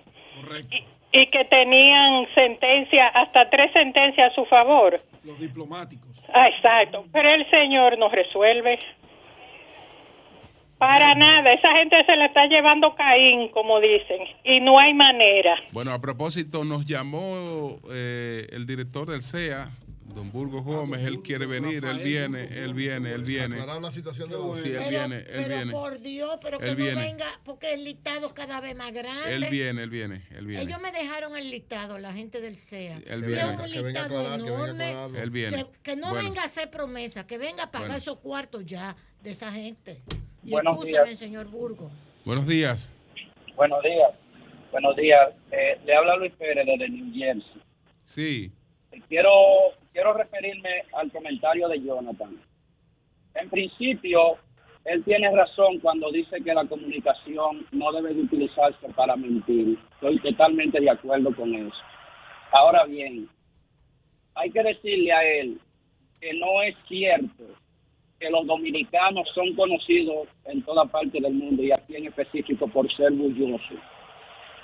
[0.72, 0.86] Y,
[1.22, 5.02] y que tenían sentencia, hasta tres sentencias a su favor.
[5.26, 6.10] Los diplomáticos.
[6.34, 7.04] Ah, exacto.
[7.12, 8.80] Pero el señor no resuelve.
[10.80, 11.52] Para nada.
[11.54, 14.20] Esa gente se la está llevando Caín, como dicen.
[14.46, 15.56] Y no hay manera.
[15.72, 19.70] Bueno, a propósito, nos llamó eh, el director del CEA,
[20.16, 21.02] don Burgos Gómez.
[21.04, 23.56] Él quiere venir, él viene, él viene, él viene.
[23.60, 25.72] Aclarar la situación de los Sí, él viene, él Pero viene.
[25.74, 27.02] por Dios, pero que Él no viene.
[27.02, 29.36] venga, porque el listado es cada vez más grande.
[29.36, 30.64] Él viene, él viene, él viene.
[30.64, 33.00] Ellos me dejaron el listado, la gente del CEA.
[33.06, 33.42] Él viene.
[33.42, 34.86] es un Que venga a listado aclarar, que venga a enorme.
[34.86, 35.20] aclararlo.
[35.20, 35.58] Él viene.
[35.58, 36.24] Que, que no Bueno.
[36.30, 37.98] venga a hacer promesas, que venga a pagar Bueno.
[38.02, 40.02] esos cuartos ya de esa gente.
[40.44, 41.20] Y Buenos días.
[41.20, 41.92] señor Burgo.
[42.26, 42.92] Buenos días.
[43.56, 44.12] Buenos días.
[44.72, 45.30] Buenos días.
[45.52, 47.62] Eh, le habla Luis Pérez desde New Jersey.
[48.06, 48.52] Sí.
[49.08, 49.32] Quiero,
[49.92, 52.38] quiero referirme al comentario de Jonathan.
[53.36, 54.38] En principio,
[54.86, 59.78] él tiene razón cuando dice que la comunicación no debe de utilizarse para mentir.
[59.94, 61.76] Estoy totalmente de acuerdo con eso.
[62.52, 63.30] Ahora bien,
[64.36, 65.60] hay que decirle a él
[66.20, 67.44] que no es cierto
[68.20, 72.92] que los dominicanos son conocidos en toda parte del mundo y aquí en específico por
[72.94, 73.80] ser bullosos.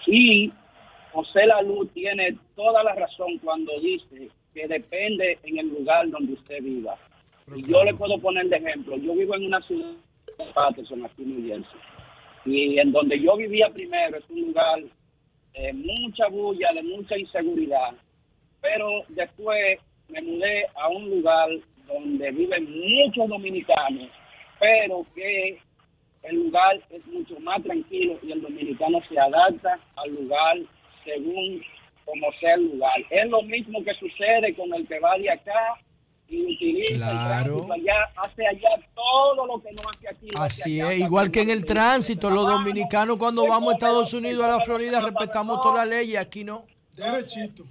[0.08, 0.52] Y
[1.14, 6.62] José Lalú tiene toda la razón cuando dice que depende en el lugar donde usted
[6.62, 6.98] viva.
[7.56, 8.98] Y yo le puedo poner de ejemplo.
[8.98, 9.92] Yo vivo en una ciudad
[10.38, 11.80] de Patterson, aquí en New Jersey.
[12.46, 14.82] Y en donde yo vivía primero es un lugar
[15.54, 17.94] de mucha bulla, de mucha inseguridad.
[18.62, 21.50] Pero después me mudé a un lugar
[21.88, 24.10] donde viven muchos dominicanos,
[24.60, 25.60] pero que
[26.24, 30.58] el lugar es mucho más tranquilo y el dominicano se adapta al lugar
[31.04, 31.62] según
[32.06, 32.94] como sea el lugar.
[33.10, 35.76] Es lo mismo que sucede con el que va de acá
[36.28, 37.14] y utiliza Claro.
[37.14, 37.28] el
[37.68, 40.28] tránsito allá, hace allá todo lo que no hace aquí.
[40.40, 44.14] hace Así allá, es, igual que en el tránsito, los dominicanos cuando vamos a Estados
[44.14, 46.66] Unidos, a la Florida, respetamos todas las leyes, aquí no.
[46.96, 47.64] Derechito.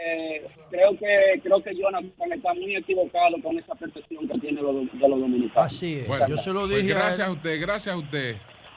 [0.00, 4.74] Eh, creo que creo que Jonathan está muy equivocado con esa percepción que tiene los,
[4.92, 5.72] de los dominicanos.
[5.72, 8.36] Así Bueno, yo se lo pues dije gracias a usted, gracias a usted.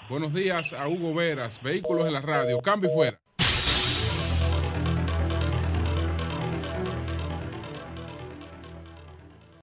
[0.10, 2.60] Buenos días a Hugo Veras, Vehículos en la Radio.
[2.60, 3.21] Cambio y fuera.